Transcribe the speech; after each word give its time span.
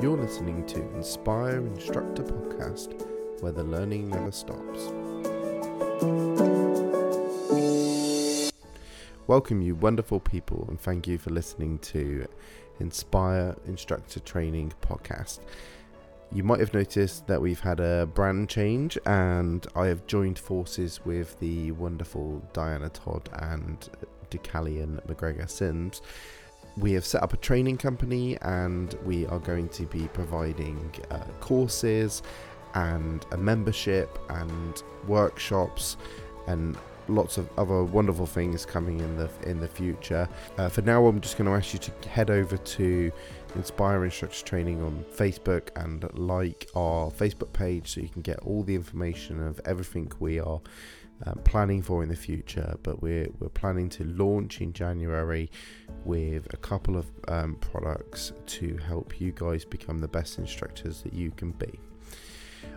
You're 0.00 0.16
listening 0.16 0.64
to 0.64 0.78
Inspire 0.94 1.58
Instructor 1.58 2.22
Podcast, 2.22 3.42
where 3.42 3.52
the 3.52 3.62
learning 3.62 4.08
never 4.08 4.32
stops. 4.32 4.86
Welcome, 9.26 9.60
you 9.60 9.74
wonderful 9.74 10.18
people, 10.18 10.64
and 10.68 10.80
thank 10.80 11.06
you 11.06 11.18
for 11.18 11.28
listening 11.28 11.80
to 11.80 12.26
Inspire 12.78 13.54
Instructor 13.66 14.20
Training 14.20 14.72
Podcast. 14.80 15.40
You 16.32 16.44
might 16.44 16.60
have 16.60 16.72
noticed 16.72 17.26
that 17.26 17.42
we've 17.42 17.60
had 17.60 17.78
a 17.78 18.06
brand 18.06 18.48
change, 18.48 18.96
and 19.04 19.66
I 19.76 19.88
have 19.88 20.06
joined 20.06 20.38
forces 20.38 21.04
with 21.04 21.38
the 21.40 21.72
wonderful 21.72 22.42
Diana 22.54 22.88
Todd 22.88 23.28
and 23.34 23.86
Decalion 24.30 25.06
McGregor 25.06 25.50
Sims 25.50 26.00
we 26.76 26.92
have 26.92 27.04
set 27.04 27.22
up 27.22 27.32
a 27.32 27.36
training 27.36 27.76
company 27.76 28.36
and 28.42 28.96
we 29.04 29.26
are 29.26 29.38
going 29.38 29.68
to 29.70 29.84
be 29.86 30.08
providing 30.08 30.90
uh, 31.10 31.18
courses 31.40 32.22
and 32.74 33.26
a 33.32 33.36
membership 33.36 34.18
and 34.30 34.82
workshops 35.06 35.96
and 36.46 36.76
lots 37.08 37.38
of 37.38 37.48
other 37.58 37.82
wonderful 37.82 38.26
things 38.26 38.64
coming 38.64 39.00
in 39.00 39.16
the 39.16 39.28
in 39.42 39.60
the 39.60 39.68
future. 39.68 40.28
Uh, 40.56 40.68
for 40.68 40.82
now, 40.82 41.06
I'm 41.06 41.20
just 41.20 41.36
going 41.36 41.50
to 41.50 41.56
ask 41.56 41.72
you 41.72 41.80
to 41.80 42.08
head 42.08 42.30
over 42.30 42.56
to 42.56 43.12
Inspire 43.56 44.04
Instructor 44.04 44.44
Training 44.44 44.82
on 44.82 45.04
Facebook 45.12 45.68
and 45.76 46.08
like 46.16 46.68
our 46.76 47.10
Facebook 47.10 47.52
page 47.52 47.92
so 47.92 48.00
you 48.00 48.08
can 48.08 48.22
get 48.22 48.38
all 48.40 48.62
the 48.62 48.74
information 48.74 49.44
of 49.44 49.60
everything 49.64 50.10
we 50.20 50.38
are 50.38 50.60
um, 51.26 51.40
planning 51.44 51.82
for 51.82 52.02
in 52.02 52.08
the 52.08 52.16
future, 52.16 52.76
but 52.82 53.02
we're, 53.02 53.28
we're 53.38 53.48
planning 53.48 53.88
to 53.90 54.04
launch 54.04 54.60
in 54.60 54.72
January 54.72 55.50
with 56.04 56.52
a 56.52 56.56
couple 56.56 56.96
of 56.96 57.06
um, 57.28 57.56
products 57.56 58.32
to 58.46 58.76
help 58.78 59.20
you 59.20 59.32
guys 59.32 59.64
become 59.64 59.98
the 59.98 60.08
best 60.08 60.38
instructors 60.38 61.02
that 61.02 61.12
you 61.12 61.30
can 61.32 61.52
be. 61.52 61.78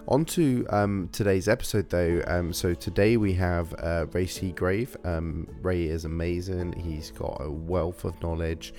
On 0.08 0.26
to 0.26 0.66
um, 0.70 1.10
today's 1.12 1.48
episode, 1.48 1.90
though. 1.90 2.22
Um, 2.28 2.52
so, 2.54 2.74
today 2.74 3.18
we 3.18 3.34
have 3.34 3.74
uh, 3.80 4.06
Ray 4.12 4.26
Seagrave. 4.26 4.96
Um, 5.06 5.48
Ray 5.62 5.86
is 5.86 6.06
amazing, 6.06 6.74
he's 6.74 7.12
got 7.12 7.38
a 7.42 7.50
wealth 7.50 8.04
of 8.04 8.22
knowledge 8.22 8.74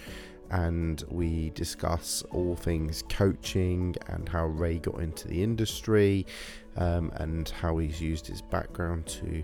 and 0.50 1.02
we 1.08 1.50
discuss 1.50 2.22
all 2.30 2.54
things 2.54 3.02
coaching 3.08 3.94
and 4.08 4.28
how 4.28 4.46
Ray 4.46 4.78
got 4.78 5.00
into 5.00 5.26
the 5.26 5.42
industry 5.42 6.26
um, 6.76 7.12
and 7.16 7.48
how 7.48 7.78
he's 7.78 8.00
used 8.00 8.26
his 8.26 8.42
background 8.42 9.06
to 9.06 9.42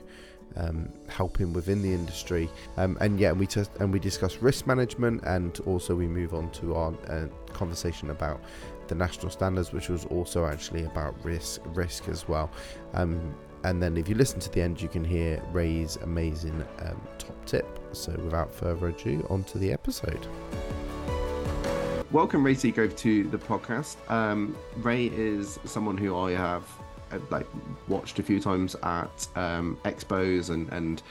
um, 0.56 0.88
help 1.08 1.36
him 1.36 1.52
within 1.52 1.82
the 1.82 1.92
industry. 1.92 2.48
Um, 2.76 2.96
and 3.00 3.18
yeah, 3.18 3.32
we 3.32 3.46
just 3.46 3.70
and 3.76 3.92
we 3.92 3.98
discuss 3.98 4.36
risk 4.38 4.66
management, 4.66 5.22
and 5.24 5.58
also 5.66 5.94
we 5.94 6.06
move 6.06 6.34
on 6.34 6.50
to 6.52 6.74
our 6.74 6.94
uh, 7.08 7.26
conversation 7.52 8.10
about 8.10 8.40
the 8.88 8.94
national 8.94 9.30
standards, 9.30 9.72
which 9.72 9.88
was 9.88 10.04
also 10.06 10.46
actually 10.46 10.84
about 10.84 11.14
risk 11.24 11.60
risk 11.66 12.08
as 12.08 12.28
well. 12.28 12.50
Um, 12.94 13.34
and 13.62 13.82
then 13.82 13.96
if 13.98 14.08
you 14.08 14.14
listen 14.14 14.40
to 14.40 14.50
the 14.50 14.62
end, 14.62 14.80
you 14.80 14.88
can 14.88 15.04
hear 15.04 15.42
Ray's 15.52 15.96
amazing 15.96 16.64
um, 16.80 17.00
top 17.18 17.44
tip. 17.44 17.78
So 17.92 18.12
without 18.12 18.52
further 18.52 18.88
ado, 18.88 19.26
on 19.28 19.44
to 19.44 19.58
the 19.58 19.72
episode. 19.72 20.26
Welcome, 22.10 22.44
Ray 22.44 22.54
Seagrave, 22.54 22.96
to 22.98 23.24
the 23.24 23.38
podcast. 23.38 23.96
Um, 24.10 24.56
Ray 24.78 25.06
is 25.06 25.60
someone 25.64 25.96
who 25.96 26.16
I 26.16 26.32
have 26.32 26.64
like 27.30 27.46
watched 27.88 28.18
a 28.18 28.22
few 28.22 28.40
times 28.40 28.76
at 28.82 29.28
um, 29.36 29.78
expos 29.84 30.50
and 30.50 30.68
and 30.72 31.02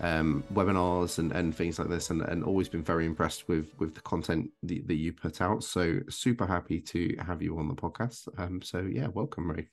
um, 0.00 0.44
webinars 0.52 1.18
and, 1.18 1.32
and 1.32 1.54
things 1.54 1.78
like 1.78 1.88
this, 1.88 2.10
and, 2.10 2.22
and 2.22 2.44
always 2.44 2.68
been 2.68 2.82
very 2.82 3.06
impressed 3.06 3.48
with 3.48 3.72
with 3.78 3.94
the 3.94 4.00
content 4.02 4.50
that, 4.62 4.86
that 4.86 4.94
you 4.94 5.12
put 5.12 5.40
out. 5.40 5.64
So 5.64 6.00
super 6.08 6.46
happy 6.46 6.80
to 6.80 7.16
have 7.26 7.42
you 7.42 7.58
on 7.58 7.68
the 7.68 7.74
podcast. 7.74 8.28
Um, 8.38 8.62
so 8.62 8.80
yeah, 8.80 9.08
welcome, 9.08 9.50
Ray. 9.50 9.68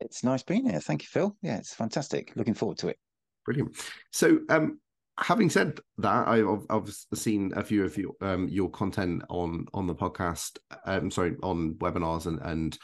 It's 0.00 0.22
nice 0.22 0.42
being 0.42 0.68
here. 0.68 0.80
Thank 0.80 1.02
you, 1.02 1.08
Phil. 1.08 1.36
Yeah, 1.42 1.56
it's 1.56 1.74
fantastic. 1.74 2.32
Looking 2.36 2.54
forward 2.54 2.78
to 2.78 2.88
it. 2.88 2.98
Brilliant. 3.44 3.76
So, 4.12 4.40
um, 4.50 4.78
having 5.18 5.48
said 5.48 5.80
that, 5.98 6.28
I've, 6.28 6.66
I've 6.68 6.94
seen 7.14 7.52
a 7.56 7.64
few 7.64 7.84
of 7.84 7.96
your 7.96 8.12
um, 8.20 8.48
your 8.48 8.68
content 8.70 9.22
on 9.30 9.66
on 9.72 9.86
the 9.86 9.94
podcast. 9.94 10.58
Um, 10.84 11.10
sorry, 11.10 11.36
on 11.42 11.74
webinars 11.74 12.26
and 12.26 12.40
and 12.42 12.78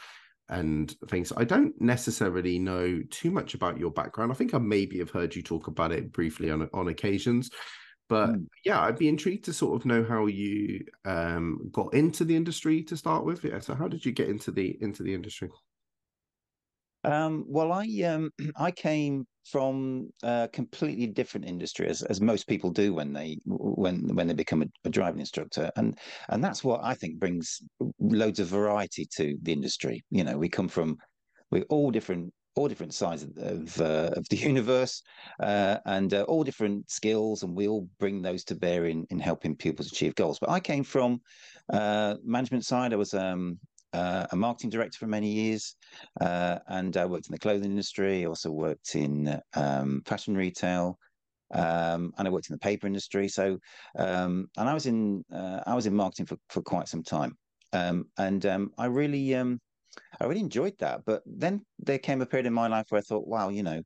and 0.49 0.93
things. 1.07 1.31
I 1.35 1.43
don't 1.43 1.79
necessarily 1.81 2.59
know 2.59 3.01
too 3.09 3.31
much 3.31 3.53
about 3.53 3.77
your 3.77 3.91
background. 3.91 4.31
I 4.31 4.35
think 4.35 4.53
I 4.53 4.57
maybe 4.57 4.99
have 4.99 5.09
heard 5.09 5.35
you 5.35 5.41
talk 5.41 5.67
about 5.67 5.91
it 5.91 6.11
briefly 6.11 6.51
on 6.51 6.69
on 6.73 6.87
occasions. 6.87 7.49
But 8.09 8.29
mm. 8.29 8.45
yeah, 8.65 8.81
I'd 8.81 8.97
be 8.97 9.07
intrigued 9.07 9.45
to 9.45 9.53
sort 9.53 9.79
of 9.79 9.85
know 9.85 10.03
how 10.03 10.25
you 10.25 10.85
um, 11.05 11.69
got 11.71 11.93
into 11.93 12.25
the 12.25 12.35
industry 12.35 12.83
to 12.83 12.97
start 12.97 13.25
with. 13.25 13.43
Yeah, 13.43 13.59
so 13.59 13.75
how 13.75 13.87
did 13.87 14.05
you 14.05 14.11
get 14.11 14.29
into 14.29 14.51
the 14.51 14.77
into 14.81 15.03
the 15.03 15.13
industry? 15.13 15.49
Um, 17.03 17.45
well, 17.47 17.71
I 17.71 17.85
um, 18.03 18.31
I 18.55 18.71
came 18.71 19.25
from 19.45 20.09
a 20.23 20.49
completely 20.51 21.07
different 21.07 21.45
industry, 21.45 21.87
as, 21.87 22.01
as 22.03 22.21
most 22.21 22.47
people 22.47 22.71
do 22.71 22.93
when 22.93 23.13
they 23.13 23.39
when 23.45 24.15
when 24.15 24.27
they 24.27 24.33
become 24.33 24.61
a, 24.61 24.67
a, 24.85 24.89
driving 24.89 25.19
instructor, 25.19 25.69
and 25.75 25.97
and 26.29 26.43
that's 26.43 26.63
what 26.63 26.81
I 26.83 26.93
think 26.93 27.19
brings 27.19 27.61
loads 27.99 28.39
of 28.39 28.47
variety 28.47 29.07
to 29.17 29.37
the 29.41 29.53
industry. 29.53 30.03
You 30.09 30.23
know, 30.23 30.37
we 30.37 30.49
come 30.49 30.67
from 30.67 30.97
we're 31.51 31.65
all 31.69 31.91
different 31.91 32.33
all 32.55 32.67
different 32.67 32.93
sides 32.93 33.23
of 33.23 33.37
of, 33.37 33.81
uh, 33.81 34.11
of 34.15 34.27
the 34.29 34.37
universe 34.51 35.01
uh, 35.39 35.77
and 35.85 36.13
uh, 36.13 36.23
all 36.23 36.43
different 36.43 36.89
skills, 36.89 37.43
and 37.43 37.55
we 37.55 37.67
all 37.67 37.87
bring 37.99 38.21
those 38.21 38.43
to 38.45 38.55
bear 38.55 38.85
in 38.85 39.05
in 39.09 39.19
helping 39.19 39.55
pupils 39.55 39.91
achieve 39.91 40.15
goals. 40.15 40.39
But 40.39 40.49
I 40.49 40.59
came 40.59 40.83
from 40.83 41.21
uh, 41.71 42.15
management 42.23 42.65
side. 42.65 42.93
I 42.93 42.97
was 42.97 43.13
um, 43.13 43.59
uh, 43.93 44.27
a 44.31 44.35
marketing 44.35 44.69
director 44.69 44.97
for 44.97 45.07
many 45.07 45.29
years, 45.29 45.75
uh, 46.21 46.59
and 46.67 46.95
I 46.97 47.05
worked 47.05 47.27
in 47.27 47.33
the 47.33 47.39
clothing 47.39 47.71
industry. 47.71 48.23
I 48.23 48.27
also 48.27 48.51
worked 48.51 48.95
in 48.95 49.39
um, 49.55 50.01
fashion 50.05 50.35
retail, 50.35 50.97
um, 51.53 52.13
and 52.17 52.27
I 52.27 52.31
worked 52.31 52.49
in 52.49 52.53
the 52.53 52.59
paper 52.59 52.87
industry. 52.87 53.27
So, 53.27 53.59
um, 53.97 54.49
and 54.57 54.69
I 54.69 54.73
was 54.73 54.85
in 54.85 55.23
uh, 55.33 55.61
I 55.65 55.75
was 55.75 55.85
in 55.85 55.95
marketing 55.95 56.25
for, 56.25 56.37
for 56.49 56.61
quite 56.61 56.87
some 56.87 57.03
time, 57.03 57.37
um, 57.73 58.05
and 58.17 58.45
um, 58.45 58.71
I 58.77 58.85
really 58.85 59.35
um, 59.35 59.59
I 60.19 60.25
really 60.25 60.41
enjoyed 60.41 60.77
that. 60.79 61.01
But 61.05 61.21
then 61.25 61.65
there 61.79 61.99
came 61.99 62.21
a 62.21 62.25
period 62.25 62.47
in 62.47 62.53
my 62.53 62.67
life 62.67 62.85
where 62.89 62.99
I 62.99 63.03
thought, 63.03 63.27
wow, 63.27 63.49
you 63.49 63.63
know, 63.63 63.81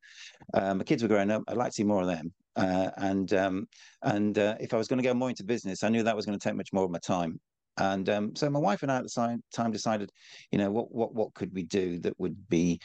uh, 0.54 0.74
my 0.74 0.84
kids 0.84 1.04
were 1.04 1.10
growing 1.10 1.32
up. 1.32 1.44
I'd 1.48 1.58
like 1.58 1.70
to 1.70 1.76
see 1.76 1.84
more 1.84 2.02
of 2.02 2.08
them. 2.08 2.34
Uh, 2.56 2.90
and 2.98 3.34
um, 3.34 3.68
and 4.04 4.38
uh, 4.38 4.56
if 4.60 4.74
I 4.74 4.78
was 4.78 4.88
going 4.88 5.02
to 5.02 5.08
go 5.08 5.14
more 5.14 5.30
into 5.30 5.44
business, 5.44 5.84
I 5.84 5.90
knew 5.90 6.04
that 6.04 6.16
was 6.16 6.26
going 6.26 6.38
to 6.38 6.44
take 6.44 6.56
much 6.56 6.74
more 6.74 6.86
of 6.86 6.92
my 6.92 7.00
time. 7.00 7.40
And 7.78 8.10
um, 8.10 8.36
so 8.36 8.50
my 8.50 8.60
wife 8.60 8.84
and 8.84 8.92
I 8.92 8.98
at 8.98 9.04
the 9.04 9.42
time 9.54 9.72
decided, 9.72 10.12
you 10.52 10.58
know, 10.58 10.72
what 10.72 10.94
what 10.94 11.14
what 11.14 11.34
could 11.34 11.54
we 11.54 11.64
do 11.64 12.00
that 12.00 12.20
would 12.20 12.50
be 12.50 12.80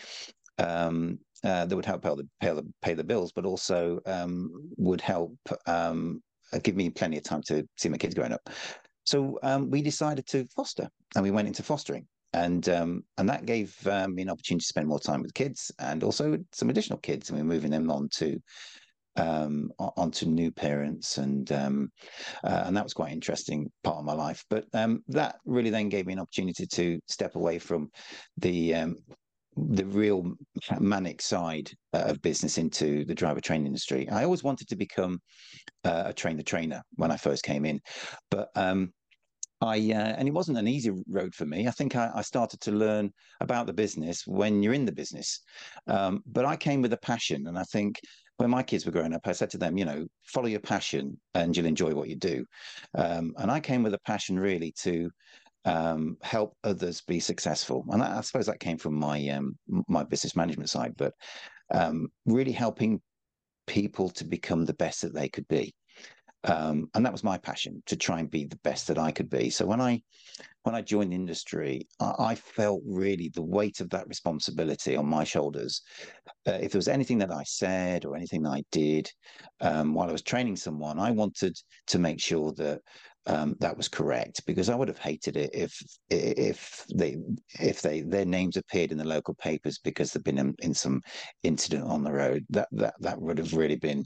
um, 0.58 1.18
uh, 1.44 1.66
that 1.66 1.74
would 1.74 1.84
help 1.84 2.02
pay 2.02 2.14
the, 2.14 2.28
pay 2.40 2.54
the 2.54 2.72
pay 2.82 2.94
the 2.94 3.04
bills, 3.04 3.32
but 3.32 3.44
also 3.44 4.00
um, 4.06 4.50
would 4.76 5.00
help 5.00 5.36
um, 5.66 6.22
uh, 6.52 6.58
give 6.62 6.76
me 6.76 6.90
plenty 6.90 7.16
of 7.16 7.24
time 7.24 7.42
to 7.46 7.66
see 7.76 7.88
my 7.88 7.96
kids 7.96 8.14
growing 8.14 8.32
up. 8.32 8.48
So 9.04 9.38
um, 9.42 9.70
we 9.70 9.82
decided 9.82 10.26
to 10.28 10.46
foster, 10.54 10.88
and 11.16 11.24
we 11.24 11.30
went 11.30 11.48
into 11.48 11.62
fostering, 11.62 12.06
and 12.32 12.68
um, 12.68 13.02
and 13.18 13.28
that 13.28 13.46
gave 13.46 13.74
me 13.84 14.22
an 14.22 14.30
opportunity 14.30 14.62
to 14.62 14.66
spend 14.66 14.86
more 14.86 15.00
time 15.00 15.22
with 15.22 15.34
kids, 15.34 15.72
and 15.78 16.04
also 16.04 16.38
some 16.52 16.70
additional 16.70 16.98
kids, 16.98 17.30
and 17.30 17.38
we're 17.38 17.44
moving 17.44 17.70
them 17.70 17.90
on 17.90 18.08
to 18.16 18.38
um, 19.16 19.70
onto 19.78 20.26
new 20.26 20.50
parents, 20.50 21.18
and 21.18 21.50
um, 21.52 21.90
uh, 22.44 22.64
and 22.66 22.76
that 22.76 22.84
was 22.84 22.94
quite 22.94 23.12
interesting 23.12 23.70
part 23.84 23.98
of 23.98 24.04
my 24.04 24.14
life. 24.14 24.44
But 24.48 24.64
um, 24.74 25.02
that 25.08 25.36
really 25.44 25.70
then 25.70 25.88
gave 25.88 26.06
me 26.06 26.12
an 26.12 26.18
opportunity 26.18 26.66
to 26.66 26.98
step 27.08 27.34
away 27.34 27.58
from 27.58 27.90
the 28.38 28.74
um, 28.74 28.96
the 29.56 29.84
real 29.84 30.32
manic 30.80 31.20
side 31.20 31.70
uh, 31.92 32.04
of 32.06 32.22
business 32.22 32.58
into 32.58 33.04
the 33.04 33.14
driver 33.14 33.40
training 33.40 33.66
industry. 33.66 34.08
I 34.08 34.24
always 34.24 34.42
wanted 34.42 34.68
to 34.68 34.76
become 34.76 35.20
uh, 35.84 36.04
a 36.06 36.12
trainer 36.12 36.42
trainer 36.42 36.82
when 36.94 37.10
I 37.10 37.16
first 37.16 37.42
came 37.42 37.64
in, 37.64 37.80
but 38.30 38.48
um, 38.56 38.92
I 39.60 39.76
uh, 39.76 40.14
and 40.18 40.26
it 40.26 40.34
wasn't 40.34 40.58
an 40.58 40.68
easy 40.68 40.90
road 41.08 41.34
for 41.34 41.46
me. 41.46 41.68
I 41.68 41.70
think 41.70 41.96
I, 41.96 42.10
I, 42.14 42.22
started 42.22 42.60
to 42.62 42.72
learn 42.72 43.12
about 43.40 43.66
the 43.66 43.72
business 43.72 44.26
when 44.26 44.62
you're 44.62 44.72
in 44.72 44.86
the 44.86 44.92
business, 44.92 45.40
um, 45.86 46.22
but 46.26 46.44
I 46.44 46.56
came 46.56 46.82
with 46.82 46.92
a 46.92 46.98
passion, 46.98 47.46
and 47.46 47.58
I 47.58 47.64
think 47.64 48.00
when 48.42 48.50
my 48.50 48.62
kids 48.62 48.84
were 48.84 48.92
growing 48.92 49.14
up, 49.14 49.26
I 49.26 49.32
said 49.32 49.50
to 49.50 49.58
them, 49.58 49.78
you 49.78 49.84
know, 49.84 50.06
follow 50.24 50.48
your 50.48 50.60
passion 50.60 51.18
and 51.34 51.56
you'll 51.56 51.66
enjoy 51.66 51.94
what 51.94 52.08
you 52.08 52.16
do. 52.16 52.44
Um, 52.98 53.34
and 53.38 53.50
I 53.50 53.60
came 53.60 53.84
with 53.84 53.94
a 53.94 54.00
passion 54.00 54.38
really 54.38 54.72
to 54.80 55.10
um, 55.64 56.16
help 56.22 56.56
others 56.64 57.02
be 57.02 57.20
successful. 57.20 57.84
And 57.90 58.02
I, 58.02 58.18
I, 58.18 58.20
suppose 58.22 58.46
that 58.46 58.58
came 58.58 58.78
from 58.78 58.94
my 58.94 59.28
um, 59.28 59.56
my 59.88 60.02
business 60.02 60.34
management 60.34 60.70
side, 60.70 60.94
but 60.96 61.12
um, 61.72 62.08
really 62.26 62.50
helping 62.50 63.00
people 63.68 64.08
to 64.10 64.24
become 64.24 64.64
the 64.64 64.74
best 64.74 65.02
that 65.02 65.14
they 65.14 65.28
could 65.28 65.46
be. 65.46 65.72
Um, 66.44 66.90
and 66.94 67.04
that 67.04 67.12
was 67.12 67.24
my 67.24 67.38
passion 67.38 67.82
to 67.86 67.96
try 67.96 68.20
and 68.20 68.30
be 68.30 68.44
the 68.44 68.58
best 68.64 68.88
that 68.88 68.98
I 68.98 69.12
could 69.12 69.30
be. 69.30 69.50
So 69.50 69.66
when 69.66 69.80
I 69.80 70.02
when 70.64 70.74
I 70.74 70.80
joined 70.80 71.12
the 71.12 71.16
industry, 71.16 71.88
I, 72.00 72.14
I 72.18 72.34
felt 72.34 72.82
really 72.86 73.30
the 73.34 73.42
weight 73.42 73.80
of 73.80 73.90
that 73.90 74.08
responsibility 74.08 74.96
on 74.96 75.06
my 75.06 75.24
shoulders. 75.24 75.82
Uh, 76.46 76.58
if 76.60 76.72
there 76.72 76.78
was 76.78 76.88
anything 76.88 77.18
that 77.18 77.32
I 77.32 77.42
said 77.44 78.04
or 78.04 78.16
anything 78.16 78.42
that 78.42 78.50
I 78.50 78.62
did 78.70 79.10
um, 79.60 79.94
while 79.94 80.08
I 80.08 80.12
was 80.12 80.22
training 80.22 80.56
someone, 80.56 80.98
I 80.98 81.10
wanted 81.10 81.56
to 81.88 81.98
make 81.98 82.20
sure 82.20 82.52
that 82.52 82.80
um, 83.26 83.54
that 83.60 83.76
was 83.76 83.88
correct 83.88 84.44
because 84.46 84.68
I 84.68 84.74
would 84.74 84.88
have 84.88 84.98
hated 84.98 85.36
it 85.36 85.50
if 85.52 85.80
if 86.10 86.84
they 86.94 87.16
if 87.60 87.80
they 87.80 88.00
their 88.00 88.24
names 88.24 88.56
appeared 88.56 88.90
in 88.90 88.98
the 88.98 89.04
local 89.04 89.34
papers 89.34 89.78
because 89.78 90.12
they've 90.12 90.24
been 90.24 90.38
in, 90.38 90.54
in 90.60 90.74
some 90.74 91.02
incident 91.44 91.84
on 91.84 92.02
the 92.02 92.12
road. 92.12 92.44
That 92.50 92.68
that 92.72 92.94
that 93.00 93.20
would 93.20 93.38
have 93.38 93.54
really 93.54 93.76
been 93.76 94.04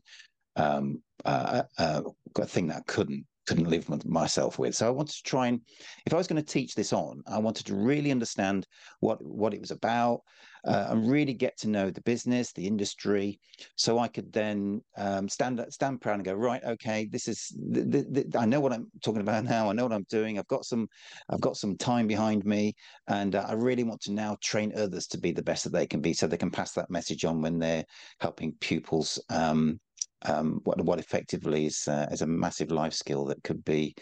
um, 0.56 1.02
uh, 1.24 1.62
uh, 1.78 2.02
a 2.38 2.46
thing 2.46 2.68
that 2.68 2.78
I 2.78 2.82
couldn't 2.86 3.24
couldn't 3.46 3.70
live 3.70 3.88
with 3.88 4.04
myself 4.04 4.58
with. 4.58 4.74
So 4.74 4.86
I 4.86 4.90
wanted 4.90 5.14
to 5.16 5.22
try 5.22 5.46
and, 5.46 5.60
if 6.04 6.12
I 6.12 6.16
was 6.16 6.26
going 6.26 6.42
to 6.42 6.52
teach 6.52 6.74
this 6.74 6.92
on, 6.92 7.22
I 7.28 7.38
wanted 7.38 7.64
to 7.66 7.76
really 7.76 8.10
understand 8.10 8.66
what 9.00 9.24
what 9.24 9.54
it 9.54 9.60
was 9.60 9.70
about 9.70 10.20
uh, 10.66 10.88
and 10.90 11.08
really 11.08 11.32
get 11.32 11.56
to 11.58 11.68
know 11.68 11.90
the 11.90 12.00
business, 12.00 12.52
the 12.52 12.66
industry, 12.66 13.38
so 13.76 14.00
I 14.00 14.08
could 14.08 14.32
then 14.32 14.82
um, 14.96 15.28
stand 15.28 15.64
stand 15.70 16.00
proud 16.00 16.16
and 16.16 16.24
go 16.24 16.34
right. 16.34 16.62
Okay, 16.64 17.06
this 17.06 17.28
is 17.28 17.54
the, 17.70 17.82
the, 17.82 18.24
the, 18.26 18.38
I 18.38 18.46
know 18.46 18.60
what 18.60 18.72
I'm 18.72 18.90
talking 19.04 19.20
about 19.20 19.44
now. 19.44 19.70
I 19.70 19.74
know 19.74 19.84
what 19.84 19.92
I'm 19.92 20.06
doing. 20.10 20.38
I've 20.38 20.48
got 20.48 20.64
some 20.64 20.88
I've 21.30 21.40
got 21.40 21.56
some 21.56 21.76
time 21.76 22.08
behind 22.08 22.44
me, 22.44 22.74
and 23.06 23.36
uh, 23.36 23.46
I 23.48 23.52
really 23.52 23.84
want 23.84 24.00
to 24.02 24.12
now 24.12 24.36
train 24.42 24.72
others 24.76 25.06
to 25.08 25.18
be 25.18 25.30
the 25.30 25.42
best 25.42 25.62
that 25.64 25.72
they 25.72 25.86
can 25.86 26.00
be, 26.00 26.12
so 26.12 26.26
they 26.26 26.36
can 26.36 26.50
pass 26.50 26.72
that 26.72 26.90
message 26.90 27.24
on 27.24 27.40
when 27.42 27.60
they're 27.60 27.84
helping 28.18 28.52
pupils 28.60 29.20
um, 29.30 29.78
um, 30.28 30.60
what 30.64 30.80
what 30.84 30.98
effectively 30.98 31.66
is 31.66 31.86
uh, 31.88 32.06
is 32.10 32.22
a 32.22 32.26
massive 32.26 32.70
life 32.70 32.92
skill 32.92 33.24
that 33.26 33.42
could 33.44 33.64
be, 33.64 33.94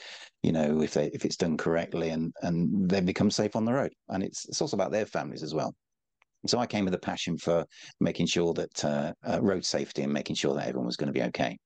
you 0.43 0.53
know, 0.53 0.81
if 0.81 0.95
they 0.95 1.07
if 1.13 1.25
it's 1.25 1.37
done 1.37 1.57
correctly 1.57 2.11
and 2.11 2.33
and 2.43 2.89
they 2.89 3.01
become 3.01 3.31
safe 3.31 3.57
on 3.57 3.65
the 3.65 3.73
road, 3.73 3.93
and 4.09 4.23
it's 4.23 4.47
it's 4.49 4.61
also 4.61 4.77
about 4.77 4.93
their 4.93 5.07
families 5.07 5.43
as 5.43 5.55
well. 5.55 5.75
So 6.47 6.59
I 6.59 6.67
came 6.67 6.85
with 6.85 6.95
a 6.95 6.99
passion 6.99 7.39
for 7.39 7.65
making 8.01 8.27
sure 8.27 8.53
that 8.55 8.85
uh, 8.85 9.13
uh, 9.27 9.41
road 9.41 9.65
safety 9.65 10.03
and 10.03 10.13
making 10.13 10.37
sure 10.37 10.55
that 10.55 10.69
everyone 10.69 10.87
was 10.87 10.97
going 10.97 11.13
to 11.13 11.19
be 11.19 11.23
okay. 11.23 11.57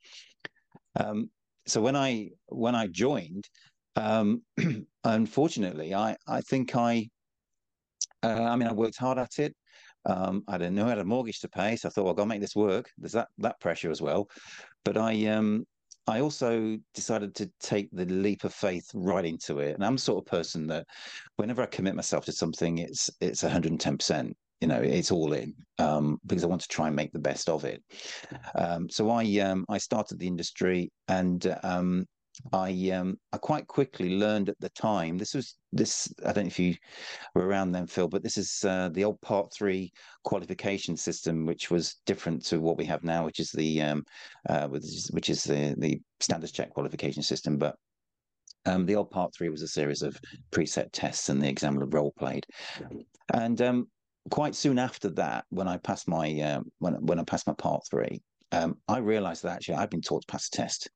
Um, 0.99 1.31
so 1.67 1.81
when 1.81 1.97
I 1.97 2.31
when 2.47 2.75
I 2.75 2.87
joined, 2.87 3.49
um, 3.97 4.43
unfortunately, 5.05 5.95
I 5.95 6.17
I 6.27 6.41
think 6.43 6.77
I 6.77 7.09
uh, 8.23 8.43
I 8.45 8.57
mean 8.57 8.69
I 8.69 8.73
worked 8.73 8.99
hard 8.99 9.19
at 9.19 9.39
it. 9.39 9.55
Um, 10.09 10.43
I 10.49 10.59
didn't 10.59 10.75
know 10.75 10.87
I 10.87 10.91
had 10.91 10.99
a 10.99 11.05
mortgage 11.05 11.41
to 11.41 11.49
pay, 11.49 11.77
so 11.77 11.89
I 11.89 11.93
thought, 11.93 12.05
well, 12.05 12.15
got 12.15 12.25
to 12.25 12.29
make 12.29 12.41
this 12.41 12.57
work. 12.57 12.91
There's 12.99 13.13
that 13.13 13.29
that 13.39 13.61
pressure 13.61 13.91
as 13.91 14.03
well. 14.03 14.29
But 14.85 14.97
I 14.97 15.27
um 15.27 15.65
I 16.09 16.21
also 16.21 16.79
decided 16.95 17.35
to 17.37 17.51
take 17.61 17.91
the 17.93 18.07
leap 18.07 18.45
of 18.45 18.55
faith 18.55 18.87
right 18.95 19.25
into 19.25 19.59
it. 19.59 19.75
And 19.75 19.85
I'm 19.85 19.97
the 19.97 20.01
sort 20.01 20.25
of 20.25 20.31
person 20.31 20.67
that 20.69 20.87
whenever 21.37 21.63
I 21.63 21.67
commit 21.67 21.95
myself 21.95 22.25
to 22.25 22.33
something, 22.33 22.79
it's 22.79 23.11
it's 23.21 23.43
110%. 23.43 24.33
You 24.61 24.67
know, 24.67 24.81
it's 24.81 25.13
all 25.13 25.35
in 25.35 25.55
um, 25.79 26.19
because 26.27 26.43
I 26.43 26.49
want 26.49 26.63
to 26.63 26.69
try 26.69 26.89
and 26.89 26.97
make 26.97 27.13
the 27.13 27.21
best 27.21 27.49
of 27.49 27.65
it. 27.65 27.81
Um, 28.57 28.89
so 28.89 29.11
I 29.11 29.23
um, 29.39 29.65
I 29.69 29.79
started 29.79 30.19
the 30.19 30.27
industry, 30.27 30.91
and 31.07 31.57
um, 31.63 32.07
I 32.53 32.91
um 32.91 33.19
I 33.33 33.39
quite 33.39 33.67
quickly 33.67 34.17
learned 34.17 34.49
at 34.49 34.61
the 34.61 34.69
time. 34.71 35.19
This 35.19 35.35
was 35.35 35.57
this. 35.73 36.13
I 36.25 36.33
don't 36.33 36.45
know 36.45 36.49
if 36.49 36.59
you 36.59 36.75
were 37.35 37.47
around 37.47 37.73
then, 37.73 37.87
Phil, 37.87 38.09
but 38.09 38.23
this 38.23 38.37
is 38.37 38.65
uh, 38.65 38.89
the 38.93 39.05
old 39.05 39.21
Part 39.21 39.53
Three 39.53 39.93
qualification 40.25 40.97
system, 40.97 41.47
which 41.47 41.71
was 41.71 41.97
different 42.07 42.45
to 42.47 42.61
what 42.61 42.77
we 42.77 42.85
have 42.87 43.05
now, 43.05 43.25
which 43.25 43.41
is 43.41 43.51
the 43.51 43.83
um, 43.83 44.05
uh, 44.49 44.69
which 44.69 44.85
is, 44.85 45.11
which 45.13 45.31
is 45.31 45.45
the 45.45 45.75
the 45.79 46.01
standards 46.21 46.53
check 46.53 46.71
qualification 46.71 47.23
system. 47.23 47.59
But 47.59 47.77
um, 48.67 48.87
the 48.87 48.97
old 48.97 49.11
Part 49.11 49.35
Three 49.35 49.49
was 49.49 49.63
a 49.63 49.69
series 49.69 50.03
of 50.03 50.19
preset 50.51 50.89
tests, 50.93 51.29
and 51.29 51.43
the 51.43 51.49
examiner 51.49 51.87
role 51.87 52.13
played. 52.19 52.47
And 53.35 53.61
um, 53.61 53.89
quite 54.31 54.55
soon 54.55 54.79
after 54.79 55.09
that, 55.11 55.45
when 55.51 55.69
I 55.69 55.77
passed 55.79 56.09
my 56.09 56.41
uh, 56.41 56.61
when 56.79 56.95
when 56.95 57.19
I 57.19 57.25
passed 57.25 57.47
my 57.47 57.55
Part 57.55 57.83
Three, 57.91 58.23
um, 58.53 58.79
I 58.87 58.99
realised 58.99 59.43
that 59.43 59.57
actually 59.57 59.77
I'd 59.77 59.91
been 59.91 60.03
taught 60.03 60.23
to 60.23 60.33
pass 60.33 60.49
a 60.49 60.51
test 60.51 60.89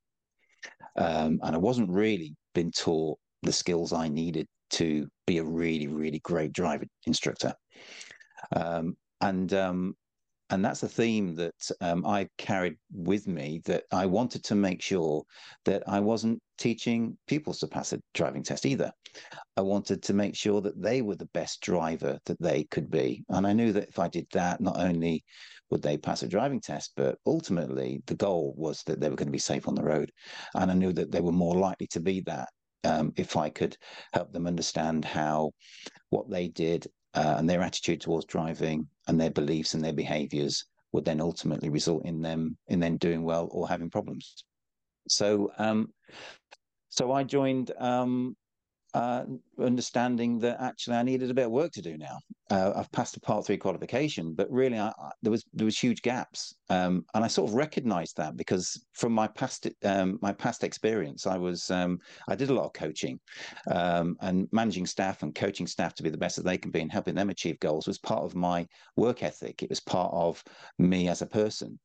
um, 0.97 1.41
and 1.43 1.55
I 1.55 1.59
wasn't 1.59 1.91
really 1.91 2.35
been 2.55 2.71
taught 2.71 3.19
the 3.43 3.53
skills 3.53 3.93
I 3.93 4.09
needed 4.09 4.47
to 4.71 5.06
be 5.27 5.39
a 5.39 5.44
really, 5.44 5.87
really 5.87 6.21
great 6.21 6.53
driver 6.53 6.85
instructor. 7.06 7.55
Um, 8.55 8.97
and 9.21 9.53
um, 9.55 9.94
and 10.52 10.62
that's 10.62 10.82
a 10.82 10.88
theme 10.88 11.34
that 11.37 11.70
um, 11.81 12.04
I 12.04 12.28
carried 12.37 12.76
with 12.93 13.26
me 13.26 13.62
that 13.64 13.84
I 13.90 14.04
wanted 14.04 14.44
to 14.44 14.54
make 14.54 14.82
sure 14.82 15.25
that 15.64 15.82
I 15.87 15.99
wasn't 15.99 16.43
teaching 16.58 17.16
pupils 17.26 17.58
to 17.60 17.66
pass 17.66 17.94
a 17.94 18.00
driving 18.12 18.43
test 18.43 18.66
either. 18.66 18.93
I 19.56 19.62
wanted 19.62 20.02
to 20.02 20.12
make 20.12 20.37
sure 20.37 20.60
that 20.60 20.81
they 20.81 21.00
were 21.00 21.16
the 21.16 21.31
best 21.32 21.62
driver 21.62 22.19
that 22.26 22.38
they 22.38 22.64
could 22.64 22.90
be. 22.90 23.25
And 23.31 23.46
I 23.46 23.54
knew 23.54 23.72
that 23.72 23.88
if 23.88 23.99
I 23.99 24.08
did 24.08 24.26
that, 24.34 24.60
not 24.60 24.78
only 24.78 25.25
would 25.70 25.81
they 25.81 25.96
pass 25.96 26.22
a 26.22 26.28
driving 26.28 26.60
test, 26.60 26.93
but 26.99 27.16
ultimately 27.25 28.02
the 28.04 28.14
goal 28.14 28.52
was 28.54 28.82
that 28.82 29.00
they 29.00 29.08
were 29.08 29.16
going 29.16 29.28
to 29.28 29.32
be 29.32 29.38
safe 29.38 29.66
on 29.66 29.75
the 29.75 29.82
road. 29.82 30.12
And 30.54 30.70
I 30.70 30.75
knew 30.75 30.93
that 30.93 31.10
they 31.10 31.22
were 31.22 31.32
more 31.32 31.56
likely 31.56 31.87
to 31.88 32.00
be 32.00 32.20
that 32.26 32.50
um, 32.84 33.14
if 33.16 33.38
I 33.38 33.49
could 33.49 33.75
help 34.12 34.34
them 34.34 34.46
understand 34.46 35.06
how 35.06 35.52
what 36.10 36.28
they 36.28 36.49
did 36.49 36.88
uh, 37.14 37.37
and 37.38 37.49
their 37.49 37.62
attitude 37.62 38.02
towards 38.02 38.26
driving 38.26 38.87
and 39.08 39.20
their 39.20 39.31
beliefs 39.31 39.75
and 39.75 39.84
their 39.84 39.93
behaviors 39.93 40.64
would 40.93 41.04
then 41.04 41.20
ultimately 41.20 41.69
result 41.69 42.04
in 42.04 42.20
them 42.22 42.56
in 42.69 42.81
then 42.81 42.96
doing 42.96 43.22
well 43.22 43.49
or 43.50 43.69
having 43.69 43.90
problems. 43.90 44.44
So, 45.08 45.52
um, 45.58 45.93
so 46.88 47.12
I 47.12 47.25
joined 47.25 47.72
um, 47.78 48.37
uh, 48.94 49.25
understanding 49.59 50.39
that 50.41 50.61
actually 50.61 50.97
I 50.97 51.03
needed 51.03 51.31
a 51.31 51.35
bit 51.35 51.47
of 51.47 51.53
work 51.53 51.73
to 51.73 51.83
do 51.83 51.97
now. 51.97 52.19
Uh, 52.50 52.73
I've 52.77 52.93
passed 52.93 53.17
a 53.17 53.21
part 53.21 53.47
three 53.47 53.56
qualification, 53.56 54.35
but 54.35 54.50
really 54.50 54.79
I, 54.79 54.89
I, 54.89 55.11
there 55.23 55.31
was 55.31 55.44
there 55.55 55.65
was 55.65 55.79
huge 55.79 56.03
gaps, 56.03 56.55
um, 56.69 57.05
and 57.15 57.25
I 57.25 57.29
sort 57.29 57.49
of 57.49 57.55
recognised 57.55 58.17
that 58.19 58.37
because 58.37 58.85
from 58.93 59.12
my 59.12 59.29
past 59.29 59.67
um, 59.85 60.19
my 60.21 60.33
past 60.33 60.62
experience, 60.62 61.27
I 61.27 61.39
was 61.39 61.71
um, 61.71 61.99
I 62.29 62.35
did 62.35 62.50
a 62.50 62.55
lot 62.55 62.67
of 62.67 62.75
coaching, 62.75 63.19
um, 63.71 64.17
and 64.21 64.47
managing 64.53 64.87
staff 64.87 65.23
and 65.23 65.35
coaching 65.35 65.67
staff 65.67 65.95
to 65.95 66.03
be 66.03 66.11
the 66.11 66.19
best 66.19 66.37
that 66.37 66.45
they 66.45 66.59
can 66.59 66.71
be 66.71 66.83
and 66.83 66.93
helping 66.93 67.15
them 67.15 67.31
achieve 67.31 67.59
goals 67.61 67.87
was 67.87 67.99
part 67.99 68.25
of 68.25 68.35
my 68.35 68.67
work 68.97 69.23
ethic. 69.23 69.62
It 69.62 69.71
was 69.71 69.81
part 69.81 70.12
of 70.12 70.43
me 70.79 71.09
as 71.09 71.23
a 71.23 71.27
person. 71.27 71.79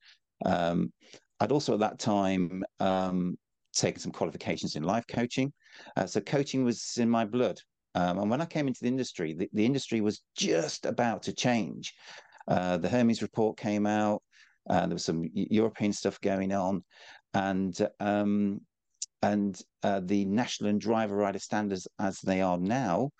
Um, 0.44 0.92
I'd 1.40 1.52
also 1.52 1.74
at 1.74 1.80
that 1.80 1.98
time 1.98 2.64
um, 2.80 3.38
taken 3.74 4.00
some 4.00 4.12
qualifications 4.12 4.76
in 4.76 4.82
life 4.82 5.04
coaching. 5.08 5.52
Uh, 5.96 6.06
so 6.06 6.20
coaching 6.20 6.64
was 6.64 6.96
in 6.98 7.08
my 7.08 7.24
blood. 7.24 7.58
Um, 7.94 8.18
and 8.18 8.30
when 8.30 8.40
I 8.40 8.46
came 8.46 8.68
into 8.68 8.80
the 8.82 8.88
industry, 8.88 9.34
the, 9.34 9.48
the 9.52 9.64
industry 9.64 10.00
was 10.00 10.22
just 10.36 10.86
about 10.86 11.22
to 11.24 11.32
change. 11.32 11.94
Uh, 12.46 12.76
the 12.76 12.88
Hermes 12.88 13.22
report 13.22 13.56
came 13.56 13.86
out. 13.86 14.22
Uh, 14.68 14.86
there 14.86 14.94
was 14.94 15.04
some 15.04 15.24
European 15.32 15.92
stuff 15.92 16.20
going 16.20 16.52
on, 16.52 16.84
and 17.34 17.74
um, 18.00 18.60
and 19.22 19.60
uh, 19.82 20.00
the 20.04 20.24
national 20.26 20.70
and 20.70 20.80
driver 20.80 21.16
rider 21.16 21.38
standards 21.38 21.88
as 21.98 22.20
they 22.20 22.40
are 22.42 22.58
now 22.58 23.10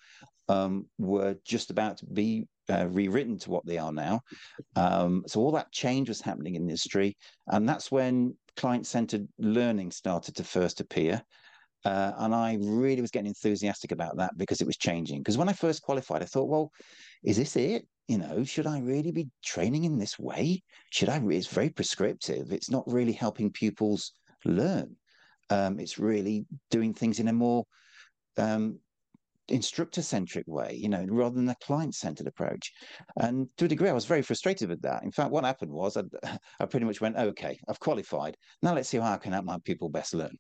um, 0.48 0.86
were 0.98 1.36
just 1.44 1.70
about 1.70 1.98
to 1.98 2.06
be 2.06 2.46
uh, 2.70 2.86
rewritten 2.88 3.38
to 3.38 3.50
what 3.50 3.66
they 3.66 3.78
are 3.78 3.92
now. 3.92 4.20
Um, 4.76 5.24
so 5.26 5.40
all 5.40 5.52
that 5.52 5.72
change 5.72 6.08
was 6.08 6.20
happening 6.20 6.54
in 6.54 6.66
the 6.66 6.70
industry, 6.70 7.16
and 7.46 7.68
that's 7.68 7.90
when 7.90 8.36
client-centered 8.56 9.26
learning 9.38 9.90
started 9.90 10.36
to 10.36 10.44
first 10.44 10.80
appear. 10.80 11.22
Uh, 11.84 12.12
and 12.18 12.34
I 12.34 12.58
really 12.60 13.00
was 13.00 13.10
getting 13.10 13.28
enthusiastic 13.28 13.92
about 13.92 14.16
that 14.16 14.36
because 14.36 14.60
it 14.60 14.66
was 14.66 14.76
changing. 14.76 15.20
Because 15.20 15.38
when 15.38 15.48
I 15.48 15.52
first 15.52 15.82
qualified, 15.82 16.22
I 16.22 16.26
thought, 16.26 16.48
well, 16.48 16.72
is 17.24 17.36
this 17.36 17.56
it? 17.56 17.86
You 18.08 18.18
know, 18.18 18.42
should 18.42 18.66
I 18.66 18.80
really 18.80 19.12
be 19.12 19.28
training 19.44 19.84
in 19.84 19.98
this 19.98 20.18
way? 20.18 20.62
Should 20.90 21.08
I? 21.08 21.20
It's 21.28 21.46
very 21.46 21.70
prescriptive. 21.70 22.52
It's 22.52 22.70
not 22.70 22.84
really 22.86 23.12
helping 23.12 23.50
pupils 23.50 24.12
learn. 24.44 24.96
Um, 25.50 25.78
it's 25.78 25.98
really 25.98 26.46
doing 26.70 26.94
things 26.94 27.20
in 27.20 27.28
a 27.28 27.32
more 27.32 27.64
um, 28.38 28.78
instructor 29.48 30.02
centric 30.02 30.46
way, 30.46 30.74
you 30.74 30.88
know, 30.88 31.04
rather 31.08 31.34
than 31.34 31.48
a 31.48 31.56
client 31.62 31.94
centered 31.94 32.26
approach. 32.26 32.72
And 33.16 33.48
to 33.56 33.64
a 33.64 33.68
degree, 33.68 33.88
I 33.88 33.94
was 33.94 34.04
very 34.04 34.22
frustrated 34.22 34.68
with 34.68 34.82
that. 34.82 35.02
In 35.02 35.10
fact, 35.10 35.30
what 35.30 35.44
happened 35.44 35.72
was 35.72 35.96
I, 35.96 36.02
I 36.60 36.66
pretty 36.66 36.86
much 36.86 37.00
went, 37.00 37.16
okay, 37.16 37.58
I've 37.68 37.80
qualified. 37.80 38.36
Now 38.62 38.74
let's 38.74 38.88
see 38.88 38.98
how 38.98 39.12
I 39.12 39.18
can 39.18 39.32
help 39.32 39.44
my 39.44 39.58
people 39.64 39.88
best 39.88 40.14
learn. 40.14 40.36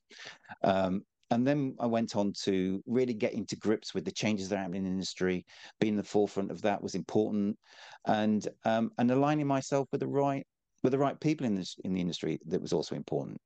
Um, 0.62 1.02
and 1.30 1.46
then 1.46 1.74
I 1.78 1.86
went 1.86 2.16
on 2.16 2.32
to 2.44 2.82
really 2.86 3.14
get 3.14 3.34
into 3.34 3.56
grips 3.56 3.94
with 3.94 4.04
the 4.04 4.12
changes 4.12 4.48
that 4.48 4.56
are 4.56 4.58
happening 4.58 4.78
in 4.78 4.84
the 4.84 4.90
industry. 4.90 5.44
Being 5.80 5.96
the 5.96 6.02
forefront 6.02 6.50
of 6.50 6.62
that 6.62 6.82
was 6.82 6.94
important, 6.94 7.58
and 8.06 8.46
um, 8.64 8.90
and 8.98 9.10
aligning 9.10 9.46
myself 9.46 9.88
with 9.92 10.00
the 10.00 10.08
right 10.08 10.46
with 10.82 10.92
the 10.92 10.98
right 10.98 11.18
people 11.20 11.46
in 11.46 11.54
this 11.54 11.76
in 11.84 11.92
the 11.92 12.00
industry 12.00 12.38
that 12.46 12.60
was 12.60 12.72
also 12.72 12.94
important. 12.94 13.38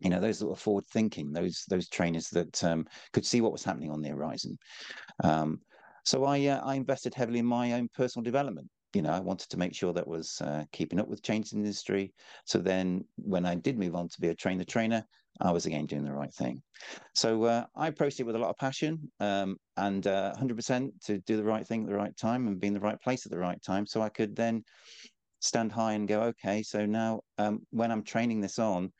You 0.00 0.10
know, 0.10 0.20
those 0.20 0.40
that 0.40 0.46
were 0.46 0.56
forward 0.56 0.84
thinking, 0.92 1.32
those 1.32 1.64
those 1.68 1.88
trainers 1.88 2.28
that 2.30 2.62
um, 2.64 2.86
could 3.12 3.24
see 3.24 3.40
what 3.40 3.52
was 3.52 3.64
happening 3.64 3.90
on 3.90 4.02
the 4.02 4.08
horizon. 4.08 4.58
Um, 5.22 5.60
so 6.04 6.24
I 6.24 6.44
uh, 6.46 6.60
I 6.64 6.74
invested 6.74 7.14
heavily 7.14 7.38
in 7.38 7.46
my 7.46 7.72
own 7.74 7.88
personal 7.94 8.24
development 8.24 8.68
you 8.94 9.02
know, 9.02 9.10
I 9.10 9.20
wanted 9.20 9.48
to 9.48 9.56
make 9.56 9.74
sure 9.74 9.92
that 9.92 10.06
was 10.06 10.40
uh, 10.42 10.64
keeping 10.72 11.00
up 11.00 11.08
with 11.08 11.22
changes 11.22 11.52
in 11.52 11.60
the 11.60 11.66
industry. 11.66 12.12
So 12.44 12.58
then, 12.58 13.04
when 13.16 13.46
I 13.46 13.54
did 13.54 13.78
move 13.78 13.94
on 13.94 14.08
to 14.08 14.20
be 14.20 14.28
a 14.28 14.34
trainer 14.34 14.64
trainer, 14.64 15.04
I 15.40 15.50
was 15.50 15.66
again 15.66 15.86
doing 15.86 16.04
the 16.04 16.12
right 16.12 16.32
thing. 16.32 16.62
So 17.14 17.44
uh, 17.44 17.64
I 17.74 17.88
approached 17.88 18.20
it 18.20 18.24
with 18.24 18.36
a 18.36 18.38
lot 18.38 18.50
of 18.50 18.56
passion 18.58 19.10
um, 19.20 19.56
and 19.76 20.06
uh, 20.06 20.34
100% 20.38 20.90
to 21.06 21.18
do 21.20 21.36
the 21.36 21.44
right 21.44 21.66
thing 21.66 21.82
at 21.82 21.88
the 21.88 21.96
right 21.96 22.16
time 22.16 22.46
and 22.46 22.60
be 22.60 22.68
in 22.68 22.74
the 22.74 22.80
right 22.80 23.00
place 23.00 23.26
at 23.26 23.32
the 23.32 23.38
right 23.38 23.60
time. 23.62 23.86
So 23.86 24.02
I 24.02 24.08
could 24.08 24.36
then 24.36 24.62
stand 25.40 25.72
high 25.72 25.94
and 25.94 26.06
go, 26.06 26.22
okay, 26.22 26.62
so 26.62 26.86
now 26.86 27.20
um, 27.38 27.60
when 27.70 27.90
I'm 27.90 28.04
training 28.04 28.40
this 28.40 28.58
on, 28.58 28.92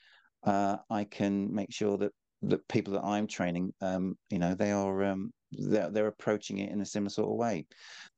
uh, 0.44 0.76
I 0.90 1.04
can 1.04 1.54
make 1.54 1.72
sure 1.72 1.96
that 1.98 2.12
the 2.42 2.58
people 2.68 2.94
that 2.94 3.04
I'm 3.04 3.26
training, 3.28 3.72
um, 3.80 4.16
you 4.30 4.38
know, 4.38 4.54
they 4.54 4.72
are 4.72 5.04
um, 5.04 5.30
they're, 5.52 5.90
they're 5.90 6.06
approaching 6.08 6.58
it 6.58 6.70
in 6.70 6.80
a 6.80 6.86
similar 6.86 7.10
sort 7.10 7.30
of 7.30 7.36
way. 7.36 7.66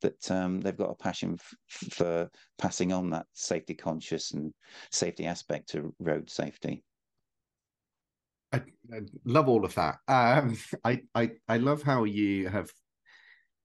That 0.01 0.31
um, 0.31 0.61
they've 0.61 0.77
got 0.77 0.91
a 0.91 1.03
passion 1.03 1.37
for 1.69 2.31
passing 2.59 2.93
on 2.93 3.11
that 3.11 3.27
safety 3.35 3.75
conscious 3.75 4.33
and 4.33 4.53
safety 4.91 5.27
aspect 5.27 5.69
to 5.71 5.95
road 5.99 6.31
safety. 6.31 6.83
I, 8.55 8.63
I 8.97 9.01
love 9.25 9.49
all 9.49 9.65
of 9.65 9.75
that. 9.75 9.97
Um, 10.09 10.57
I, 10.85 11.03
I 11.15 11.31
I 11.49 11.59
love 11.59 11.83
how 11.83 12.05
you 12.05 12.49
have 12.49 12.71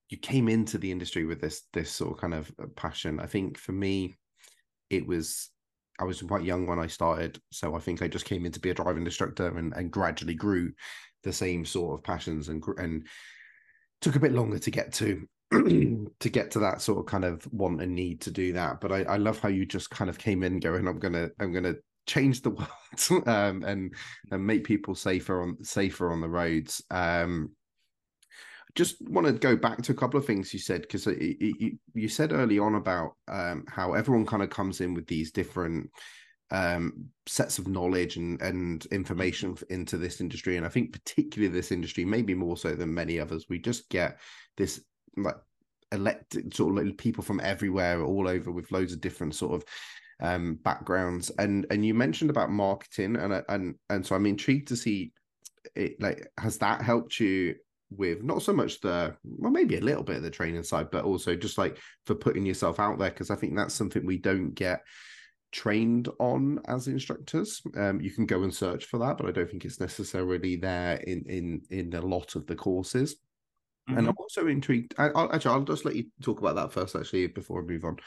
you 0.09 0.17
came 0.17 0.49
into 0.49 0.77
the 0.77 0.91
industry 0.91 1.25
with 1.25 1.39
this 1.41 1.63
this 1.73 1.91
sort 1.91 2.13
of 2.13 2.17
kind 2.17 2.33
of 2.33 2.51
uh, 2.61 2.65
passion. 2.75 3.19
I 3.19 3.27
think 3.27 3.57
for 3.57 3.71
me, 3.71 4.17
it 4.89 5.05
was 5.05 5.49
I 5.99 6.05
was 6.05 6.21
quite 6.21 6.43
young 6.43 6.65
when 6.65 6.79
I 6.79 6.87
started, 6.87 7.39
so 7.51 7.75
I 7.75 7.79
think 7.79 8.01
I 8.01 8.07
just 8.07 8.25
came 8.25 8.45
in 8.45 8.51
to 8.53 8.59
be 8.59 8.69
a 8.69 8.73
driving 8.73 9.05
instructor 9.05 9.57
and, 9.57 9.73
and 9.73 9.91
gradually 9.91 10.35
grew 10.35 10.71
the 11.23 11.33
same 11.33 11.65
sort 11.65 11.99
of 11.99 12.03
passions 12.03 12.49
and 12.49 12.63
and 12.77 13.05
took 14.01 14.15
a 14.15 14.19
bit 14.19 14.31
longer 14.31 14.59
to 14.59 14.71
get 14.71 14.93
to 14.93 15.27
to 15.51 16.29
get 16.29 16.51
to 16.51 16.59
that 16.59 16.81
sort 16.81 16.99
of 16.99 17.05
kind 17.05 17.25
of 17.25 17.45
want 17.51 17.81
and 17.81 17.93
need 17.93 18.21
to 18.21 18.31
do 18.31 18.53
that. 18.53 18.79
But 18.79 18.91
I, 18.91 19.03
I 19.03 19.17
love 19.17 19.39
how 19.39 19.49
you 19.49 19.65
just 19.65 19.89
kind 19.89 20.09
of 20.09 20.17
came 20.17 20.43
in 20.43 20.59
going, 20.59 20.87
I'm 20.87 20.99
gonna 20.99 21.29
I'm 21.39 21.51
gonna 21.51 21.75
change 22.09 22.41
the 22.41 22.49
world 22.49 23.27
um, 23.27 23.63
and 23.63 23.93
and 24.31 24.45
make 24.45 24.63
people 24.63 24.95
safer 24.95 25.41
on 25.41 25.63
safer 25.63 26.11
on 26.11 26.21
the 26.21 26.29
roads. 26.29 26.83
Um, 26.89 27.51
just 28.75 29.01
want 29.01 29.27
to 29.27 29.33
go 29.33 29.55
back 29.55 29.81
to 29.81 29.91
a 29.91 29.95
couple 29.95 30.19
of 30.19 30.25
things 30.25 30.53
you 30.53 30.59
said 30.59 30.81
because 30.81 31.05
you, 31.07 32.07
said 32.07 32.31
early 32.31 32.59
on 32.59 32.75
about 32.75 33.13
um, 33.27 33.65
how 33.67 33.93
everyone 33.93 34.25
kind 34.25 34.43
of 34.43 34.49
comes 34.49 34.79
in 34.79 34.93
with 34.93 35.07
these 35.07 35.31
different 35.31 35.89
um, 36.51 37.05
sets 37.25 37.57
of 37.57 37.67
knowledge 37.67 38.17
and, 38.17 38.39
and 38.41 38.85
information 38.87 39.57
into 39.69 39.97
this 39.97 40.21
industry 40.21 40.55
and 40.55 40.65
i 40.65 40.69
think 40.69 40.93
particularly 40.93 41.51
this 41.51 41.71
industry 41.71 42.05
maybe 42.05 42.33
more 42.33 42.57
so 42.57 42.73
than 42.73 42.93
many 42.93 43.19
others 43.19 43.47
we 43.49 43.59
just 43.59 43.89
get 43.89 44.19
this 44.55 44.81
like 45.17 45.35
elected 45.91 46.53
sort 46.53 46.77
of 46.77 46.97
people 46.97 47.23
from 47.23 47.39
everywhere 47.39 48.03
all 48.03 48.27
over 48.27 48.51
with 48.51 48.71
loads 48.71 48.93
of 48.93 49.01
different 49.01 49.35
sort 49.35 49.53
of 49.53 49.63
um, 50.19 50.59
backgrounds. 50.63 51.31
And 51.37 51.65
and 51.69 51.85
you 51.85 51.93
mentioned 51.93 52.29
about 52.29 52.51
marketing 52.51 53.15
and 53.15 53.43
and 53.47 53.75
and 53.89 54.05
so 54.05 54.15
i'm 54.15 54.25
intrigued 54.25 54.67
to 54.69 54.75
see 54.75 55.11
it 55.75 56.01
like 56.01 56.27
has 56.37 56.57
that 56.57 56.81
helped 56.81 57.19
you 57.19 57.55
with 57.91 58.23
not 58.23 58.41
so 58.41 58.53
much 58.53 58.79
the 58.81 59.15
well 59.23 59.51
maybe 59.51 59.77
a 59.77 59.81
little 59.81 60.03
bit 60.03 60.17
of 60.17 60.23
the 60.23 60.29
training 60.29 60.61
side 60.63 60.91
but 60.91 61.05
also 61.05 61.35
just 61.35 61.57
like 61.57 61.79
for 62.05 62.15
putting 62.15 62.45
yourself 62.45 62.79
out 62.79 62.99
there? 62.99 63.09
Because 63.09 63.31
i 63.31 63.35
think 63.35 63.55
that's 63.55 63.73
something 63.73 64.05
we 64.05 64.17
don't 64.17 64.51
get 64.51 64.81
trained 65.51 66.07
on 66.19 66.59
as 66.67 66.87
instructors. 66.87 67.59
Um, 67.75 67.99
you 67.99 68.11
can 68.11 68.27
go 68.27 68.43
and 68.43 68.53
search 68.53 68.85
for 68.85 68.99
that 68.99 69.17
but 69.17 69.27
i 69.27 69.31
don't 69.31 69.49
think 69.49 69.65
it's 69.65 69.79
necessarily 69.79 70.55
there 70.55 70.97
in 70.97 71.23
in 71.27 71.61
in 71.69 71.93
a 71.93 72.01
lot 72.01 72.35
of 72.35 72.45
the 72.45 72.55
courses. 72.55 73.15
Mm-hmm. 73.89 73.97
and 73.97 74.07
i'm 74.09 74.15
also 74.19 74.47
intrigued 74.47 74.93
I, 74.99 75.07
will 75.07 75.33
actually 75.33 75.55
i'll 75.55 75.61
just 75.61 75.85
let 75.85 75.95
you 75.95 76.05
talk 76.21 76.39
about 76.39 76.55
that 76.57 76.71
first 76.71 76.95
actually 76.95 77.25
before 77.27 77.61
I 77.61 77.65
move 77.65 77.85
on 77.85 77.97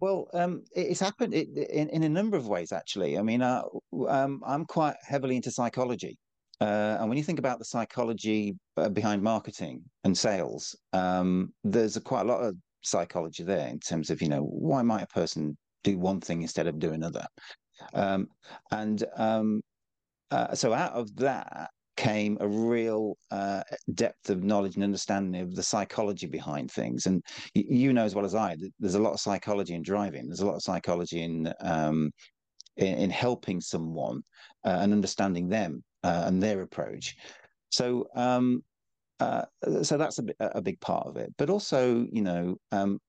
well, 0.00 0.28
um, 0.34 0.64
it's 0.74 1.00
happened 1.00 1.34
in, 1.34 1.88
in 1.88 2.02
a 2.02 2.08
number 2.08 2.36
of 2.36 2.48
ways, 2.48 2.72
actually. 2.72 3.18
I 3.18 3.22
mean, 3.22 3.42
uh, 3.42 3.62
um, 4.08 4.42
I'm 4.46 4.64
quite 4.64 4.96
heavily 5.02 5.36
into 5.36 5.50
psychology. 5.50 6.18
Uh, 6.60 6.96
and 7.00 7.08
when 7.08 7.18
you 7.18 7.24
think 7.24 7.38
about 7.38 7.58
the 7.58 7.64
psychology 7.64 8.54
uh, 8.76 8.88
behind 8.88 9.22
marketing 9.22 9.82
and 10.04 10.16
sales, 10.16 10.76
um, 10.92 11.52
there's 11.64 11.96
a, 11.96 12.00
quite 12.00 12.22
a 12.22 12.28
lot 12.28 12.40
of 12.40 12.54
psychology 12.82 13.42
there 13.42 13.68
in 13.68 13.80
terms 13.80 14.10
of, 14.10 14.22
you 14.22 14.28
know, 14.28 14.42
why 14.42 14.82
might 14.82 15.02
a 15.02 15.06
person 15.08 15.56
do 15.82 15.98
one 15.98 16.20
thing 16.20 16.42
instead 16.42 16.66
of 16.66 16.78
do 16.78 16.92
another? 16.92 17.26
Um, 17.92 18.28
and 18.70 19.04
um, 19.16 19.62
uh, 20.30 20.54
so 20.54 20.72
out 20.72 20.92
of 20.92 21.14
that 21.16 21.70
came 21.96 22.36
a 22.40 22.48
real 22.48 23.16
uh, 23.30 23.62
depth 23.94 24.30
of 24.30 24.42
knowledge 24.42 24.74
and 24.74 24.84
understanding 24.84 25.40
of 25.40 25.54
the 25.54 25.62
psychology 25.62 26.26
behind 26.26 26.70
things. 26.70 27.06
And 27.06 27.22
you 27.54 27.92
know 27.92 28.04
as 28.04 28.14
well 28.14 28.24
as 28.24 28.34
I, 28.34 28.56
there's 28.78 28.94
a 28.94 29.02
lot 29.02 29.12
of 29.12 29.20
psychology 29.20 29.74
in 29.74 29.82
driving. 29.82 30.26
There's 30.26 30.40
a 30.40 30.46
lot 30.46 30.56
of 30.56 30.62
psychology 30.62 31.22
in 31.22 31.52
um, 31.60 32.10
in, 32.76 32.98
in, 32.98 33.10
helping 33.10 33.60
someone 33.60 34.22
uh, 34.64 34.78
and 34.80 34.92
understanding 34.92 35.48
them 35.48 35.84
uh, 36.02 36.24
and 36.26 36.42
their 36.42 36.62
approach. 36.62 37.14
So 37.70 38.08
um, 38.16 38.64
uh, 39.20 39.44
so 39.82 39.96
that's 39.96 40.18
a, 40.18 40.24
a 40.40 40.62
big 40.62 40.80
part 40.80 41.06
of 41.06 41.16
it. 41.16 41.32
But 41.38 41.50
also, 41.50 42.06
you 42.10 42.22
know, 42.22 42.56
um, 42.72 43.00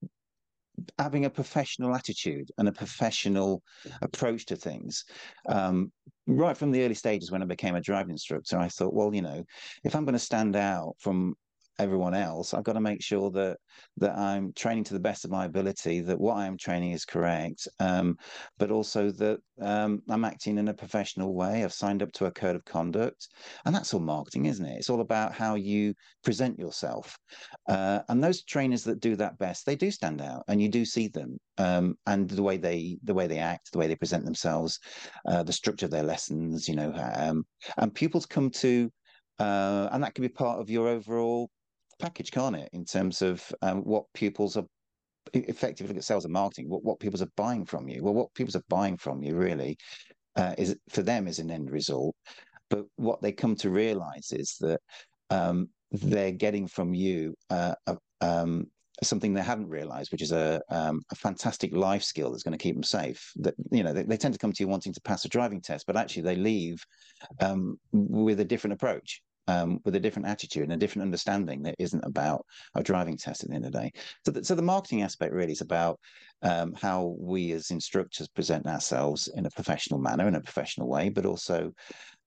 having 0.98 1.24
a 1.24 1.30
professional 1.30 1.94
attitude 1.94 2.50
and 2.58 2.68
a 2.68 2.72
professional 2.72 3.62
approach 4.02 4.46
to 4.46 4.56
things. 4.56 5.04
Um, 5.48 5.92
right 6.26 6.56
from 6.56 6.70
the 6.70 6.84
early 6.84 6.94
stages 6.94 7.30
when 7.30 7.42
I 7.42 7.46
became 7.46 7.76
a 7.76 7.80
driving 7.80 8.12
instructor, 8.12 8.58
I 8.58 8.68
thought, 8.68 8.94
well, 8.94 9.14
you 9.14 9.22
know, 9.22 9.44
if 9.84 9.94
I'm 9.94 10.04
going 10.04 10.14
to 10.14 10.18
stand 10.18 10.56
out 10.56 10.94
from 10.98 11.34
everyone 11.78 12.14
else, 12.14 12.54
I've 12.54 12.64
got 12.64 12.74
to 12.74 12.80
make 12.80 13.02
sure 13.02 13.30
that 13.32 13.58
that 13.98 14.16
I'm 14.16 14.52
training 14.54 14.84
to 14.84 14.94
the 14.94 15.00
best 15.00 15.24
of 15.24 15.30
my 15.30 15.44
ability, 15.44 16.00
that 16.00 16.18
what 16.18 16.36
I 16.36 16.46
am 16.46 16.56
training 16.56 16.92
is 16.92 17.04
correct, 17.04 17.68
um, 17.80 18.16
but 18.58 18.70
also 18.70 19.10
that 19.10 19.38
um, 19.60 20.02
I'm 20.08 20.24
acting 20.24 20.58
in 20.58 20.68
a 20.68 20.74
professional 20.74 21.34
way. 21.34 21.64
I've 21.64 21.72
signed 21.72 22.02
up 22.02 22.12
to 22.12 22.26
a 22.26 22.30
code 22.30 22.56
of 22.56 22.64
conduct, 22.64 23.28
and 23.64 23.74
that's 23.74 23.94
all 23.94 24.00
marketing, 24.00 24.46
isn't 24.46 24.64
it? 24.64 24.76
It's 24.78 24.90
all 24.90 25.00
about 25.00 25.32
how 25.32 25.54
you 25.54 25.94
present 26.24 26.58
yourself. 26.58 27.16
Uh, 27.68 28.00
and 28.08 28.22
those 28.22 28.44
trainers 28.44 28.84
that 28.84 29.00
do 29.00 29.16
that 29.16 29.38
best, 29.38 29.66
they 29.66 29.76
do 29.76 29.90
stand 29.90 30.20
out, 30.20 30.44
and 30.48 30.60
you 30.60 30.68
do 30.68 30.84
see 30.84 31.08
them, 31.08 31.38
um, 31.58 31.94
and 32.06 32.28
the 32.28 32.42
way 32.42 32.56
they 32.56 32.98
the 33.04 33.14
way 33.14 33.26
they 33.26 33.38
act, 33.38 33.72
the 33.72 33.78
way 33.78 33.86
they 33.86 33.96
present 33.96 34.24
themselves, 34.24 34.78
uh, 35.26 35.42
the 35.42 35.52
structure 35.52 35.86
of 35.86 35.92
their 35.92 36.02
lessons, 36.02 36.68
you 36.68 36.74
know, 36.74 36.92
um, 37.14 37.44
and 37.78 37.94
pupils 37.94 38.26
come 38.26 38.50
to. 38.50 38.90
Uh, 39.38 39.90
and 39.92 40.02
that 40.02 40.14
can 40.14 40.22
be 40.22 40.30
part 40.30 40.58
of 40.58 40.70
your 40.70 40.88
overall 40.88 41.50
package, 41.98 42.30
can't 42.30 42.56
it? 42.56 42.68
In 42.72 42.84
terms 42.84 43.22
of 43.22 43.42
um, 43.62 43.78
what 43.82 44.04
pupils 44.14 44.56
are 44.56 44.66
effectively 45.32 45.88
look 45.88 45.96
at 45.98 46.04
sales 46.04 46.24
and 46.24 46.32
marketing, 46.32 46.68
what, 46.68 46.84
what 46.84 47.00
pupils 47.00 47.22
are 47.22 47.28
buying 47.36 47.64
from 47.64 47.88
you. 47.88 48.02
Well, 48.02 48.14
what 48.14 48.34
pupils 48.34 48.56
are 48.56 48.64
buying 48.68 48.96
from 48.96 49.22
you 49.22 49.36
really 49.36 49.76
uh, 50.36 50.54
is 50.58 50.76
for 50.90 51.02
them 51.02 51.26
is 51.26 51.38
an 51.38 51.50
end 51.50 51.70
result. 51.70 52.14
But 52.68 52.84
what 52.96 53.22
they 53.22 53.32
come 53.32 53.56
to 53.56 53.70
realize 53.70 54.32
is 54.32 54.56
that 54.60 54.80
um, 55.30 55.68
they're 55.90 56.32
getting 56.32 56.66
from 56.66 56.94
you 56.94 57.34
uh, 57.50 57.74
a, 57.86 57.96
um, 58.20 58.66
something 59.02 59.34
they 59.34 59.42
hadn't 59.42 59.68
realized, 59.68 60.10
which 60.10 60.22
is 60.22 60.32
a, 60.32 60.60
um, 60.70 61.02
a 61.12 61.14
fantastic 61.14 61.74
life 61.74 62.02
skill 62.02 62.30
that's 62.30 62.42
going 62.42 62.56
to 62.56 62.62
keep 62.62 62.74
them 62.74 62.82
safe. 62.82 63.30
That 63.36 63.54
you 63.70 63.82
know, 63.82 63.92
they, 63.92 64.02
they, 64.02 64.16
tend 64.16 64.34
to 64.34 64.38
come 64.38 64.52
to 64.52 64.62
you 64.62 64.68
wanting 64.68 64.92
to 64.94 65.00
pass 65.02 65.24
a 65.24 65.28
driving 65.28 65.60
test, 65.60 65.86
but 65.86 65.96
actually 65.96 66.22
they 66.22 66.36
leave 66.36 66.82
um, 67.40 67.78
with 67.92 68.40
a 68.40 68.44
different 68.44 68.74
approach 68.74 69.22
um, 69.48 69.78
with 69.84 69.94
a 69.94 70.00
different 70.00 70.28
attitude 70.28 70.64
and 70.64 70.72
a 70.72 70.76
different 70.76 71.04
understanding 71.04 71.62
that 71.62 71.76
isn't 71.78 72.04
about 72.04 72.44
a 72.74 72.82
driving 72.82 73.16
test 73.16 73.42
at 73.42 73.50
the 73.50 73.54
end 73.54 73.66
of 73.66 73.72
the 73.72 73.78
day. 73.78 73.92
So, 74.24 74.32
the, 74.32 74.44
so 74.44 74.54
the 74.54 74.62
marketing 74.62 75.02
aspect 75.02 75.32
really 75.32 75.52
is 75.52 75.60
about 75.60 75.98
um, 76.42 76.74
how 76.74 77.14
we 77.18 77.52
as 77.52 77.70
instructors 77.70 78.28
present 78.28 78.66
ourselves 78.66 79.28
in 79.34 79.46
a 79.46 79.50
professional 79.50 80.00
manner, 80.00 80.28
in 80.28 80.34
a 80.34 80.40
professional 80.40 80.88
way, 80.88 81.08
but 81.08 81.26
also 81.26 81.72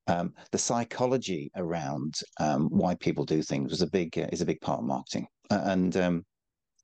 um, 0.07 0.33
the 0.51 0.57
psychology 0.57 1.51
around 1.55 2.15
um, 2.39 2.67
why 2.71 2.95
people 2.95 3.25
do 3.25 3.41
things 3.41 3.71
was 3.71 3.81
a 3.81 3.89
big 3.89 4.17
uh, 4.17 4.27
is 4.31 4.41
a 4.41 4.45
big 4.45 4.59
part 4.61 4.79
of 4.79 4.85
marketing, 4.85 5.27
uh, 5.51 5.61
and 5.65 5.95
um, 5.97 6.25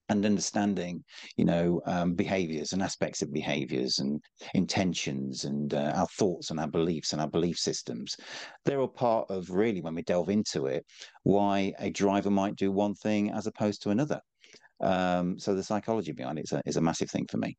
and 0.10 0.26
understanding, 0.26 1.04
you 1.38 1.46
know, 1.46 1.82
um, 1.86 2.14
behaviors 2.14 2.74
and 2.74 2.82
aspects 2.82 3.22
of 3.22 3.34
behaviors 3.34 4.00
and 4.00 4.22
intentions 4.54 5.46
and 5.46 5.74
uh, 5.74 5.94
our 5.96 6.08
thoughts 6.18 6.52
and 6.52 6.60
our 6.60 6.68
beliefs 6.68 7.14
and 7.14 7.22
our 7.22 7.30
belief 7.30 7.58
systems. 7.58 8.16
They're 8.66 8.80
all 8.80 8.88
part 8.88 9.30
of 9.30 9.50
really, 9.50 9.82
when 9.82 9.96
we 9.96 10.04
delve 10.04 10.30
into 10.30 10.68
it, 10.68 10.86
why 11.24 11.74
a 11.80 11.90
driver 11.90 12.30
might 12.30 12.56
do 12.56 12.72
one 12.72 12.94
thing 12.96 13.32
as 13.32 13.48
opposed 13.48 13.82
to 13.84 13.90
another. 13.90 14.20
Um, 14.82 15.40
so 15.40 15.56
the 15.56 15.64
psychology 15.64 16.12
behind 16.12 16.40
it 16.40 16.46
is 16.46 16.52
a, 16.52 16.62
is 16.66 16.78
a 16.78 16.82
massive 16.82 17.10
thing 17.10 17.26
for 17.30 17.38
me. 17.38 17.58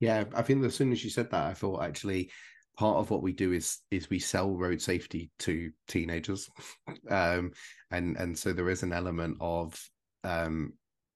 Yeah, 0.00 0.24
I 0.34 0.42
think 0.42 0.64
as 0.64 0.74
soon 0.74 0.90
as 0.90 1.04
you 1.04 1.10
said 1.10 1.30
that, 1.30 1.46
I 1.46 1.54
thought 1.54 1.82
actually 1.82 2.30
part 2.76 2.96
of 2.96 3.10
what 3.10 3.22
we 3.22 3.32
do 3.32 3.52
is 3.52 3.78
is 3.90 4.08
we 4.08 4.18
sell 4.18 4.50
road 4.50 4.80
safety 4.80 5.30
to 5.38 5.70
teenagers 5.88 6.48
um 7.10 7.52
and 7.90 8.16
and 8.16 8.38
so 8.38 8.50
there 8.50 8.70
is 8.70 8.82
an 8.82 8.94
element 8.94 9.36
of 9.40 9.78
um 10.24 10.72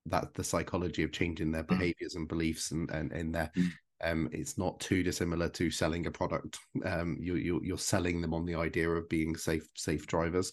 that 0.07 0.33
the 0.35 0.45
psychology 0.45 1.03
of 1.03 1.13
changing 1.13 1.51
their 1.51 1.65
mm. 1.65 1.69
behaviors 1.69 2.15
and 2.15 2.29
beliefs 2.29 2.71
and 2.71 2.91
and 2.91 3.13
in 3.13 3.33
their 3.33 3.51
mm. 3.57 3.69
um 4.05 4.29
it's 4.33 4.59
not 4.59 4.79
too 4.81 5.03
dissimilar 5.03 5.49
to 5.49 5.71
selling 5.71 6.07
a 6.07 6.11
product 6.11 6.59
um 6.85 7.17
you, 7.21 7.37
you 7.37 7.61
you're 7.63 7.79
selling 7.79 8.21
them 8.21 8.35
on 8.35 8.45
the 8.45 8.55
idea 8.55 8.89
of 8.89 9.09
being 9.09 9.37
safe 9.37 9.67
safe 9.75 10.07
drivers 10.07 10.53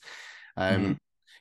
um 0.58 0.82
mm-hmm. 0.82 0.94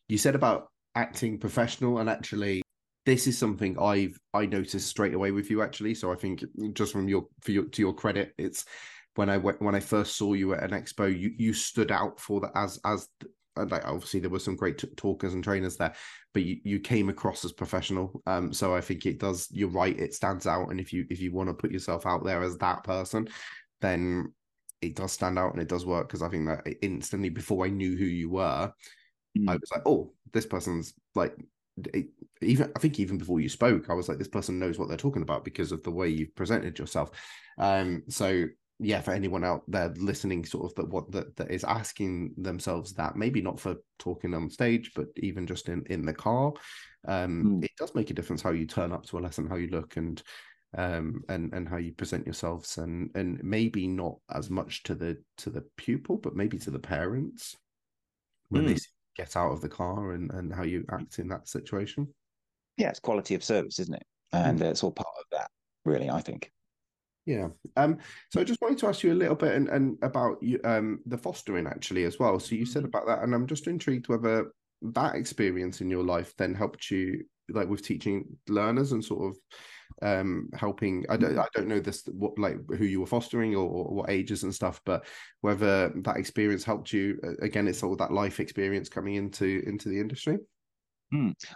you 0.09 0.19
said 0.19 0.35
about 0.35 0.69
acting 0.95 1.39
professional 1.39 1.99
and 1.99 2.09
actually 2.09 2.63
this 3.07 3.27
is 3.27 3.37
something 3.37 3.79
i've 3.79 4.19
i 4.35 4.47
noticed 4.47 4.89
straight 4.89 5.15
away 5.15 5.31
with 5.31 5.51
you 5.51 5.63
actually 5.63 5.95
so 5.95 6.13
i 6.13 6.17
think 6.17 6.45
just 6.73 6.93
from 6.93 7.09
your 7.09 7.27
for 7.41 7.53
your 7.53 7.65
to 7.65 7.83
your 7.83 7.95
credit 7.95 8.35
it's 8.39 8.65
when 9.15 9.29
i 9.29 9.37
went 9.37 9.61
when 9.61 9.75
i 9.75 9.81
first 9.81 10.17
saw 10.17 10.35
you 10.35 10.55
at 10.55 10.63
an 10.63 10.71
expo 10.71 11.07
you 11.09 11.33
you 11.37 11.53
stood 11.53 11.91
out 11.91 12.21
for 12.21 12.41
that 12.41 12.53
as 12.55 12.79
as 12.85 13.09
like 13.57 13.87
obviously 13.87 14.21
there 14.21 14.31
were 14.31 14.39
some 14.39 14.57
great 14.57 14.79
t- 14.79 14.89
talkers 14.97 15.35
and 15.35 15.45
trainers 15.45 15.77
there 15.77 15.95
but 16.33 16.43
you, 16.43 16.59
you 16.65 16.81
came 16.81 17.09
across 17.09 17.45
as 17.45 17.53
professional 17.53 18.23
um 18.27 18.53
so 18.53 18.75
i 18.75 18.81
think 18.81 19.05
it 19.05 19.19
does 19.19 19.49
you're 19.51 19.69
right 19.69 19.99
it 19.99 20.15
stands 20.15 20.47
out 20.47 20.71
and 20.71 20.81
if 20.81 20.93
you 20.93 21.07
if 21.11 21.21
you 21.21 21.33
want 21.33 21.49
to 21.49 21.55
put 21.55 21.71
yourself 21.71 22.07
out 22.07 22.25
there 22.25 22.43
as 22.43 22.57
that 22.59 22.83
person 22.83 23.29
then 23.81 24.33
it 24.81 24.97
does 24.97 25.13
stand 25.13 25.39
out 25.39 25.53
and 25.53 25.63
it 25.63 25.69
does 25.69 25.87
work 25.87 26.09
because 26.09 26.23
I 26.23 26.29
think 26.29 26.47
that 26.47 26.67
instantly 26.83 27.29
before 27.29 27.65
I 27.65 27.69
knew 27.69 27.97
who 27.97 28.05
you 28.05 28.29
were, 28.31 28.73
Mm. 29.39 29.49
I 29.49 29.55
was 29.55 29.71
like, 29.73 29.83
oh, 29.87 30.13
this 30.33 30.47
person's 30.47 30.95
like 31.15 31.35
it, 31.95 32.09
even 32.41 32.71
I 32.77 32.79
think 32.79 33.01
even 33.01 33.19
before 33.19 33.41
you 33.41 33.49
spoke, 33.49 33.89
I 33.89 33.95
was 33.95 34.09
like, 34.09 34.19
this 34.19 34.29
person 34.29 34.59
knows 34.59 34.79
what 34.79 34.89
they're 34.89 34.97
talking 34.97 35.23
about 35.23 35.45
because 35.45 35.73
of 35.73 35.83
the 35.83 35.91
way 35.91 36.09
you've 36.09 36.35
presented 36.35 36.79
yourself. 36.79 37.11
Um, 37.59 38.03
so 38.09 38.47
yeah, 38.83 39.01
for 39.01 39.13
anyone 39.13 39.45
out 39.45 39.63
there 39.69 39.93
listening, 39.97 40.45
sort 40.45 40.67
of 40.67 40.75
that 40.77 40.89
what 40.89 41.11
that, 41.13 41.35
that 41.37 41.51
is 41.51 41.65
asking 41.65 42.35
themselves 42.37 42.93
that 42.95 43.17
maybe 43.17 43.41
not 43.41 43.61
for 43.61 43.77
talking 43.99 44.35
on 44.35 44.51
stage, 44.51 44.93
but 44.95 45.07
even 45.17 45.47
just 45.47 45.69
in 45.69 45.85
in 45.89 46.05
the 46.05 46.15
car, 46.15 46.53
um, 47.09 47.45
Mm. 47.45 47.65
it 47.65 47.71
does 47.79 47.95
make 47.95 48.11
a 48.11 48.15
difference 48.15 48.43
how 48.43 48.51
you 48.51 48.67
turn 48.67 48.93
up 48.93 49.07
to 49.07 49.19
a 49.19 49.21
lesson, 49.21 49.49
how 49.49 49.57
you 49.57 49.69
look, 49.69 49.97
and 49.97 50.23
um 50.79 51.23
and 51.29 51.53
and 51.53 51.69
how 51.69 51.77
you 51.77 51.93
present 51.93 52.27
yourselves 52.27 52.79
and 52.79 53.11
and 53.15 53.43
maybe 53.45 53.87
not 53.87 54.17
as 54.31 54.49
much 54.49 54.83
to 54.85 54.95
the 54.95 55.23
to 55.37 55.51
the 55.51 55.63
pupil 55.77 56.17
but 56.17 56.35
maybe 56.35 56.59
to 56.59 56.71
the 56.71 56.79
parents 56.79 57.57
when 58.49 58.65
they 58.65 58.73
Mm. 58.73 58.79
see 58.79 58.89
you 59.19 59.25
get 59.25 59.37
out 59.37 59.53
of 59.53 59.61
the 59.61 59.69
car 59.69 60.13
and 60.13 60.31
and 60.33 60.51
how 60.55 60.63
you 60.63 60.83
act 60.91 61.19
in 61.19 61.29
that 61.29 61.47
situation 61.47 62.09
Yeah, 62.79 62.89
it's 62.89 63.01
quality 63.01 63.35
of 63.35 63.45
service, 63.45 63.79
isn't 63.81 63.95
it? 63.95 64.07
And 64.33 64.63
uh, 64.63 64.67
it's 64.67 64.83
all 64.83 64.93
part 64.93 65.15
of 65.19 65.25
that, 65.33 65.51
really. 65.85 66.09
I 66.09 66.23
think. 66.23 66.51
Yeah. 67.27 67.49
Um 67.77 67.99
so 68.31 68.41
i 68.41 68.45
just 68.45 68.61
wanted 68.61 68.79
to 68.79 68.89
ask 68.89 69.03
you 69.03 69.13
a 69.13 69.15
little 69.15 69.35
bit 69.35 69.55
and, 69.55 69.69
and 69.69 69.99
about 70.03 70.43
you 70.43 70.61
um 70.65 71.01
the 71.07 71.19
fostering 71.19 71.67
actually 71.67 72.05
as 72.05 72.19
well. 72.19 72.39
So 72.41 72.55
you 72.55 72.67
said 72.67 72.85
about 72.85 73.07
that 73.07 73.23
and 73.23 73.35
i'm 73.35 73.47
just 73.47 73.67
intrigued 73.67 74.09
whether 74.09 74.53
that 74.83 75.15
experience 75.15 75.81
in 75.81 75.89
your 75.89 76.03
life 76.03 76.35
then 76.37 76.55
helped 76.55 76.91
you 76.91 77.25
like 77.49 77.69
with 77.69 77.85
teaching 77.85 78.25
learners 78.49 78.93
and 78.93 79.05
sort 79.05 79.31
of 79.31 79.37
um 80.03 80.49
helping 80.55 81.05
i 81.09 81.17
don't 81.17 81.39
i 81.39 81.47
don't 81.55 81.69
know 81.69 81.79
this 81.79 82.03
what 82.13 82.37
like 82.39 82.57
who 82.77 82.85
you 82.85 82.99
were 83.01 83.07
fostering 83.07 83.55
or, 83.55 83.69
or 83.69 83.95
what 83.95 84.11
ages 84.11 84.43
and 84.43 84.55
stuff 84.55 84.81
but 84.85 85.05
whether 85.43 85.93
that 85.97 86.17
experience 86.17 86.65
helped 86.65 86.93
you 86.93 87.19
again 87.43 87.69
it's 87.69 87.83
all 87.83 87.95
that 87.95 88.13
life 88.13 88.41
experience 88.41 88.89
coming 88.89 89.15
into 89.15 89.63
into 89.67 89.89
the 89.89 90.01
industry 90.01 90.39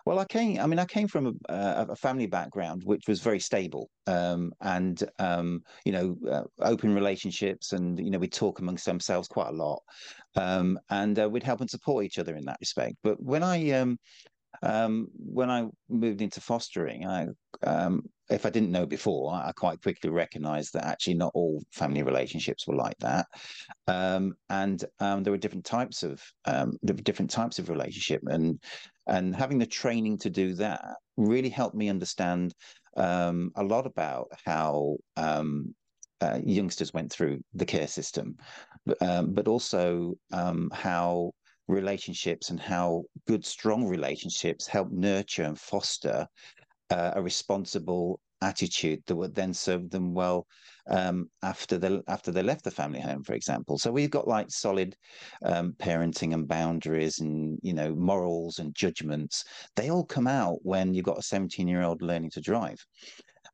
Well, 0.04 0.18
I 0.18 0.24
came. 0.26 0.58
I 0.60 0.66
mean, 0.66 0.78
I 0.78 0.84
came 0.84 1.08
from 1.08 1.26
a, 1.48 1.52
a 1.54 1.86
a 1.90 1.96
family 1.96 2.26
background 2.26 2.82
which 2.84 3.04
was 3.08 3.20
very 3.20 3.40
stable, 3.40 3.90
um, 4.06 4.52
and 4.60 5.02
um, 5.18 5.62
you 5.84 5.92
know, 5.92 6.16
uh, 6.30 6.44
open 6.60 6.94
relationships, 6.94 7.72
and 7.72 7.98
you 7.98 8.10
know, 8.10 8.18
we 8.18 8.28
talk 8.28 8.58
amongst 8.58 8.84
themselves 8.84 9.28
quite 9.28 9.48
a 9.48 9.52
lot, 9.52 9.82
um, 10.36 10.78
and 10.90 11.18
uh, 11.18 11.28
we'd 11.30 11.42
help 11.42 11.60
and 11.60 11.70
support 11.70 12.04
each 12.04 12.18
other 12.18 12.36
in 12.36 12.44
that 12.44 12.58
respect. 12.60 12.96
But 13.02 13.22
when 13.22 13.42
I 13.42 13.70
um, 14.62 15.08
when 15.16 15.50
I 15.50 15.66
moved 15.88 16.22
into 16.22 16.40
fostering, 16.40 17.06
I 17.06 17.26
um, 17.62 18.02
if 18.28 18.44
I 18.44 18.50
didn't 18.50 18.72
know 18.72 18.86
before, 18.86 19.32
I, 19.32 19.52
quite 19.56 19.80
quickly 19.80 20.10
recognised 20.10 20.72
that 20.72 20.84
actually 20.84 21.14
not 21.14 21.32
all 21.34 21.62
family 21.72 22.02
relationships 22.02 22.66
were 22.66 22.74
like 22.74 22.98
that, 22.98 23.26
um, 23.86 24.34
and 24.50 24.84
um, 25.00 25.22
there 25.22 25.30
were 25.30 25.38
different 25.38 25.64
types 25.64 26.02
of 26.02 26.20
um, 26.44 26.76
different 26.84 27.30
types 27.30 27.58
of 27.58 27.68
relationship, 27.68 28.22
and 28.26 28.58
and 29.06 29.34
having 29.34 29.58
the 29.58 29.66
training 29.66 30.18
to 30.18 30.30
do 30.30 30.54
that 30.54 30.84
really 31.16 31.48
helped 31.48 31.76
me 31.76 31.88
understand 31.88 32.52
um, 32.96 33.50
a 33.56 33.62
lot 33.62 33.86
about 33.86 34.28
how 34.44 34.96
um, 35.16 35.74
uh, 36.20 36.40
youngsters 36.44 36.92
went 36.92 37.12
through 37.12 37.40
the 37.54 37.66
care 37.66 37.86
system, 37.86 38.36
um, 39.00 39.32
but 39.32 39.48
also 39.48 40.14
um, 40.32 40.70
how 40.72 41.32
relationships 41.68 42.50
and 42.50 42.60
how 42.60 43.04
good, 43.26 43.44
strong 43.44 43.86
relationships 43.86 44.66
help 44.66 44.90
nurture 44.90 45.44
and 45.44 45.58
foster 45.58 46.26
uh, 46.90 47.12
a 47.14 47.22
responsible 47.22 48.20
attitude 48.42 49.02
that 49.06 49.16
would 49.16 49.34
then 49.34 49.52
serve 49.52 49.90
them 49.90 50.14
well 50.14 50.46
um, 50.88 51.28
after 51.42 51.78
they 51.78 52.00
after 52.06 52.30
they 52.30 52.42
left 52.42 52.64
the 52.64 52.70
family 52.70 53.00
home, 53.00 53.24
for 53.24 53.34
example. 53.34 53.78
So 53.78 53.90
we've 53.90 54.10
got 54.10 54.28
like 54.28 54.50
solid 54.50 54.94
um, 55.44 55.74
parenting 55.78 56.32
and 56.34 56.46
boundaries 56.46 57.20
and 57.20 57.58
you 57.62 57.72
know 57.72 57.94
morals 57.94 58.58
and 58.58 58.74
judgments. 58.74 59.44
They 59.74 59.90
all 59.90 60.04
come 60.04 60.26
out 60.26 60.58
when 60.62 60.94
you've 60.94 61.04
got 61.04 61.18
a 61.18 61.22
17 61.22 61.66
year 61.66 61.82
old 61.82 62.02
learning 62.02 62.30
to 62.30 62.40
drive, 62.40 62.84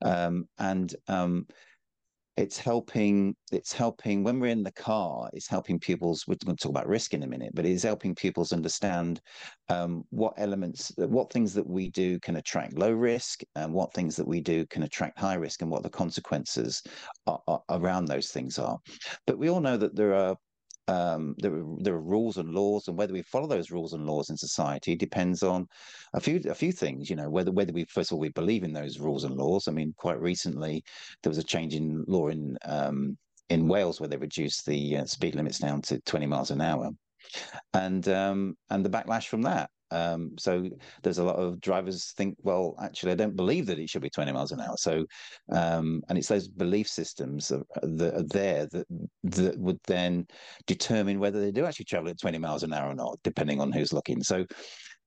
um, 0.04 0.46
and 0.58 0.94
um, 1.08 1.46
it's 2.36 2.58
helping 2.58 3.36
it's 3.50 3.72
helping 3.72 4.24
when 4.24 4.40
we're 4.40 4.46
in 4.46 4.62
the 4.62 4.72
car 4.72 5.28
it's 5.34 5.48
helping 5.48 5.78
pupils 5.78 6.24
we're 6.26 6.36
going 6.44 6.56
to 6.56 6.62
talk 6.62 6.70
about 6.70 6.88
risk 6.88 7.12
in 7.12 7.24
a 7.24 7.26
minute 7.26 7.50
but 7.54 7.66
it's 7.66 7.82
helping 7.82 8.14
pupils 8.14 8.52
understand 8.52 9.20
um, 9.68 10.02
what 10.10 10.32
elements 10.38 10.92
what 10.96 11.30
things 11.30 11.52
that 11.52 11.66
we 11.66 11.90
do 11.90 12.18
can 12.20 12.36
attract 12.36 12.78
low 12.78 12.90
risk 12.90 13.42
and 13.56 13.72
what 13.72 13.92
things 13.92 14.16
that 14.16 14.26
we 14.26 14.40
do 14.40 14.66
can 14.66 14.84
attract 14.84 15.18
high 15.18 15.34
risk 15.34 15.62
and 15.62 15.70
what 15.70 15.82
the 15.82 15.90
consequences 15.90 16.82
are, 17.26 17.40
are, 17.46 17.62
around 17.70 18.06
those 18.06 18.28
things 18.28 18.58
are. 18.58 18.78
But 19.26 19.38
we 19.38 19.48
all 19.48 19.60
know 19.60 19.76
that 19.76 19.94
there 19.94 20.14
are 20.14 20.36
um, 20.88 21.34
there 21.38 21.54
are 21.54 21.64
there 21.78 21.94
are 21.94 22.00
rules 22.00 22.38
and 22.38 22.50
laws, 22.50 22.88
and 22.88 22.96
whether 22.96 23.12
we 23.12 23.22
follow 23.22 23.46
those 23.46 23.70
rules 23.70 23.92
and 23.92 24.06
laws 24.06 24.30
in 24.30 24.36
society 24.36 24.96
depends 24.96 25.42
on 25.42 25.68
a 26.14 26.20
few 26.20 26.40
a 26.48 26.54
few 26.54 26.72
things. 26.72 27.08
You 27.08 27.16
know, 27.16 27.30
whether 27.30 27.52
whether 27.52 27.72
we 27.72 27.84
first 27.84 28.10
of 28.10 28.16
all 28.16 28.20
we 28.20 28.30
believe 28.30 28.64
in 28.64 28.72
those 28.72 28.98
rules 28.98 29.24
and 29.24 29.36
laws. 29.36 29.68
I 29.68 29.72
mean, 29.72 29.94
quite 29.96 30.20
recently 30.20 30.82
there 31.22 31.30
was 31.30 31.38
a 31.38 31.44
change 31.44 31.74
in 31.74 32.04
law 32.08 32.28
in 32.28 32.56
um, 32.64 33.16
in 33.48 33.68
Wales 33.68 34.00
where 34.00 34.08
they 34.08 34.16
reduced 34.16 34.66
the 34.66 34.98
uh, 34.98 35.04
speed 35.04 35.34
limits 35.34 35.58
down 35.58 35.82
to 35.82 36.00
20 36.00 36.26
miles 36.26 36.50
an 36.50 36.60
hour, 36.60 36.90
and 37.74 38.08
um, 38.08 38.56
and 38.70 38.84
the 38.84 38.90
backlash 38.90 39.26
from 39.28 39.42
that. 39.42 39.70
Um, 39.92 40.32
so 40.38 40.68
there's 41.02 41.18
a 41.18 41.24
lot 41.24 41.36
of 41.36 41.60
drivers 41.60 42.12
think, 42.16 42.36
well, 42.42 42.74
actually, 42.82 43.12
I 43.12 43.16
don't 43.16 43.36
believe 43.36 43.66
that 43.66 43.78
it 43.78 43.90
should 43.90 44.02
be 44.02 44.10
20 44.10 44.32
miles 44.32 44.52
an 44.52 44.60
hour. 44.60 44.76
So, 44.78 45.04
um, 45.52 46.02
and 46.08 46.16
it's 46.16 46.28
those 46.28 46.48
belief 46.48 46.88
systems 46.88 47.48
that, 47.48 47.62
that 47.82 48.14
are 48.14 48.26
there 48.28 48.66
that 48.72 48.86
that 49.24 49.58
would 49.58 49.78
then 49.86 50.26
determine 50.66 51.20
whether 51.20 51.40
they 51.40 51.52
do 51.52 51.66
actually 51.66 51.84
travel 51.84 52.08
at 52.08 52.20
20 52.20 52.38
miles 52.38 52.62
an 52.62 52.72
hour 52.72 52.90
or 52.90 52.94
not, 52.94 53.18
depending 53.22 53.60
on 53.60 53.70
who's 53.70 53.92
looking. 53.92 54.22
So, 54.22 54.46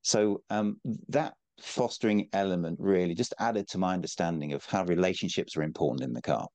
so 0.04 0.42
um, 0.52 0.80
that 1.10 1.34
fostering 1.62 2.30
element 2.34 2.78
really 2.80 3.16
just 3.16 3.34
added 3.40 3.68
to 3.70 3.78
my 3.78 3.94
understanding 3.94 4.54
of 4.54 4.64
how 4.66 4.84
relationships 4.86 5.58
are 5.58 5.64
important 5.64 6.04
in 6.04 6.14
the 6.14 6.22
car, 6.22 6.48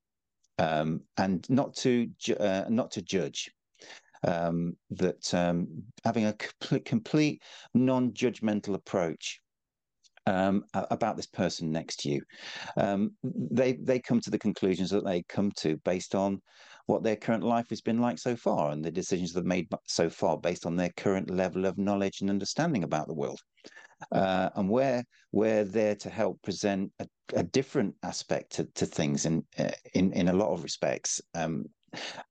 um, 0.58 1.00
and 1.16 1.48
not 1.50 1.74
to 1.78 2.08
uh, 2.38 2.64
not 2.68 2.92
to 2.92 3.02
judge 3.02 3.50
um, 4.26 4.76
that 4.90 5.32
um, 5.34 5.66
having 6.04 6.26
a 6.26 6.32
complete, 6.34 6.84
complete 6.84 7.42
non-judgmental 7.74 8.74
approach 8.74 9.40
um, 10.26 10.64
about 10.74 11.16
this 11.16 11.26
person 11.26 11.72
next 11.72 12.00
to 12.00 12.10
you. 12.10 12.22
Um, 12.76 13.12
they 13.22 13.72
they 13.72 13.98
come 13.98 14.20
to 14.20 14.30
the 14.30 14.38
conclusions 14.38 14.90
that 14.90 15.04
they 15.04 15.22
come 15.28 15.50
to 15.58 15.76
based 15.78 16.14
on 16.14 16.40
what 16.86 17.02
their 17.02 17.16
current 17.16 17.44
life 17.44 17.68
has 17.70 17.80
been 17.80 18.00
like 18.00 18.18
so 18.18 18.36
far 18.36 18.70
and 18.70 18.84
the 18.84 18.90
decisions 18.90 19.32
they've 19.32 19.44
made 19.44 19.68
so 19.86 20.10
far 20.10 20.36
based 20.36 20.66
on 20.66 20.76
their 20.76 20.90
current 20.96 21.30
level 21.30 21.64
of 21.64 21.78
knowledge 21.78 22.20
and 22.20 22.30
understanding 22.30 22.84
about 22.84 23.06
the 23.06 23.14
world. 23.14 23.40
Uh, 24.12 24.48
and 24.56 24.68
we're 24.68 25.02
we're 25.32 25.64
there 25.64 25.94
to 25.94 26.10
help 26.10 26.40
present 26.42 26.90
a, 26.98 27.06
a 27.34 27.42
different 27.42 27.94
aspect 28.02 28.52
to, 28.52 28.64
to 28.74 28.86
things 28.86 29.26
in 29.26 29.44
in 29.94 30.12
in 30.12 30.28
a 30.28 30.32
lot 30.32 30.52
of 30.52 30.62
respects. 30.62 31.20
Um, 31.34 31.66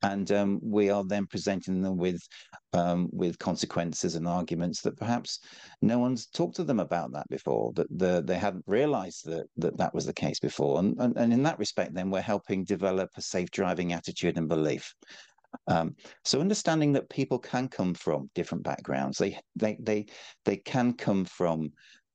and 0.03 0.31
um, 0.31 0.59
we 0.61 0.89
are 0.89 1.03
then 1.03 1.25
presenting 1.25 1.81
them 1.81 1.97
with 1.97 2.21
um, 2.73 3.09
with 3.11 3.39
consequences 3.39 4.15
and 4.15 4.27
arguments 4.27 4.81
that 4.81 4.97
perhaps 4.97 5.39
no 5.81 5.97
one's 5.99 6.27
talked 6.27 6.55
to 6.55 6.63
them 6.63 6.79
about 6.79 7.11
that 7.13 7.27
before 7.29 7.73
that 7.75 7.87
the, 7.89 8.21
they 8.25 8.37
hadn't 8.37 8.63
realized 8.67 9.25
that, 9.25 9.47
that 9.57 9.77
that 9.77 9.93
was 9.93 10.05
the 10.05 10.13
case 10.13 10.39
before. 10.39 10.79
And, 10.79 10.95
and, 10.99 11.17
and 11.17 11.33
in 11.33 11.43
that 11.43 11.59
respect 11.59 11.93
then 11.93 12.11
we're 12.11 12.21
helping 12.21 12.63
develop 12.63 13.09
a 13.17 13.21
safe 13.21 13.49
driving 13.51 13.93
attitude 13.93 14.37
and 14.37 14.47
belief. 14.47 14.93
Um, 15.67 15.95
so 16.23 16.39
understanding 16.39 16.93
that 16.93 17.09
people 17.09 17.39
can 17.39 17.67
come 17.67 17.95
from 17.95 18.29
different 18.35 18.63
backgrounds 18.63 19.17
they 19.17 19.39
they 19.55 19.77
they 19.79 20.05
they 20.45 20.57
can 20.57 20.93
come 20.93 21.25
from 21.25 21.71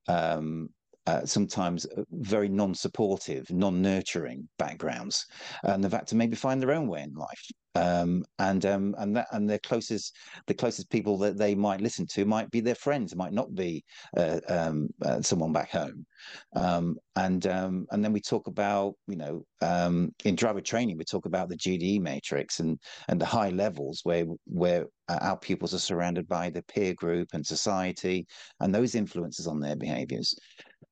um, 0.07 0.69
uh, 1.07 1.25
sometimes 1.25 1.87
very 2.11 2.49
non-supportive, 2.49 3.51
non-nurturing 3.51 4.49
backgrounds, 4.59 5.27
and 5.64 5.83
the 5.83 5.90
fact 5.90 6.09
to 6.09 6.17
maybe 6.17 6.37
find 6.37 6.61
their 6.61 6.73
own 6.73 6.88
way 6.88 7.03
in 7.03 7.14
life. 7.14 7.51
Um, 7.77 8.25
and 8.38 8.64
um, 8.67 8.95
and 8.99 9.17
that 9.17 9.27
and 9.33 9.51
the 9.51 9.59
closest 9.59 10.17
the 10.47 10.55
closest 10.55 10.90
people 10.90 11.19
that 11.19 11.37
they 11.37 11.57
might 11.57 11.81
listen 11.81 12.07
to 12.12 12.25
might 12.25 12.49
be 12.53 12.61
their 12.61 12.77
friends, 12.77 13.17
might 13.17 13.33
not 13.33 13.53
be 13.53 13.85
uh, 14.17 14.38
um, 14.49 14.88
uh, 15.05 15.21
someone 15.23 15.53
back 15.53 15.73
home. 15.73 16.07
Um, 16.55 16.97
and 17.17 17.45
um, 17.49 17.87
and 17.90 18.05
then 18.05 18.12
we 18.12 18.21
talk 18.21 18.47
about 18.47 18.95
you 19.09 19.17
know 19.17 19.45
um, 19.61 20.12
in 20.25 20.37
driver 20.37 20.61
training 20.61 20.99
we 20.99 21.05
talk 21.05 21.27
about 21.27 21.49
the 21.49 21.57
GDE 21.57 22.01
matrix 22.01 22.61
and 22.61 22.79
and 23.09 23.21
the 23.21 23.27
high 23.27 23.51
levels 23.51 24.01
where 24.05 24.27
where 24.47 24.87
our 25.09 25.37
pupils 25.37 25.75
are 25.75 25.79
surrounded 25.79 26.29
by 26.29 26.51
the 26.51 26.62
peer 26.62 26.95
group 26.95 27.29
and 27.33 27.45
society 27.45 28.27
and 28.61 28.75
those 28.75 28.95
influences 28.95 29.47
on 29.47 29.61
their 29.61 29.77
behaviors. 29.77 30.35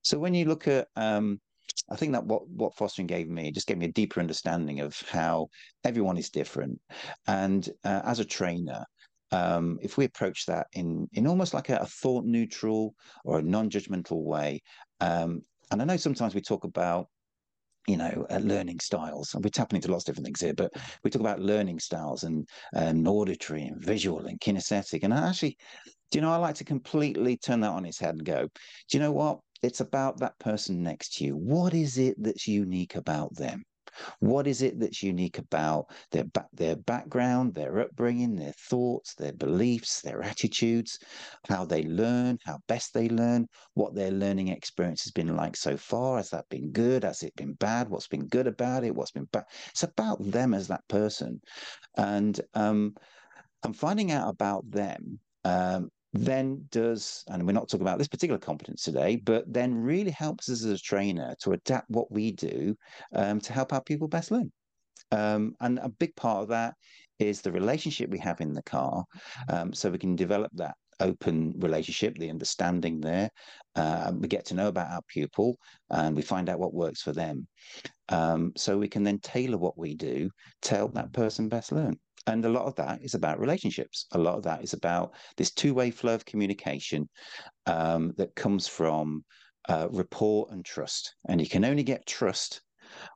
So 0.02 0.18
when 0.18 0.34
you 0.34 0.44
look 0.44 0.68
at, 0.68 0.88
um, 0.96 1.40
I 1.90 1.96
think 1.96 2.12
that 2.12 2.24
what 2.24 2.48
what 2.48 2.76
fostering 2.76 3.06
gave 3.06 3.28
me 3.28 3.50
just 3.50 3.66
gave 3.66 3.78
me 3.78 3.86
a 3.86 3.92
deeper 3.92 4.20
understanding 4.20 4.80
of 4.80 5.00
how 5.10 5.48
everyone 5.84 6.16
is 6.16 6.30
different, 6.30 6.80
and 7.26 7.68
uh, 7.84 8.02
as 8.04 8.20
a 8.20 8.24
trainer. 8.24 8.84
Um, 9.30 9.78
if 9.80 9.96
we 9.96 10.04
approach 10.04 10.44
that 10.46 10.66
in 10.74 11.08
in 11.12 11.26
almost 11.26 11.54
like 11.54 11.70
a, 11.70 11.76
a 11.76 11.86
thought 11.86 12.24
neutral 12.24 12.94
or 13.24 13.38
a 13.38 13.42
non-judgmental 13.42 14.22
way, 14.22 14.60
um, 15.00 15.40
and 15.70 15.80
I 15.80 15.84
know 15.84 15.96
sometimes 15.96 16.34
we 16.34 16.42
talk 16.42 16.64
about 16.64 17.06
you 17.88 17.96
know, 17.96 18.26
uh, 18.30 18.38
learning 18.38 18.78
styles. 18.80 19.34
And 19.34 19.42
we're 19.42 19.50
tapping 19.50 19.76
into 19.76 19.90
lots 19.90 20.04
of 20.04 20.06
different 20.06 20.26
things 20.26 20.40
here, 20.40 20.54
but 20.54 20.72
we 21.02 21.10
talk 21.10 21.20
about 21.20 21.40
learning 21.40 21.80
styles 21.80 22.22
and, 22.22 22.46
and 22.74 23.06
auditory 23.08 23.64
and 23.64 23.84
visual 23.84 24.26
and 24.26 24.40
kinesthetic. 24.40 25.02
And 25.02 25.12
I 25.12 25.28
actually, 25.28 25.56
do 26.10 26.18
you 26.18 26.22
know, 26.22 26.30
I 26.30 26.36
like 26.36 26.54
to 26.56 26.64
completely 26.64 27.36
turn 27.36 27.60
that 27.60 27.70
on 27.70 27.84
its 27.84 27.98
head 27.98 28.14
and 28.14 28.24
go, 28.24 28.42
do 28.42 28.96
you 28.96 29.00
know 29.00 29.12
what? 29.12 29.40
It's 29.62 29.80
about 29.80 30.18
that 30.18 30.38
person 30.38 30.82
next 30.82 31.14
to 31.14 31.24
you. 31.24 31.36
What 31.36 31.74
is 31.74 31.98
it 31.98 32.16
that's 32.22 32.48
unique 32.48 32.94
about 32.96 33.34
them? 33.36 33.62
What 34.20 34.46
is 34.46 34.62
it 34.62 34.80
that's 34.80 35.02
unique 35.02 35.38
about 35.38 35.86
their 36.10 36.24
ba- 36.24 36.48
their 36.52 36.76
background, 36.76 37.54
their 37.54 37.78
upbringing, 37.80 38.36
their 38.36 38.54
thoughts, 38.70 39.14
their 39.14 39.32
beliefs, 39.32 40.00
their 40.00 40.22
attitudes, 40.22 40.98
how 41.48 41.64
they 41.64 41.84
learn, 41.84 42.38
how 42.44 42.58
best 42.68 42.94
they 42.94 43.08
learn, 43.08 43.46
what 43.74 43.94
their 43.94 44.10
learning 44.10 44.48
experience 44.48 45.04
has 45.04 45.12
been 45.12 45.36
like 45.36 45.56
so 45.56 45.76
far? 45.76 46.16
Has 46.16 46.30
that 46.30 46.48
been 46.48 46.70
good? 46.72 47.04
Has 47.04 47.22
it 47.22 47.36
been 47.36 47.52
bad? 47.54 47.88
What's 47.88 48.08
been 48.08 48.26
good 48.28 48.46
about 48.46 48.84
it? 48.84 48.94
What's 48.94 49.12
been 49.12 49.28
bad? 49.30 49.44
It's 49.70 49.82
about 49.82 50.22
them 50.22 50.54
as 50.54 50.68
that 50.68 50.86
person, 50.88 51.40
and 51.96 52.40
um, 52.54 52.94
I'm 53.62 53.72
finding 53.74 54.10
out 54.10 54.28
about 54.28 54.70
them 54.70 55.20
um, 55.44 55.90
then 56.12 56.66
does, 56.70 57.24
and 57.28 57.46
we're 57.46 57.52
not 57.52 57.68
talking 57.68 57.86
about 57.86 57.98
this 57.98 58.08
particular 58.08 58.38
competence 58.38 58.82
today, 58.82 59.16
but 59.16 59.50
then 59.52 59.74
really 59.74 60.10
helps 60.10 60.48
us 60.50 60.64
as 60.64 60.70
a 60.70 60.78
trainer 60.78 61.34
to 61.40 61.52
adapt 61.52 61.88
what 61.90 62.10
we 62.12 62.32
do 62.32 62.76
um, 63.14 63.40
to 63.40 63.52
help 63.52 63.72
our 63.72 63.82
people 63.82 64.08
best 64.08 64.30
learn. 64.30 64.52
Um, 65.10 65.54
and 65.60 65.78
a 65.78 65.88
big 65.88 66.14
part 66.16 66.42
of 66.42 66.48
that 66.48 66.74
is 67.18 67.40
the 67.40 67.52
relationship 67.52 68.10
we 68.10 68.18
have 68.18 68.40
in 68.40 68.52
the 68.52 68.62
car. 68.62 69.04
Um, 69.48 69.72
so 69.72 69.90
we 69.90 69.98
can 69.98 70.16
develop 70.16 70.50
that 70.54 70.74
open 71.00 71.54
relationship, 71.58 72.16
the 72.16 72.30
understanding 72.30 73.00
there. 73.00 73.30
Uh, 73.74 74.12
we 74.14 74.28
get 74.28 74.44
to 74.46 74.54
know 74.54 74.68
about 74.68 74.90
our 74.90 75.02
pupil 75.08 75.56
and 75.90 76.14
we 76.14 76.22
find 76.22 76.48
out 76.48 76.58
what 76.58 76.74
works 76.74 77.02
for 77.02 77.12
them. 77.12 77.46
Um, 78.08 78.52
so 78.56 78.78
we 78.78 78.88
can 78.88 79.02
then 79.02 79.18
tailor 79.18 79.58
what 79.58 79.78
we 79.78 79.94
do 79.94 80.30
to 80.62 80.74
help 80.74 80.94
that 80.94 81.12
person 81.12 81.48
best 81.48 81.72
learn. 81.72 81.98
And 82.26 82.44
a 82.44 82.48
lot 82.50 82.66
of 82.66 82.74
that 82.76 83.00
is 83.02 83.14
about 83.14 83.40
relationships. 83.40 84.06
A 84.12 84.18
lot 84.18 84.36
of 84.36 84.42
that 84.44 84.62
is 84.62 84.72
about 84.72 85.14
this 85.36 85.52
two 85.52 85.74
way 85.74 85.90
flow 85.90 86.14
of 86.14 86.24
communication 86.24 87.08
um, 87.66 88.12
that 88.16 88.34
comes 88.34 88.68
from 88.68 89.24
uh, 89.68 89.88
rapport 89.90 90.46
and 90.50 90.64
trust. 90.64 91.14
And 91.28 91.40
you 91.40 91.48
can 91.48 91.64
only 91.64 91.82
get 91.82 92.06
trust 92.06 92.62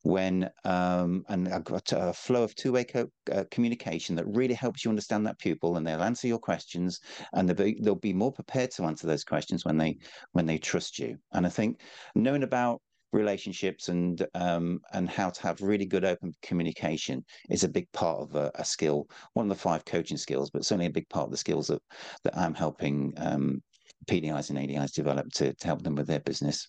when 0.03 0.49
um, 0.65 1.25
and 1.29 1.49
I've 1.49 1.65
got 1.65 1.93
a 1.93 2.13
flow 2.13 2.43
of 2.43 2.55
two-way 2.55 2.85
co- 2.85 3.11
uh, 3.33 3.45
communication 3.51 4.17
that 4.17 4.27
really 4.27 4.55
helps 4.55 4.85
you 4.85 4.89
understand 4.91 5.27
that 5.27 5.39
pupil, 5.39 5.77
and 5.77 5.87
they'll 5.87 6.03
answer 6.03 6.29
your 6.29 6.39
questions, 6.39 7.01
and 7.35 7.49
they'll 7.49 7.57
be, 7.57 7.79
they'll 7.83 7.95
be 7.95 8.13
more 8.13 8.33
prepared 8.33 8.71
to 8.73 8.85
answer 8.85 9.07
those 9.07 9.25
questions 9.25 9.65
when 9.65 9.77
they 9.77 9.99
when 10.33 10.47
they 10.47 10.59
trust 10.59 10.99
you. 10.99 11.17
And 11.33 11.47
I 11.47 11.51
think 11.51 11.81
knowing 12.15 12.43
about 12.43 12.81
relationships 13.17 13.89
and 13.89 14.25
um, 14.35 14.81
and 14.93 15.09
how 15.09 15.31
to 15.31 15.43
have 15.43 15.61
really 15.61 15.87
good 15.87 16.05
open 16.05 16.33
communication 16.43 17.25
is 17.51 17.65
a 17.65 17.69
big 17.69 17.91
part 17.93 18.21
of 18.21 18.35
a, 18.35 18.53
a, 18.57 18.65
skill. 18.65 19.09
One 19.33 19.47
of 19.47 19.57
the 19.57 19.63
five 19.63 19.85
coaching 19.85 20.17
skills, 20.17 20.51
but 20.51 20.65
certainly 20.65 20.87
a 20.87 20.91
big 20.91 21.09
part 21.09 21.25
of 21.25 21.31
the 21.31 21.37
skills 21.37 21.69
that 21.69 21.83
that 22.25 22.37
I'm 22.37 22.55
helping 22.55 23.15
um, 23.17 23.63
PDIs 24.09 24.51
and 24.51 24.59
ADIs 24.59 24.93
develop 24.93 25.31
to, 25.35 25.53
to 25.53 25.67
help 25.67 25.83
them 25.83 25.97
with 25.97 26.07
their 26.07 26.21
business. 26.21 26.69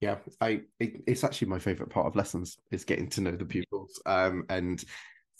Yeah, 0.00 0.16
I 0.40 0.62
it, 0.78 1.02
it's 1.06 1.24
actually 1.24 1.48
my 1.48 1.58
favorite 1.58 1.90
part 1.90 2.06
of 2.06 2.16
lessons 2.16 2.58
is 2.70 2.84
getting 2.84 3.08
to 3.10 3.20
know 3.20 3.32
the 3.32 3.46
pupils 3.46 4.00
um, 4.06 4.44
and 4.48 4.84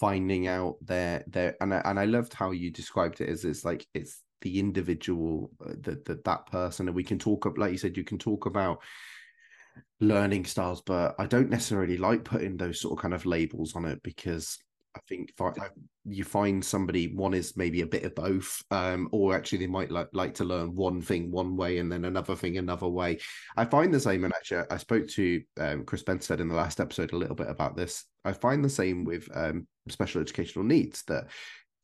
finding 0.00 0.46
out 0.46 0.76
their 0.80 1.24
their 1.26 1.56
and 1.60 1.74
I, 1.74 1.82
and 1.84 1.98
I 1.98 2.04
loved 2.04 2.32
how 2.32 2.52
you 2.52 2.70
described 2.70 3.20
it 3.20 3.28
as 3.28 3.44
it's 3.44 3.64
like 3.64 3.86
it's 3.94 4.22
the 4.40 4.58
individual 4.58 5.50
uh, 5.64 5.74
that 5.80 6.04
that 6.04 6.24
that 6.24 6.46
person 6.46 6.86
and 6.86 6.94
we 6.94 7.02
can 7.02 7.18
talk 7.18 7.46
up 7.46 7.58
like 7.58 7.72
you 7.72 7.78
said 7.78 7.96
you 7.96 8.04
can 8.04 8.18
talk 8.18 8.46
about 8.46 8.80
learning 10.00 10.44
styles, 10.44 10.82
but 10.82 11.14
I 11.18 11.26
don't 11.26 11.50
necessarily 11.50 11.96
like 11.96 12.24
putting 12.24 12.56
those 12.56 12.80
sort 12.80 12.98
of 12.98 13.02
kind 13.02 13.14
of 13.14 13.26
labels 13.26 13.74
on 13.74 13.84
it 13.84 14.02
because 14.02 14.58
I 14.98 15.00
think 15.08 15.32
you 16.04 16.24
find 16.24 16.64
somebody 16.64 17.14
one 17.14 17.34
is 17.34 17.56
maybe 17.56 17.82
a 17.82 17.86
bit 17.86 18.04
of 18.04 18.14
both, 18.14 18.62
um, 18.70 19.08
or 19.12 19.34
actually 19.34 19.58
they 19.58 19.66
might 19.66 19.90
like 19.90 20.08
like 20.12 20.34
to 20.34 20.44
learn 20.44 20.74
one 20.74 21.00
thing 21.00 21.30
one 21.30 21.56
way 21.56 21.78
and 21.78 21.90
then 21.90 22.04
another 22.04 22.34
thing 22.34 22.58
another 22.58 22.88
way. 22.88 23.18
I 23.56 23.64
find 23.64 23.92
the 23.92 24.00
same, 24.00 24.24
and 24.24 24.32
actually 24.34 24.64
I 24.70 24.76
spoke 24.78 25.06
to 25.08 25.42
um, 25.60 25.84
Chris 25.84 26.02
Benstead 26.02 26.40
in 26.40 26.48
the 26.48 26.54
last 26.54 26.80
episode 26.80 27.12
a 27.12 27.16
little 27.16 27.36
bit 27.36 27.48
about 27.48 27.76
this. 27.76 28.04
I 28.24 28.32
find 28.32 28.64
the 28.64 28.70
same 28.70 29.04
with 29.04 29.28
um, 29.34 29.66
special 29.88 30.20
educational 30.20 30.64
needs 30.64 31.02
that 31.04 31.28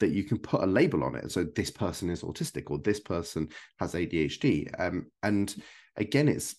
that 0.00 0.10
you 0.10 0.24
can 0.24 0.38
put 0.38 0.62
a 0.62 0.66
label 0.66 1.04
on 1.04 1.14
it. 1.14 1.30
So 1.30 1.44
this 1.44 1.70
person 1.70 2.10
is 2.10 2.22
autistic 2.22 2.70
or 2.70 2.78
this 2.78 3.00
person 3.00 3.48
has 3.78 3.94
ADHD, 3.94 4.68
um, 4.80 5.06
and 5.22 5.54
again, 5.96 6.28
it's 6.28 6.56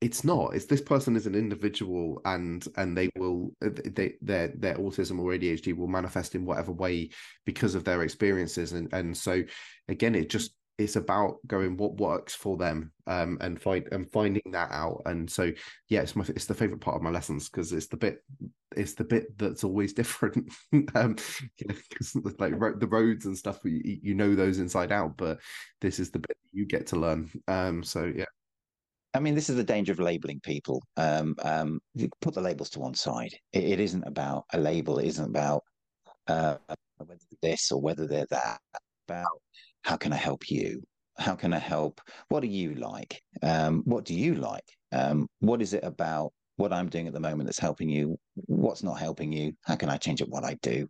it's 0.00 0.22
not. 0.22 0.54
It's 0.54 0.66
this 0.66 0.80
person 0.80 1.16
is 1.16 1.26
an 1.26 1.34
individual 1.34 2.20
and 2.24 2.64
and 2.76 2.96
they 2.96 3.10
will 3.16 3.52
they 3.60 4.14
their 4.22 4.48
their 4.56 4.76
autism 4.76 5.18
or 5.18 5.32
adhd 5.32 5.76
will 5.76 5.88
manifest 5.88 6.34
in 6.34 6.44
whatever 6.44 6.72
way 6.72 7.10
because 7.44 7.74
of 7.74 7.84
their 7.84 8.02
experiences. 8.02 8.72
And 8.72 8.92
and 8.92 9.16
so 9.16 9.42
again 9.88 10.14
it 10.14 10.30
just 10.30 10.52
it's 10.78 10.94
about 10.94 11.38
going 11.48 11.76
what 11.76 11.96
works 11.96 12.32
for 12.36 12.56
them 12.56 12.92
um 13.08 13.36
and 13.40 13.60
find 13.60 13.88
and 13.90 14.08
finding 14.12 14.52
that 14.52 14.70
out. 14.70 15.02
And 15.06 15.28
so 15.28 15.50
yeah 15.88 16.02
it's 16.02 16.14
my 16.14 16.24
it's 16.28 16.46
the 16.46 16.54
favorite 16.54 16.80
part 16.80 16.96
of 16.96 17.02
my 17.02 17.10
lessons 17.10 17.48
because 17.48 17.72
it's 17.72 17.88
the 17.88 17.96
bit 17.96 18.22
it's 18.76 18.94
the 18.94 19.02
bit 19.04 19.36
that's 19.36 19.64
always 19.64 19.92
different. 19.94 20.52
Um 20.94 21.16
because 21.58 22.14
like 22.38 22.78
the 22.78 22.86
roads 22.88 23.26
and 23.26 23.36
stuff 23.36 23.58
you, 23.64 23.98
you 24.00 24.14
know 24.14 24.36
those 24.36 24.60
inside 24.60 24.92
out 24.92 25.16
but 25.16 25.40
this 25.80 25.98
is 25.98 26.10
the 26.12 26.20
bit 26.20 26.36
you 26.52 26.66
get 26.66 26.86
to 26.88 26.96
learn. 26.96 27.28
Um 27.48 27.82
so 27.82 28.04
yeah 28.14 28.26
I 29.14 29.20
mean, 29.20 29.34
this 29.34 29.48
is 29.48 29.56
the 29.56 29.64
danger 29.64 29.92
of 29.92 30.00
labeling 30.00 30.40
people. 30.40 30.82
Um, 30.96 31.34
um, 31.42 31.80
you 31.94 32.10
put 32.20 32.34
the 32.34 32.40
labels 32.40 32.70
to 32.70 32.80
one 32.80 32.94
side. 32.94 33.32
It, 33.52 33.64
it 33.64 33.80
isn't 33.80 34.04
about 34.04 34.44
a 34.52 34.58
label. 34.58 34.98
It 34.98 35.06
isn't 35.06 35.30
about 35.30 35.62
uh, 36.26 36.56
whether 36.98 37.16
this 37.42 37.72
or 37.72 37.80
whether 37.80 38.06
they're 38.06 38.26
that. 38.30 38.60
About 39.08 39.40
how 39.82 39.96
can 39.96 40.12
I 40.12 40.16
help 40.16 40.50
you? 40.50 40.82
How 41.18 41.34
can 41.34 41.54
I 41.54 41.58
help? 41.58 42.00
What 42.28 42.40
do 42.40 42.46
you 42.46 42.74
like? 42.74 43.22
Um, 43.42 43.82
what 43.86 44.04
do 44.04 44.14
you 44.14 44.34
like? 44.34 44.64
Um, 44.92 45.26
what 45.40 45.62
is 45.62 45.72
it 45.72 45.82
about 45.82 46.32
what 46.56 46.72
I'm 46.72 46.90
doing 46.90 47.06
at 47.06 47.14
the 47.14 47.20
moment 47.20 47.46
that's 47.46 47.58
helping 47.58 47.88
you? 47.88 48.18
What's 48.34 48.82
not 48.82 48.98
helping 48.98 49.32
you? 49.32 49.54
How 49.64 49.76
can 49.76 49.88
I 49.88 49.96
change 49.96 50.20
up 50.20 50.28
what 50.28 50.44
I 50.44 50.58
do? 50.60 50.86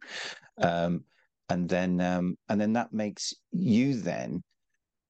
Um, 0.60 1.04
and 1.48 1.68
then, 1.68 2.00
um, 2.00 2.36
and 2.48 2.60
then 2.60 2.72
that 2.72 2.92
makes 2.92 3.32
you 3.52 3.94
then 3.94 4.42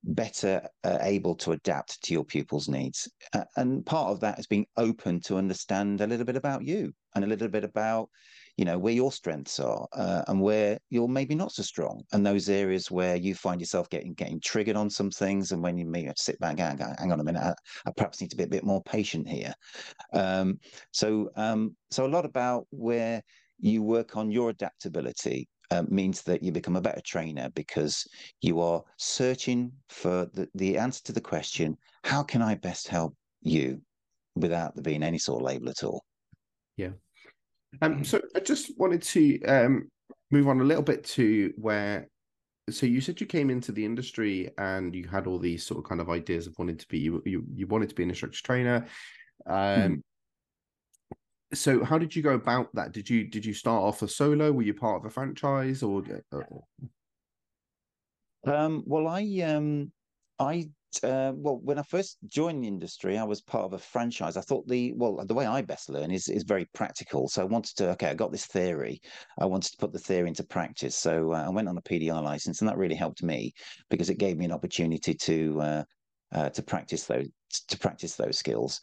better 0.08 0.66
uh, 0.84 0.98
able 1.02 1.34
to 1.34 1.52
adapt 1.52 2.02
to 2.02 2.12
your 2.14 2.24
pupils' 2.24 2.68
needs. 2.68 3.08
Uh, 3.32 3.44
and 3.56 3.84
part 3.84 4.10
of 4.10 4.20
that 4.20 4.38
is 4.38 4.46
being 4.46 4.66
open 4.76 5.20
to 5.20 5.36
understand 5.36 6.00
a 6.00 6.06
little 6.06 6.24
bit 6.24 6.36
about 6.36 6.64
you 6.64 6.92
and 7.14 7.24
a 7.24 7.28
little 7.28 7.48
bit 7.48 7.64
about, 7.64 8.08
you 8.56 8.64
know, 8.64 8.78
where 8.78 8.92
your 8.92 9.12
strengths 9.12 9.60
are 9.60 9.86
uh, 9.92 10.22
and 10.28 10.40
where 10.40 10.78
you're 10.90 11.08
maybe 11.08 11.34
not 11.34 11.52
so 11.52 11.62
strong, 11.62 12.02
and 12.12 12.26
those 12.26 12.48
areas 12.48 12.90
where 12.90 13.16
you 13.16 13.34
find 13.34 13.60
yourself 13.60 13.88
getting 13.90 14.14
getting 14.14 14.40
triggered 14.40 14.76
on 14.76 14.90
some 14.90 15.10
things, 15.10 15.52
and 15.52 15.62
when 15.62 15.76
you 15.76 15.86
may 15.86 16.10
sit 16.16 16.38
back 16.40 16.58
and 16.58 16.80
hang, 16.80 16.94
hang 16.98 17.12
on 17.12 17.20
a 17.20 17.24
minute, 17.24 17.42
I, 17.42 17.54
I, 17.86 17.92
perhaps 17.96 18.20
need 18.20 18.30
to 18.30 18.36
be 18.36 18.44
a 18.44 18.48
bit 18.48 18.64
more 18.64 18.82
patient 18.82 19.28
here. 19.28 19.52
Um, 20.12 20.58
so, 20.90 21.30
um, 21.36 21.76
so 21.90 22.06
a 22.06 22.08
lot 22.08 22.24
about 22.24 22.66
where 22.70 23.22
you 23.60 23.82
work 23.82 24.16
on 24.16 24.30
your 24.30 24.50
adaptability 24.50 25.48
uh, 25.70 25.82
means 25.88 26.22
that 26.22 26.42
you 26.42 26.52
become 26.52 26.76
a 26.76 26.80
better 26.80 27.00
trainer 27.00 27.50
because 27.54 28.06
you 28.40 28.60
are 28.60 28.82
searching 28.96 29.72
for 29.88 30.28
the, 30.34 30.48
the 30.54 30.78
answer 30.78 31.02
to 31.04 31.12
the 31.12 31.20
question 31.20 31.76
how 32.04 32.22
can 32.22 32.42
I 32.42 32.54
best 32.54 32.88
help 32.88 33.14
you 33.42 33.80
without 34.34 34.74
there 34.74 34.82
being 34.82 35.02
any 35.02 35.18
sort 35.18 35.42
of 35.42 35.46
label 35.46 35.68
at 35.68 35.84
all? 35.84 36.04
Yeah. 36.76 36.90
Um, 37.82 38.04
so 38.04 38.20
I 38.34 38.40
just 38.40 38.78
wanted 38.78 39.02
to 39.02 39.42
um, 39.44 39.90
move 40.30 40.48
on 40.48 40.60
a 40.60 40.64
little 40.64 40.82
bit 40.82 41.04
to 41.04 41.52
where 41.56 42.08
so 42.70 42.84
you 42.84 43.00
said 43.00 43.18
you 43.18 43.26
came 43.26 43.48
into 43.48 43.72
the 43.72 43.84
industry 43.84 44.50
and 44.58 44.94
you 44.94 45.08
had 45.08 45.26
all 45.26 45.38
these 45.38 45.64
sort 45.64 45.78
of 45.78 45.88
kind 45.88 46.02
of 46.02 46.10
ideas 46.10 46.46
of 46.46 46.54
wanting 46.58 46.76
to 46.76 46.86
be 46.88 46.98
you 46.98 47.22
you, 47.24 47.44
you 47.54 47.66
wanted 47.66 47.88
to 47.88 47.94
be 47.94 48.02
an 48.02 48.10
instructor 48.10 48.42
trainer 48.42 48.86
um, 49.46 49.56
mm 49.56 50.02
so 51.54 51.82
how 51.84 51.98
did 51.98 52.14
you 52.14 52.22
go 52.22 52.34
about 52.34 52.74
that? 52.74 52.92
Did 52.92 53.08
you 53.08 53.24
did 53.24 53.44
you 53.44 53.54
start 53.54 53.82
off 53.82 54.02
a 54.02 54.08
solo? 54.08 54.52
Were 54.52 54.62
you 54.62 54.74
part 54.74 55.00
of 55.00 55.06
a 55.06 55.10
franchise 55.10 55.82
or 55.82 56.02
um, 58.46 58.82
well 58.86 59.08
i 59.08 59.22
um 59.44 59.90
i 60.38 60.68
uh, 61.02 61.32
well 61.34 61.58
when 61.62 61.78
i 61.78 61.82
first 61.82 62.16
joined 62.26 62.62
the 62.62 62.68
industry 62.68 63.18
i 63.18 63.24
was 63.24 63.42
part 63.42 63.64
of 63.64 63.72
a 63.74 63.78
franchise. 63.78 64.36
I 64.36 64.40
thought 64.40 64.66
the 64.68 64.92
well 64.94 65.22
the 65.26 65.34
way 65.34 65.46
i 65.46 65.60
best 65.60 65.90
learn 65.90 66.10
is 66.10 66.28
is 66.28 66.44
very 66.44 66.66
practical. 66.74 67.28
So 67.28 67.42
i 67.42 67.44
wanted 67.44 67.76
to 67.76 67.90
okay 67.90 68.08
i 68.08 68.14
got 68.14 68.32
this 68.32 68.46
theory. 68.46 69.00
I 69.38 69.44
wanted 69.44 69.72
to 69.72 69.78
put 69.78 69.92
the 69.92 69.98
theory 69.98 70.28
into 70.28 70.44
practice. 70.44 70.96
So 70.96 71.32
uh, 71.32 71.44
i 71.44 71.48
went 71.48 71.68
on 71.68 71.78
a 71.78 71.82
pdi 71.82 72.22
license 72.22 72.60
and 72.60 72.68
that 72.68 72.78
really 72.78 72.94
helped 72.94 73.22
me 73.22 73.52
because 73.90 74.10
it 74.10 74.18
gave 74.18 74.36
me 74.38 74.44
an 74.44 74.52
opportunity 74.52 75.14
to 75.14 75.60
uh, 75.60 75.84
uh, 76.32 76.50
to 76.50 76.62
practice 76.62 77.04
those 77.04 77.28
to 77.68 77.78
practice 77.78 78.16
those 78.16 78.38
skills. 78.38 78.80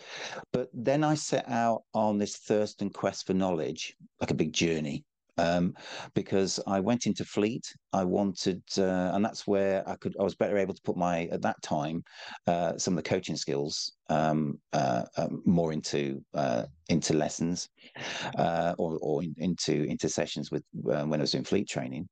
But 0.51 0.69
then 0.73 1.03
I 1.03 1.15
set 1.15 1.47
out 1.49 1.83
on 1.93 2.17
this 2.17 2.37
thirst 2.37 2.81
and 2.81 2.93
quest 2.93 3.27
for 3.27 3.33
knowledge, 3.33 3.95
like 4.19 4.31
a 4.31 4.35
big 4.35 4.53
journey. 4.53 5.05
Um, 5.37 5.73
because 6.13 6.59
I 6.67 6.79
went 6.79 7.05
into 7.05 7.25
fleet. 7.25 7.65
I 7.93 8.03
wanted, 8.03 8.61
uh, 8.77 9.11
and 9.13 9.23
that's 9.23 9.47
where 9.47 9.87
I 9.87 9.95
could. 9.95 10.15
I 10.19 10.23
was 10.23 10.35
better 10.35 10.57
able 10.57 10.73
to 10.73 10.81
put 10.83 10.97
my 10.97 11.25
at 11.25 11.41
that 11.41 11.61
time 11.61 12.03
uh, 12.47 12.77
some 12.77 12.97
of 12.97 13.03
the 13.03 13.09
coaching 13.09 13.35
skills 13.35 13.93
um, 14.09 14.59
uh, 14.73 15.03
um, 15.17 15.41
more 15.45 15.73
into 15.73 16.23
uh, 16.33 16.63
into 16.89 17.13
lessons 17.13 17.69
uh, 18.37 18.75
or 18.77 18.97
or 19.01 19.23
in, 19.23 19.33
into 19.37 19.83
into 19.83 20.09
sessions 20.09 20.51
with 20.51 20.63
uh, 20.91 21.03
when 21.03 21.19
I 21.19 21.23
was 21.23 21.31
doing 21.31 21.43
fleet 21.43 21.67
training. 21.67 22.07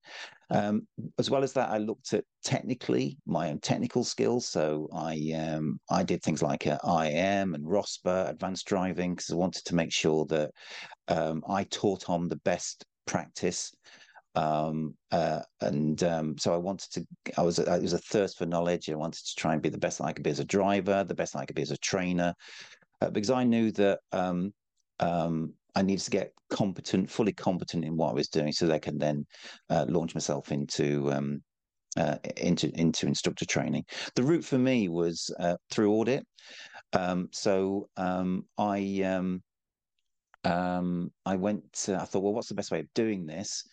Um, 0.50 0.88
as 1.18 1.32
well 1.32 1.44
as 1.44 1.54
that, 1.54 1.70
I 1.70 1.78
looked 1.80 2.14
at 2.14 2.26
technically 2.44 3.18
my 3.26 3.50
own 3.50 3.60
technical 3.60 4.04
skills. 4.04 4.48
So 4.48 4.88
I 4.94 5.34
um, 5.36 5.80
I 5.90 6.04
did 6.04 6.22
things 6.22 6.42
like 6.44 6.66
IAM 6.68 7.56
and 7.56 7.66
ROSPA, 7.66 8.30
advanced 8.30 8.68
driving, 8.68 9.16
because 9.16 9.32
I 9.32 9.36
wanted 9.36 9.66
to 9.66 9.76
make 9.76 9.92
sure 9.92 10.26
that 10.26 10.52
um, 11.08 11.44
I 11.50 11.64
taught 11.66 12.10
on 12.10 12.30
the 12.30 12.38
best 12.38 12.86
practice. 13.06 13.74
Um, 14.36 14.96
uh, 15.12 15.42
and 15.62 16.02
um, 16.04 16.38
so 16.38 16.54
I 16.54 16.58
wanted 16.58 16.92
to. 16.94 17.08
I 17.38 17.44
was. 17.44 17.60
It 17.60 17.82
was 17.82 17.94
a 17.94 18.00
thirst 18.00 18.38
for 18.38 18.46
knowledge. 18.46 18.90
I 18.90 18.96
wanted 18.96 19.24
to 19.26 19.36
try 19.36 19.54
and 19.54 19.62
be 19.62 19.70
the 19.70 19.78
best 19.78 20.02
I 20.02 20.12
could 20.12 20.24
be 20.24 20.32
as 20.32 20.40
a 20.40 20.46
driver, 20.46 21.04
the 21.04 21.14
best 21.14 21.36
I 21.36 21.46
could 21.46 21.56
be 21.56 21.62
as 21.62 21.72
a 21.72 21.78
trainer, 21.78 22.34
uh, 23.02 23.10
because 23.12 23.30
I 23.30 23.44
knew 23.44 23.72
that 23.74 24.00
um, 24.12 24.54
um, 25.00 25.54
I 25.76 25.84
needed 25.84 26.04
to 26.06 26.12
get 26.12 26.34
competent, 26.50 27.12
fully 27.12 27.34
competent 27.34 27.86
in 27.86 27.96
what 27.96 28.10
I 28.10 28.14
was 28.14 28.30
doing, 28.30 28.52
so 28.52 28.66
that 28.66 28.74
I 28.74 28.80
can 28.80 28.98
then 28.98 29.26
uh, 29.70 29.86
launch 29.88 30.16
myself 30.16 30.52
into 30.52 31.12
um, 31.12 31.44
uh, 31.96 32.18
into 32.38 32.72
into 32.80 33.06
instructor 33.06 33.46
training. 33.46 33.86
The 34.16 34.24
route 34.24 34.46
for 34.46 34.58
me 34.58 34.90
was 34.90 35.34
uh, 35.40 35.58
through 35.70 35.92
ORDIT. 35.92 36.24
Um, 36.94 37.30
so 37.32 37.88
um, 37.98 38.46
I 38.58 39.04
um, 39.04 39.42
um, 40.44 41.12
I 41.26 41.36
went. 41.36 41.72
To, 41.84 41.96
I 41.96 42.06
thought, 42.06 42.24
well, 42.24 42.34
what's 42.34 42.50
the 42.50 42.56
best 42.56 42.72
way 42.72 42.80
of 42.80 42.94
doing 42.94 43.26
this? 43.26 43.64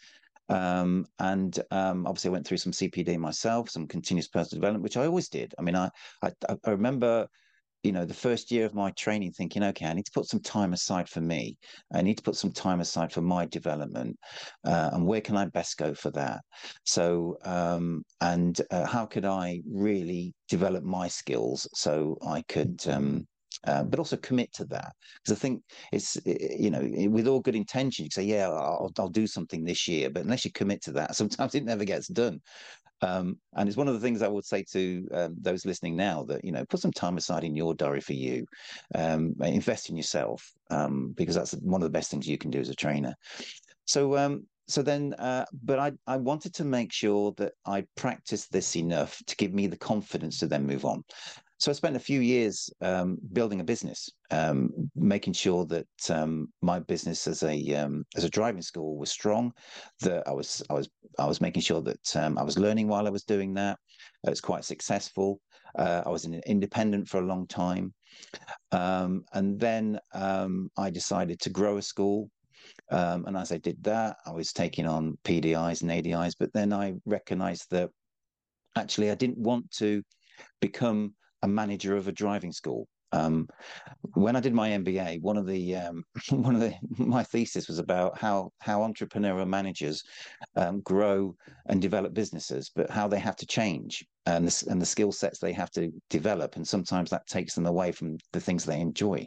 Um, 0.48 1.06
and 1.18 1.58
um, 1.70 2.06
obviously, 2.06 2.28
I 2.28 2.32
went 2.32 2.46
through 2.46 2.58
some 2.58 2.72
CPD 2.72 3.18
myself, 3.18 3.70
some 3.70 3.86
continuous 3.86 4.28
personal 4.28 4.60
development, 4.60 4.82
which 4.82 4.96
I 4.96 5.06
always 5.06 5.28
did. 5.28 5.54
I 5.58 5.62
mean, 5.62 5.76
I 5.76 5.90
I, 6.22 6.32
I 6.64 6.70
remember 6.70 7.28
you 7.82 7.92
know, 7.92 8.04
the 8.04 8.14
first 8.14 8.50
year 8.50 8.66
of 8.66 8.74
my 8.74 8.90
training, 8.90 9.32
thinking, 9.32 9.62
okay, 9.62 9.86
I 9.86 9.94
need 9.94 10.04
to 10.04 10.12
put 10.12 10.26
some 10.26 10.40
time 10.40 10.72
aside 10.72 11.08
for 11.08 11.20
me. 11.20 11.56
I 11.92 12.02
need 12.02 12.18
to 12.18 12.22
put 12.22 12.36
some 12.36 12.52
time 12.52 12.80
aside 12.80 13.12
for 13.12 13.22
my 13.22 13.46
development. 13.46 14.18
Uh, 14.64 14.90
and 14.92 15.06
where 15.06 15.20
can 15.20 15.36
I 15.36 15.46
best 15.46 15.78
go 15.78 15.94
for 15.94 16.10
that? 16.10 16.40
So, 16.84 17.38
um, 17.44 18.02
and 18.20 18.60
uh, 18.70 18.86
how 18.86 19.06
could 19.06 19.24
I 19.24 19.62
really 19.66 20.34
develop 20.48 20.84
my 20.84 21.08
skills 21.08 21.66
so 21.74 22.18
I 22.26 22.42
could, 22.48 22.86
um, 23.66 23.88
but 23.88 23.98
also 23.98 24.16
commit 24.16 24.52
to 24.54 24.64
that 24.66 24.92
because 25.22 25.36
I 25.36 25.40
think 25.40 25.62
it's 25.92 26.16
you 26.24 26.70
know 26.70 26.88
with 27.10 27.26
all 27.26 27.40
good 27.40 27.56
intention 27.56 28.04
you 28.04 28.10
say 28.10 28.24
yeah 28.24 28.48
I'll, 28.48 28.90
I'll 28.98 29.08
do 29.08 29.26
something 29.26 29.64
this 29.64 29.86
year 29.88 30.10
but 30.10 30.24
unless 30.24 30.44
you 30.44 30.52
commit 30.52 30.82
to 30.82 30.92
that 30.92 31.14
sometimes 31.16 31.54
it 31.54 31.64
never 31.64 31.84
gets 31.84 32.08
done 32.08 32.40
um, 33.02 33.38
and 33.54 33.68
it's 33.68 33.78
one 33.78 33.88
of 33.88 33.94
the 33.94 34.00
things 34.00 34.22
I 34.22 34.28
would 34.28 34.44
say 34.44 34.64
to 34.72 35.08
um, 35.12 35.36
those 35.40 35.64
listening 35.64 35.96
now 35.96 36.22
that 36.24 36.44
you 36.44 36.52
know 36.52 36.64
put 36.66 36.80
some 36.80 36.92
time 36.92 37.16
aside 37.16 37.44
in 37.44 37.56
your 37.56 37.74
diary 37.74 38.00
for 38.00 38.12
you, 38.12 38.44
um, 38.94 39.34
invest 39.40 39.88
in 39.88 39.96
yourself 39.96 40.52
um, 40.70 41.14
because 41.16 41.34
that's 41.34 41.52
one 41.52 41.80
of 41.80 41.86
the 41.86 41.98
best 41.98 42.10
things 42.10 42.28
you 42.28 42.38
can 42.38 42.50
do 42.50 42.60
as 42.60 42.68
a 42.68 42.74
trainer. 42.74 43.14
So 43.86 44.16
um, 44.16 44.46
so 44.68 44.82
then, 44.82 45.14
uh, 45.14 45.46
but 45.64 45.78
I 45.78 45.92
I 46.06 46.16
wanted 46.16 46.54
to 46.54 46.64
make 46.64 46.92
sure 46.92 47.32
that 47.38 47.52
I 47.66 47.84
practiced 47.96 48.52
this 48.52 48.76
enough 48.76 49.20
to 49.26 49.36
give 49.36 49.54
me 49.54 49.66
the 49.66 49.78
confidence 49.78 50.38
to 50.38 50.46
then 50.46 50.66
move 50.66 50.84
on. 50.84 51.02
So 51.60 51.70
I 51.70 51.74
spent 51.74 51.94
a 51.94 52.00
few 52.00 52.20
years 52.20 52.70
um, 52.80 53.18
building 53.34 53.60
a 53.60 53.64
business, 53.64 54.08
um, 54.30 54.70
making 54.96 55.34
sure 55.34 55.66
that 55.66 55.86
um, 56.08 56.48
my 56.62 56.78
business 56.78 57.26
as 57.26 57.42
a 57.42 57.74
um, 57.74 58.06
as 58.16 58.24
a 58.24 58.30
driving 58.30 58.62
school 58.62 58.96
was 58.96 59.10
strong. 59.10 59.52
That 60.00 60.26
I 60.26 60.32
was 60.32 60.62
I 60.70 60.72
was 60.72 60.88
I 61.18 61.26
was 61.26 61.42
making 61.42 61.60
sure 61.60 61.82
that 61.82 62.16
um, 62.16 62.38
I 62.38 62.42
was 62.44 62.58
learning 62.58 62.88
while 62.88 63.06
I 63.06 63.10
was 63.10 63.24
doing 63.24 63.52
that. 63.54 63.78
It 64.24 64.30
was 64.30 64.40
quite 64.40 64.64
successful. 64.64 65.38
Uh, 65.78 66.02
I 66.06 66.08
was 66.08 66.24
an 66.24 66.40
independent 66.46 67.10
for 67.10 67.18
a 67.18 67.26
long 67.26 67.46
time, 67.46 67.92
um, 68.72 69.24
and 69.34 69.60
then 69.60 70.00
I 70.14 70.88
decided 70.90 71.40
to 71.40 71.50
grow 71.50 71.76
a 71.76 71.82
school. 71.82 72.30
and 72.88 73.36
as 73.36 73.52
I 73.52 73.58
did 73.58 73.84
that, 73.84 74.16
I 74.26 74.30
was 74.30 74.54
taking 74.54 74.86
on 74.86 75.18
PDIs 75.24 75.82
and 75.82 75.90
ADIs. 75.90 76.36
But 76.40 76.54
then 76.54 76.72
I 76.72 76.94
recognised 77.04 77.66
that 77.70 77.90
actually 78.76 79.10
I 79.10 79.14
didn't 79.14 79.38
want 79.38 79.70
to 79.72 80.02
become 80.62 81.14
a 81.42 81.48
manager 81.48 81.96
of 81.96 82.08
a 82.08 82.12
driving 82.12 82.52
school. 82.52 82.86
Um, 83.12 83.48
when 84.14 84.36
I 84.36 84.40
did 84.40 84.54
my 84.54 84.70
MBA, 84.70 85.20
one 85.20 85.36
of 85.36 85.46
the 85.46 85.74
um, 85.74 86.04
one 86.30 86.54
of 86.54 86.60
the 86.60 86.74
my 86.96 87.22
thesis 87.22 87.66
was 87.66 87.78
about 87.78 88.18
how 88.18 88.52
how 88.60 88.80
entrepreneurial 88.80 89.48
managers 89.48 90.02
um, 90.56 90.80
grow 90.82 91.34
and 91.66 91.82
develop 91.82 92.14
businesses, 92.14 92.70
but 92.74 92.88
how 92.90 93.08
they 93.08 93.18
have 93.18 93.36
to 93.36 93.46
change 93.46 94.04
and 94.26 94.46
the, 94.46 94.70
and 94.70 94.80
the 94.80 94.86
skill 94.86 95.10
sets 95.10 95.38
they 95.38 95.52
have 95.52 95.70
to 95.72 95.90
develop, 96.08 96.56
and 96.56 96.66
sometimes 96.66 97.10
that 97.10 97.26
takes 97.26 97.54
them 97.54 97.66
away 97.66 97.90
from 97.90 98.16
the 98.32 98.40
things 98.40 98.64
they 98.64 98.80
enjoy, 98.80 99.26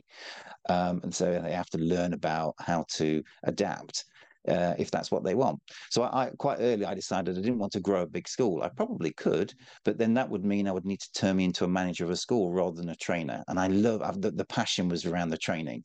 um, 0.69 1.01
and 1.03 1.13
so 1.13 1.41
they 1.41 1.51
have 1.51 1.69
to 1.71 1.77
learn 1.77 2.13
about 2.13 2.55
how 2.59 2.85
to 2.91 3.21
adapt 3.43 4.05
uh, 4.47 4.73
if 4.77 4.91
that's 4.91 5.11
what 5.11 5.23
they 5.23 5.35
want. 5.35 5.59
So 5.89 6.03
I, 6.03 6.25
I, 6.25 6.29
quite 6.37 6.57
early 6.59 6.85
I 6.85 6.93
decided 6.93 7.37
I 7.37 7.41
didn't 7.41 7.59
want 7.59 7.71
to 7.73 7.79
grow 7.79 8.01
a 8.01 8.07
big 8.07 8.27
school. 8.27 8.63
I 8.63 8.69
probably 8.69 9.11
could, 9.13 9.53
but 9.85 9.97
then 9.97 10.13
that 10.15 10.29
would 10.29 10.43
mean 10.43 10.67
I 10.67 10.71
would 10.71 10.85
need 10.85 10.99
to 11.01 11.11
turn 11.13 11.37
me 11.37 11.45
into 11.45 11.65
a 11.65 11.67
manager 11.67 12.03
of 12.03 12.11
a 12.11 12.15
school 12.15 12.51
rather 12.51 12.75
than 12.75 12.89
a 12.89 12.95
trainer. 12.95 13.43
And 13.47 13.59
I 13.59 13.67
love 13.67 14.01
I've, 14.01 14.21
the, 14.21 14.31
the 14.31 14.45
passion 14.45 14.89
was 14.89 15.05
around 15.05 15.29
the 15.29 15.37
training, 15.37 15.83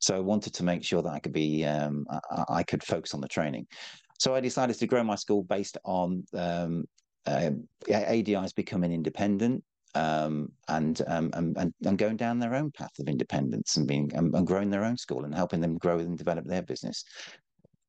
so 0.00 0.16
I 0.16 0.20
wanted 0.20 0.54
to 0.54 0.64
make 0.64 0.84
sure 0.84 1.02
that 1.02 1.10
I 1.10 1.20
could 1.20 1.32
be 1.32 1.64
um, 1.64 2.06
I, 2.10 2.44
I, 2.48 2.62
could 2.62 2.82
focus 2.82 3.14
on 3.14 3.20
the 3.20 3.28
training. 3.28 3.66
So 4.18 4.34
I 4.34 4.40
decided 4.40 4.78
to 4.78 4.86
grow 4.86 5.02
my 5.02 5.14
school 5.14 5.42
based 5.42 5.78
on 5.84 6.24
um, 6.34 6.84
uh, 7.26 7.50
ADIs 7.88 8.54
becoming 8.54 8.92
independent. 8.92 9.64
Um, 9.96 10.52
and, 10.68 11.02
um, 11.08 11.32
and 11.34 11.74
and 11.84 11.98
going 11.98 12.16
down 12.16 12.38
their 12.38 12.54
own 12.54 12.70
path 12.70 12.96
of 13.00 13.08
independence 13.08 13.76
and 13.76 13.88
being 13.88 14.08
and, 14.14 14.32
and 14.32 14.46
growing 14.46 14.70
their 14.70 14.84
own 14.84 14.96
school 14.96 15.24
and 15.24 15.34
helping 15.34 15.60
them 15.60 15.78
grow 15.78 15.98
and 15.98 16.16
develop 16.16 16.44
their 16.46 16.62
business. 16.62 17.04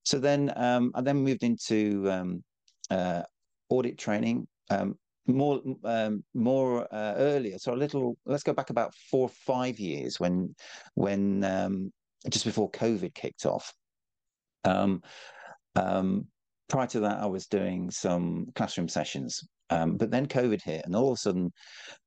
So 0.03 0.19
then 0.19 0.51
um, 0.55 0.91
I 0.95 1.01
then 1.01 1.17
moved 1.17 1.43
into 1.43 2.09
um, 2.09 2.43
uh, 2.89 3.23
ORDIT 3.69 3.97
training 3.97 4.47
um, 4.69 4.95
more 5.27 5.61
um, 5.83 6.23
more 6.33 6.87
uh, 6.93 7.13
earlier. 7.17 7.57
So 7.59 7.73
a 7.73 7.75
little. 7.75 8.17
Let's 8.25 8.43
go 8.43 8.53
back 8.53 8.69
about 8.69 8.93
four 9.09 9.27
or 9.27 9.29
five 9.29 9.79
years 9.79 10.19
when 10.19 10.55
when 10.95 11.43
um, 11.43 11.91
just 12.29 12.45
before 12.45 12.71
COVID 12.71 13.13
kicked 13.13 13.45
off. 13.45 13.71
Um, 14.65 15.01
prior 15.75 16.87
to 16.87 16.99
that, 17.01 17.19
I 17.19 17.25
was 17.25 17.47
doing 17.47 17.91
some 17.91 18.47
classroom 18.55 18.87
sessions, 18.87 19.41
but 19.69 20.11
then 20.11 20.25
COVID 20.25 20.61
hit, 20.61 20.85
and 20.85 20.95
all 20.95 21.11
of 21.11 21.15
a 21.15 21.17
sudden, 21.17 21.51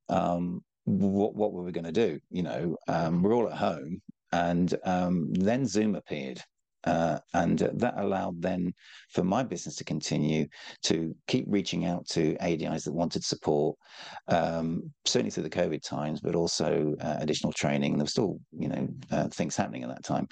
what 0.07 1.35
what 1.35 1.53
were 1.53 1.63
we 1.63 1.71
going 1.71 1.85
to 1.85 1.91
do? 1.91 2.19
You 2.29 2.43
know, 2.43 2.77
we're 2.87 3.33
all 3.33 3.49
at 3.49 3.57
home, 3.57 4.01
and 4.31 4.77
then 4.83 5.65
Zoom 5.65 5.95
appeared. 5.95 6.41
Uh, 6.85 7.19
and 7.33 7.59
that 7.59 7.95
allowed 7.97 8.41
then 8.41 8.73
for 9.09 9.23
my 9.23 9.43
business 9.43 9.75
to 9.75 9.83
continue 9.83 10.47
to 10.83 11.15
keep 11.27 11.45
reaching 11.47 11.85
out 11.85 12.05
to 12.07 12.35
ADIs 12.41 12.83
that 12.83 12.93
wanted 12.93 13.23
support, 13.23 13.77
um, 14.27 14.91
certainly 15.05 15.31
through 15.31 15.43
the 15.43 15.49
COVID 15.49 15.81
times, 15.81 16.21
but 16.21 16.35
also 16.35 16.95
uh, 17.01 17.17
additional 17.19 17.51
training. 17.53 17.93
There 17.93 18.03
were 18.03 18.09
still, 18.09 18.39
you 18.51 18.69
know, 18.69 18.87
uh, 19.11 19.27
things 19.29 19.55
happening 19.55 19.83
at 19.83 19.89
that 19.89 20.03
time. 20.03 20.27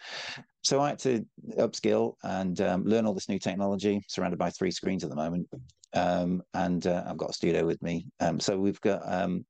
So 0.61 0.79
I 0.79 0.89
had 0.89 0.99
to 0.99 1.25
upskill 1.57 2.13
and 2.23 2.59
um, 2.61 2.83
learn 2.85 3.05
all 3.05 3.13
this 3.13 3.29
new 3.29 3.39
technology, 3.39 4.01
surrounded 4.07 4.37
by 4.37 4.49
three 4.49 4.71
screens 4.71 5.03
at 5.03 5.09
the 5.09 5.15
moment. 5.15 5.47
Um, 5.93 6.41
and 6.53 6.87
uh, 6.87 7.03
I've 7.05 7.17
got 7.17 7.31
a 7.31 7.33
studio 7.33 7.65
with 7.65 7.81
me. 7.81 8.05
Um, 8.19 8.39
so 8.39 8.57
we've 8.57 8.79
got 8.81 9.01
um, 9.05 9.45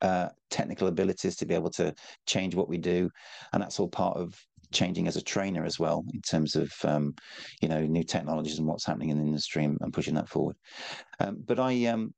uh, 0.00 0.28
technical 0.50 0.88
abilities 0.88 1.36
to 1.36 1.46
be 1.46 1.54
able 1.54 1.70
to 1.70 1.94
change 2.26 2.54
what 2.54 2.68
we 2.68 2.78
do. 2.78 3.10
And 3.52 3.62
that's 3.62 3.80
all 3.80 3.88
part 3.88 4.16
of 4.16 4.38
changing 4.72 5.06
as 5.06 5.16
a 5.16 5.22
trainer 5.22 5.64
as 5.64 5.78
well 5.78 6.04
in 6.12 6.20
terms 6.22 6.56
of 6.56 6.72
um, 6.84 7.14
you 7.60 7.68
know 7.68 7.80
new 7.80 8.04
technologies 8.04 8.58
and 8.58 8.66
what's 8.66 8.86
happening 8.86 9.10
in 9.10 9.18
the 9.18 9.24
industry 9.24 9.64
and, 9.64 9.78
and 9.80 9.92
pushing 9.92 10.14
that 10.14 10.28
forward. 10.28 10.56
Um, 11.20 11.42
but 11.44 11.58
I 11.58 11.86
um, 11.86 12.14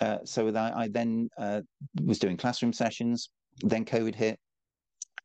uh, 0.00 0.18
so 0.24 0.50
that 0.50 0.76
I 0.76 0.88
then 0.88 1.28
uh, 1.38 1.62
was 2.04 2.18
doing 2.18 2.36
classroom 2.36 2.72
sessions. 2.72 3.30
Then 3.62 3.84
COVID 3.84 4.14
hit. 4.14 4.38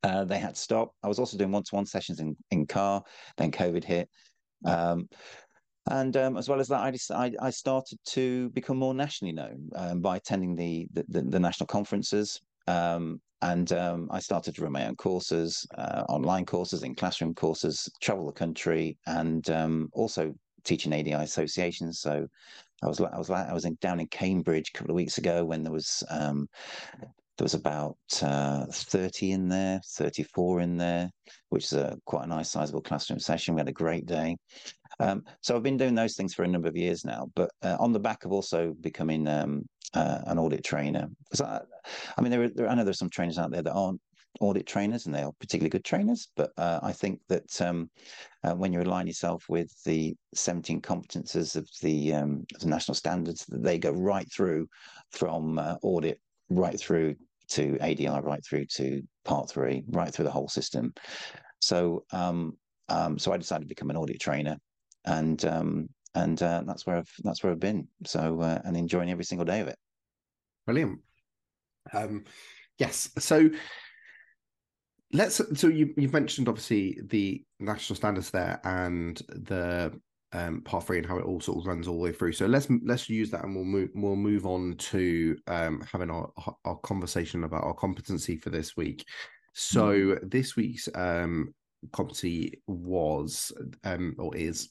Uh, 0.04 0.24
they 0.26 0.40
had 0.40 0.56
to 0.56 0.62
stop. 0.62 0.94
I 1.04 1.08
was 1.08 1.20
also 1.20 1.38
doing 1.38 1.52
one-to-one 1.52 1.86
sessions 1.86 2.20
in 2.20 2.36
in 2.52 2.66
car. 2.66 3.04
Then 3.38 3.52
COVID 3.52 3.84
hit. 3.84 4.10
Um, 4.66 5.10
and 5.90 6.16
um, 6.16 6.38
as 6.38 6.48
well 6.48 6.60
as 6.60 6.68
that, 6.68 6.82
I, 6.82 6.92
decided, 6.92 7.40
I, 7.42 7.50
started 7.50 7.98
to 8.10 8.50
become 8.50 8.78
more 8.78 8.94
nationally 8.94 9.34
known 9.34 9.70
um, 9.76 10.00
by 10.00 10.18
attending 10.18 10.56
the, 10.56 10.88
the, 10.94 11.24
the 11.24 11.40
national 11.40 11.66
conferences. 11.66 12.40
Um, 12.68 13.20
and 13.42 13.72
um, 13.74 14.08
I 14.12 14.20
started 14.20 14.56
to 14.56 14.64
run 14.64 14.74
my 14.74 14.88
own 14.88 14.96
courses, 14.96 15.66
uh, 15.78 16.04
online 16.10 16.46
courses, 16.46 16.84
in 16.84 16.96
classroom 16.96 17.34
courses, 17.34 17.90
travel 18.02 18.28
the 18.28 18.32
country, 18.32 18.98
and 19.08 19.50
um, 19.50 19.90
also 19.94 20.34
teaching 20.64 20.94
ADI 20.94 21.14
associations. 21.14 22.00
So 22.00 22.28
I 22.84 22.88
was 22.88 23.00
I 23.00 23.18
was 23.18 23.30
I 23.30 23.54
was 23.54 23.66
in, 23.66 23.78
down 23.82 24.00
in 24.00 24.08
Cambridge 24.08 24.72
a 24.74 24.78
couple 24.78 24.92
of 24.92 24.96
weeks 24.96 25.18
ago 25.18 25.44
when 25.46 25.64
there 25.64 25.72
was 25.72 26.04
um, 26.10 26.48
there 27.38 27.46
was 27.46 27.54
about 27.54 27.98
uh, 28.22 28.66
30 28.72 29.32
in 29.32 29.50
there, 29.50 29.82
34 29.86 30.62
in 30.62 30.78
there, 30.78 31.10
which 31.50 31.66
is 31.66 31.74
a 31.74 31.98
quite 32.06 32.26
a 32.26 32.28
nice 32.28 32.52
sizable 32.52 32.82
classroom 32.82 33.20
session. 33.20 33.56
We 33.56 33.60
had 33.62 33.70
a 33.70 33.74
great 33.74 34.06
day. 34.06 34.38
Um, 35.00 35.24
so 35.42 35.56
I've 35.56 35.64
been 35.64 35.78
doing 35.78 35.96
those 35.96 36.16
things 36.16 36.34
for 36.34 36.44
a 36.44 36.48
number 36.48 36.68
of 36.68 36.76
years 36.76 37.04
now, 37.06 37.28
but 37.36 37.50
uh, 37.64 37.78
on 37.80 37.94
the 37.94 38.00
back 38.00 38.26
of 38.26 38.32
also 38.32 38.76
becoming 38.82 39.28
um, 39.28 39.66
uh, 39.94 40.20
an 40.28 40.38
ORDIT 40.38 40.64
trainer. 40.64 41.08
Because 41.24 41.42
I, 41.42 41.62
I 42.18 42.22
mean, 42.22 42.32
there, 42.32 42.44
are, 42.44 42.50
there 42.50 42.70
I 42.70 42.76
know 42.76 42.84
there's 42.84 43.00
some 43.00 43.10
trainers 43.10 43.38
out 43.38 43.52
there 43.52 43.64
that 43.64 43.74
aren't 43.74 44.02
ORDIT 44.40 44.66
trainers 44.66 45.06
and 45.06 45.14
they 45.14 45.24
are 45.24 45.34
particularly 45.40 45.70
good 45.70 45.84
trainers. 45.84 46.30
But 46.36 46.52
uh, 46.58 46.80
I 46.82 46.92
think 46.92 47.20
that 47.28 47.62
um, 47.62 47.90
uh, 48.44 48.54
when 48.54 48.72
you 48.72 48.82
align 48.82 49.08
yourself 49.08 49.44
with 49.50 49.72
the 49.84 50.16
17 50.34 50.82
competences 50.82 51.56
of 51.56 51.68
the, 51.82 52.14
um, 52.14 52.46
the 52.60 52.68
national 52.68 52.96
standards, 52.96 53.46
that 53.48 53.64
they 53.64 53.78
go 53.78 53.92
right 53.92 54.30
through 54.32 54.68
from 55.12 55.60
uh, 55.60 55.76
ORDIT 55.84 56.20
right 56.50 56.80
through 56.80 57.16
to 57.50 57.78
ADR, 57.82 58.24
right 58.24 58.44
through 58.46 58.66
to 58.66 59.02
part 59.26 59.50
three, 59.50 59.84
right 59.90 60.14
through 60.14 60.26
the 60.26 60.32
whole 60.32 60.48
system. 60.48 60.94
So, 61.60 62.06
um, 62.12 62.58
um 62.90 63.20
so 63.20 63.34
I 63.34 63.38
decided 63.38 63.64
to 63.64 63.68
become 63.68 63.90
an 63.90 63.98
ORDIT 63.98 64.20
trainer, 64.20 64.58
and 65.06 65.44
um, 65.46 65.90
and 66.16 66.42
uh, 66.42 66.64
that's 66.66 66.86
where 66.86 66.98
I've 66.98 67.12
that's 67.24 67.44
where 67.44 67.52
I've 67.52 67.60
been. 67.60 67.88
So, 68.06 68.42
uh, 68.42 68.62
and 68.66 68.76
enjoying 68.76 69.10
every 69.10 69.24
single 69.24 69.46
day 69.46 69.62
of 69.62 69.68
it. 69.68 69.78
Brilliant. 70.66 71.00
Um, 71.94 72.26
yes. 72.78 73.10
So 73.20 73.50
let's 75.14 75.42
so 75.60 75.68
you 75.68 75.94
you've 75.98 76.14
mentioned 76.14 76.48
obviously 76.48 77.00
the 77.06 77.44
national 77.60 77.96
standards 77.96 78.32
there 78.32 78.60
and 78.64 79.18
the 79.30 80.00
um, 80.34 80.62
part 80.62 80.86
three 80.86 80.98
and 80.98 81.06
how 81.06 81.18
it 81.18 81.26
all 81.26 81.42
sort 81.42 81.60
of 81.60 81.66
runs 81.66 81.88
all 81.88 81.96
the 81.96 82.04
way 82.04 82.12
through. 82.12 82.34
So 82.34 82.46
let's 82.46 82.68
let's 82.84 83.10
use 83.10 83.30
that 83.32 83.44
and 83.44 83.56
we'll 83.56 83.66
move 83.66 83.90
we'll 83.94 84.16
move 84.16 84.46
on 84.46 84.76
to 84.78 85.38
um, 85.48 85.84
having 85.92 86.10
our 86.10 86.32
our 86.66 86.78
conversation 86.78 87.44
about 87.44 87.64
our 87.64 87.74
competency 87.74 88.38
for 88.38 88.50
this 88.50 88.78
week. 88.78 89.06
So 89.54 89.92
mm-hmm. 89.92 90.28
this 90.30 90.56
week's 90.56 90.88
um, 90.96 91.54
competency 91.92 92.62
was 92.68 93.52
um, 93.84 94.16
or 94.18 94.36
is 94.36 94.70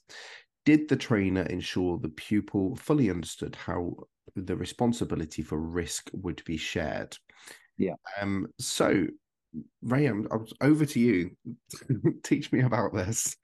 did 0.65 0.89
the 0.89 0.97
trainer 0.97 1.43
ensure 1.43 1.99
the 1.99 2.09
pupil 2.09 2.77
fully 2.77 3.11
understood 3.11 3.57
how 3.57 3.95
the 4.37 4.57
responsibility 4.57 5.43
for 5.43 5.59
risk 5.59 6.11
would 6.13 6.43
be 6.45 6.57
shared? 6.57 7.17
Yeah. 7.77 7.95
Um. 8.21 8.47
So 8.59 9.07
Ray, 9.83 10.07
I'm, 10.07 10.29
I'm 10.31 10.47
over 10.61 10.87
to 10.87 11.01
you. 11.01 11.31
Teach 12.23 12.53
me 12.53 12.61
about 12.61 12.95
this. 12.95 13.37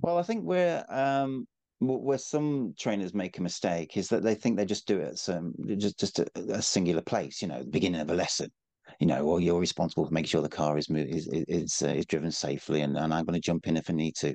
Well, 0.00 0.18
I 0.18 0.22
think 0.22 0.44
where 0.44 0.84
um, 0.88 1.46
where 1.80 2.18
some 2.18 2.74
trainers 2.78 3.14
make 3.14 3.38
a 3.38 3.42
mistake 3.42 3.96
is 3.96 4.08
that 4.08 4.22
they 4.22 4.34
think 4.34 4.56
they 4.56 4.64
just 4.64 4.86
do 4.86 4.98
it 4.98 5.18
some 5.18 5.54
just 5.76 5.98
just 5.98 6.18
a, 6.20 6.26
a 6.50 6.62
singular 6.62 7.02
place. 7.02 7.42
You 7.42 7.48
know, 7.48 7.60
the 7.60 7.70
beginning 7.70 8.00
of 8.00 8.10
a 8.10 8.14
lesson. 8.14 8.50
You 9.00 9.06
know, 9.06 9.26
or 9.26 9.40
you're 9.40 9.60
responsible 9.60 10.06
for 10.06 10.14
making 10.14 10.28
sure 10.28 10.40
the 10.40 10.48
car 10.48 10.78
is 10.78 10.88
is 10.88 11.28
is, 11.28 11.82
uh, 11.82 11.88
is 11.88 12.06
driven 12.06 12.30
safely, 12.30 12.80
and, 12.80 12.96
and 12.96 13.12
I'm 13.12 13.24
going 13.26 13.34
to 13.34 13.40
jump 13.40 13.66
in 13.66 13.76
if 13.76 13.90
I 13.90 13.92
need 13.92 14.16
to. 14.16 14.34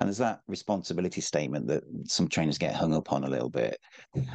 And 0.00 0.08
there's 0.08 0.18
that 0.18 0.40
responsibility 0.48 1.20
statement 1.20 1.66
that 1.68 1.84
some 2.06 2.28
trainers 2.28 2.58
get 2.58 2.74
hung 2.74 2.94
up 2.94 3.12
on 3.12 3.24
a 3.24 3.30
little 3.30 3.50
bit. 3.50 3.78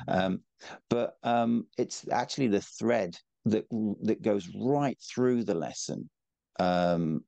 Um, 0.07 0.41
but 0.89 1.17
um, 1.23 1.67
it's 1.77 2.07
actually 2.11 2.47
the 2.47 2.61
thread 2.61 3.17
that 3.45 3.65
that 4.03 4.21
goes 4.21 4.49
right 4.55 4.97
through 5.01 5.43
the 5.43 5.53
lesson 5.53 6.09
um, 6.59 7.23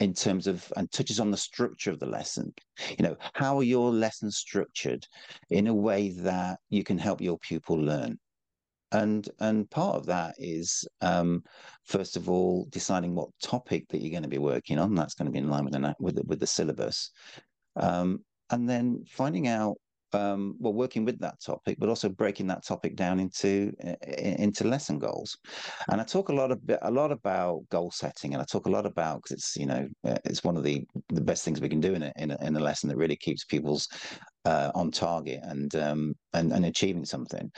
in 0.00 0.14
terms 0.14 0.46
of 0.46 0.72
and 0.76 0.90
touches 0.90 1.20
on 1.20 1.30
the 1.30 1.36
structure 1.36 1.90
of 1.90 1.98
the 1.98 2.06
lesson. 2.06 2.52
You 2.90 3.04
know, 3.04 3.16
how 3.34 3.58
are 3.58 3.64
your 3.64 3.90
lessons 3.90 4.36
structured 4.36 5.06
in 5.50 5.66
a 5.66 5.74
way 5.74 6.10
that 6.18 6.58
you 6.70 6.84
can 6.84 6.98
help 6.98 7.20
your 7.20 7.38
pupil 7.38 7.76
learn? 7.76 8.18
And 8.92 9.28
and 9.40 9.68
part 9.70 9.96
of 9.96 10.06
that 10.06 10.34
is 10.38 10.86
um, 11.02 11.42
first 11.84 12.16
of 12.16 12.30
all 12.30 12.66
deciding 12.70 13.14
what 13.14 13.28
topic 13.42 13.86
that 13.88 14.00
you're 14.00 14.10
going 14.10 14.22
to 14.22 14.28
be 14.28 14.38
working 14.38 14.78
on. 14.78 14.94
That's 14.94 15.14
going 15.14 15.26
to 15.26 15.32
be 15.32 15.38
in 15.38 15.50
line 15.50 15.64
with 15.64 15.74
the 15.74 15.94
with 16.00 16.14
the, 16.14 16.22
with 16.22 16.40
the 16.40 16.46
syllabus, 16.46 17.10
um, 17.78 18.24
and 18.50 18.68
then 18.68 19.04
finding 19.08 19.48
out 19.48 19.76
um, 20.12 20.56
well, 20.58 20.72
working 20.72 21.04
with 21.04 21.18
that 21.20 21.40
topic, 21.40 21.76
but 21.78 21.88
also 21.88 22.08
breaking 22.08 22.46
that 22.48 22.64
topic 22.64 22.96
down 22.96 23.20
into 23.20 23.72
into 24.16 24.66
lesson 24.66 24.98
goals. 24.98 25.36
And 25.90 26.00
I 26.00 26.04
talk 26.04 26.28
a 26.28 26.34
lot 26.34 26.50
of 26.50 26.60
a 26.82 26.90
lot 26.90 27.12
about 27.12 27.68
goal 27.70 27.90
setting, 27.90 28.32
and 28.32 28.42
I 28.42 28.44
talk 28.44 28.66
a 28.66 28.70
lot 28.70 28.86
about 28.86 29.18
because 29.18 29.32
it's 29.32 29.56
you 29.56 29.66
know 29.66 29.88
uh, 30.06 30.16
it's 30.24 30.44
one 30.44 30.56
of 30.56 30.64
the 30.64 30.84
the 31.10 31.20
best 31.20 31.44
things 31.44 31.60
we 31.60 31.68
can 31.68 31.80
do 31.80 31.94
in 31.94 32.02
a 32.02 32.12
in 32.16 32.30
a, 32.30 32.38
in 32.40 32.56
a 32.56 32.60
lesson 32.60 32.88
that 32.88 32.96
really 32.96 33.16
keeps 33.16 33.44
people's 33.44 33.88
uh, 34.44 34.70
on 34.74 34.90
target 34.90 35.40
and 35.42 35.74
um, 35.74 36.14
and 36.32 36.52
and 36.52 36.64
achieving 36.64 37.04
something. 37.04 37.50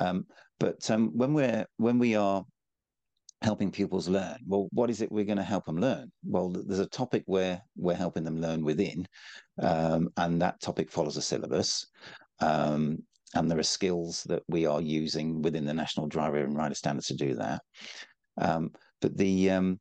Um, 0.00 0.24
but 0.58 0.90
um, 0.90 1.10
when 1.14 1.34
we're 1.34 1.66
when 1.76 1.98
we 1.98 2.14
are 2.16 2.44
helping 3.42 3.70
pupils 3.70 4.08
learn. 4.08 4.38
Well, 4.46 4.68
what 4.72 4.90
is 4.90 5.00
it 5.00 5.12
we're 5.12 5.24
going 5.24 5.38
to 5.38 5.44
help 5.44 5.66
them 5.66 5.78
learn? 5.78 6.10
Well, 6.24 6.50
there's 6.50 6.80
a 6.80 6.86
topic 6.86 7.22
where 7.26 7.62
we're 7.76 7.94
helping 7.94 8.24
them 8.24 8.40
learn 8.40 8.64
within, 8.64 9.06
um, 9.62 10.08
and 10.16 10.42
that 10.42 10.60
topic 10.60 10.90
follows 10.90 11.16
a 11.16 11.22
syllabus. 11.22 11.86
Um, 12.40 12.98
and 13.34 13.50
there 13.50 13.58
are 13.58 13.64
skills 13.64 14.24
that 14.24 14.42
we 14.48 14.66
are 14.66 14.80
using 14.80 15.42
within 15.42 15.66
the 15.66 15.74
National 15.74 16.06
Driver 16.06 16.38
and 16.38 16.56
Rider 16.56 16.74
Standards 16.74 17.08
to 17.08 17.14
do 17.14 17.34
that. 17.34 17.60
Um, 18.40 18.70
but 19.00 19.16
the 19.16 19.50
um, 19.50 19.78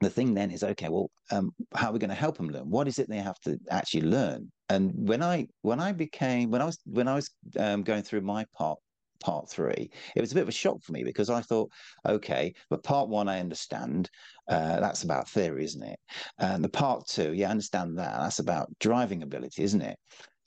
the 0.00 0.10
thing 0.10 0.34
then 0.34 0.50
is 0.50 0.62
okay. 0.62 0.88
Well, 0.88 1.10
um, 1.30 1.52
how 1.74 1.90
are 1.90 1.92
we 1.92 1.98
going 1.98 2.10
to 2.10 2.14
help 2.16 2.36
them 2.36 2.48
learn? 2.48 2.68
What 2.68 2.88
is 2.88 2.98
it 2.98 3.08
they 3.08 3.18
have 3.18 3.38
to 3.40 3.58
actually 3.70 4.02
learn? 4.02 4.50
And 4.68 4.92
when 4.94 5.22
I 5.22 5.46
when 5.62 5.80
I 5.80 5.92
became 5.92 6.50
when 6.50 6.62
I 6.62 6.66
was 6.66 6.78
when 6.84 7.08
I 7.08 7.14
was 7.14 7.30
um, 7.58 7.82
going 7.82 8.02
through 8.02 8.22
my 8.22 8.44
part 8.56 8.78
part 9.20 9.48
three, 9.50 9.90
it 10.14 10.20
was 10.20 10.32
a 10.32 10.34
bit 10.34 10.42
of 10.42 10.48
a 10.48 10.52
shock 10.52 10.82
for 10.82 10.92
me 10.92 11.04
because 11.04 11.30
I 11.30 11.40
thought, 11.40 11.70
okay, 12.06 12.52
but 12.70 12.84
part 12.84 13.08
one 13.08 13.28
I 13.28 13.40
understand. 13.40 14.10
Uh, 14.48 14.80
that's 14.80 15.02
about 15.02 15.28
theory, 15.28 15.64
isn't 15.64 15.82
it? 15.82 15.98
And 16.38 16.62
the 16.62 16.68
part 16.68 17.06
two, 17.06 17.32
yeah, 17.34 17.48
I 17.48 17.50
understand 17.50 17.98
that. 17.98 18.18
That's 18.20 18.38
about 18.38 18.68
driving 18.78 19.22
ability, 19.22 19.62
isn't 19.62 19.82
it? 19.82 19.98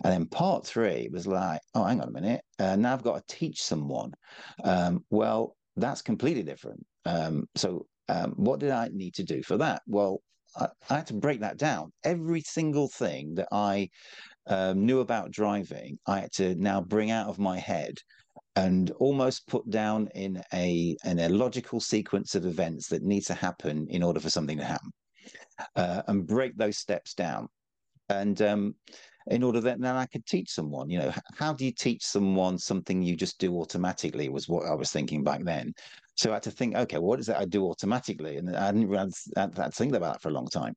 And 0.03 0.13
then 0.13 0.25
part 0.27 0.65
three 0.65 1.10
was 1.12 1.27
like, 1.27 1.62
oh, 1.75 1.84
hang 1.84 2.01
on 2.01 2.08
a 2.08 2.12
minute. 2.12 2.41
Uh, 2.58 2.75
now 2.75 2.93
I've 2.93 3.03
got 3.03 3.27
to 3.27 3.36
teach 3.36 3.62
someone. 3.62 4.13
Um, 4.63 5.03
well, 5.10 5.55
that's 5.75 6.01
completely 6.01 6.43
different. 6.43 6.86
Um, 7.05 7.45
so, 7.55 7.86
um, 8.08 8.34
what 8.38 8.60
did 8.60 8.71
I 8.71 8.89
need 8.91 9.13
to 9.15 9.23
do 9.23 9.43
for 9.43 9.58
that? 9.58 9.82
Well, 9.88 10.21
I, 10.55 10.67
I, 10.89 10.95
had 10.95 11.08
to 11.08 11.13
break 11.13 11.41
that 11.41 11.58
down. 11.58 11.91
Every 12.03 12.41
single 12.41 12.88
thing 12.88 13.36
that 13.36 13.49
I 13.51 13.89
um, 14.47 14.86
knew 14.86 14.99
about 14.99 15.32
driving, 15.32 15.99
I 16.08 16.21
had 16.21 16.32
to 16.34 16.55
now 16.55 16.82
bring 16.82 17.12
out 17.12 17.27
of 17.27 17.38
my 17.38 17.60
head 17.60 17.95
and 18.60 18.91
almost 19.00 19.48
put 19.48 19.69
down 19.69 20.10
in 20.15 20.41
a 20.54 20.95
in 21.06 21.19
a 21.19 21.30
logical 21.30 21.80
sequence 21.80 22.36
of 22.36 22.45
events 22.45 22.88
that 22.88 23.04
need 23.04 23.26
to 23.26 23.34
happen 23.34 23.88
in 23.89 24.04
order 24.04 24.19
for 24.19 24.30
something 24.30 24.58
to 24.58 24.65
happen, 24.65 24.91
uh, 25.76 26.02
and 26.08 26.28
break 26.28 26.58
those 26.58 26.78
steps 26.78 27.13
down. 27.13 27.48
And 28.10 28.41
um, 28.41 28.76
in 29.28 29.43
order 29.43 29.62
that 29.62 29.80
then 29.80 29.95
I 29.95 30.08
could 30.08 30.26
teach 30.26 30.50
someone, 30.50 30.89
you 30.89 31.00
know, 31.00 31.13
how 31.38 31.54
do 31.54 31.63
you 31.63 31.72
teach 31.72 32.04
someone 32.04 32.58
something 32.58 33.02
you 33.02 33.15
just 33.15 33.39
do 33.39 33.60
automatically 33.62 34.28
was 34.30 34.50
what 34.50 34.65
I 34.65 34.74
was 34.74 34.91
thinking 34.91 35.24
back 35.24 35.43
then. 35.43 35.74
So 36.15 36.32
I 36.32 36.34
had 36.34 36.43
to 36.43 36.52
think, 36.52 36.76
okay, 36.76 36.98
what 36.98 37.19
is 37.19 37.30
it 37.30 37.38
I 37.38 37.45
do 37.45 37.65
automatically? 37.65 38.38
And 38.38 38.56
I 38.56 38.72
didn't 38.72 38.89
really 38.89 39.12
have 39.38 39.54
to 39.54 39.72
think 39.72 39.95
about 39.95 40.15
it 40.17 40.22
for 40.22 40.30
a 40.30 40.34
long 40.34 40.48
time. 40.48 40.74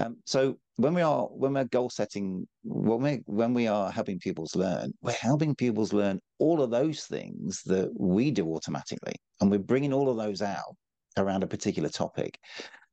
Um, 0.00 0.16
so 0.24 0.58
when 0.76 0.94
we 0.94 1.02
are 1.02 1.24
when 1.26 1.52
we're 1.54 1.64
goal 1.64 1.90
setting, 1.90 2.46
when 2.64 3.02
we 3.02 3.22
when 3.26 3.52
we 3.52 3.66
are 3.66 3.90
helping 3.90 4.18
pupils 4.18 4.56
learn, 4.56 4.92
we're 5.02 5.12
helping 5.12 5.54
pupils 5.54 5.92
learn 5.92 6.18
all 6.38 6.62
of 6.62 6.70
those 6.70 7.04
things 7.04 7.62
that 7.66 7.90
we 7.98 8.30
do 8.30 8.46
automatically, 8.54 9.14
and 9.40 9.50
we're 9.50 9.58
bringing 9.58 9.92
all 9.92 10.08
of 10.08 10.16
those 10.16 10.42
out 10.42 10.74
around 11.18 11.42
a 11.42 11.46
particular 11.46 11.88
topic, 11.88 12.38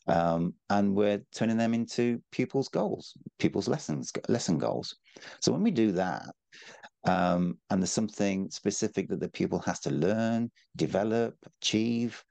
um, 0.07 0.53
and 0.69 0.93
we're 0.93 1.21
turning 1.33 1.57
them 1.57 1.73
into 1.73 2.21
pupils' 2.31 2.67
goals, 2.67 3.13
pupils' 3.39 3.69
lessons, 3.69 4.11
lesson 4.27 4.57
goals. 4.57 4.93
So 5.39 5.53
when 5.53 5.63
we 5.63 5.71
do 5.71 5.93
that, 5.93 6.25
um, 7.05 7.57
and 7.69 7.81
there's 7.81 7.91
something 7.91 8.49
specific 8.49 9.07
that 9.09 9.21
the 9.21 9.29
pupil 9.29 9.59
has 9.59 9.79
to 9.81 9.91
learn, 9.91 10.51
develop, 10.75 11.35
achieve, 11.61 12.21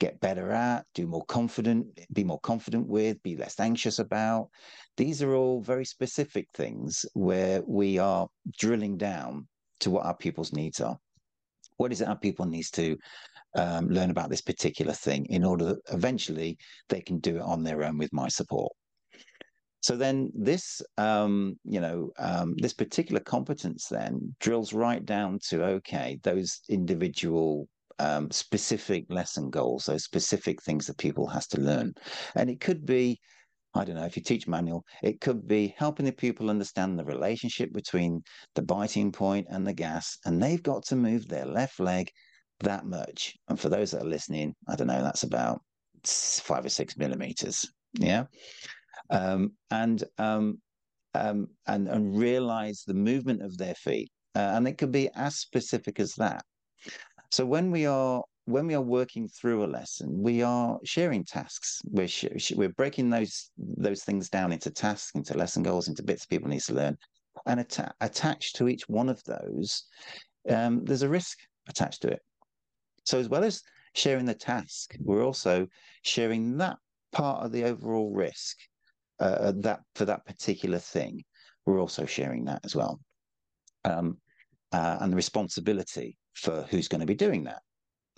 get 0.00 0.20
better 0.20 0.50
at, 0.52 0.84
do 0.94 1.06
more 1.06 1.24
confident, 1.26 1.86
be 2.12 2.24
more 2.24 2.40
confident 2.40 2.86
with, 2.86 3.22
be 3.22 3.36
less 3.36 3.58
anxious 3.60 3.98
about. 3.98 4.48
These 4.96 5.22
are 5.22 5.34
all 5.34 5.60
very 5.60 5.84
specific 5.84 6.48
things 6.54 7.04
where 7.14 7.62
we 7.66 7.98
are 7.98 8.28
drilling 8.58 8.96
down 8.96 9.48
to 9.80 9.90
what 9.90 10.06
our 10.06 10.16
pupils' 10.16 10.52
needs 10.52 10.80
are. 10.80 10.98
What 11.76 11.92
is 11.92 12.00
it 12.00 12.08
our 12.08 12.18
people 12.18 12.46
needs 12.46 12.70
to 12.72 12.96
um, 13.54 13.88
learn 13.88 14.10
about 14.10 14.30
this 14.30 14.40
particular 14.40 14.92
thing 14.92 15.26
in 15.26 15.44
order 15.44 15.64
that 15.66 15.78
eventually 15.92 16.58
they 16.88 17.00
can 17.00 17.18
do 17.18 17.36
it 17.36 17.42
on 17.42 17.62
their 17.62 17.84
own 17.84 17.98
with 17.98 18.12
my 18.12 18.28
support. 18.28 18.72
So 19.82 19.96
then 19.96 20.30
this, 20.32 20.80
um, 20.96 21.58
you 21.64 21.80
know, 21.80 22.12
um, 22.18 22.54
this 22.56 22.72
particular 22.72 23.20
competence 23.20 23.88
then 23.90 24.34
drills 24.38 24.72
right 24.72 25.04
down 25.04 25.40
to 25.48 25.64
okay, 25.64 26.20
those 26.22 26.60
individual 26.68 27.68
um, 27.98 28.30
specific 28.30 29.04
lesson 29.08 29.50
goals, 29.50 29.86
those 29.86 30.04
specific 30.04 30.62
things 30.62 30.86
that 30.86 30.98
people 30.98 31.26
has 31.26 31.46
to 31.48 31.60
learn. 31.60 31.92
And 32.34 32.50
it 32.50 32.60
could 32.60 32.84
be, 32.84 33.18
I 33.74 33.84
don't 33.84 33.96
know, 33.96 34.04
if 34.04 34.16
you 34.16 34.22
teach 34.22 34.46
manual, 34.46 34.84
it 35.02 35.20
could 35.20 35.46
be 35.46 35.74
helping 35.78 36.06
the 36.06 36.12
pupil 36.12 36.50
understand 36.50 36.98
the 36.98 37.04
relationship 37.04 37.72
between 37.72 38.22
the 38.54 38.62
biting 38.62 39.12
point 39.12 39.46
and 39.50 39.66
the 39.66 39.72
gas, 39.72 40.18
and 40.24 40.42
they've 40.42 40.62
got 40.62 40.84
to 40.86 40.96
move 40.96 41.28
their 41.28 41.46
left 41.46 41.80
leg 41.80 42.10
that 42.60 42.84
much. 42.86 43.34
And 43.48 43.58
for 43.58 43.68
those 43.68 43.90
that 43.90 44.02
are 44.02 44.08
listening, 44.08 44.54
I 44.68 44.76
don't 44.76 44.88
know, 44.88 45.02
that's 45.02 45.24
about 45.24 45.60
five 46.04 46.64
or 46.64 46.68
six 46.68 46.96
millimeters. 46.96 47.66
Yeah. 47.98 48.24
Um, 49.10 49.52
and 49.70 50.02
um, 50.18 50.58
um, 51.14 51.48
and 51.66 51.88
and 51.88 52.16
realize 52.18 52.84
the 52.86 52.94
movement 52.94 53.42
of 53.42 53.56
their 53.58 53.74
feet, 53.74 54.10
uh, 54.34 54.52
and 54.54 54.66
it 54.66 54.78
could 54.78 54.92
be 54.92 55.10
as 55.14 55.36
specific 55.36 56.00
as 56.00 56.14
that. 56.14 56.42
So 57.32 57.46
when 57.46 57.70
we 57.70 57.86
are 57.86 58.22
when 58.44 58.66
we 58.66 58.74
are 58.74 58.82
working 58.82 59.26
through 59.26 59.64
a 59.64 59.72
lesson, 59.78 60.22
we 60.22 60.42
are 60.42 60.78
sharing 60.84 61.24
tasks. 61.24 61.80
We're 61.86 62.06
sh- 62.06 62.52
we're 62.54 62.68
breaking 62.76 63.08
those 63.08 63.50
those 63.56 64.04
things 64.04 64.28
down 64.28 64.52
into 64.52 64.70
tasks, 64.70 65.12
into 65.14 65.38
lesson 65.38 65.62
goals, 65.62 65.88
into 65.88 66.02
bits 66.02 66.26
people 66.26 66.50
need 66.50 66.60
to 66.60 66.74
learn, 66.74 66.98
and 67.46 67.60
att- 67.60 67.94
attached 68.02 68.56
to 68.56 68.68
each 68.68 68.86
one 68.86 69.08
of 69.08 69.22
those, 69.24 69.84
um, 70.50 70.84
there's 70.84 71.00
a 71.00 71.08
risk 71.08 71.38
attached 71.70 72.02
to 72.02 72.08
it. 72.08 72.20
So 73.06 73.18
as 73.18 73.30
well 73.30 73.44
as 73.44 73.62
sharing 73.94 74.26
the 74.26 74.34
task, 74.34 74.94
we're 75.00 75.24
also 75.24 75.66
sharing 76.02 76.58
that 76.58 76.76
part 77.12 77.46
of 77.46 77.52
the 77.52 77.64
overall 77.64 78.12
risk 78.12 78.58
uh, 79.20 79.38
uh, 79.46 79.52
that 79.60 79.80
for 79.94 80.04
that 80.04 80.26
particular 80.26 80.78
thing. 80.78 81.24
We're 81.64 81.80
also 81.80 82.04
sharing 82.04 82.44
that 82.44 82.60
as 82.62 82.76
well, 82.76 83.00
um, 83.84 84.18
uh, 84.72 84.98
and 85.00 85.10
the 85.10 85.16
responsibility 85.16 86.18
for 86.34 86.62
who's 86.70 86.88
going 86.88 87.00
to 87.00 87.06
be 87.06 87.14
doing 87.14 87.44
that. 87.44 87.62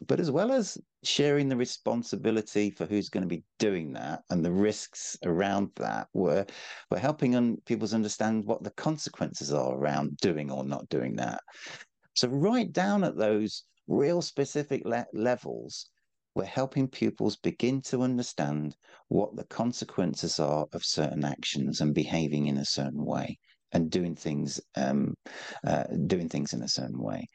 But 0.07 0.19
as 0.19 0.31
well 0.31 0.51
as 0.51 0.77
sharing 1.05 1.49
the 1.49 1.57
responsibility 1.57 2.71
for 2.71 2.85
who's 2.85 3.09
going 3.09 3.23
to 3.23 3.29
be 3.29 3.45
doing 3.59 3.93
that 3.93 4.25
and 4.29 4.45
the 4.45 4.51
risks 4.51 5.17
around 5.25 5.71
that, 5.77 6.09
we're, 6.13 6.47
we're 6.91 6.99
helping 6.99 7.37
on 7.37 7.59
people's 7.65 7.95
understand 7.95 8.45
what 8.45 8.65
the 8.65 8.73
consequences 8.73 9.53
are 9.53 9.75
around 9.75 10.17
doing 10.17 10.51
or 10.51 10.65
not 10.65 10.89
doing 10.89 11.15
that. 11.17 11.41
So 12.15 12.29
right 12.29 12.73
down 12.73 13.05
at 13.05 13.17
those 13.17 13.65
real 13.87 14.21
specific 14.21 14.85
le- 14.85 15.07
levels, 15.13 15.89
we're 16.35 16.45
helping 16.45 16.89
pupils 16.89 17.37
begin 17.37 17.81
to 17.83 18.03
understand 18.03 18.77
what 19.09 19.37
the 19.37 19.45
consequences 19.45 20.41
are 20.41 20.67
of 20.73 20.85
certain 20.85 21.25
actions 21.25 21.81
and 21.81 21.95
behaving 21.95 22.49
in 22.49 22.59
a 22.59 22.65
certain 22.65 23.05
way 23.05 23.39
and 23.75 23.91
doing 23.91 24.15
things 24.15 24.61
um, 24.77 25.15
uh, 25.67 25.85
doing 26.07 26.29
things 26.29 26.53
in 26.53 26.63
a 26.63 26.69
certain 26.69 27.01
way. 27.01 27.29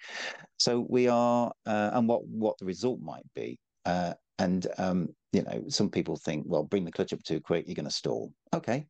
So 0.58 0.86
we 0.90 1.08
are, 1.08 1.52
uh, 1.66 1.92
and 1.94 2.08
what 2.08 2.26
what 2.28 2.58
the 2.58 2.66
result 2.66 3.00
might 3.02 3.26
be. 3.36 3.60
Uh, 3.86 4.14
and 4.40 4.68
um, 4.78 5.10
you 5.34 5.44
know, 5.44 5.64
some 5.68 5.90
people 5.90 6.16
think, 6.16 6.46
well, 6.48 6.64
bring 6.64 6.86
the 6.86 6.92
clutch 6.92 7.14
up 7.14 7.22
too 7.24 7.40
quick, 7.40 7.66
you're 7.68 7.76
going 7.76 7.86
to 7.86 7.92
stall. 7.92 8.32
Okay, 8.54 8.88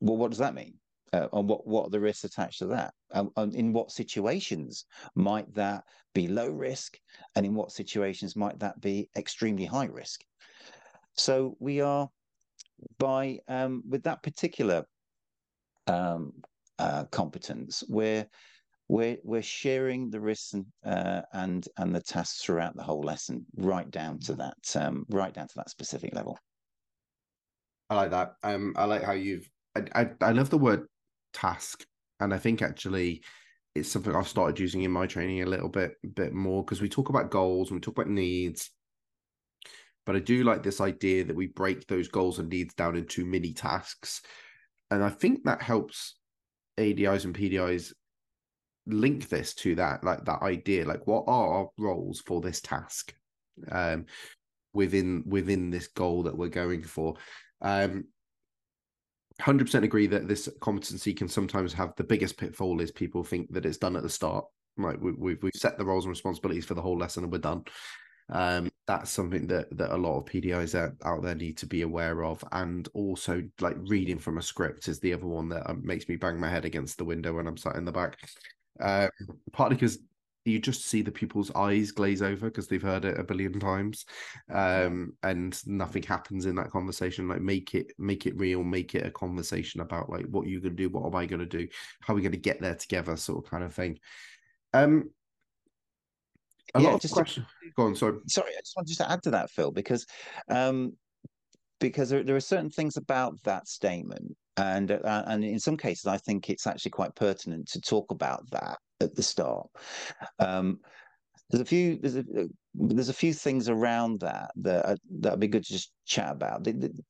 well, 0.00 0.16
what 0.16 0.30
does 0.30 0.38
that 0.38 0.54
mean? 0.54 0.74
Uh, 1.12 1.26
and 1.32 1.48
what 1.48 1.66
what 1.66 1.86
are 1.86 1.90
the 1.90 2.00
risks 2.00 2.24
attached 2.24 2.60
to 2.60 2.66
that? 2.66 2.94
Um, 3.12 3.30
and 3.36 3.54
in 3.54 3.72
what 3.72 3.90
situations 3.90 4.84
might 5.16 5.52
that 5.54 5.84
be 6.14 6.28
low 6.28 6.48
risk, 6.48 6.96
and 7.34 7.44
in 7.44 7.54
what 7.54 7.72
situations 7.72 8.36
might 8.36 8.58
that 8.60 8.80
be 8.80 9.08
extremely 9.16 9.64
high 9.64 9.86
risk? 9.86 10.20
So 11.16 11.56
we 11.58 11.80
are 11.80 12.08
by 12.98 13.40
um, 13.48 13.82
with 13.88 14.04
that 14.04 14.22
particular 14.22 14.84
um, 15.86 16.32
uh, 16.80 17.04
competence, 17.10 17.84
we're 17.88 18.26
we're 18.88 19.18
we're 19.22 19.42
sharing 19.42 20.10
the 20.10 20.20
risks 20.20 20.54
and 20.54 20.66
uh, 20.84 21.22
and 21.32 21.68
and 21.76 21.94
the 21.94 22.00
tasks 22.00 22.42
throughout 22.42 22.74
the 22.74 22.82
whole 22.82 23.02
lesson, 23.02 23.44
right 23.56 23.90
down 23.90 24.18
to 24.20 24.34
that 24.34 24.56
um, 24.74 25.04
right 25.10 25.32
down 25.32 25.46
to 25.46 25.54
that 25.56 25.70
specific 25.70 26.14
level. 26.14 26.38
I 27.90 27.94
like 27.96 28.10
that. 28.10 28.32
Um, 28.42 28.72
I 28.76 28.84
like 28.84 29.02
how 29.02 29.12
you've. 29.12 29.48
I, 29.76 29.82
I, 29.94 30.10
I 30.20 30.32
love 30.32 30.50
the 30.50 30.58
word 30.58 30.86
task, 31.34 31.84
and 32.18 32.32
I 32.32 32.38
think 32.38 32.62
actually 32.62 33.22
it's 33.74 33.90
something 33.90 34.14
I've 34.14 34.26
started 34.26 34.58
using 34.58 34.82
in 34.82 34.90
my 34.90 35.06
training 35.06 35.42
a 35.42 35.46
little 35.46 35.68
bit 35.68 35.92
bit 36.14 36.32
more 36.32 36.64
because 36.64 36.80
we 36.80 36.88
talk 36.88 37.10
about 37.10 37.30
goals 37.30 37.70
and 37.70 37.76
we 37.76 37.80
talk 37.80 37.98
about 37.98 38.08
needs, 38.08 38.70
but 40.06 40.16
I 40.16 40.20
do 40.20 40.44
like 40.44 40.62
this 40.62 40.80
idea 40.80 41.24
that 41.24 41.36
we 41.36 41.48
break 41.48 41.86
those 41.86 42.08
goals 42.08 42.38
and 42.38 42.48
needs 42.48 42.74
down 42.74 42.96
into 42.96 43.26
mini 43.26 43.52
tasks, 43.52 44.22
and 44.90 45.04
I 45.04 45.10
think 45.10 45.44
that 45.44 45.62
helps 45.62 46.16
ADIs 46.78 47.24
and 47.24 47.34
PDIs 47.34 47.92
link 48.86 49.28
this 49.28 49.54
to 49.54 49.74
that, 49.76 50.04
like 50.04 50.24
that 50.24 50.42
idea, 50.42 50.86
like 50.86 51.06
what 51.06 51.24
are 51.26 51.52
our 51.52 51.68
roles 51.78 52.20
for 52.20 52.40
this 52.40 52.60
task 52.60 53.14
um, 53.70 54.06
within 54.72 55.22
within 55.26 55.70
this 55.70 55.88
goal 55.88 56.24
that 56.24 56.36
we're 56.36 56.48
going 56.48 56.82
for. 56.82 57.16
Um, 57.60 58.04
100% 59.40 59.84
agree 59.84 60.06
that 60.06 60.28
this 60.28 60.48
competency 60.60 61.14
can 61.14 61.26
sometimes 61.28 61.72
have 61.72 61.94
the 61.96 62.04
biggest 62.04 62.36
pitfall 62.36 62.80
is 62.80 62.90
people 62.90 63.24
think 63.24 63.50
that 63.52 63.64
it's 63.64 63.78
done 63.78 63.96
at 63.96 64.02
the 64.02 64.08
start. 64.08 64.44
Right, 64.76 65.00
we, 65.00 65.12
we've 65.12 65.42
we've 65.42 65.52
set 65.54 65.78
the 65.78 65.84
roles 65.84 66.04
and 66.04 66.10
responsibilities 66.10 66.64
for 66.64 66.74
the 66.74 66.82
whole 66.82 66.98
lesson 66.98 67.24
and 67.24 67.32
we're 67.32 67.38
done. 67.38 67.64
Um, 68.30 68.69
that's 68.90 69.12
something 69.12 69.46
that 69.46 69.68
that 69.78 69.94
a 69.94 69.96
lot 69.96 70.18
of 70.18 70.24
PDIs 70.24 70.74
out, 70.74 70.94
out 71.04 71.22
there 71.22 71.36
need 71.36 71.56
to 71.58 71.66
be 71.66 71.82
aware 71.82 72.24
of, 72.24 72.42
and 72.50 72.88
also 72.92 73.40
like 73.60 73.76
reading 73.82 74.18
from 74.18 74.38
a 74.38 74.42
script 74.42 74.88
is 74.88 74.98
the 74.98 75.12
other 75.12 75.28
one 75.28 75.48
that 75.50 75.70
um, 75.70 75.80
makes 75.84 76.08
me 76.08 76.16
bang 76.16 76.40
my 76.40 76.48
head 76.48 76.64
against 76.64 76.98
the 76.98 77.04
window 77.04 77.34
when 77.34 77.46
I'm 77.46 77.56
sat 77.56 77.76
in 77.76 77.84
the 77.84 77.92
back. 77.92 78.18
Uh, 78.80 79.06
partly 79.52 79.76
because 79.76 80.00
you 80.44 80.58
just 80.58 80.86
see 80.86 81.02
the 81.02 81.12
people's 81.12 81.52
eyes 81.54 81.92
glaze 81.92 82.20
over 82.20 82.46
because 82.46 82.66
they've 82.66 82.82
heard 82.82 83.04
it 83.04 83.20
a 83.20 83.22
billion 83.22 83.60
times. 83.60 84.06
Um, 84.52 85.12
and 85.22 85.56
nothing 85.68 86.02
happens 86.02 86.46
in 86.46 86.56
that 86.56 86.70
conversation. 86.70 87.28
Like 87.28 87.42
make 87.42 87.76
it 87.76 87.92
make 87.96 88.26
it 88.26 88.36
real 88.36 88.64
make 88.64 88.96
it 88.96 89.06
a 89.06 89.10
conversation 89.12 89.82
about 89.82 90.10
like 90.10 90.26
what 90.26 90.48
you're 90.48 90.60
going 90.60 90.76
to 90.76 90.82
do 90.82 90.88
what 90.88 91.06
am 91.06 91.14
i 91.14 91.26
going 91.26 91.38
to 91.38 91.46
do 91.46 91.68
how 92.00 92.12
are 92.12 92.16
we 92.16 92.22
going 92.22 92.32
to 92.32 92.38
get 92.38 92.60
there 92.60 92.74
together 92.74 93.16
sort 93.16 93.44
of 93.44 93.48
kind 93.50 93.62
of 93.62 93.72
thing. 93.72 94.00
Um 94.72 95.10
a 96.74 96.80
yeah, 96.80 96.90
lot 96.90 97.04
of 97.04 97.10
questions 97.10 97.46
to, 97.62 97.70
go 97.76 97.84
on 97.84 97.94
sorry. 97.94 98.18
Sorry 98.26 98.52
i 98.56 98.60
just 98.60 98.76
wanted 98.76 98.96
to 98.96 99.10
add 99.10 99.22
to 99.22 99.30
that 99.30 99.50
phil 99.50 99.70
because 99.70 100.06
um 100.48 100.92
because 101.80 102.10
there, 102.10 102.22
there 102.22 102.36
are 102.36 102.40
certain 102.40 102.70
things 102.70 102.96
about 102.96 103.42
that 103.44 103.66
statement 103.66 104.36
and 104.56 104.90
uh, 104.90 105.24
and 105.26 105.44
in 105.44 105.58
some 105.58 105.76
cases 105.76 106.06
i 106.06 106.18
think 106.18 106.50
it's 106.50 106.66
actually 106.66 106.90
quite 106.90 107.14
pertinent 107.14 107.66
to 107.68 107.80
talk 107.80 108.10
about 108.10 108.48
that 108.50 108.78
at 109.00 109.14
the 109.14 109.22
start. 109.22 109.68
Um, 110.38 110.80
there's 111.50 111.62
a 111.62 111.64
few 111.64 111.98
there's 111.98 112.16
a 112.16 112.24
there's 112.74 113.08
a 113.08 113.14
few 113.14 113.32
things 113.32 113.68
around 113.68 114.20
that 114.20 114.52
that 114.56 114.98
that'd 115.10 115.40
be 115.40 115.48
good 115.48 115.64
to 115.64 115.72
just 115.72 115.92
chat 116.06 116.30
about. 116.30 116.62
The, 116.62 116.72
the, 116.72 117.04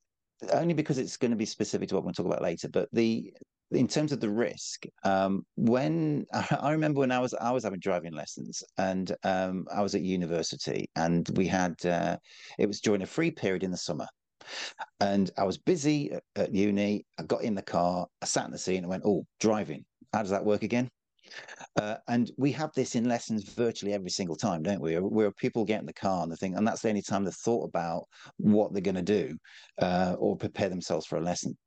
only 0.53 0.73
because 0.73 0.97
it's 0.97 1.17
going 1.17 1.31
to 1.31 1.37
be 1.37 1.45
specific 1.45 1.89
to 1.89 1.95
what 1.95 2.03
we'll 2.03 2.13
talk 2.13 2.25
about 2.25 2.41
later 2.41 2.67
but 2.69 2.89
the 2.93 3.33
in 3.71 3.87
terms 3.87 4.11
of 4.11 4.19
the 4.19 4.29
risk 4.29 4.85
um, 5.03 5.45
when 5.55 6.25
i 6.33 6.71
remember 6.71 6.99
when 6.99 7.11
i 7.11 7.19
was 7.19 7.33
i 7.35 7.51
was 7.51 7.63
having 7.63 7.79
driving 7.79 8.13
lessons 8.13 8.63
and 8.77 9.15
um, 9.23 9.65
i 9.73 9.81
was 9.81 9.95
at 9.95 10.01
university 10.01 10.89
and 10.95 11.29
we 11.35 11.47
had 11.47 11.73
uh, 11.85 12.17
it 12.57 12.67
was 12.67 12.81
during 12.81 13.01
a 13.01 13.07
free 13.07 13.31
period 13.31 13.63
in 13.63 13.71
the 13.71 13.77
summer 13.77 14.07
and 14.99 15.29
I 15.37 15.43
was 15.43 15.57
busy 15.57 16.11
at, 16.11 16.23
at 16.35 16.53
uni. 16.53 17.05
I 17.19 17.23
got 17.23 17.43
in 17.43 17.55
the 17.55 17.61
car, 17.61 18.07
I 18.21 18.25
sat 18.25 18.45
in 18.45 18.51
the 18.51 18.57
seat 18.57 18.77
and 18.77 18.87
went, 18.87 19.03
Oh, 19.05 19.25
driving. 19.39 19.85
How 20.13 20.21
does 20.21 20.31
that 20.31 20.45
work 20.45 20.63
again? 20.63 20.89
Uh, 21.79 21.95
and 22.07 22.31
we 22.37 22.51
have 22.51 22.71
this 22.75 22.95
in 22.95 23.07
lessons 23.07 23.43
virtually 23.43 23.93
every 23.93 24.09
single 24.09 24.35
time, 24.35 24.63
don't 24.63 24.81
we? 24.81 24.95
Where 24.95 25.31
people 25.31 25.65
get 25.65 25.79
in 25.79 25.85
the 25.85 25.93
car 25.93 26.23
and 26.23 26.31
the 26.31 26.37
thing, 26.37 26.55
and 26.55 26.67
that's 26.67 26.81
the 26.81 26.89
only 26.89 27.01
time 27.01 27.23
they've 27.23 27.33
thought 27.33 27.67
about 27.67 28.03
what 28.37 28.73
they're 28.73 28.81
going 28.81 28.95
to 28.95 29.01
do 29.01 29.37
uh, 29.81 30.15
or 30.19 30.35
prepare 30.35 30.69
themselves 30.69 31.05
for 31.05 31.17
a 31.17 31.21
lesson. 31.21 31.57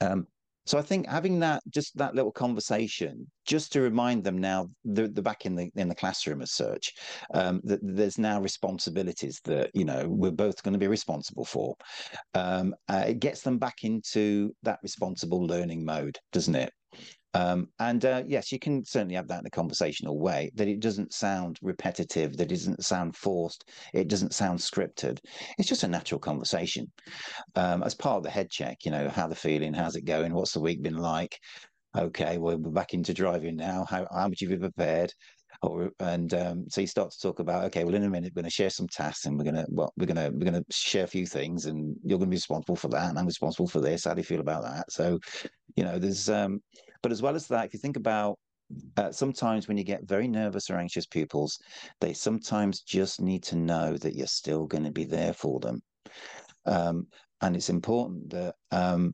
Um, 0.00 0.26
so 0.66 0.78
I 0.78 0.82
think 0.82 1.06
having 1.06 1.40
that 1.40 1.62
just 1.68 1.96
that 1.98 2.14
little 2.14 2.32
conversation, 2.32 3.30
just 3.44 3.70
to 3.72 3.82
remind 3.82 4.24
them 4.24 4.38
now 4.38 4.70
they're, 4.84 5.08
they're 5.08 5.22
back 5.22 5.44
in 5.44 5.54
the 5.54 5.70
in 5.76 5.88
the 5.88 5.94
classroom 5.94 6.40
as 6.40 6.52
such, 6.52 6.94
um, 7.34 7.60
that 7.64 7.80
there's 7.82 8.18
now 8.18 8.40
responsibilities 8.40 9.40
that 9.44 9.70
you 9.74 9.84
know 9.84 10.06
we're 10.08 10.30
both 10.30 10.62
going 10.62 10.72
to 10.72 10.78
be 10.78 10.86
responsible 10.86 11.44
for. 11.44 11.74
Um, 12.32 12.74
uh, 12.88 13.04
it 13.08 13.20
gets 13.20 13.42
them 13.42 13.58
back 13.58 13.84
into 13.84 14.54
that 14.62 14.78
responsible 14.82 15.46
learning 15.46 15.84
mode, 15.84 16.18
doesn't 16.32 16.54
it? 16.54 16.72
Um, 17.34 17.68
and 17.80 18.04
uh, 18.04 18.22
yes, 18.26 18.52
you 18.52 18.60
can 18.60 18.84
certainly 18.84 19.16
have 19.16 19.26
that 19.28 19.40
in 19.40 19.46
a 19.46 19.50
conversational 19.50 20.18
way, 20.18 20.52
that 20.54 20.68
it 20.68 20.80
doesn't 20.80 21.12
sound 21.12 21.58
repetitive, 21.62 22.36
that 22.36 22.44
it 22.44 22.54
doesn't 22.54 22.84
sound 22.84 23.16
forced, 23.16 23.68
it 23.92 24.08
doesn't 24.08 24.32
sound 24.32 24.60
scripted. 24.60 25.18
It's 25.58 25.68
just 25.68 25.82
a 25.82 25.88
natural 25.88 26.20
conversation. 26.20 26.90
Um, 27.56 27.82
as 27.82 27.94
part 27.94 28.18
of 28.18 28.22
the 28.22 28.30
head 28.30 28.50
check, 28.50 28.78
you 28.84 28.92
know, 28.92 29.08
how 29.08 29.26
the 29.26 29.34
feeling, 29.34 29.74
how's 29.74 29.96
it 29.96 30.04
going, 30.04 30.32
what's 30.32 30.52
the 30.52 30.60
week 30.60 30.82
been 30.82 30.96
like? 30.96 31.36
Okay, 31.96 32.38
well, 32.38 32.56
we're 32.56 32.70
back 32.70 32.94
into 32.94 33.12
driving 33.12 33.56
now. 33.56 33.84
How, 33.88 34.06
how 34.12 34.28
much 34.28 34.40
have 34.40 34.50
you 34.50 34.58
prepared? 34.58 35.12
Or, 35.62 35.90
and 35.98 36.32
um, 36.34 36.66
so 36.68 36.80
you 36.82 36.86
start 36.86 37.10
to 37.12 37.20
talk 37.20 37.38
about 37.38 37.64
okay 37.64 37.84
well 37.84 37.94
in 37.94 38.02
a 38.02 38.10
minute 38.10 38.32
we're 38.34 38.42
going 38.42 38.50
to 38.50 38.54
share 38.54 38.68
some 38.68 38.88
tasks 38.88 39.24
and 39.24 39.38
we're 39.38 39.44
going 39.50 39.54
to 39.54 39.66
well 39.70 39.94
we're 39.96 40.04
going 40.04 40.16
to 40.16 40.30
we're 40.36 40.50
going 40.50 40.62
to 40.62 40.64
share 40.70 41.04
a 41.04 41.06
few 41.06 41.24
things 41.24 41.64
and 41.64 41.96
you're 42.04 42.18
going 42.18 42.28
to 42.28 42.32
be 42.32 42.36
responsible 42.36 42.76
for 42.76 42.88
that 42.88 43.08
and 43.08 43.18
i'm 43.18 43.24
responsible 43.24 43.66
for 43.66 43.80
this 43.80 44.04
how 44.04 44.12
do 44.12 44.20
you 44.20 44.24
feel 44.24 44.40
about 44.40 44.62
that 44.62 44.90
so 44.90 45.18
you 45.76 45.84
know 45.84 45.98
there's 45.98 46.28
um 46.28 46.60
but 47.04 47.12
as 47.12 47.20
well 47.20 47.36
as 47.36 47.46
that, 47.48 47.66
if 47.66 47.74
you 47.74 47.78
think 47.78 47.98
about 47.98 48.38
uh, 48.96 49.12
sometimes 49.12 49.68
when 49.68 49.76
you 49.76 49.84
get 49.84 50.08
very 50.08 50.26
nervous 50.26 50.70
or 50.70 50.78
anxious 50.78 51.04
pupils, 51.04 51.58
they 52.00 52.14
sometimes 52.14 52.80
just 52.80 53.20
need 53.20 53.42
to 53.42 53.56
know 53.56 53.98
that 53.98 54.14
you're 54.14 54.26
still 54.26 54.66
going 54.66 54.84
to 54.84 54.90
be 54.90 55.04
there 55.04 55.34
for 55.34 55.60
them. 55.60 55.82
Um, 56.64 57.06
and 57.42 57.54
it's 57.56 57.68
important 57.68 58.30
that, 58.30 58.54
um, 58.70 59.12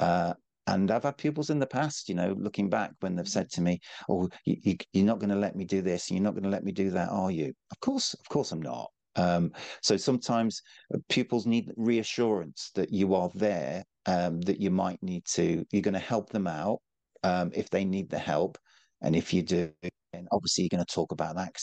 uh, 0.00 0.34
and 0.66 0.90
I've 0.90 1.04
had 1.04 1.16
pupils 1.16 1.48
in 1.48 1.58
the 1.58 1.66
past, 1.66 2.10
you 2.10 2.14
know, 2.14 2.36
looking 2.38 2.68
back 2.68 2.90
when 3.00 3.16
they've 3.16 3.26
said 3.26 3.48
to 3.52 3.62
me, 3.62 3.80
"Oh, 4.10 4.28
you, 4.44 4.56
you, 4.62 4.76
you're 4.92 5.06
not 5.06 5.18
going 5.18 5.30
to 5.30 5.34
let 5.36 5.56
me 5.56 5.64
do 5.64 5.80
this, 5.80 6.10
you're 6.10 6.20
not 6.20 6.34
going 6.34 6.44
to 6.44 6.50
let 6.50 6.64
me 6.64 6.72
do 6.72 6.90
that, 6.90 7.08
are 7.08 7.30
you?" 7.30 7.54
Of 7.70 7.80
course, 7.80 8.12
of 8.12 8.28
course, 8.28 8.52
I'm 8.52 8.60
not. 8.60 8.90
Um, 9.16 9.52
so 9.80 9.96
sometimes 9.96 10.60
uh, 10.94 10.98
pupils 11.08 11.46
need 11.46 11.72
reassurance 11.78 12.70
that 12.74 12.92
you 12.92 13.14
are 13.14 13.30
there, 13.34 13.82
um, 14.04 14.42
that 14.42 14.60
you 14.60 14.70
might 14.70 15.02
need 15.02 15.24
to, 15.32 15.64
you're 15.72 15.80
going 15.80 15.94
to 15.94 16.00
help 16.00 16.28
them 16.28 16.46
out 16.46 16.80
um, 17.22 17.50
if 17.54 17.70
they 17.70 17.84
need 17.84 18.10
the 18.10 18.18
help. 18.18 18.58
And 19.02 19.16
if 19.16 19.32
you 19.32 19.42
do, 19.42 19.72
then 19.82 20.26
obviously 20.32 20.64
you're 20.64 20.76
going 20.76 20.84
to 20.84 20.94
talk 20.94 21.12
about 21.12 21.36
that 21.36 21.54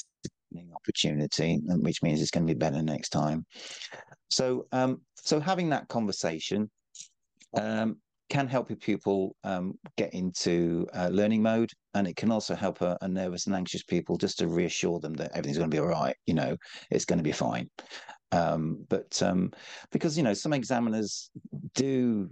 opportunity, 0.75 1.59
which 1.65 2.01
means 2.01 2.21
it's 2.21 2.31
going 2.31 2.47
to 2.47 2.53
be 2.53 2.57
better 2.57 2.81
next 2.81 3.09
time. 3.09 3.45
So, 4.29 4.65
um, 4.71 5.01
so 5.15 5.39
having 5.39 5.69
that 5.69 5.87
conversation 5.87 6.69
um, 7.59 7.97
can 8.29 8.47
help 8.47 8.69
your 8.69 8.77
pupil 8.77 9.35
um, 9.43 9.73
get 9.97 10.13
into 10.13 10.87
uh, 10.93 11.09
learning 11.11 11.41
mode, 11.41 11.69
and 11.93 12.07
it 12.07 12.15
can 12.15 12.31
also 12.31 12.55
help 12.55 12.81
a, 12.81 12.97
a, 13.01 13.07
nervous 13.07 13.47
and 13.47 13.55
anxious 13.55 13.83
pupil 13.83 14.17
just 14.17 14.37
to 14.39 14.47
reassure 14.47 14.99
them 14.99 15.13
that 15.13 15.31
everything's 15.31 15.57
going 15.57 15.69
to 15.69 15.75
be 15.75 15.79
all 15.79 15.87
right. 15.87 16.15
You 16.25 16.33
know, 16.33 16.57
it's 16.91 17.05
going 17.05 17.19
to 17.19 17.23
be 17.23 17.31
fine. 17.31 17.69
Um, 18.33 18.85
but 18.89 19.21
um, 19.21 19.51
because 19.91 20.17
you 20.17 20.23
know 20.23 20.33
some 20.33 20.53
examiners 20.53 21.29
do 21.73 22.29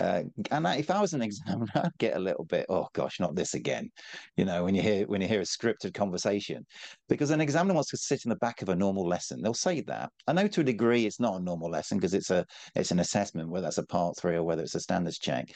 uh, 0.00 0.22
and 0.50 0.66
I, 0.66 0.76
if 0.76 0.90
I 0.90 1.00
was 1.00 1.12
an 1.12 1.22
examiner, 1.30 1.70
I'd 1.74 1.98
get 1.98 2.16
a 2.16 2.20
little 2.20 2.44
bit, 2.44 2.66
oh 2.68 2.88
gosh, 2.94 3.20
not 3.20 3.36
this 3.36 3.54
again. 3.54 3.90
You 4.36 4.46
know, 4.46 4.64
when 4.64 4.74
you 4.74 4.82
hear 4.82 5.06
when 5.06 5.20
you 5.20 5.28
hear 5.28 5.40
a 5.40 5.44
scripted 5.44 5.94
conversation, 5.94 6.66
because 7.08 7.30
an 7.30 7.40
examiner 7.40 7.74
wants 7.74 7.90
to 7.90 7.96
sit 7.96 8.24
in 8.24 8.30
the 8.30 8.36
back 8.36 8.62
of 8.62 8.70
a 8.70 8.76
normal 8.76 9.06
lesson. 9.06 9.42
They'll 9.42 9.54
say 9.54 9.82
that. 9.82 10.10
I 10.26 10.32
know 10.32 10.48
to 10.48 10.62
a 10.62 10.64
degree 10.64 11.06
it's 11.06 11.20
not 11.20 11.40
a 11.40 11.44
normal 11.44 11.70
lesson 11.70 11.98
because 11.98 12.14
it's 12.14 12.30
a 12.30 12.46
it's 12.74 12.90
an 12.90 13.00
assessment, 13.00 13.50
whether 13.50 13.64
that's 13.64 13.78
a 13.78 13.86
part 13.86 14.16
three 14.18 14.36
or 14.36 14.42
whether 14.42 14.62
it's 14.62 14.74
a 14.74 14.80
standards 14.80 15.18
check, 15.18 15.52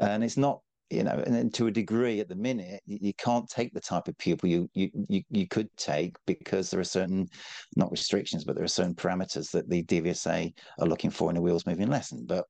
and 0.00 0.24
it's 0.24 0.36
not. 0.36 0.60
You 0.90 1.02
know, 1.02 1.22
and 1.24 1.34
then 1.34 1.50
to 1.52 1.66
a 1.66 1.72
degree, 1.72 2.20
at 2.20 2.28
the 2.28 2.36
minute, 2.36 2.82
you, 2.84 2.98
you 3.00 3.14
can't 3.14 3.48
take 3.48 3.72
the 3.72 3.80
type 3.80 4.06
of 4.06 4.18
pupil 4.18 4.50
you, 4.50 4.68
you 4.74 4.90
you 5.08 5.22
you 5.30 5.48
could 5.48 5.74
take 5.78 6.14
because 6.26 6.70
there 6.70 6.78
are 6.78 6.84
certain, 6.84 7.26
not 7.74 7.90
restrictions, 7.90 8.44
but 8.44 8.54
there 8.54 8.64
are 8.64 8.68
certain 8.68 8.94
parameters 8.94 9.50
that 9.52 9.68
the 9.68 9.82
DVSA 9.82 10.52
are 10.78 10.86
looking 10.86 11.10
for 11.10 11.30
in 11.30 11.38
a 11.38 11.40
wheels 11.40 11.66
moving 11.66 11.88
lesson. 11.88 12.26
But 12.26 12.44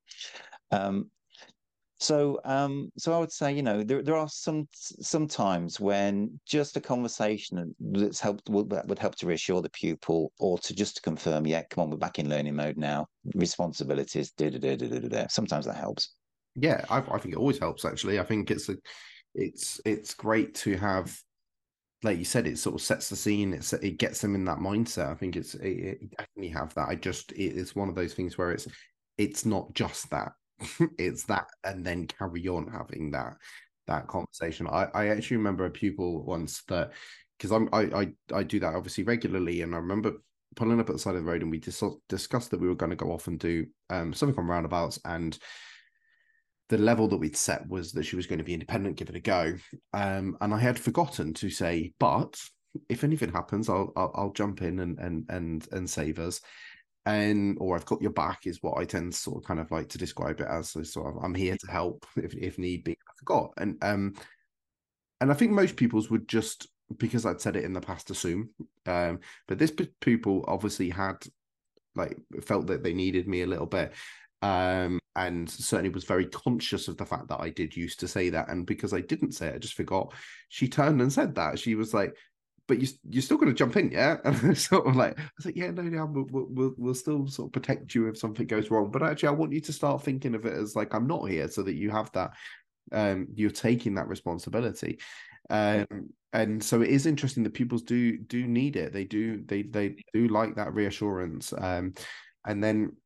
um, 0.72 1.10
so, 1.98 2.40
um, 2.44 2.90
so 2.98 3.14
I 3.14 3.18
would 3.18 3.32
say, 3.32 3.52
you 3.52 3.62
know, 3.62 3.82
there 3.82 4.02
there 4.02 4.16
are 4.16 4.28
some 4.28 4.68
some 4.72 5.28
times 5.28 5.78
when 5.78 6.38
just 6.46 6.76
a 6.76 6.80
conversation 6.80 7.74
that's 7.80 8.20
helped 8.20 8.48
would, 8.48 8.70
would 8.70 8.98
help 8.98 9.14
to 9.16 9.26
reassure 9.26 9.62
the 9.62 9.70
pupil, 9.70 10.32
or 10.38 10.58
to 10.58 10.74
just 10.74 10.96
to 10.96 11.02
confirm, 11.02 11.46
yeah, 11.46 11.62
come 11.70 11.84
on, 11.84 11.90
we're 11.90 11.96
back 11.96 12.18
in 12.18 12.28
learning 12.28 12.56
mode 12.56 12.76
now. 12.76 13.06
Responsibilities, 13.34 14.32
da 14.32 14.50
da 14.50 14.58
da 14.58 14.76
da 14.76 14.98
da 14.98 15.08
da. 15.08 15.26
Sometimes 15.28 15.66
that 15.66 15.76
helps. 15.76 16.14
Yeah, 16.56 16.84
I, 16.90 16.98
I 16.98 17.18
think 17.18 17.34
it 17.34 17.38
always 17.38 17.58
helps. 17.58 17.84
Actually, 17.84 18.18
I 18.18 18.24
think 18.24 18.50
it's 18.50 18.68
a, 18.68 18.76
it's 19.34 19.80
it's 19.84 20.14
great 20.14 20.54
to 20.56 20.76
have 20.76 21.16
like 22.02 22.18
you 22.18 22.24
said, 22.24 22.46
it 22.46 22.58
sort 22.58 22.74
of 22.74 22.82
sets 22.82 23.08
the 23.08 23.16
scene. 23.16 23.54
It's 23.54 23.72
it 23.72 23.98
gets 23.98 24.20
them 24.20 24.34
in 24.34 24.44
that 24.44 24.58
mindset. 24.58 25.10
I 25.10 25.14
think 25.14 25.36
it's 25.36 25.54
it, 25.54 25.68
it 25.68 26.10
definitely 26.10 26.50
have 26.50 26.74
that. 26.74 26.88
I 26.88 26.96
just 26.96 27.32
it, 27.32 27.56
it's 27.56 27.74
one 27.74 27.88
of 27.88 27.94
those 27.94 28.14
things 28.14 28.36
where 28.36 28.52
it's 28.52 28.68
it's 29.16 29.46
not 29.46 29.72
just 29.74 30.10
that. 30.10 30.32
it's 30.98 31.24
that 31.24 31.46
and 31.64 31.84
then 31.84 32.06
carry 32.06 32.46
on 32.48 32.66
having 32.68 33.10
that 33.12 33.36
that 33.86 34.06
conversation. 34.06 34.66
I 34.66 34.88
i 34.94 35.06
actually 35.08 35.38
remember 35.38 35.66
a 35.66 35.70
pupil 35.70 36.24
once 36.24 36.62
that 36.68 36.92
because 37.38 37.52
i'm 37.52 37.68
I, 37.72 37.82
I 37.82 38.12
i 38.32 38.42
do 38.42 38.60
that 38.60 38.74
obviously 38.74 39.04
regularly 39.04 39.62
and 39.62 39.74
i 39.74 39.78
remember 39.78 40.12
pulling 40.56 40.80
up 40.80 40.88
at 40.88 40.92
the 40.92 40.98
side 40.98 41.16
of 41.16 41.24
the 41.24 41.30
road 41.30 41.42
and 41.42 41.50
we 41.50 41.58
dis- 41.58 41.82
discussed 42.08 42.50
that 42.50 42.60
we 42.60 42.68
were 42.68 42.74
going 42.76 42.90
to 42.90 42.96
go 42.96 43.12
off 43.12 43.26
and 43.26 43.38
do 43.38 43.66
um 43.90 44.12
something 44.14 44.38
on 44.38 44.46
roundabouts 44.46 44.98
and 45.04 45.38
the 46.70 46.78
level 46.78 47.08
that 47.08 47.18
we'd 47.18 47.36
set 47.36 47.68
was 47.68 47.92
that 47.92 48.04
she 48.04 48.16
was 48.16 48.26
going 48.26 48.38
to 48.38 48.44
be 48.44 48.54
independent 48.54 48.96
give 48.96 49.08
it 49.08 49.16
a 49.16 49.20
go. 49.20 49.54
Um 49.92 50.36
and 50.40 50.54
i 50.54 50.58
had 50.58 50.78
forgotten 50.78 51.34
to 51.34 51.50
say 51.50 51.92
but 51.98 52.40
if 52.88 53.04
anything 53.04 53.32
happens 53.32 53.68
i'll 53.68 53.92
i'll, 53.96 54.12
I'll 54.14 54.32
jump 54.32 54.62
in 54.62 54.78
and 54.80 54.98
and 54.98 55.26
and 55.28 55.68
and 55.72 55.90
save 55.90 56.18
us 56.18 56.40
and 57.06 57.56
or 57.60 57.76
I've 57.76 57.84
got 57.84 58.00
your 58.00 58.12
back 58.12 58.46
is 58.46 58.62
what 58.62 58.78
I 58.78 58.84
tend 58.84 59.12
to 59.12 59.18
sort 59.18 59.38
of 59.38 59.46
kind 59.46 59.60
of 59.60 59.70
like 59.70 59.88
to 59.90 59.98
describe 59.98 60.40
it 60.40 60.46
as. 60.48 60.70
So 60.70 60.82
sort 60.82 61.14
of 61.14 61.22
I'm 61.22 61.34
here 61.34 61.56
to 61.56 61.70
help 61.70 62.06
if 62.16 62.34
if 62.34 62.58
need 62.58 62.84
be. 62.84 62.92
I 62.92 63.12
forgot, 63.18 63.52
and 63.58 63.76
um, 63.82 64.14
and 65.20 65.30
I 65.30 65.34
think 65.34 65.52
most 65.52 65.76
people's 65.76 66.10
would 66.10 66.28
just 66.28 66.68
because 66.98 67.26
I'd 67.26 67.40
said 67.40 67.56
it 67.56 67.64
in 67.64 67.72
the 67.72 67.80
past 67.80 68.10
assume, 68.10 68.50
um, 68.86 69.20
but 69.48 69.58
this 69.58 69.72
people 70.00 70.44
obviously 70.46 70.90
had 70.90 71.16
like 71.94 72.16
felt 72.42 72.66
that 72.66 72.82
they 72.82 72.94
needed 72.94 73.28
me 73.28 73.42
a 73.42 73.46
little 73.46 73.66
bit. 73.66 73.92
Um, 74.42 74.98
and 75.16 75.48
certainly 75.48 75.90
was 75.90 76.04
very 76.04 76.26
conscious 76.26 76.88
of 76.88 76.96
the 76.98 77.06
fact 77.06 77.28
that 77.28 77.40
I 77.40 77.48
did 77.48 77.76
used 77.76 78.00
to 78.00 78.08
say 78.08 78.30
that. 78.30 78.50
And 78.50 78.66
because 78.66 78.92
I 78.92 79.00
didn't 79.00 79.32
say 79.32 79.46
it, 79.46 79.54
I 79.54 79.58
just 79.58 79.74
forgot. 79.74 80.12
She 80.48 80.68
turned 80.68 81.00
and 81.00 81.12
said 81.12 81.36
that. 81.36 81.58
She 81.58 81.76
was 81.76 81.94
like, 81.94 82.14
but 82.66 82.80
you 82.80 82.88
you're 83.08 83.22
still 83.22 83.36
going 83.36 83.52
to 83.52 83.54
jump 83.58 83.76
in, 83.76 83.90
yeah? 83.90 84.16
And 84.24 84.56
sort 84.56 84.86
of 84.86 84.96
like 84.96 85.18
I 85.18 85.22
was 85.36 85.46
like, 85.46 85.56
yeah, 85.56 85.70
no, 85.70 85.82
no, 85.82 86.06
we'll, 86.06 86.46
we'll 86.48 86.74
we'll 86.76 86.94
still 86.94 87.26
sort 87.26 87.48
of 87.48 87.52
protect 87.52 87.94
you 87.94 88.08
if 88.08 88.18
something 88.18 88.46
goes 88.46 88.70
wrong. 88.70 88.90
But 88.90 89.02
actually, 89.02 89.28
I 89.28 89.32
want 89.32 89.52
you 89.52 89.60
to 89.60 89.72
start 89.72 90.02
thinking 90.02 90.34
of 90.34 90.44
it 90.46 90.54
as 90.54 90.74
like 90.76 90.94
I'm 90.94 91.06
not 91.06 91.28
here, 91.28 91.48
so 91.48 91.62
that 91.62 91.74
you 91.74 91.90
have 91.90 92.10
that, 92.12 92.32
um, 92.92 93.28
you're 93.34 93.50
taking 93.50 93.94
that 93.94 94.08
responsibility, 94.08 94.98
um, 95.50 95.86
and 96.32 96.62
so 96.62 96.80
it 96.82 96.88
is 96.88 97.06
interesting 97.06 97.42
that 97.44 97.54
pupils 97.54 97.82
do 97.82 98.18
do 98.18 98.46
need 98.46 98.76
it. 98.76 98.92
They 98.92 99.04
do 99.04 99.42
they 99.44 99.62
they 99.62 99.96
do 100.12 100.28
like 100.28 100.56
that 100.56 100.74
reassurance, 100.74 101.52
um, 101.56 101.94
and 102.46 102.62
then 102.62 102.96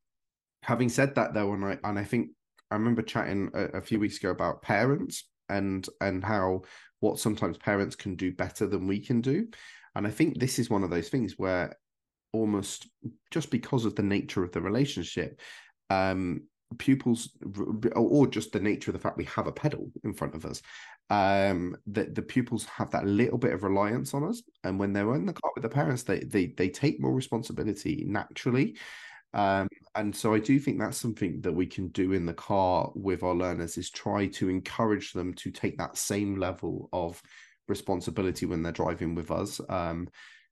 having 0.62 0.88
said 0.88 1.14
that 1.16 1.34
though, 1.34 1.52
and 1.52 1.64
I 1.64 1.78
and 1.84 1.98
I 1.98 2.04
think 2.04 2.30
I 2.70 2.76
remember 2.76 3.02
chatting 3.02 3.50
a, 3.54 3.78
a 3.78 3.80
few 3.80 3.98
weeks 3.98 4.18
ago 4.18 4.30
about 4.30 4.62
parents 4.62 5.24
and 5.48 5.86
and 6.00 6.22
how 6.22 6.62
what 7.00 7.18
sometimes 7.18 7.56
parents 7.58 7.96
can 7.96 8.14
do 8.16 8.32
better 8.32 8.66
than 8.66 8.86
we 8.86 9.00
can 9.00 9.20
do. 9.20 9.48
And 9.94 10.06
I 10.06 10.10
think 10.10 10.38
this 10.38 10.58
is 10.58 10.70
one 10.70 10.84
of 10.84 10.90
those 10.90 11.08
things 11.08 11.34
where 11.38 11.76
almost 12.32 12.88
just 13.30 13.50
because 13.50 13.84
of 13.84 13.94
the 13.94 14.02
nature 14.02 14.44
of 14.44 14.52
the 14.52 14.60
relationship, 14.60 15.40
um, 15.90 16.42
pupils 16.76 17.30
or 17.96 18.26
just 18.26 18.52
the 18.52 18.60
nature 18.60 18.90
of 18.90 18.92
the 18.92 18.98
fact 18.98 19.16
we 19.16 19.24
have 19.24 19.46
a 19.46 19.52
pedal 19.52 19.90
in 20.04 20.12
front 20.12 20.34
of 20.34 20.44
us 20.44 20.60
um 21.10 21.74
that 21.86 22.14
the 22.14 22.20
pupils 22.20 22.66
have 22.66 22.90
that 22.90 23.06
little 23.06 23.38
bit 23.38 23.54
of 23.54 23.62
reliance 23.62 24.12
on 24.12 24.22
us 24.22 24.42
and 24.64 24.78
when 24.78 24.92
they're 24.92 25.14
in 25.14 25.24
the 25.24 25.32
car 25.32 25.50
with 25.54 25.62
the 25.62 25.68
parents 25.68 26.02
they 26.02 26.20
they, 26.20 26.48
they 26.58 26.68
take 26.68 27.00
more 27.00 27.14
responsibility 27.14 28.04
naturally 28.06 28.76
um, 29.34 29.68
and 29.94 30.14
so 30.14 30.34
I 30.34 30.38
do 30.38 30.58
think 30.58 30.78
that's 30.78 30.96
something 30.96 31.40
that 31.42 31.52
we 31.52 31.66
can 31.66 31.88
do 31.88 32.12
in 32.12 32.24
the 32.24 32.34
car 32.34 32.90
with 32.94 33.22
our 33.22 33.34
learners 33.34 33.76
is 33.76 33.90
try 33.90 34.26
to 34.28 34.48
encourage 34.48 35.12
them 35.12 35.34
to 35.34 35.50
take 35.50 35.76
that 35.78 35.96
same 35.96 36.36
level 36.36 36.88
of 36.92 37.20
responsibility 37.68 38.46
when 38.46 38.62
they're 38.62 38.72
driving 38.72 39.14
with 39.14 39.30
us. 39.30 39.60
Um, 39.68 40.08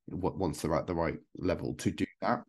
once 0.09 0.61
they're 0.61 0.77
at 0.77 0.87
the 0.87 0.95
right 0.95 1.19
level 1.37 1.75
to 1.75 1.91
do 1.91 2.05
that. 2.21 2.45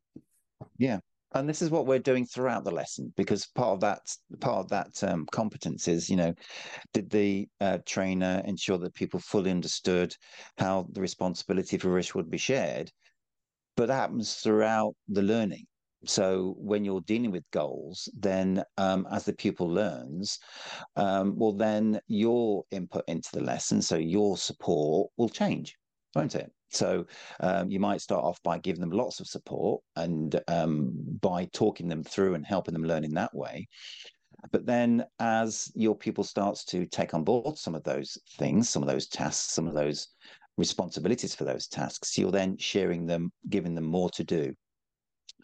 Yeah, 0.77 0.99
and 1.33 1.47
this 1.47 1.61
is 1.61 1.69
what 1.69 1.85
we're 1.85 1.99
doing 1.99 2.25
throughout 2.25 2.63
the 2.63 2.71
lesson 2.71 3.13
because 3.17 3.47
part 3.47 3.69
of 3.69 3.79
that 3.81 3.99
part 4.39 4.57
of 4.59 4.69
that 4.69 5.03
um, 5.03 5.25
competence 5.31 5.87
is 5.87 6.09
you 6.09 6.15
know 6.15 6.33
did 6.93 7.09
the 7.09 7.47
uh, 7.61 7.79
trainer 7.85 8.41
ensure 8.45 8.77
that 8.77 8.93
people 8.93 9.19
fully 9.19 9.51
understood 9.51 10.15
how 10.57 10.87
the 10.91 11.01
responsibility 11.01 11.77
for 11.77 11.89
risk 11.89 12.15
would 12.15 12.29
be 12.29 12.37
shared 12.37 12.91
but 13.75 13.87
that 13.87 13.95
happens 13.95 14.35
throughout 14.35 14.93
the 15.07 15.21
learning 15.21 15.65
so 16.05 16.55
when 16.59 16.85
you're 16.85 17.01
dealing 17.01 17.31
with 17.31 17.49
goals, 17.51 18.09
then 18.17 18.63
um, 18.77 19.07
as 19.11 19.25
the 19.25 19.33
pupil 19.33 19.67
learns, 19.67 20.39
um, 20.95 21.37
well, 21.37 21.53
then 21.53 21.99
your 22.07 22.63
input 22.71 23.03
into 23.07 23.29
the 23.33 23.41
lesson, 23.41 23.81
so 23.81 23.95
your 23.95 24.37
support 24.37 25.09
will 25.17 25.29
change, 25.29 25.75
won't 26.15 26.35
it? 26.35 26.51
So 26.69 27.05
um, 27.39 27.71
you 27.71 27.79
might 27.79 28.01
start 28.01 28.23
off 28.23 28.41
by 28.43 28.59
giving 28.59 28.81
them 28.81 28.91
lots 28.91 29.19
of 29.19 29.27
support 29.27 29.81
and 29.95 30.39
um, 30.47 30.91
by 31.21 31.45
talking 31.53 31.87
them 31.87 32.03
through 32.03 32.35
and 32.35 32.45
helping 32.45 32.73
them 32.73 32.83
learn 32.83 33.03
in 33.03 33.13
that 33.13 33.33
way. 33.33 33.67
But 34.51 34.65
then 34.65 35.05
as 35.19 35.71
your 35.73 35.95
pupil 35.95 36.23
starts 36.23 36.63
to 36.65 36.85
take 36.85 37.13
on 37.13 37.23
board 37.23 37.57
some 37.57 37.73
of 37.73 37.83
those 37.83 38.17
things, 38.37 38.69
some 38.69 38.83
of 38.83 38.89
those 38.89 39.07
tasks, 39.07 39.53
some 39.53 39.67
of 39.67 39.73
those 39.73 40.09
responsibilities 40.57 41.33
for 41.33 41.43
those 41.43 41.67
tasks, 41.67 42.17
you're 42.17 42.31
then 42.31 42.57
sharing 42.57 43.07
them, 43.07 43.31
giving 43.49 43.73
them 43.73 43.85
more 43.85 44.09
to 44.11 44.23
do 44.23 44.53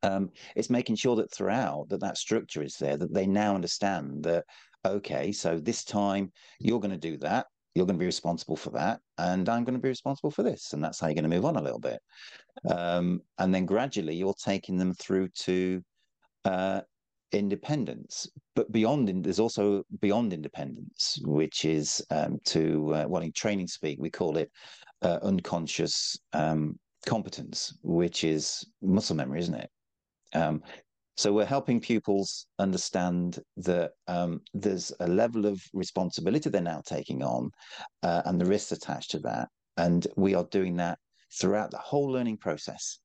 um, 0.04 0.30
it's 0.56 0.70
making 0.70 0.96
sure 0.96 1.16
that 1.16 1.34
throughout 1.34 1.88
that 1.90 2.02
that 2.02 2.18
structure 2.18 2.62
is 2.62 2.76
there 2.78 2.98
that 2.98 3.14
they 3.14 3.26
now 3.26 3.56
understand 3.56 4.24
that 4.24 4.46
okay 4.86 5.32
so 5.32 5.60
this 5.60 5.84
time 5.84 6.32
you're 6.60 6.80
going 6.80 6.92
to 6.92 6.98
do 6.98 7.18
that 7.18 7.48
you're 7.74 7.86
going 7.86 7.98
to 7.98 8.04
be 8.04 8.06
responsible 8.06 8.56
for 8.56 8.70
that 8.70 9.00
and 9.18 9.50
i'm 9.50 9.64
going 9.64 9.76
to 9.76 9.82
be 9.82 9.90
responsible 9.90 10.32
for 10.32 10.44
this 10.44 10.74
and 10.74 10.84
that's 10.84 11.00
how 11.00 11.08
you're 11.08 11.16
going 11.16 11.24
to 11.24 11.30
move 11.30 11.46
on 11.46 11.56
a 11.56 11.62
little 11.62 11.80
bit. 11.80 12.00
Um, 12.70 13.22
and 13.40 13.54
then 13.54 13.66
gradually 13.66 14.16
you're 14.16 14.36
taking 14.36 14.78
them 14.78 14.94
through 14.94 15.30
to 15.30 15.82
uh, 16.46 16.82
independence 17.32 18.28
but 18.56 18.72
beyond 18.72 19.10
there's 19.24 19.40
also 19.40 19.84
beyond 20.02 20.34
independence 20.34 21.20
which 21.24 21.66
is 21.66 22.02
um, 22.12 22.38
to 22.46 22.94
uh, 22.94 23.06
well 23.08 23.24
in 23.24 23.32
training 23.32 23.68
speak 23.68 23.98
we 24.00 24.10
call 24.10 24.38
it 24.38 24.52
uh, 25.02 25.18
unconscious 25.24 26.16
um, 26.34 26.78
competence 27.08 27.76
which 27.82 28.24
is 28.24 28.66
muscle 28.82 29.16
memory 29.16 29.40
isn't 29.40 29.56
it 29.56 29.70
um, 30.34 30.62
so 31.16 31.32
we're 31.32 31.46
helping 31.46 31.80
pupils 31.80 32.48
understand 32.58 33.40
that 33.58 33.92
um, 34.08 34.42
there's 34.54 34.92
a 35.00 35.08
level 35.08 35.46
of 35.46 35.62
responsibility 35.74 36.50
they're 36.50 36.62
now 36.62 36.82
taking 36.86 37.22
on 37.22 37.52
uh, 38.02 38.24
and 38.26 38.42
the 38.42 38.46
risks 38.46 38.72
attached 38.72 39.12
to 39.12 39.20
that. 39.20 39.50
And 39.78 40.08
we 40.16 40.34
are 40.34 40.46
doing 40.46 40.78
that 40.78 40.98
throughout 41.40 41.72
the 41.72 41.78
whole 41.78 42.12
learning 42.12 42.38
process. 42.38 43.00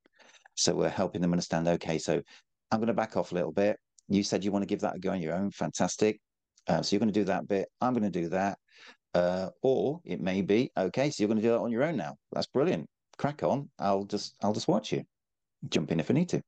So 0.54 0.74
we're 0.74 0.88
helping 0.88 1.20
them 1.20 1.32
understand. 1.32 1.68
Okay, 1.68 1.98
so 1.98 2.22
I'm 2.70 2.78
going 2.78 2.88
to 2.88 2.94
back 2.94 3.16
off 3.16 3.32
a 3.32 3.34
little 3.34 3.52
bit. 3.52 3.78
You 4.08 4.22
said 4.22 4.42
you 4.42 4.52
want 4.52 4.62
to 4.62 4.66
give 4.66 4.80
that 4.80 4.96
a 4.96 4.98
go 4.98 5.10
on 5.10 5.20
your 5.20 5.34
own. 5.34 5.50
Fantastic. 5.50 6.18
Uh, 6.66 6.82
so 6.82 6.94
you're 6.94 7.00
going 7.00 7.12
to 7.12 7.20
do 7.20 7.24
that 7.24 7.46
bit. 7.46 7.68
I'm 7.80 7.92
going 7.92 8.10
to 8.10 8.20
do 8.20 8.30
that. 8.30 8.58
Uh, 9.14 9.50
or 9.62 10.00
it 10.04 10.20
may 10.20 10.42
be 10.42 10.70
okay. 10.76 11.10
So 11.10 11.22
you're 11.22 11.28
going 11.28 11.40
to 11.40 11.46
do 11.46 11.52
that 11.52 11.60
on 11.60 11.70
your 11.70 11.84
own 11.84 11.96
now. 11.96 12.16
That's 12.32 12.46
brilliant. 12.46 12.88
Crack 13.18 13.42
on. 13.42 13.68
I'll 13.78 14.04
just 14.04 14.34
I'll 14.42 14.52
just 14.52 14.68
watch 14.68 14.92
you. 14.92 15.04
Jump 15.68 15.90
in 15.92 16.00
if 16.00 16.10
I 16.10 16.14
need 16.14 16.28
to. 16.30 16.42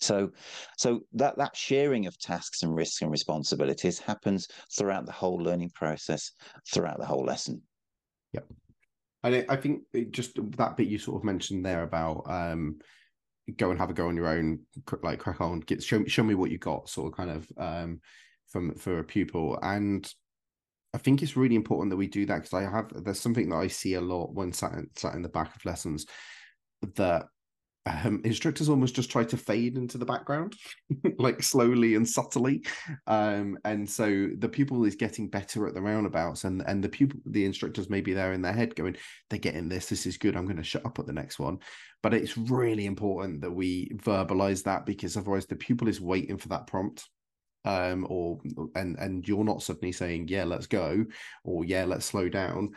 So, 0.00 0.30
so 0.76 1.00
that 1.14 1.36
that 1.38 1.56
sharing 1.56 2.06
of 2.06 2.18
tasks 2.18 2.62
and 2.62 2.74
risks 2.74 3.02
and 3.02 3.10
responsibilities 3.10 3.98
happens 3.98 4.48
throughout 4.76 5.06
the 5.06 5.12
whole 5.12 5.36
learning 5.36 5.70
process, 5.74 6.32
throughout 6.72 6.98
the 6.98 7.06
whole 7.06 7.24
lesson. 7.24 7.62
Yep, 8.32 8.46
and 9.24 9.44
I 9.48 9.56
think 9.56 9.82
just 10.10 10.38
that 10.56 10.76
bit 10.76 10.88
you 10.88 10.98
sort 10.98 11.20
of 11.20 11.24
mentioned 11.24 11.64
there 11.64 11.82
about 11.82 12.22
um, 12.26 12.78
go 13.56 13.70
and 13.70 13.78
have 13.78 13.90
a 13.90 13.94
go 13.94 14.08
on 14.08 14.16
your 14.16 14.28
own, 14.28 14.60
like 15.02 15.18
crack 15.18 15.40
on, 15.40 15.60
get 15.60 15.82
show 15.82 16.04
show 16.04 16.22
me 16.22 16.34
what 16.34 16.50
you 16.50 16.58
got, 16.58 16.88
sort 16.88 17.12
of 17.12 17.16
kind 17.16 17.30
of 17.30 17.48
um, 17.56 18.00
from 18.48 18.74
for 18.74 19.00
a 19.00 19.04
pupil, 19.04 19.58
and 19.62 20.12
I 20.94 20.98
think 20.98 21.22
it's 21.22 21.36
really 21.36 21.56
important 21.56 21.90
that 21.90 21.96
we 21.96 22.06
do 22.06 22.24
that 22.26 22.36
because 22.36 22.54
I 22.54 22.62
have 22.62 23.04
there's 23.04 23.20
something 23.20 23.48
that 23.50 23.56
I 23.56 23.66
see 23.66 23.94
a 23.94 24.00
lot 24.00 24.32
when 24.32 24.52
sat 24.52 24.72
sat 24.96 25.14
in 25.14 25.22
the 25.22 25.28
back 25.28 25.54
of 25.54 25.64
lessons 25.64 26.06
that 26.94 27.26
um, 28.04 28.20
instructors 28.24 28.68
almost 28.68 28.94
just 28.94 29.10
try 29.10 29.24
to 29.24 29.36
fade 29.36 29.76
into 29.76 29.98
the 29.98 30.04
background, 30.04 30.56
like 31.18 31.42
slowly 31.42 31.94
and 31.94 32.08
subtly. 32.08 32.64
Um, 33.06 33.58
and 33.64 33.88
so 33.88 34.28
the 34.38 34.48
pupil 34.48 34.84
is 34.84 34.94
getting 34.94 35.28
better 35.28 35.66
at 35.66 35.74
the 35.74 35.82
roundabouts, 35.82 36.44
and 36.44 36.62
and 36.66 36.82
the 36.82 36.88
pupil, 36.88 37.20
the 37.26 37.44
instructors 37.44 37.90
may 37.90 38.00
be 38.00 38.12
there 38.12 38.32
in 38.32 38.42
their 38.42 38.52
head 38.52 38.74
going, 38.74 38.96
"They're 39.30 39.38
getting 39.38 39.68
this. 39.68 39.86
This 39.86 40.06
is 40.06 40.18
good. 40.18 40.36
I'm 40.36 40.46
going 40.46 40.56
to 40.56 40.62
shut 40.62 40.86
up 40.86 40.98
at 40.98 41.06
the 41.06 41.12
next 41.12 41.38
one." 41.38 41.58
But 42.02 42.14
it's 42.14 42.38
really 42.38 42.86
important 42.86 43.40
that 43.40 43.50
we 43.50 43.90
verbalize 43.96 44.62
that 44.64 44.86
because 44.86 45.16
otherwise 45.16 45.46
the 45.46 45.56
pupil 45.56 45.88
is 45.88 46.00
waiting 46.00 46.38
for 46.38 46.48
that 46.48 46.66
prompt 46.66 47.08
um 47.64 48.06
or 48.08 48.38
and 48.76 48.96
and 48.98 49.26
you're 49.26 49.42
not 49.42 49.62
suddenly 49.62 49.90
saying 49.90 50.28
yeah 50.28 50.44
let's 50.44 50.68
go 50.68 51.04
or 51.42 51.64
yeah 51.64 51.84
let's 51.84 52.06
slow 52.06 52.28
down 52.28 52.70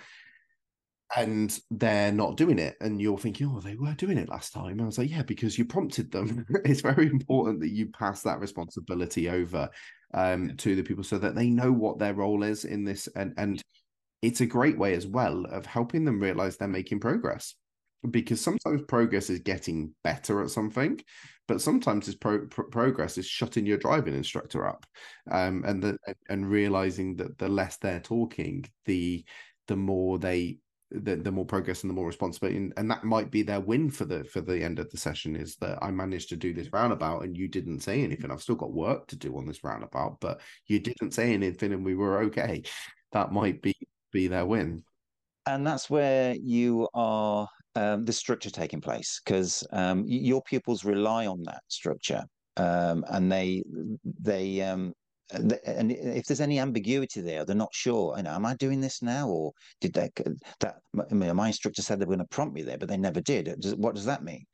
and 1.16 1.60
they're 1.72 2.12
not 2.12 2.38
doing 2.38 2.58
it 2.58 2.76
and 2.80 3.02
you're 3.02 3.18
thinking 3.18 3.52
oh 3.54 3.60
they 3.60 3.76
were 3.76 3.94
doing 3.94 4.18
it 4.18 4.30
last 4.30 4.54
time. 4.54 4.80
I 4.80 4.86
was 4.86 4.98
like 4.98 5.10
yeah 5.10 5.24
because 5.24 5.58
you 5.58 5.66
prompted 5.66 6.12
them. 6.12 6.46
It's 6.66 6.82
very 6.82 7.08
important 7.08 7.60
that 7.62 7.72
you 7.72 7.88
pass 7.88 8.22
that 8.24 8.40
responsibility 8.40 9.30
over 9.30 9.70
um, 10.14 10.56
to 10.58 10.76
the 10.76 10.84
people 10.84 11.04
so 11.04 11.18
that 11.18 11.36
they 11.36 11.50
know 11.50 11.72
what 11.72 12.00
their 12.00 12.14
role 12.14 12.44
is 12.44 12.66
in 12.66 12.84
this 12.84 13.08
and 13.16 13.34
and 13.38 13.62
it's 14.22 14.42
a 14.42 14.46
great 14.46 14.78
way 14.78 14.94
as 14.94 15.08
well 15.08 15.46
of 15.46 15.66
helping 15.66 16.06
them 16.06 16.20
realize 16.20 16.58
they're 16.58 16.68
making 16.68 17.00
progress 17.00 17.56
because 18.10 18.42
sometimes 18.42 18.82
progress 18.88 19.30
is 19.30 19.40
getting 19.40 19.94
better 20.04 20.42
at 20.42 20.50
something 20.50 21.00
but 21.48 21.62
sometimes 21.62 22.06
this 22.06 22.16
pro- 22.16 22.48
pro- 22.48 22.70
progress 22.70 23.18
is 23.18 23.26
shutting 23.26 23.66
your 23.66 23.78
driving 23.78 24.16
instructor 24.16 24.68
up 24.68 24.86
um, 25.30 25.64
and 25.66 25.84
the, 25.84 25.98
and 26.30 26.50
realizing 26.50 27.16
that 27.16 27.38
the 27.38 27.48
less 27.48 27.78
they're 27.78 28.00
talking 28.00 28.66
the 28.86 29.24
the 29.68 29.76
more 29.76 30.18
they 30.18 30.58
the, 30.92 31.16
the 31.16 31.32
more 31.32 31.46
progress 31.46 31.84
and 31.84 31.90
the 31.90 31.94
more 31.94 32.08
responsibility 32.08 32.58
and, 32.58 32.74
and, 32.78 32.92
that 32.92 33.04
might 33.04 33.32
be 33.32 33.44
their 33.44 33.60
win 33.60 33.90
for 33.90 34.06
the 34.06 34.24
for 34.26 34.42
the 34.42 34.62
end 34.62 34.80
of 34.80 34.90
the 34.90 34.98
session 34.98 35.36
is 35.36 35.56
that 35.58 35.78
i 35.82 35.90
managed 35.90 36.30
to 36.30 36.36
do 36.36 36.54
this 36.54 36.72
roundabout 36.74 37.24
and 37.24 37.38
you 37.38 37.48
didn't 37.48 37.80
say 37.80 38.04
anything. 38.04 38.30
I've 38.30 38.42
still 38.42 38.56
got 38.56 38.74
work 38.74 39.08
to 39.08 39.16
do 39.16 39.38
on 39.38 39.46
this 39.46 39.64
roundabout 39.64 40.18
but 40.20 40.42
you 40.68 40.80
didn't 40.80 41.14
say 41.14 41.34
anything 41.34 41.74
and 41.74 41.86
we 41.86 41.96
were 41.96 42.20
okay. 42.24 42.64
That 43.12 43.32
might 43.32 43.62
be 43.62 43.76
be 44.12 44.28
their 44.28 44.46
win. 44.46 44.84
And 45.46 45.66
that's 45.66 45.90
where 45.90 46.36
you 46.36 46.88
are 46.94 47.48
um, 47.76 48.06
the 48.06 48.14
structure 48.14 48.50
taking 48.50 48.82
place 48.82 49.22
because 49.24 49.66
um, 49.72 50.04
your 50.06 50.42
pupils 50.44 50.84
rely 50.84 51.26
on 51.26 51.42
that 51.44 51.64
structure 51.68 52.24
um, 52.58 53.06
and 53.10 53.32
they 53.32 53.64
they 54.22 54.62
um, 54.62 54.94
and 55.34 55.92
if 55.92 56.26
there's 56.26 56.42
any 56.42 56.60
ambiguity 56.60 57.22
there, 57.22 57.46
they're 57.46 57.56
not 57.56 57.74
sure. 57.74 58.16
You 58.18 58.24
know, 58.24 58.32
am 58.32 58.46
I 58.46 58.56
doing 58.56 58.82
this 58.82 59.02
now, 59.02 59.28
or 59.30 59.54
did 59.80 59.94
that 59.94 60.12
that 60.60 60.76
my 61.12 61.48
instructor 61.48 61.82
said 61.82 62.00
they 62.00 62.06
were 62.06 62.16
going 62.16 62.28
to 62.28 62.36
prompt 62.36 62.54
me 62.54 62.64
there, 62.64 62.78
but 62.78 62.90
they 62.90 62.98
never 62.98 63.22
did. 63.22 63.54
What 63.78 63.96
does 63.96 64.06
that 64.06 64.24
mean? 64.24 64.46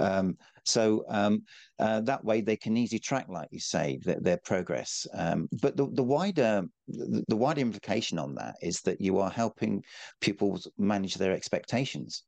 Um, 0.00 0.36
so 0.64 1.04
um, 1.08 1.42
uh, 1.78 2.00
that 2.02 2.24
way 2.24 2.40
they 2.40 2.56
can 2.56 2.76
easily 2.76 3.00
track, 3.00 3.26
like 3.28 3.48
you 3.50 3.60
say, 3.60 3.98
their, 4.04 4.20
their 4.20 4.38
progress. 4.44 5.06
Um, 5.14 5.48
but 5.60 5.76
the, 5.76 5.88
the 5.92 6.02
wider 6.02 6.62
the, 6.88 7.24
the 7.28 7.36
wider 7.36 7.60
implication 7.60 8.18
on 8.18 8.34
that 8.36 8.56
is 8.62 8.80
that 8.82 9.00
you 9.00 9.18
are 9.18 9.30
helping 9.30 9.82
pupils 10.20 10.68
manage 10.78 11.14
their 11.14 11.32
expectations. 11.32 12.24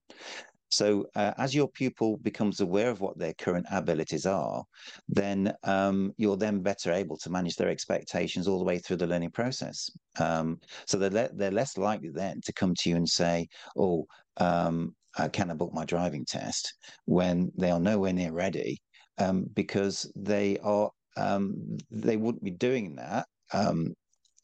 So 0.71 1.07
uh, 1.15 1.33
as 1.39 1.55
your 1.55 1.69
pupil 1.69 2.17
becomes 2.19 2.61
aware 2.61 2.91
of 2.91 3.01
what 3.01 3.19
their 3.19 3.35
current 3.35 3.67
abilities 3.71 4.27
are, 4.27 4.65
then 5.09 5.55
um, 5.63 6.13
you're 6.17 6.37
then 6.37 6.63
better 6.63 6.93
able 6.93 7.17
to 7.19 7.31
manage 7.31 7.57
their 7.57 7.69
expectations 7.69 8.49
all 8.49 8.59
the 8.59 8.65
way 8.65 8.79
through 8.79 8.97
the 8.97 9.07
learning 9.07 9.31
process. 9.31 9.91
Um, 10.19 10.59
so 10.87 10.99
they're, 10.99 11.11
le- 11.11 11.35
they're 11.35 11.51
less 11.51 11.77
likely 11.77 12.11
then 12.11 12.41
to 12.45 12.53
come 12.53 12.75
to 12.77 12.91
you 12.91 12.97
and 12.97 13.09
say, 13.09 13.49
oh, 13.77 14.07
um, 14.39 14.95
uh, 15.17 15.29
can 15.29 15.51
I 15.51 15.55
book 15.55 15.73
my 15.73 15.85
driving 15.85 16.25
test 16.25 16.75
when 17.05 17.53
they 17.57 17.71
are 17.71 17.81
nowhere 17.81 18.13
near 18.13 18.33
ready 18.33 18.81
um, 19.19 19.47
because 19.55 20.11
they 20.17 20.59
are 20.59 20.91
um, 21.17 21.79
they 21.91 22.17
wouldn't 22.17 22.43
be 22.43 22.51
doing 22.51 22.97
that 22.97 23.27
um, 23.53 23.95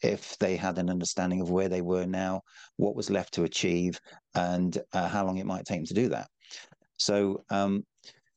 if 0.03 0.36
they 0.38 0.57
had 0.57 0.78
an 0.78 0.90
understanding 0.90 1.40
of 1.40 1.51
where 1.51 1.68
they 1.68 1.82
were 1.82 2.07
now, 2.07 2.42
what 2.76 2.96
was 2.96 3.11
left 3.11 3.34
to 3.34 3.44
achieve, 3.44 4.01
and 4.34 4.78
uh, 4.92 5.09
how 5.09 5.24
long 5.24 5.38
it 5.38 5.46
might 5.46 5.64
take 5.64 5.78
them 5.78 5.86
to 5.86 5.94
do 5.94 6.09
that. 6.09 6.28
So 6.98 7.44
um, 7.51 7.84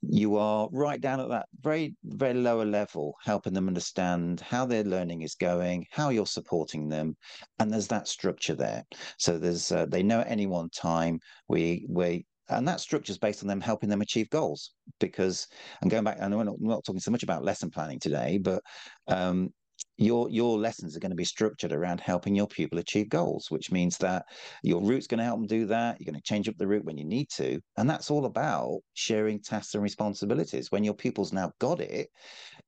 you 0.02 0.38
are 0.38 0.68
right 0.72 1.00
down 1.00 1.20
at 1.20 1.30
that 1.30 1.46
very, 1.62 1.96
very 2.04 2.34
lower 2.34 2.66
level, 2.66 3.16
helping 3.24 3.54
them 3.54 3.68
understand 3.68 4.42
how 4.42 4.66
their 4.66 4.84
learning 4.84 5.22
is 5.22 5.36
going, 5.36 5.86
how 5.92 6.10
you're 6.10 6.26
supporting 6.26 6.90
them, 6.90 7.16
and 7.60 7.72
there's 7.72 7.88
that 7.88 8.08
structure 8.08 8.56
there. 8.56 8.84
So 9.18 9.38
there's 9.38 9.72
uh, 9.72 9.86
they 9.86 10.04
know 10.04 10.22
at 10.22 10.32
any 10.32 10.48
one 10.48 10.70
time 10.70 11.20
we 11.48 11.86
we 11.90 12.26
and 12.50 12.68
that 12.68 12.82
structure 12.82 13.12
is 13.12 13.18
based 13.18 13.42
on 13.42 13.48
them 13.48 13.62
helping 13.62 13.90
them 13.90 14.02
achieve 14.02 14.30
goals 14.30 14.72
because 15.00 15.48
and 15.82 15.90
going 15.90 16.04
back 16.04 16.18
and 16.20 16.36
we're 16.36 16.44
not, 16.44 16.60
we're 16.60 16.74
not 16.74 16.84
talking 16.84 17.00
so 17.00 17.12
much 17.12 17.24
about 17.24 17.44
lesson 17.44 17.70
planning 17.70 18.00
today 18.00 18.38
but 18.38 18.62
um, 19.08 19.50
your 19.98 20.30
your 20.30 20.58
lessons 20.58 20.96
are 20.96 21.00
going 21.00 21.12
to 21.12 21.16
be 21.16 21.24
structured 21.24 21.72
around 21.72 22.00
helping 22.00 22.36
your 22.36 22.48
pupil 22.48 22.80
achieve 22.80 23.10
goals 23.10 23.46
which 23.50 23.72
means 23.72 23.98
that 23.98 24.26
your 24.64 24.82
route's 24.82 25.08
going 25.08 25.20
to 25.20 25.24
help 25.24 25.40
them 25.40 25.48
do 25.48 25.66
that 25.66 25.98
you're 26.00 26.12
going 26.12 26.20
to 26.20 26.28
change 26.28 26.50
up 26.50 26.56
the 26.58 26.68
route 26.68 26.86
when 26.86 26.98
you 26.98 27.06
need 27.06 27.30
to 27.30 27.60
and 27.78 27.90
that's 27.90 28.10
all 28.10 28.26
about 28.26 28.80
sharing 28.94 29.40
tasks 29.40 29.74
and 29.74 29.84
responsibilities. 29.84 30.72
When 30.72 30.84
your 30.84 30.94
pupils 30.94 31.32
now 31.32 31.52
got 31.60 31.80
it 31.80 32.10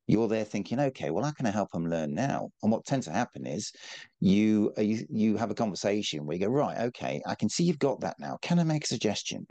you're 0.07 0.28
there 0.28 0.43
thinking 0.43 0.80
okay 0.80 1.09
well 1.09 1.24
how 1.24 1.32
can 1.32 1.47
i 1.47 1.51
help 1.51 1.72
them 1.72 1.89
learn 1.89 2.13
now 2.13 2.49
and 2.61 2.72
what 2.72 2.86
tends 2.86 3.07
to 3.07 3.11
happen 3.11 3.45
is 3.45 3.72
you 4.20 4.72
you, 4.78 5.05
you 5.09 5.38
have 5.38 5.51
a 5.51 5.55
conversation 5.55 6.26
where 6.26 6.38
you 6.38 6.45
go 6.45 6.51
right 6.51 6.78
okay 6.80 7.22
i 7.26 7.36
can 7.36 7.49
see 7.49 7.63
you've 7.63 7.80
got 7.80 7.99
that 8.01 8.16
now. 8.20 8.38
Can 8.41 8.59
i 8.59 8.63
make 8.63 8.84
a 8.84 8.88
suggestion 8.88 9.45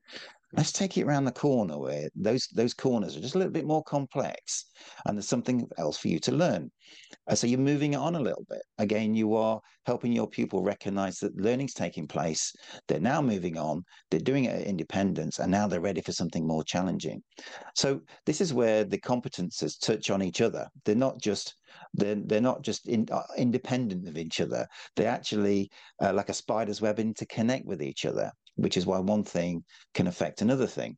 let's 0.56 0.72
take 0.72 0.96
it 0.96 1.04
around 1.04 1.24
the 1.24 1.32
corner 1.32 1.78
where 1.78 2.08
those 2.14 2.48
those 2.54 2.74
corners 2.74 3.16
are 3.16 3.20
just 3.20 3.34
a 3.34 3.38
little 3.38 3.52
bit 3.52 3.66
more 3.66 3.82
complex 3.84 4.66
and 5.04 5.16
there's 5.16 5.28
something 5.28 5.66
else 5.78 5.96
for 5.96 6.08
you 6.08 6.18
to 6.20 6.32
learn. 6.32 6.70
Uh, 7.26 7.34
so 7.34 7.46
you're 7.46 7.58
moving 7.58 7.96
on 7.96 8.14
a 8.14 8.20
little 8.20 8.44
bit. 8.48 8.62
Again 8.78 9.14
you 9.14 9.34
are 9.34 9.60
helping 9.86 10.12
your 10.12 10.28
pupil 10.28 10.62
recognize 10.62 11.18
that 11.18 11.36
learning's 11.36 11.74
taking 11.74 12.06
place. 12.06 12.52
They're 12.88 13.00
now 13.00 13.20
moving 13.20 13.58
on. 13.58 13.82
They're 14.10 14.20
doing 14.20 14.44
it 14.44 14.60
at 14.60 14.66
independence 14.66 15.38
and 15.38 15.50
now 15.50 15.66
they're 15.66 15.80
ready 15.80 16.00
for 16.00 16.12
something 16.12 16.46
more 16.46 16.64
challenging. 16.64 17.22
So 17.74 18.00
this 18.26 18.40
is 18.40 18.54
where 18.54 18.84
the 18.84 18.98
competences 18.98 19.78
touch 19.78 20.10
on 20.10 20.22
each 20.22 20.40
other. 20.40 20.68
They're 20.84 20.94
not 20.94 21.20
just 21.20 21.56
they're, 21.94 22.16
they're 22.16 22.40
not 22.40 22.62
just 22.62 22.88
in, 22.88 23.06
uh, 23.10 23.22
independent 23.36 24.08
of 24.08 24.16
each 24.16 24.40
other 24.40 24.66
they're 24.96 25.08
actually 25.10 25.70
uh, 26.02 26.12
like 26.12 26.28
a 26.28 26.34
spider's 26.34 26.80
web 26.80 26.98
interconnect 26.98 27.64
with 27.64 27.82
each 27.82 28.04
other 28.04 28.30
which 28.56 28.76
is 28.76 28.86
why 28.86 28.98
one 28.98 29.24
thing 29.24 29.64
can 29.94 30.06
affect 30.06 30.42
another 30.42 30.66
thing. 30.66 30.96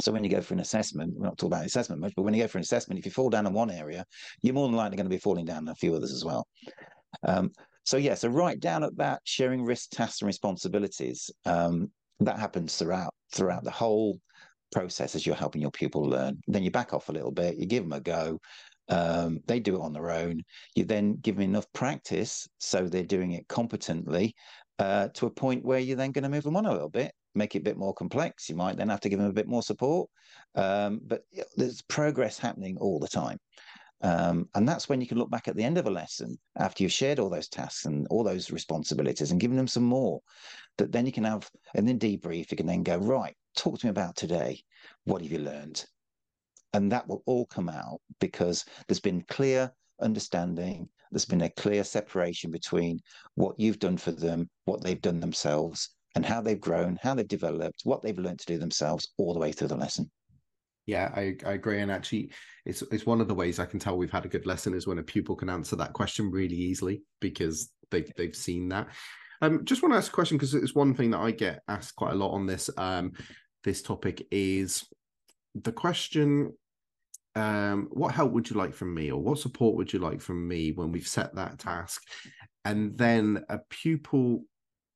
So 0.00 0.12
when 0.12 0.24
you 0.24 0.30
go 0.30 0.40
for 0.40 0.54
an 0.54 0.60
assessment, 0.60 1.14
we're 1.14 1.26
not 1.26 1.36
talking 1.36 1.52
about 1.52 1.66
assessment 1.66 2.00
much, 2.00 2.12
but 2.16 2.22
when 2.22 2.32
you 2.32 2.42
go 2.42 2.48
for 2.48 2.58
an 2.58 2.62
assessment, 2.62 2.98
if 2.98 3.04
you 3.04 3.10
fall 3.10 3.28
down 3.28 3.46
in 3.46 3.52
one 3.52 3.70
area, 3.70 4.04
you're 4.40 4.54
more 4.54 4.68
than 4.68 4.76
likely 4.76 4.96
going 4.96 5.06
to 5.06 5.14
be 5.14 5.18
falling 5.18 5.44
down 5.44 5.64
in 5.64 5.68
a 5.68 5.74
few 5.74 5.94
others 5.94 6.12
as 6.12 6.24
well. 6.24 6.46
Um, 7.26 7.50
so 7.84 7.96
yeah, 7.96 8.14
so 8.14 8.28
right 8.28 8.58
down 8.58 8.84
at 8.84 8.96
that, 8.96 9.20
sharing 9.24 9.64
risk, 9.64 9.90
tasks, 9.90 10.22
and 10.22 10.26
responsibilities. 10.26 11.30
Um, 11.44 11.90
that 12.20 12.38
happens 12.38 12.76
throughout 12.76 13.14
throughout 13.32 13.64
the 13.64 13.70
whole 13.70 14.20
process 14.72 15.14
as 15.14 15.26
you're 15.26 15.34
helping 15.34 15.62
your 15.62 15.70
pupil 15.70 16.02
learn. 16.02 16.38
Then 16.46 16.62
you 16.62 16.70
back 16.70 16.92
off 16.92 17.08
a 17.08 17.12
little 17.12 17.32
bit, 17.32 17.56
you 17.56 17.66
give 17.66 17.82
them 17.82 17.92
a 17.92 18.00
go. 18.00 18.38
Um, 18.90 19.40
they 19.46 19.60
do 19.60 19.76
it 19.76 19.82
on 19.82 19.92
their 19.92 20.10
own. 20.10 20.42
You 20.74 20.84
then 20.84 21.16
give 21.22 21.36
them 21.36 21.44
enough 21.44 21.72
practice 21.72 22.48
so 22.58 22.86
they're 22.86 23.04
doing 23.04 23.32
it 23.32 23.46
competently 23.48 24.34
uh, 24.80 25.08
to 25.14 25.26
a 25.26 25.30
point 25.30 25.64
where 25.64 25.78
you're 25.78 25.96
then 25.96 26.12
going 26.12 26.24
to 26.24 26.28
move 26.28 26.44
them 26.44 26.56
on 26.56 26.66
a 26.66 26.72
little 26.72 26.88
bit, 26.88 27.12
make 27.34 27.54
it 27.54 27.60
a 27.60 27.64
bit 27.64 27.76
more 27.76 27.94
complex. 27.94 28.48
You 28.48 28.56
might 28.56 28.76
then 28.76 28.88
have 28.88 29.00
to 29.00 29.08
give 29.08 29.20
them 29.20 29.28
a 29.28 29.32
bit 29.32 29.46
more 29.46 29.62
support, 29.62 30.10
um, 30.56 31.00
but 31.06 31.22
there's 31.56 31.82
progress 31.82 32.38
happening 32.38 32.76
all 32.78 32.98
the 32.98 33.08
time. 33.08 33.38
Um, 34.02 34.48
and 34.54 34.66
that's 34.66 34.88
when 34.88 35.00
you 35.00 35.06
can 35.06 35.18
look 35.18 35.30
back 35.30 35.46
at 35.46 35.56
the 35.56 35.64
end 35.64 35.76
of 35.76 35.86
a 35.86 35.90
lesson 35.90 36.38
after 36.58 36.82
you've 36.82 36.92
shared 36.92 37.18
all 37.18 37.28
those 37.28 37.48
tasks 37.48 37.84
and 37.84 38.06
all 38.08 38.24
those 38.24 38.50
responsibilities 38.50 39.30
and 39.30 39.40
given 39.40 39.58
them 39.58 39.68
some 39.68 39.84
more. 39.84 40.20
That 40.78 40.90
then 40.90 41.04
you 41.04 41.12
can 41.12 41.24
have, 41.24 41.48
and 41.74 41.86
then 41.86 41.98
debrief, 41.98 42.50
you 42.50 42.56
can 42.56 42.66
then 42.66 42.82
go, 42.82 42.96
right, 42.96 43.36
talk 43.56 43.78
to 43.78 43.86
me 43.86 43.90
about 43.90 44.16
today. 44.16 44.62
What 45.04 45.20
have 45.20 45.30
you 45.30 45.38
learned? 45.38 45.84
And 46.72 46.90
that 46.92 47.06
will 47.08 47.22
all 47.26 47.46
come 47.46 47.68
out 47.68 48.00
because 48.20 48.64
there's 48.86 49.00
been 49.00 49.22
clear 49.28 49.72
understanding 50.00 50.88
there's 51.10 51.24
been 51.24 51.42
a 51.42 51.50
clear 51.50 51.82
separation 51.84 52.50
between 52.50 53.00
what 53.34 53.58
you've 53.58 53.78
done 53.78 53.96
for 53.96 54.12
them 54.12 54.48
what 54.64 54.82
they've 54.82 55.02
done 55.02 55.20
themselves 55.20 55.90
and 56.14 56.24
how 56.24 56.40
they've 56.40 56.60
grown 56.60 56.98
how 57.02 57.14
they've 57.14 57.28
developed 57.28 57.80
what 57.84 58.02
they've 58.02 58.18
learned 58.18 58.38
to 58.38 58.46
do 58.46 58.58
themselves 58.58 59.08
all 59.18 59.34
the 59.34 59.40
way 59.40 59.52
through 59.52 59.68
the 59.68 59.76
lesson 59.76 60.10
yeah, 60.86 61.12
I, 61.14 61.36
I 61.46 61.52
agree. 61.52 61.80
And 61.80 61.90
actually, 61.90 62.32
it's 62.64 62.82
it's 62.90 63.06
one 63.06 63.20
of 63.20 63.28
the 63.28 63.34
ways 63.34 63.60
I 63.60 63.64
can 63.64 63.78
tell 63.78 63.96
we've 63.96 64.10
had 64.10 64.24
a 64.24 64.28
good 64.28 64.44
lesson 64.44 64.74
is 64.74 64.88
when 64.88 64.98
a 64.98 65.04
pupil 65.04 65.36
can 65.36 65.48
answer 65.48 65.76
that 65.76 65.92
question 65.92 66.32
really 66.32 66.56
easily 66.56 67.02
because 67.20 67.70
they've 67.92 68.10
they've 68.16 68.34
seen 68.34 68.68
that. 68.70 68.88
Um, 69.40 69.64
just 69.64 69.82
want 69.82 69.92
to 69.92 69.98
ask 69.98 70.10
a 70.10 70.14
question 70.14 70.36
because 70.36 70.52
it's 70.52 70.74
one 70.74 70.94
thing 70.94 71.12
that 71.12 71.20
I 71.20 71.30
get 71.30 71.60
asked 71.68 71.94
quite 71.94 72.12
a 72.12 72.16
lot 72.16 72.32
on 72.32 72.46
this 72.46 72.68
um 72.76 73.12
this 73.62 73.82
topic 73.82 74.26
is 74.30 74.84
the 75.54 75.72
question 75.72 76.52
um 77.36 77.88
what 77.90 78.14
help 78.14 78.32
would 78.32 78.50
you 78.50 78.56
like 78.56 78.74
from 78.74 78.92
me 78.92 79.10
or 79.10 79.20
what 79.22 79.38
support 79.38 79.76
would 79.76 79.92
you 79.92 79.98
like 80.00 80.20
from 80.20 80.48
me 80.48 80.72
when 80.72 80.90
we've 80.92 81.06
set 81.06 81.34
that 81.34 81.58
task? 81.58 82.02
And 82.64 82.96
then 82.98 83.44
a 83.48 83.58
pupil 83.70 84.44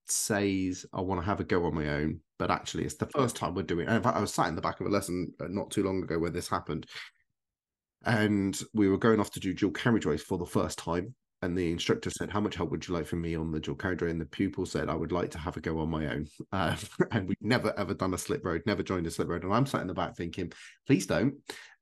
says 0.07 0.85
i 0.93 1.01
want 1.01 1.21
to 1.21 1.25
have 1.25 1.41
a 1.41 1.45
go 1.45 1.65
on 1.65 1.75
my 1.75 1.89
own 1.89 2.21
but 2.39 2.51
actually 2.51 2.85
it's 2.85 2.97
the 2.97 3.07
first 3.07 3.37
time 3.37 3.55
we're 3.55 3.63
doing 3.63 3.89
it. 3.89 3.93
in 3.93 4.03
fact 4.03 4.17
i 4.17 4.21
was 4.21 4.35
sat 4.35 4.49
in 4.49 4.55
the 4.55 4.61
back 4.61 4.81
of 4.81 4.87
a 4.87 4.91
lesson 4.91 5.33
uh, 5.41 5.47
not 5.49 5.71
too 5.71 5.83
long 5.83 6.03
ago 6.03 6.19
where 6.19 6.31
this 6.31 6.49
happened. 6.49 6.87
And 8.07 8.61
we 8.75 8.91
were 8.91 8.99
going 8.99 9.19
off 9.19 9.31
to 9.31 9.41
do 9.41 9.55
dual 9.55 9.73
carriageways 9.73 10.21
for 10.21 10.37
the 10.37 10.45
first 10.45 10.79
time 10.79 11.15
and 11.41 11.57
the 11.57 11.71
instructor 11.71 12.11
said 12.11 12.31
how 12.31 12.41
much 12.41 12.55
help 12.55 12.71
would 12.71 12.87
you 12.87 12.95
like 12.95 13.07
from 13.07 13.23
me 13.23 13.35
on 13.35 13.51
the 13.51 13.61
dual 13.61 13.77
carriageway 13.77 14.11
and 14.11 14.21
the 14.21 14.27
pupil 14.27 14.67
said 14.67 14.91
i 14.91 14.95
would 14.95 15.13
like 15.13 15.31
to 15.31 15.39
have 15.39 15.57
a 15.57 15.61
go 15.61 15.79
on 15.79 15.89
my 15.89 16.07
own. 16.07 16.27
Uh, 16.53 16.77
and 17.13 17.29
we've 17.29 17.37
never 17.41 17.73
ever 17.79 17.95
done 17.95 18.13
a 18.13 18.19
slip 18.19 18.45
road 18.45 18.61
never 18.67 18.83
joined 18.83 19.07
a 19.07 19.11
slip 19.11 19.29
road. 19.29 19.45
And 19.45 19.55
i'm 19.55 19.67
sat 19.67 19.81
in 19.81 19.87
the 19.87 19.95
back 19.95 20.17
thinking 20.17 20.53
please 20.87 21.07
don't 21.07 21.35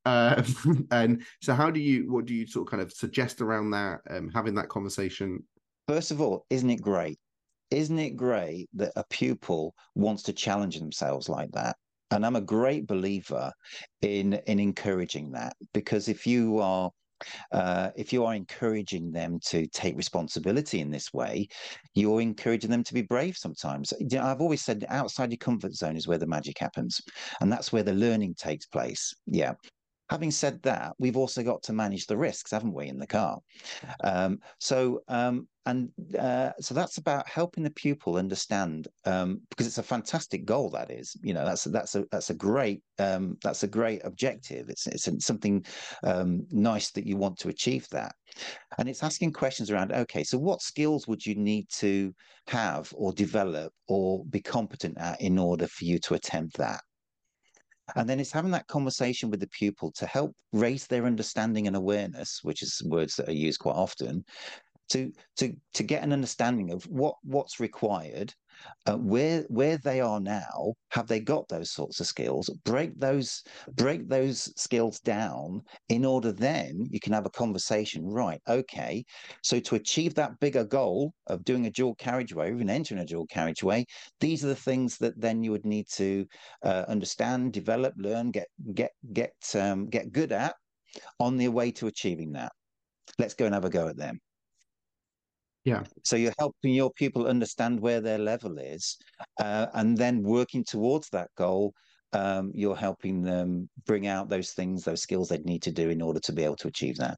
uh, 0.05 0.42
and 0.90 1.22
so 1.40 1.55
how 1.55 1.70
do 1.70 1.80
you 1.80 2.11
what 2.12 2.26
do 2.26 2.34
you 2.34 2.46
sort 2.46 2.66
of 2.66 2.70
kind 2.70 2.82
of 2.82 2.92
suggest 2.92 3.40
around 3.40 3.70
that 3.70 4.00
um, 4.11 4.30
having 4.34 4.55
that 4.55 4.68
conversation 4.68 5.42
first 5.88 6.11
of 6.11 6.20
all 6.20 6.46
isn't 6.50 6.70
it 6.70 6.80
great 6.80 7.18
isn't 7.72 7.98
it 7.98 8.16
great 8.16 8.68
that 8.74 8.92
a 8.96 9.05
pupil 9.09 9.74
wants 9.94 10.22
to 10.24 10.32
challenge 10.32 10.78
themselves 10.78 11.28
like 11.28 11.50
that? 11.53 11.76
And 12.11 12.26
I'm 12.26 12.36
a 12.36 12.42
great 12.42 12.86
believer 12.86 13.50
in 14.03 14.34
in 14.46 14.61
encouraging 14.61 15.32
that 15.32 15.55
because 15.72 16.09
if 16.09 16.26
you 16.26 16.59
are 16.59 16.90
uh, 17.53 17.90
if 17.96 18.12
you 18.12 18.24
are 18.24 18.34
encouraging 18.34 19.12
them 19.12 19.38
to 19.46 19.66
take 19.68 19.96
responsibility 19.96 20.80
in 20.80 20.90
this 20.90 21.12
way, 21.14 21.48
you're 21.94 22.20
encouraging 22.20 22.70
them 22.70 22.84
to 22.84 22.94
be 22.94 23.03
brave 23.03 23.36
sometimes. 23.36 23.92
I've 24.20 24.40
always 24.40 24.62
said 24.62 24.84
outside 24.88 25.30
your 25.30 25.38
comfort 25.38 25.74
zone 25.74 25.96
is 25.96 26.09
where 26.09 26.18
the 26.18 26.26
magic 26.26 26.59
happens, 26.59 27.00
and 27.40 27.50
that's 27.50 27.72
where 27.72 27.84
the 27.84 27.94
learning 27.94 28.34
takes 28.34 28.66
place. 28.66 29.14
Yeah. 29.26 29.55
Having 30.12 30.30
said 30.32 30.62
that, 30.62 30.92
we've 30.98 31.16
also 31.16 31.42
got 31.42 31.62
to 31.62 31.72
manage 31.72 32.06
the 32.06 32.18
risks, 32.18 32.50
haven't 32.50 32.74
we, 32.74 32.88
in 32.88 32.98
the 32.98 33.06
car? 33.06 33.38
Um, 34.04 34.40
so, 34.58 35.00
um, 35.08 35.48
and 35.64 35.88
uh, 36.18 36.50
so 36.60 36.74
that's 36.74 36.98
about 36.98 37.26
helping 37.26 37.64
the 37.64 37.70
pupil 37.70 38.16
understand 38.18 38.88
um, 39.06 39.40
because 39.48 39.66
it's 39.66 39.78
a 39.78 39.82
fantastic 39.82 40.44
goal. 40.44 40.68
That 40.68 40.90
is, 40.90 41.16
you 41.22 41.32
know, 41.32 41.46
that's 41.46 41.64
that's 41.64 41.94
a 41.94 42.04
that's 42.12 42.28
a 42.28 42.34
great 42.34 42.82
um, 42.98 43.38
that's 43.42 43.62
a 43.62 43.68
great 43.68 44.02
objective. 44.04 44.68
It's 44.68 44.86
it's 44.86 45.08
something 45.24 45.64
um, 46.04 46.46
nice 46.50 46.90
that 46.90 47.06
you 47.06 47.16
want 47.16 47.38
to 47.38 47.48
achieve 47.48 47.88
that, 47.92 48.14
and 48.76 48.90
it's 48.90 49.02
asking 49.02 49.32
questions 49.32 49.70
around. 49.70 49.92
Okay, 49.92 50.24
so 50.24 50.36
what 50.36 50.60
skills 50.60 51.08
would 51.08 51.24
you 51.24 51.36
need 51.36 51.68
to 51.78 52.12
have 52.48 52.92
or 52.94 53.14
develop 53.14 53.72
or 53.88 54.26
be 54.26 54.42
competent 54.42 54.98
at 54.98 55.22
in 55.22 55.38
order 55.38 55.66
for 55.68 55.86
you 55.86 55.98
to 56.00 56.14
attempt 56.14 56.58
that? 56.58 56.82
And 57.97 58.09
then 58.09 58.20
it's 58.20 58.33
having 58.33 58.53
that 58.53 58.66
conversation 58.68 59.30
with 59.30 59.41
the 59.41 59.49
pupil 59.49 59.93
to 59.93 60.07
help 60.07 60.35
raise 60.53 60.87
their 60.87 61.05
understanding 61.05 61.66
and 61.66 61.76
awareness, 61.76 62.41
which 62.43 62.62
is 62.62 62.83
words 62.85 63.16
that 63.16 63.28
are 63.28 63.33
used 63.33 63.61
quite 63.61 63.74
often, 63.76 64.24
to 64.91 65.12
to 65.37 65.55
to 65.74 65.83
get 65.83 66.03
an 66.03 66.12
understanding 66.12 66.70
of 66.70 66.85
what 66.85 67.16
what's 67.22 67.61
required 67.61 68.35
uh, 68.86 68.96
where 68.96 69.44
where 69.48 69.78
they 69.78 70.00
are 70.00 70.20
now 70.20 70.74
have 70.90 71.06
they 71.06 71.20
got 71.20 71.48
those 71.48 71.70
sorts 71.70 72.00
of 72.00 72.06
skills? 72.06 72.50
Break 72.64 72.98
those 72.98 73.42
break 73.74 74.08
those 74.08 74.52
skills 74.60 75.00
down 75.00 75.62
in 75.88 76.04
order 76.04 76.32
then 76.32 76.86
you 76.90 77.00
can 77.00 77.12
have 77.12 77.26
a 77.26 77.30
conversation. 77.30 78.04
Right 78.06 78.40
okay. 78.48 79.04
So 79.42 79.60
to 79.60 79.76
achieve 79.76 80.14
that 80.14 80.38
bigger 80.40 80.64
goal 80.64 81.12
of 81.26 81.44
doing 81.44 81.66
a 81.66 81.70
dual 81.70 81.94
carriageway 81.96 82.50
or 82.50 82.54
even 82.54 82.70
entering 82.70 83.00
a 83.00 83.04
dual 83.04 83.26
carriageway 83.26 83.84
these 84.20 84.44
are 84.44 84.48
the 84.48 84.54
things 84.54 84.98
that 84.98 85.20
then 85.20 85.42
you 85.42 85.50
would 85.52 85.64
need 85.64 85.86
to 85.94 86.26
uh, 86.64 86.84
understand 86.88 87.52
develop 87.52 87.94
learn 87.96 88.30
get 88.30 88.48
get 88.74 88.92
get 89.12 89.34
um, 89.54 89.88
get 89.88 90.12
good 90.12 90.32
at 90.32 90.54
on 91.18 91.36
the 91.36 91.48
way 91.48 91.70
to 91.72 91.86
achieving 91.86 92.32
that. 92.32 92.52
Let's 93.18 93.34
go 93.34 93.46
and 93.46 93.54
have 93.54 93.64
a 93.64 93.70
go 93.70 93.88
at 93.88 93.96
them 93.96 94.20
yeah. 95.64 95.84
So 96.02 96.16
you're 96.16 96.34
helping 96.38 96.74
your 96.74 96.92
people 96.92 97.26
understand 97.26 97.80
where 97.80 98.00
their 98.00 98.18
level 98.18 98.58
is, 98.58 98.96
uh, 99.40 99.66
and 99.74 99.96
then 99.96 100.22
working 100.22 100.64
towards 100.64 101.08
that 101.10 101.30
goal. 101.36 101.74
Um, 102.14 102.50
you're 102.54 102.76
helping 102.76 103.22
them 103.22 103.70
bring 103.86 104.06
out 104.06 104.28
those 104.28 104.50
things, 104.50 104.84
those 104.84 105.00
skills 105.00 105.28
they 105.28 105.38
need 105.38 105.62
to 105.62 105.72
do 105.72 105.88
in 105.88 106.02
order 106.02 106.20
to 106.20 106.32
be 106.32 106.44
able 106.44 106.56
to 106.56 106.68
achieve 106.68 106.98
that. 106.98 107.16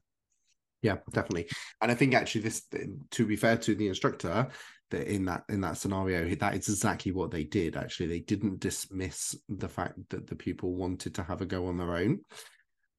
Yeah, 0.81 0.97
definitely. 1.11 1.49
And 1.81 1.91
I 1.91 1.95
think 1.95 2.13
actually, 2.13 2.41
this, 2.41 2.67
to 3.11 3.25
be 3.25 3.35
fair 3.35 3.57
to 3.57 3.75
the 3.75 3.87
instructor, 3.87 4.47
that 4.91 5.07
in 5.07 5.25
that 5.25 5.43
in 5.49 5.61
that 5.61 5.77
scenario, 5.77 6.35
that 6.35 6.55
is 6.55 6.69
exactly 6.69 7.11
what 7.11 7.31
they 7.31 7.43
did. 7.43 7.75
Actually, 7.75 8.07
they 8.07 8.19
didn't 8.19 8.59
dismiss 8.59 9.35
the 9.49 9.67
fact 9.67 9.97
that 10.09 10.27
the 10.27 10.35
pupil 10.35 10.75
wanted 10.75 11.15
to 11.15 11.23
have 11.23 11.41
a 11.41 11.45
go 11.45 11.67
on 11.67 11.77
their 11.77 11.95
own. 11.95 12.19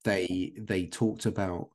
They 0.04 0.52
they 0.58 0.86
talked 0.86 1.26
about 1.26 1.68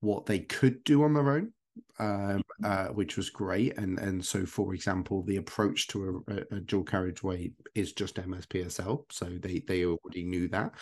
what 0.00 0.26
they 0.26 0.40
could 0.40 0.84
do 0.84 1.02
on 1.04 1.14
their 1.14 1.30
own 1.30 1.52
um, 1.98 2.42
uh, 2.64 2.86
which 2.88 3.16
was 3.16 3.30
great. 3.30 3.76
And 3.78 3.98
and 3.98 4.24
so, 4.24 4.46
for 4.46 4.74
example, 4.74 5.22
the 5.22 5.36
approach 5.36 5.88
to 5.88 6.24
a, 6.28 6.56
a 6.56 6.60
dual 6.60 6.84
carriageway 6.84 7.52
is 7.74 7.92
just 7.92 8.16
MSPSL, 8.16 9.04
so 9.10 9.26
they 9.40 9.62
they 9.66 9.84
already 9.84 10.24
knew 10.24 10.48
that. 10.48 10.72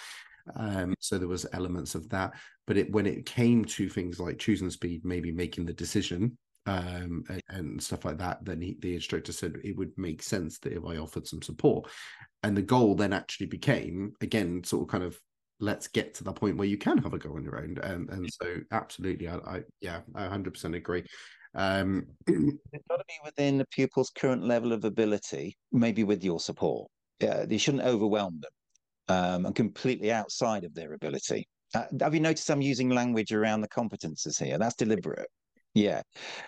Um, 0.57 0.95
so 0.99 1.19
there 1.19 1.29
was 1.29 1.47
elements 1.53 1.95
of 1.95 2.09
that, 2.11 2.33
but 2.67 2.77
it 2.77 2.91
when 2.91 3.07
it 3.07 3.27
came 3.27 3.65
to 3.67 3.89
things 3.89 4.19
like 4.19 4.39
choosing 4.39 4.71
speed, 4.71 5.05
maybe 5.05 5.31
making 5.31 5.67
the 5.67 5.73
decision 5.73 6.37
um, 6.67 7.25
and, 7.29 7.43
and, 7.49 7.83
stuff 7.83 8.05
like 8.05 8.19
that, 8.19 8.45
then 8.45 8.61
he, 8.61 8.77
the 8.81 8.95
instructor 8.95 9.33
said 9.33 9.57
it 9.65 9.77
would 9.77 9.93
make 9.97 10.23
sense 10.23 10.59
that 10.61 10.73
if 10.73 10.85
I 10.85 10.97
offered 10.97 11.27
some 11.27 11.43
support. 11.43 11.89
And 12.43 12.57
the 12.57 12.63
goal 12.63 12.95
then 12.95 13.13
actually 13.13 13.47
became 13.47 14.13
again 14.21 14.65
sort 14.65 14.83
of 14.83 14.89
kind 14.89 15.05
of 15.05 15.19
let's 15.63 15.87
get 15.87 16.13
to 16.15 16.25
the 16.25 16.33
point 16.33 16.57
where 16.57 16.67
you 16.67 16.77
can 16.77 16.99
have 16.99 17.15
a 17.15 17.19
go 17.19 17.37
on 17.37 17.45
your 17.45 17.59
own. 17.59 17.79
And 17.83 18.11
and 18.11 18.29
so 18.31 18.57
absolutely, 18.73 19.29
I, 19.29 19.37
I 19.37 19.63
yeah, 19.81 20.01
I 20.15 20.27
hundred 20.27 20.55
percent 20.55 20.75
agree. 20.75 21.05
Um, 21.55 22.07
it's 22.27 22.87
got 22.89 22.97
to 22.97 23.05
be 23.07 23.19
within 23.25 23.59
the 23.59 23.67
pupil's 23.71 24.11
current 24.11 24.45
level 24.45 24.73
of 24.73 24.85
ability, 24.85 25.57
maybe 25.71 26.05
with 26.05 26.25
your 26.25 26.41
support. 26.41 26.91
Yeah, 27.21 27.45
you 27.49 27.59
shouldn't 27.59 27.85
overwhelm 27.85 28.41
them 28.41 29.17
um, 29.17 29.47
and 29.47 29.55
completely 29.55 30.11
outside 30.11 30.65
of 30.65 30.75
their 30.75 30.95
ability. 30.95 31.47
Uh, 31.75 31.85
have 32.01 32.15
you 32.15 32.21
noticed 32.21 32.51
I'm 32.51 32.61
using 32.61 32.91
language 32.91 33.33
around 33.33 33.61
the 33.61 33.69
competences 33.69 34.43
here? 34.43 34.59
That's 34.59 34.75
deliberate. 34.75 35.29
Yeah, 35.75 36.03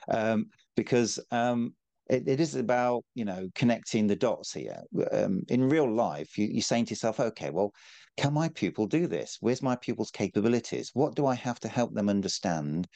um, 0.08 0.46
because 0.76 1.18
um, 1.30 1.74
it, 2.08 2.28
it 2.28 2.40
is 2.40 2.54
about 2.54 3.04
you 3.14 3.24
know 3.24 3.48
connecting 3.54 4.06
the 4.06 4.16
dots 4.16 4.52
here. 4.52 4.82
Um, 5.12 5.42
in 5.48 5.68
real 5.68 5.90
life, 5.90 6.36
you, 6.36 6.48
you're 6.50 6.62
saying 6.62 6.86
to 6.86 6.90
yourself, 6.90 7.20
okay, 7.20 7.50
well, 7.50 7.72
can 8.16 8.32
my 8.32 8.48
pupil 8.48 8.86
do 8.86 9.06
this? 9.06 9.38
Where's 9.40 9.62
my 9.62 9.76
pupil's 9.76 10.10
capabilities? 10.10 10.90
What 10.94 11.14
do 11.14 11.26
I 11.26 11.34
have 11.34 11.60
to 11.60 11.68
help 11.68 11.94
them 11.94 12.08
understand? 12.08 12.88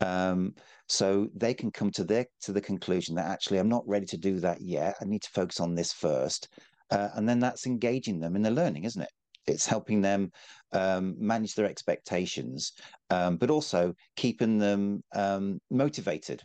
Um, 0.00 0.54
so 0.88 1.28
they 1.34 1.54
can 1.54 1.70
come 1.70 1.90
to 1.92 2.04
their 2.04 2.26
to 2.42 2.52
the 2.52 2.60
conclusion 2.60 3.14
that 3.16 3.26
actually 3.26 3.58
I'm 3.58 3.68
not 3.68 3.86
ready 3.86 4.06
to 4.06 4.16
do 4.16 4.40
that 4.40 4.60
yet. 4.60 4.96
I 5.00 5.04
need 5.04 5.22
to 5.22 5.30
focus 5.30 5.60
on 5.60 5.74
this 5.74 5.92
first, 5.92 6.48
uh, 6.90 7.08
and 7.14 7.28
then 7.28 7.40
that's 7.40 7.66
engaging 7.66 8.20
them 8.20 8.36
in 8.36 8.42
the 8.42 8.50
learning, 8.50 8.84
isn't 8.84 9.02
it? 9.02 9.10
It's 9.46 9.66
helping 9.66 10.02
them 10.02 10.30
um, 10.72 11.14
manage 11.18 11.54
their 11.54 11.66
expectations, 11.66 12.72
um, 13.10 13.38
but 13.38 13.50
also 13.50 13.94
keeping 14.16 14.58
them 14.58 15.02
um, 15.14 15.58
motivated 15.70 16.42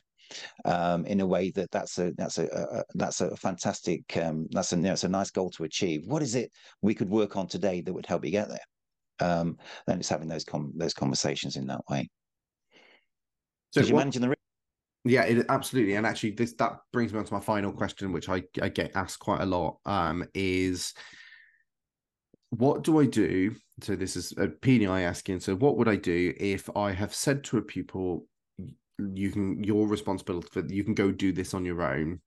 um, 0.65 1.05
in 1.05 1.21
a 1.21 1.25
way 1.25 1.51
that 1.51 1.71
that's 1.71 1.97
a 1.99 2.11
that's 2.17 2.37
a, 2.37 2.45
a 2.45 2.83
that's 2.95 3.21
a 3.21 3.35
fantastic 3.35 4.17
um, 4.17 4.47
that's 4.51 4.73
a 4.73 4.75
you 4.75 4.83
know, 4.83 4.93
it's 4.93 5.03
a 5.03 5.09
nice 5.09 5.31
goal 5.31 5.49
to 5.51 5.63
achieve. 5.63 6.07
What 6.07 6.21
is 6.21 6.35
it 6.35 6.51
we 6.81 6.93
could 6.93 7.09
work 7.09 7.37
on 7.37 7.47
today 7.47 7.81
that 7.81 7.93
would 7.93 8.05
help 8.05 8.25
you 8.25 8.31
get 8.31 8.49
there? 8.49 8.59
Um, 9.19 9.57
then 9.87 9.99
it's 9.99 10.09
having 10.09 10.27
those 10.27 10.43
com- 10.43 10.73
those 10.75 10.93
conversations 10.93 11.55
in 11.55 11.67
that 11.67 11.81
way. 11.89 12.09
So 13.71 13.81
you're 13.81 13.97
managing 13.97 14.21
the 14.21 14.35
yeah, 15.05 15.23
it, 15.23 15.45
absolutely. 15.49 15.95
And 15.95 16.05
actually, 16.05 16.31
this 16.31 16.53
that 16.53 16.77
brings 16.93 17.11
me 17.11 17.19
on 17.19 17.25
to 17.25 17.33
my 17.33 17.39
final 17.39 17.73
question, 17.73 18.13
which 18.13 18.29
I, 18.29 18.43
I 18.61 18.69
get 18.69 18.95
asked 18.95 19.19
quite 19.19 19.41
a 19.41 19.45
lot. 19.45 19.79
Um, 19.85 20.25
is 20.33 20.93
what 22.51 22.83
do 22.83 22.99
I 22.99 23.05
do? 23.05 23.55
So 23.81 23.95
this 23.95 24.15
is 24.15 24.31
a 24.33 24.47
PDI 24.47 25.01
asking. 25.01 25.41
So 25.41 25.55
what 25.55 25.77
would 25.77 25.89
I 25.89 25.97
do 25.97 26.33
if 26.37 26.69
I 26.75 26.91
have 26.91 27.13
said 27.13 27.43
to 27.45 27.57
a 27.57 27.61
pupil, 27.61 28.27
you 29.13 29.31
can 29.31 29.63
your 29.63 29.87
responsibility 29.87 30.47
for 30.51 30.65
you 30.67 30.83
can 30.83 30.93
go 30.93 31.11
do 31.11 31.31
this 31.31 31.53
on 31.53 31.65
your 31.65 31.81
own 31.81 32.21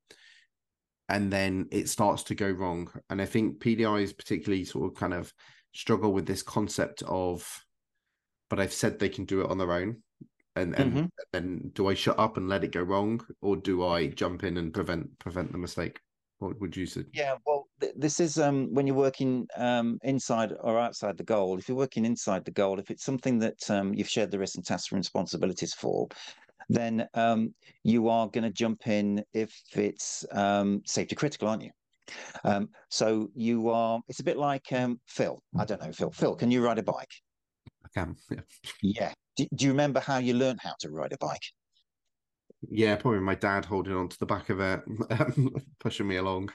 and 1.08 1.32
then 1.32 1.68
it 1.70 1.88
starts 1.88 2.22
to 2.24 2.34
go 2.34 2.50
wrong 2.50 2.90
and 3.10 3.22
i 3.22 3.26
think 3.26 3.58
pdis 3.58 4.16
particularly 4.16 4.64
sort 4.64 4.90
of 4.90 4.98
kind 4.98 5.14
of 5.14 5.32
struggle 5.72 6.12
with 6.12 6.26
this 6.26 6.42
concept 6.42 7.02
of 7.06 7.66
but 8.48 8.60
I've 8.60 8.72
said 8.72 8.98
they 8.98 9.08
can 9.08 9.24
do 9.24 9.40
it 9.40 9.50
on 9.50 9.58
their 9.58 9.72
own. 9.72 10.02
And 10.54 10.74
and 10.74 10.92
Mm-hmm. 10.92 11.04
then 11.32 11.70
do 11.74 11.88
I 11.88 11.94
shut 11.94 12.18
up 12.18 12.38
and 12.38 12.48
let 12.48 12.64
it 12.64 12.72
go 12.72 12.80
wrong, 12.80 13.24
or 13.42 13.56
do 13.56 13.84
I 13.86 14.06
jump 14.06 14.42
in 14.42 14.56
and 14.56 14.72
prevent 14.72 15.18
prevent 15.18 15.52
the 15.52 15.58
mistake? 15.58 16.00
What 16.38 16.58
would 16.60 16.76
you 16.76 16.86
say? 16.86 17.04
Yeah, 17.12 17.36
well, 17.46 17.66
th- 17.80 17.92
this 17.96 18.20
is 18.20 18.38
um, 18.38 18.72
when 18.72 18.86
you're 18.86 18.96
working 18.96 19.46
um, 19.56 19.98
inside 20.02 20.52
or 20.60 20.78
outside 20.78 21.18
the 21.18 21.24
goal. 21.24 21.58
If 21.58 21.68
you're 21.68 21.76
working 21.76 22.06
inside 22.06 22.44
the 22.46 22.52
goal, 22.52 22.78
if 22.78 22.90
it's 22.90 23.04
something 23.04 23.38
that 23.40 23.70
um, 23.70 23.92
you've 23.92 24.08
shared 24.08 24.30
the 24.30 24.38
risks 24.38 24.56
and 24.56 24.64
tasks 24.64 24.92
and 24.92 24.98
responsibilities 24.98 25.74
for, 25.74 26.08
then 26.68 27.06
um, 27.14 27.54
you 27.84 28.08
are 28.08 28.28
going 28.28 28.44
to 28.44 28.50
jump 28.50 28.86
in 28.86 29.22
if 29.32 29.54
it's 29.74 30.24
um, 30.32 30.82
safety 30.84 31.14
critical, 31.14 31.48
aren't 31.48 31.62
you? 31.62 31.70
Um, 32.44 32.68
so 32.90 33.28
you 33.34 33.68
are. 33.68 34.00
It's 34.08 34.20
a 34.20 34.24
bit 34.24 34.36
like 34.36 34.72
um, 34.72 35.00
Phil. 35.06 35.42
I 35.58 35.64
don't 35.64 35.82
know, 35.82 35.92
Phil. 35.92 36.10
Phil, 36.10 36.34
can 36.36 36.50
you 36.50 36.64
ride 36.64 36.78
a 36.78 36.82
bike? 36.82 37.10
I 37.84 37.88
can. 37.94 38.16
Yeah. 38.30 38.40
Yeah. 38.82 39.12
Do, 39.36 39.46
do 39.54 39.64
you 39.66 39.70
remember 39.70 40.00
how 40.00 40.18
you 40.18 40.34
learned 40.34 40.60
how 40.62 40.74
to 40.80 40.90
ride 40.90 41.12
a 41.12 41.18
bike? 41.18 41.42
Yeah, 42.68 42.96
probably 42.96 43.20
my 43.20 43.34
dad 43.34 43.64
holding 43.64 43.94
on 43.94 44.08
to 44.08 44.18
the 44.18 44.26
back 44.26 44.50
of 44.50 44.60
it, 44.60 44.80
pushing 45.80 46.08
me 46.08 46.16
along. 46.16 46.50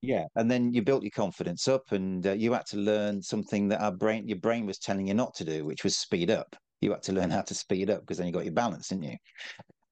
Yeah, 0.00 0.24
and 0.36 0.50
then 0.50 0.72
you 0.72 0.82
built 0.82 1.02
your 1.02 1.10
confidence 1.10 1.68
up, 1.68 1.92
and 1.92 2.26
uh, 2.26 2.32
you 2.32 2.52
had 2.52 2.66
to 2.66 2.76
learn 2.76 3.22
something 3.22 3.68
that 3.68 3.80
our 3.80 3.92
brain, 3.92 4.28
your 4.28 4.38
brain, 4.38 4.66
was 4.66 4.78
telling 4.78 5.06
you 5.08 5.14
not 5.14 5.34
to 5.34 5.44
do, 5.44 5.64
which 5.64 5.84
was 5.84 5.96
speed 5.96 6.30
up. 6.30 6.56
You 6.84 6.92
had 6.92 7.02
to 7.04 7.12
learn 7.12 7.30
how 7.30 7.40
to 7.40 7.54
speed 7.54 7.88
up 7.88 8.00
because 8.00 8.18
then 8.18 8.26
you 8.26 8.32
got 8.32 8.44
your 8.44 8.52
balance, 8.52 8.88
didn't 8.88 9.04
you? 9.04 9.16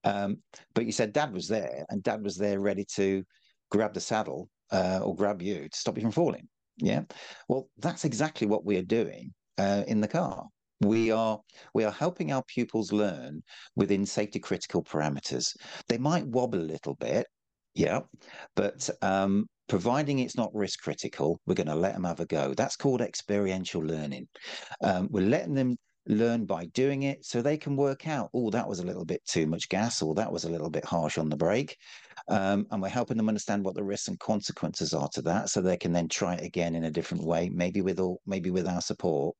Um, 0.04 0.36
but 0.74 0.84
you 0.84 0.92
said 0.92 1.14
Dad 1.14 1.32
was 1.32 1.48
there, 1.48 1.86
and 1.88 2.02
Dad 2.02 2.22
was 2.22 2.36
there 2.36 2.60
ready 2.60 2.84
to 2.96 3.24
grab 3.70 3.94
the 3.94 4.00
saddle 4.00 4.50
uh, 4.70 5.00
or 5.02 5.16
grab 5.16 5.40
you 5.40 5.68
to 5.70 5.78
stop 5.78 5.96
you 5.96 6.02
from 6.02 6.12
falling. 6.12 6.46
Yeah, 6.76 7.02
well, 7.48 7.68
that's 7.78 8.04
exactly 8.04 8.46
what 8.46 8.66
we 8.66 8.76
are 8.76 8.82
doing 8.82 9.32
uh, 9.56 9.84
in 9.86 10.02
the 10.02 10.08
car. 10.08 10.44
We 10.80 11.10
are 11.12 11.40
we 11.72 11.84
are 11.84 11.92
helping 11.92 12.30
our 12.30 12.42
pupils 12.46 12.92
learn 12.92 13.42
within 13.74 14.04
safety 14.04 14.38
critical 14.38 14.84
parameters. 14.84 15.56
They 15.88 15.96
might 15.96 16.26
wobble 16.26 16.60
a 16.60 16.72
little 16.74 16.96
bit, 16.96 17.26
yeah, 17.74 18.00
but 18.54 18.90
um, 19.00 19.46
providing 19.68 20.18
it's 20.18 20.36
not 20.36 20.54
risk 20.54 20.82
critical, 20.82 21.40
we're 21.46 21.54
going 21.54 21.66
to 21.66 21.74
let 21.74 21.94
them 21.94 22.04
have 22.04 22.20
a 22.20 22.26
go. 22.26 22.52
That's 22.52 22.76
called 22.76 23.00
experiential 23.00 23.80
learning. 23.80 24.28
Um, 24.82 25.08
we're 25.10 25.26
letting 25.26 25.54
them 25.54 25.76
learn 26.06 26.44
by 26.44 26.66
doing 26.66 27.04
it 27.04 27.24
so 27.24 27.40
they 27.40 27.56
can 27.56 27.76
work 27.76 28.08
out, 28.08 28.30
oh, 28.34 28.50
that 28.50 28.68
was 28.68 28.80
a 28.80 28.86
little 28.86 29.04
bit 29.04 29.24
too 29.24 29.46
much 29.46 29.68
gas, 29.68 30.02
or 30.02 30.14
that 30.14 30.32
was 30.32 30.44
a 30.44 30.50
little 30.50 30.70
bit 30.70 30.84
harsh 30.84 31.18
on 31.18 31.28
the 31.28 31.36
brake. 31.36 31.76
Um, 32.28 32.66
and 32.70 32.82
we're 32.82 32.88
helping 32.88 33.16
them 33.16 33.28
understand 33.28 33.64
what 33.64 33.74
the 33.74 33.84
risks 33.84 34.08
and 34.08 34.18
consequences 34.18 34.94
are 34.94 35.08
to 35.10 35.22
that 35.22 35.50
so 35.50 35.60
they 35.60 35.76
can 35.76 35.92
then 35.92 36.08
try 36.08 36.34
it 36.34 36.44
again 36.44 36.74
in 36.74 36.84
a 36.84 36.90
different 36.90 37.24
way, 37.24 37.48
maybe 37.48 37.80
with 37.80 38.00
all, 38.00 38.20
maybe 38.26 38.50
with 38.50 38.66
our 38.66 38.80
support. 38.80 39.36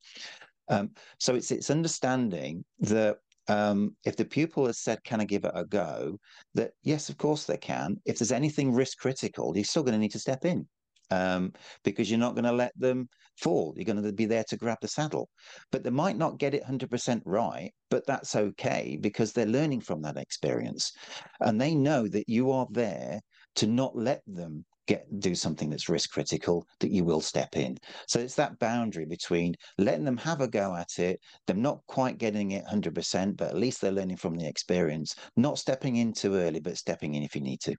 Um, 0.68 0.90
so 1.18 1.34
it's 1.34 1.50
it's 1.50 1.70
understanding 1.70 2.64
that 2.80 3.18
um, 3.48 3.96
if 4.04 4.16
the 4.16 4.24
pupil 4.24 4.66
has 4.66 4.78
said, 4.78 5.02
"Can 5.04 5.20
I 5.20 5.24
give 5.24 5.44
it 5.44 5.52
a 5.54 5.64
go?" 5.64 6.18
That 6.54 6.72
yes, 6.82 7.08
of 7.08 7.18
course 7.18 7.44
they 7.44 7.56
can. 7.56 7.96
If 8.04 8.18
there's 8.18 8.32
anything 8.32 8.72
risk 8.72 8.98
critical, 8.98 9.52
you're 9.54 9.64
still 9.64 9.82
going 9.82 9.94
to 9.94 9.98
need 9.98 10.12
to 10.12 10.18
step 10.18 10.44
in 10.44 10.66
um, 11.12 11.52
because 11.84 12.10
you're 12.10 12.18
not 12.18 12.34
going 12.34 12.44
to 12.44 12.52
let 12.52 12.72
them 12.78 13.08
fall. 13.36 13.74
You're 13.76 13.84
going 13.84 14.02
to 14.02 14.12
be 14.12 14.24
there 14.24 14.44
to 14.48 14.56
grab 14.56 14.78
the 14.80 14.88
saddle, 14.88 15.28
but 15.70 15.84
they 15.84 15.90
might 15.90 16.16
not 16.16 16.38
get 16.38 16.54
it 16.54 16.64
100% 16.64 17.22
right, 17.24 17.70
but 17.90 18.06
that's 18.06 18.34
okay 18.34 18.98
because 19.00 19.32
they're 19.32 19.46
learning 19.46 19.82
from 19.82 20.02
that 20.02 20.16
experience, 20.16 20.92
and 21.40 21.60
they 21.60 21.74
know 21.74 22.08
that 22.08 22.28
you 22.28 22.50
are 22.50 22.66
there 22.70 23.20
to 23.56 23.66
not 23.66 23.96
let 23.96 24.22
them 24.26 24.64
get 24.88 25.06
do 25.20 25.32
something 25.34 25.70
that's 25.70 25.88
risk 25.88 26.10
critical 26.10 26.66
that 26.80 26.90
you 26.90 27.04
will 27.04 27.20
step 27.20 27.56
in. 27.56 27.76
So 28.08 28.18
it's 28.18 28.34
that 28.34 28.58
boundary 28.58 29.04
between 29.04 29.54
letting 29.78 30.04
them 30.04 30.16
have 30.16 30.40
a 30.40 30.48
go 30.48 30.74
at 30.74 30.98
it 30.98 31.20
them 31.46 31.62
not 31.62 31.80
quite 31.86 32.18
getting 32.18 32.50
it 32.52 32.64
100% 32.64 33.36
but 33.36 33.48
at 33.48 33.56
least 33.56 33.80
they're 33.80 33.92
learning 33.92 34.16
from 34.16 34.34
the 34.34 34.48
experience 34.48 35.14
not 35.36 35.58
stepping 35.58 35.96
in 35.96 36.12
too 36.12 36.34
early 36.34 36.58
but 36.58 36.76
stepping 36.76 37.14
in 37.14 37.22
if 37.22 37.36
you 37.36 37.42
need 37.42 37.60
to 37.60 37.76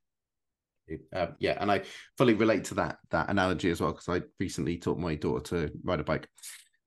Uh, 1.14 1.28
yeah, 1.40 1.58
and 1.60 1.72
I 1.72 1.84
fully 2.18 2.34
relate 2.34 2.66
to 2.66 2.76
that 2.76 2.98
that 3.12 3.30
analogy 3.30 3.70
as 3.72 3.80
well 3.80 3.94
because 3.94 4.10
I 4.10 4.26
recently 4.40 4.78
taught 4.78 4.98
my 4.98 5.16
daughter 5.16 5.68
to 5.68 5.74
ride 5.84 6.00
a 6.00 6.04
bike. 6.04 6.28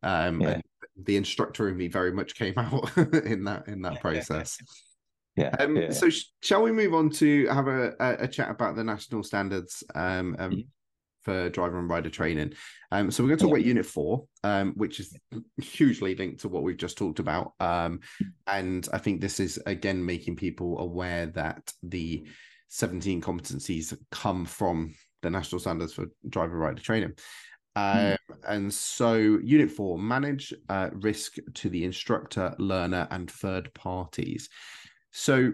Um, 0.03 0.41
Yeah. 0.43 0.49
and 0.51 0.63
the 1.03 1.17
instructor 1.17 1.69
in 1.69 1.77
me 1.77 1.89
very 1.89 2.13
much 2.13 2.35
came 2.35 2.55
out 2.59 2.97
in 2.97 3.45
that 3.45 3.69
in 3.69 3.83
that 3.83 4.01
process. 4.01 4.59
yeah, 5.37 5.51
Um, 5.59 5.77
yeah. 5.77 5.91
So, 5.91 6.11
sh- 6.11 6.27
shall 6.43 6.63
we 6.63 6.73
move 6.73 6.95
on 6.95 7.11
to 7.11 7.47
have 7.49 7.69
a, 7.69 7.95
a, 7.99 8.25
a 8.25 8.29
chat 8.29 8.51
about 8.51 8.77
the 8.77 8.85
national 8.85 9.23
standards 9.23 9.83
um, 9.95 10.37
um, 10.39 10.53
Mhm. 10.53 10.67
for 11.23 11.49
driver 11.49 11.79
and 11.79 11.89
rider 11.89 12.11
training? 12.11 12.53
Um, 12.93 13.11
so, 13.11 13.23
we're 13.23 13.31
going 13.31 13.39
to 13.39 13.45
talk 13.45 13.51
Yeah. 13.51 13.57
about 13.57 13.67
Unit 13.67 13.87
4, 13.87 14.27
um, 14.45 14.73
which 14.77 15.01
is 15.01 15.17
hugely 15.57 16.15
linked 16.15 16.41
to 16.41 16.49
what 16.49 16.63
we've 16.63 16.77
just 16.77 16.99
talked 16.99 17.19
about. 17.19 17.55
Um, 17.61 18.01
and 18.47 18.87
I 18.93 18.99
think 18.99 19.21
this 19.21 19.41
is, 19.41 19.59
again, 19.67 20.05
making 20.05 20.37
people 20.37 20.79
aware 20.79 21.27
that 21.29 21.73
the 21.83 22.27
17 22.69 23.21
competencies 23.21 23.97
come 24.11 24.45
from 24.45 24.95
the 25.23 25.31
national 25.31 25.61
standards 25.61 25.93
for 25.93 26.07
driver 26.29 26.59
rider 26.59 26.81
training. 26.83 27.13
Um, 27.75 27.97
Mm. 27.97 28.17
and 28.49 28.75
so, 28.75 29.15
Unit 29.15 29.71
4 29.71 29.99
manage 29.99 30.55
uh, 30.69 30.91
risk 30.95 31.37
to 31.55 31.69
the 31.69 31.85
instructor, 31.85 32.55
learner, 32.59 33.07
and 33.11 33.31
third 33.31 33.73
parties. 33.75 34.49
So, 35.11 35.53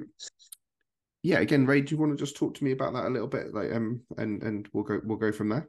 yeah, 1.23 1.41
again, 1.41 1.67
Ray, 1.67 1.81
do 1.81 1.95
you 1.95 2.01
want 2.01 2.13
to 2.13 2.23
just 2.23 2.37
talk 2.37 2.55
to 2.55 2.65
me 2.65 2.73
about 2.73 2.93
that 2.95 3.07
a 3.07 3.11
little 3.11 3.29
bit, 3.29 3.53
like, 3.53 3.73
um, 3.73 4.03
and 4.19 4.43
and 4.43 4.69
we'll 4.73 4.85
go 4.85 5.01
we'll 5.05 5.19
go 5.19 5.33
from 5.33 5.49
there. 5.49 5.69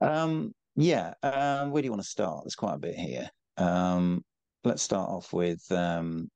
Um, 0.00 0.52
yeah, 0.76 1.14
um, 1.22 1.70
where 1.70 1.82
do 1.82 1.86
you 1.86 1.92
want 1.92 2.02
to 2.02 2.08
start? 2.08 2.44
There's 2.44 2.54
quite 2.54 2.74
a 2.74 2.78
bit 2.78 2.94
here. 2.94 3.28
Um, 3.56 4.24
let's 4.64 4.82
start 4.82 5.10
off 5.10 5.32
with 5.32 5.60
um, 5.70 6.30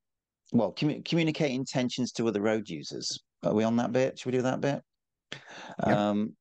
well, 0.53 0.73
commu- 0.73 1.05
communicate 1.05 1.53
intentions 1.53 2.13
to 2.13 2.29
other 2.29 2.41
road 2.41 2.69
users. 2.69 3.19
Are 3.43 3.55
we 3.55 3.65
on 3.65 3.77
that 3.77 3.93
bit? 3.93 4.19
Should 4.19 4.27
we 4.27 4.39
do 4.39 4.43
that 4.43 4.61
bit? 4.61 4.83
Yeah. 5.87 6.11
Um, 6.11 6.37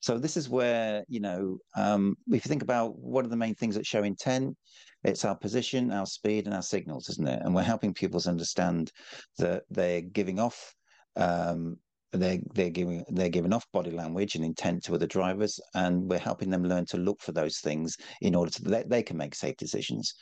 so 0.00 0.18
this 0.18 0.36
is 0.36 0.48
where 0.48 1.04
you 1.08 1.20
know, 1.20 1.58
um, 1.76 2.16
if 2.28 2.44
you 2.44 2.48
think 2.48 2.62
about 2.62 2.96
what 2.98 3.24
are 3.24 3.28
the 3.28 3.36
main 3.36 3.54
things 3.54 3.74
that 3.74 3.86
show 3.86 4.02
intent, 4.02 4.56
it's 5.04 5.24
our 5.24 5.36
position, 5.36 5.90
our 5.90 6.06
speed, 6.06 6.46
and 6.46 6.54
our 6.54 6.62
signals, 6.62 7.08
isn't 7.08 7.28
it? 7.28 7.40
And 7.42 7.54
we're 7.54 7.62
helping 7.62 7.94
pupils 7.94 8.26
understand 8.26 8.92
that 9.38 9.64
they're 9.70 10.02
giving 10.02 10.38
off. 10.38 10.74
Um, 11.16 11.76
they're 12.12 12.38
they're 12.54 12.70
giving 12.70 13.04
they're 13.08 13.28
giving 13.28 13.52
off 13.52 13.66
body 13.72 13.90
language 13.90 14.36
and 14.36 14.44
intent 14.44 14.84
to 14.84 14.94
other 14.94 15.06
drivers, 15.06 15.60
and 15.74 16.08
we're 16.08 16.18
helping 16.18 16.50
them 16.50 16.64
learn 16.64 16.86
to 16.86 16.98
look 16.98 17.20
for 17.20 17.32
those 17.32 17.58
things 17.58 17.96
in 18.20 18.34
order 18.34 18.50
to 18.50 18.62
that 18.62 18.88
they 18.88 19.02
can 19.02 19.16
make 19.16 19.34
safe 19.34 19.56
decisions. 19.56 20.14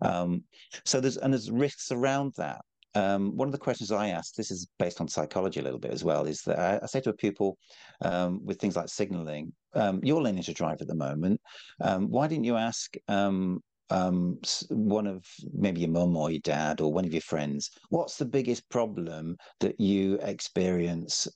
Um, 0.00 0.44
so 0.84 1.00
there's 1.00 1.16
and 1.16 1.32
there's 1.32 1.50
risks 1.50 1.90
around 1.90 2.34
that. 2.36 2.60
Um, 2.94 3.36
one 3.36 3.48
of 3.48 3.52
the 3.52 3.58
questions 3.58 3.92
I 3.92 4.08
ask, 4.08 4.34
this 4.34 4.50
is 4.50 4.66
based 4.78 5.00
on 5.00 5.08
psychology 5.08 5.60
a 5.60 5.62
little 5.62 5.78
bit 5.78 5.92
as 5.92 6.04
well, 6.04 6.24
is 6.26 6.42
that 6.42 6.58
I, 6.58 6.80
I 6.82 6.86
say 6.86 7.00
to 7.02 7.10
a 7.10 7.14
pupil 7.14 7.58
um, 8.00 8.44
with 8.44 8.58
things 8.58 8.76
like 8.76 8.88
signaling, 8.88 9.52
um, 9.74 10.00
you're 10.02 10.22
learning 10.22 10.42
to 10.44 10.52
drive 10.52 10.80
at 10.80 10.88
the 10.88 10.94
moment. 10.94 11.40
Um, 11.80 12.10
why 12.10 12.26
didn't 12.26 12.44
you 12.44 12.56
ask 12.56 12.94
um, 13.08 13.60
um, 13.90 14.38
one 14.70 15.06
of 15.06 15.24
maybe 15.52 15.80
your 15.80 15.90
mum 15.90 16.16
or 16.16 16.30
your 16.30 16.40
dad 16.40 16.80
or 16.80 16.92
one 16.92 17.04
of 17.04 17.12
your 17.12 17.22
friends, 17.22 17.70
what's 17.90 18.16
the 18.16 18.24
biggest 18.24 18.68
problem 18.68 19.36
that 19.60 19.80
you 19.80 20.18
experience 20.22 21.28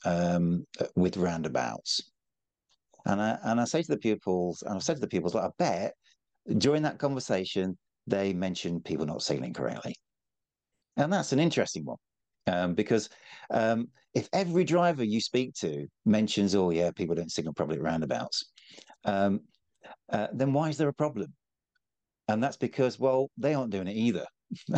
with 0.97 1.17
roundabouts? 1.17 2.11
And 3.05 3.21
I 3.21 3.39
and 3.45 3.61
I 3.61 3.65
say 3.65 3.83
to 3.83 3.89
the 3.89 3.99
pupils, 3.99 4.63
and 4.63 4.75
I've 4.75 4.83
said 4.83 4.97
to 4.97 5.01
the 5.01 5.09
pupils, 5.09 5.35
like, 5.35 5.45
I 5.45 5.51
bet 5.59 5.95
during 6.59 6.83
that 6.83 6.99
conversation 6.99 7.77
they 8.07 8.33
mentioned 8.33 8.85
people 8.85 9.07
not 9.07 9.23
signaling 9.23 9.55
correctly, 9.55 9.95
and 10.97 11.12
that's 11.12 11.32
an 11.32 11.38
interesting 11.40 11.84
one. 11.84 11.99
Um, 12.49 12.74
because 12.74 13.09
um, 13.51 13.88
if 14.14 14.28
every 14.32 14.64
driver 14.64 15.05
you 15.05 15.20
speak 15.20 15.55
to 15.61 15.86
mentions, 16.05 16.55
"Oh 16.55 16.70
yeah, 16.70 16.90
people 16.90 17.14
don't 17.14 17.30
signal 17.30 17.55
properly 17.55 17.78
at 17.78 17.84
roundabouts," 17.84 18.51
um, 19.05 19.40
uh, 20.11 20.28
then 20.32 20.53
why 20.53 20.68
is 20.68 20.76
there 20.76 20.88
a 20.88 20.95
problem? 20.95 21.32
And 22.28 22.43
that's 22.43 22.57
because, 22.57 22.99
well, 22.99 23.30
they 23.36 23.55
aren't 23.55 23.72
doing 23.72 23.88
it 23.88 23.97
either. 23.97 24.26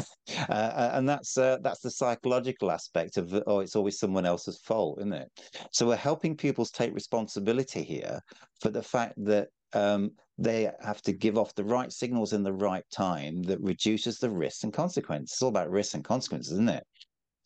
uh, 0.48 0.90
and 0.92 1.08
that's 1.08 1.36
uh, 1.36 1.58
that's 1.62 1.80
the 1.80 1.90
psychological 1.90 2.70
aspect 2.70 3.16
of 3.16 3.34
oh, 3.46 3.60
it's 3.60 3.76
always 3.76 3.98
someone 3.98 4.26
else's 4.26 4.60
fault, 4.60 4.98
isn't 5.00 5.12
it? 5.12 5.28
So 5.72 5.86
we're 5.86 5.96
helping 5.96 6.36
pupils 6.36 6.70
take 6.70 6.94
responsibility 6.94 7.82
here 7.82 8.20
for 8.60 8.70
the 8.70 8.82
fact 8.82 9.14
that 9.24 9.48
um, 9.74 10.10
they 10.38 10.70
have 10.82 11.02
to 11.02 11.12
give 11.12 11.38
off 11.38 11.54
the 11.54 11.64
right 11.64 11.92
signals 11.92 12.32
in 12.32 12.42
the 12.42 12.52
right 12.52 12.84
time 12.92 13.42
that 13.44 13.60
reduces 13.60 14.18
the 14.18 14.30
risks 14.30 14.64
and 14.64 14.72
consequences. 14.72 15.32
It's 15.32 15.42
all 15.42 15.48
about 15.48 15.70
risks 15.70 15.94
and 15.94 16.04
consequences, 16.04 16.52
isn't 16.52 16.68
it? 16.68 16.84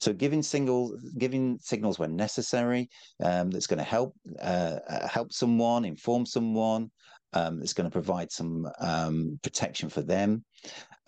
So 0.01 0.12
giving 0.12 0.43
signals, 0.43 0.95
giving 1.18 1.59
signals 1.61 1.99
when 1.99 2.14
necessary, 2.14 2.89
um, 3.22 3.51
that's 3.51 3.66
going 3.66 3.79
to 3.79 3.85
help 3.85 4.14
uh, 4.41 4.79
help 5.09 5.33
someone, 5.33 5.85
inform 5.85 6.24
someone, 6.24 6.91
um, 7.33 7.59
that's 7.59 7.72
going 7.72 7.89
to 7.89 7.93
provide 7.93 8.31
some 8.31 8.68
um, 8.81 9.39
protection 9.43 9.89
for 9.89 10.03
them. 10.03 10.45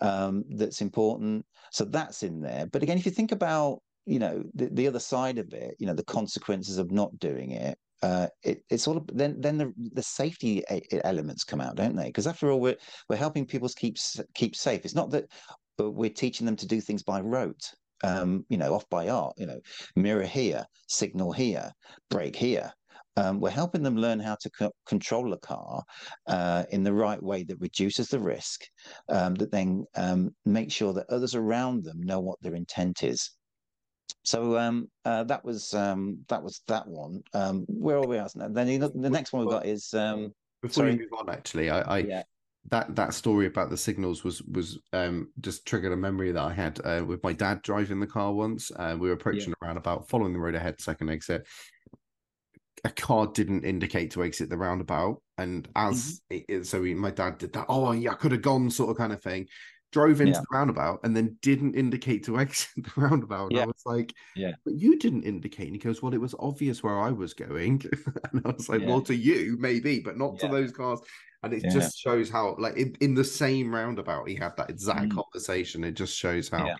Um, 0.01 0.43
that's 0.49 0.81
important. 0.81 1.45
So 1.71 1.85
that's 1.85 2.23
in 2.23 2.41
there. 2.41 2.65
But 2.65 2.83
again, 2.83 2.97
if 2.97 3.05
you 3.05 3.11
think 3.11 3.31
about, 3.31 3.79
you 4.05 4.19
know, 4.19 4.43
the, 4.53 4.67
the 4.71 4.87
other 4.87 4.99
side 4.99 5.37
of 5.37 5.53
it, 5.53 5.75
you 5.79 5.87
know, 5.87 5.93
the 5.93 6.03
consequences 6.03 6.77
of 6.77 6.91
not 6.91 7.17
doing 7.17 7.51
it, 7.51 7.77
uh, 8.01 8.27
it, 8.43 8.63
it's 8.69 8.87
all 8.87 9.05
then 9.13 9.39
then 9.39 9.57
the 9.57 9.73
the 9.93 10.03
safety 10.03 10.63
elements 11.03 11.43
come 11.43 11.61
out, 11.61 11.75
don't 11.75 11.95
they? 11.95 12.05
Because 12.07 12.27
after 12.27 12.51
all, 12.51 12.59
we're 12.59 12.77
we're 13.09 13.15
helping 13.15 13.45
people 13.45 13.69
keep 13.69 13.97
keep 14.33 14.55
safe. 14.55 14.85
It's 14.85 14.95
not 14.95 15.11
that 15.11 15.25
we're 15.77 16.09
teaching 16.09 16.45
them 16.45 16.55
to 16.57 16.67
do 16.67 16.81
things 16.81 17.03
by 17.03 17.21
rote. 17.21 17.71
Um, 18.03 18.45
you 18.49 18.57
know, 18.57 18.73
off 18.73 18.89
by 18.89 19.09
art, 19.09 19.35
you 19.37 19.45
know, 19.45 19.59
mirror 19.95 20.23
here, 20.23 20.65
signal 20.87 21.31
here, 21.31 21.71
brake 22.09 22.35
here. 22.35 22.71
Um, 23.15 23.39
we're 23.39 23.51
helping 23.51 23.83
them 23.83 23.95
learn 23.95 24.19
how 24.19 24.37
to 24.41 24.49
co- 24.49 24.71
control 24.87 25.33
a 25.33 25.37
car 25.37 25.83
uh, 26.25 26.63
in 26.71 26.81
the 26.81 26.93
right 26.93 27.21
way 27.21 27.43
that 27.43 27.59
reduces 27.59 28.07
the 28.07 28.19
risk, 28.19 28.61
um, 29.09 29.35
that 29.35 29.51
then 29.51 29.85
um, 29.95 30.31
make 30.45 30.71
sure 30.71 30.93
that 30.93 31.09
others 31.09 31.35
around 31.35 31.83
them 31.83 32.01
know 32.01 32.19
what 32.19 32.41
their 32.41 32.55
intent 32.55 33.03
is. 33.03 33.29
So 34.23 34.57
um, 34.57 34.89
uh, 35.05 35.23
that 35.25 35.43
was 35.43 35.73
um, 35.73 36.19
that 36.27 36.43
was 36.43 36.61
that 36.67 36.87
one. 36.87 37.21
Um, 37.33 37.65
where 37.67 37.97
are 37.97 38.07
we 38.07 38.17
at 38.17 38.35
now? 38.35 38.47
Then 38.49 38.79
the, 38.79 38.89
the 38.89 39.09
next 39.09 39.33
one 39.33 39.45
we've 39.45 39.51
got 39.51 39.65
is 39.65 39.93
um, 39.93 40.33
Before 40.61 40.83
sorry. 40.83 40.93
you 40.93 40.99
move 40.99 41.19
on, 41.19 41.29
actually, 41.29 41.69
I, 41.69 41.81
I 41.81 41.97
yeah, 41.99 42.23
that 42.69 42.95
that 42.95 43.13
story 43.13 43.47
about 43.47 43.69
the 43.69 43.77
signals 43.77 44.23
was 44.23 44.41
was 44.43 44.79
um 44.93 45.31
just 45.39 45.65
triggered 45.65 45.91
a 45.91 45.97
memory 45.97 46.31
that 46.31 46.43
I 46.43 46.53
had 46.53 46.79
uh, 46.83 47.03
with 47.05 47.23
my 47.23 47.33
dad 47.33 47.61
driving 47.63 47.99
the 47.99 48.07
car 48.07 48.31
once. 48.33 48.71
Uh, 48.75 48.95
we 48.99 49.07
were 49.07 49.15
approaching 49.15 49.53
a 49.53 49.65
roundabout, 49.65 50.07
following 50.09 50.33
the 50.33 50.39
road 50.39 50.55
ahead, 50.55 50.79
second 50.79 51.09
exit. 51.09 51.47
A 52.83 52.89
car 52.89 53.27
didn't 53.27 53.63
indicate 53.63 54.11
to 54.11 54.23
exit 54.23 54.49
the 54.49 54.57
roundabout, 54.57 55.21
and 55.37 55.67
as 55.75 56.21
it, 56.31 56.45
it- 56.47 56.65
so, 56.65 56.81
we, 56.81 56.95
my 56.95 57.11
dad 57.11 57.37
did 57.37 57.53
that. 57.53 57.65
Oh, 57.69 57.91
yeah, 57.91 58.11
I 58.11 58.15
could 58.15 58.31
have 58.31 58.41
gone, 58.41 58.71
sort 58.71 58.89
of 58.89 58.97
kind 58.97 59.13
of 59.13 59.21
thing. 59.21 59.47
Drove 59.91 60.21
into 60.21 60.33
Yeah. 60.33 60.39
the 60.39 60.57
roundabout 60.57 60.99
and 61.03 61.15
then 61.15 61.37
didn't 61.41 61.75
indicate 61.75 62.23
to 62.25 62.37
exit 62.39 62.69
the 62.77 62.91
roundabout. 62.95 63.51
And 63.51 63.59
I 63.59 63.65
was 63.65 63.81
like, 63.85 64.13
Yeah. 64.35 64.53
but 64.63 64.75
you 64.75 64.97
didn't 64.97 65.23
indicate. 65.23 65.67
And 65.67 65.75
he 65.75 65.79
goes, 65.79 66.01
Well, 66.01 66.13
it 66.13 66.21
was 66.21 66.35
obvious 66.39 66.81
where 66.81 66.97
I 66.99 67.11
was 67.11 67.33
going. 67.33 67.83
and 68.31 68.41
I 68.45 68.49
was 68.51 68.69
like, 68.69 68.81
Yeah. 68.81 68.87
Well, 68.87 69.01
to 69.01 69.15
you, 69.15 69.57
maybe, 69.59 69.99
but 69.99 70.17
not 70.17 70.39
to 70.39 70.47
those 70.47 70.71
cars. 70.71 70.99
And 71.43 71.53
it 71.53 71.63
Yeah. 71.63 71.71
just 71.71 71.97
shows 71.97 72.29
how, 72.29 72.55
like, 72.59 72.77
in, 72.77 72.95
in 73.01 73.15
the 73.15 73.23
same 73.23 73.73
roundabout, 73.73 74.29
he 74.29 74.35
had 74.35 74.55
that 74.57 74.69
exact 74.69 75.09
Mm. 75.11 75.15
conversation. 75.15 75.83
It 75.83 75.93
just 75.93 76.15
shows 76.17 76.47
how 76.49 76.65
Yeah. 76.67 76.75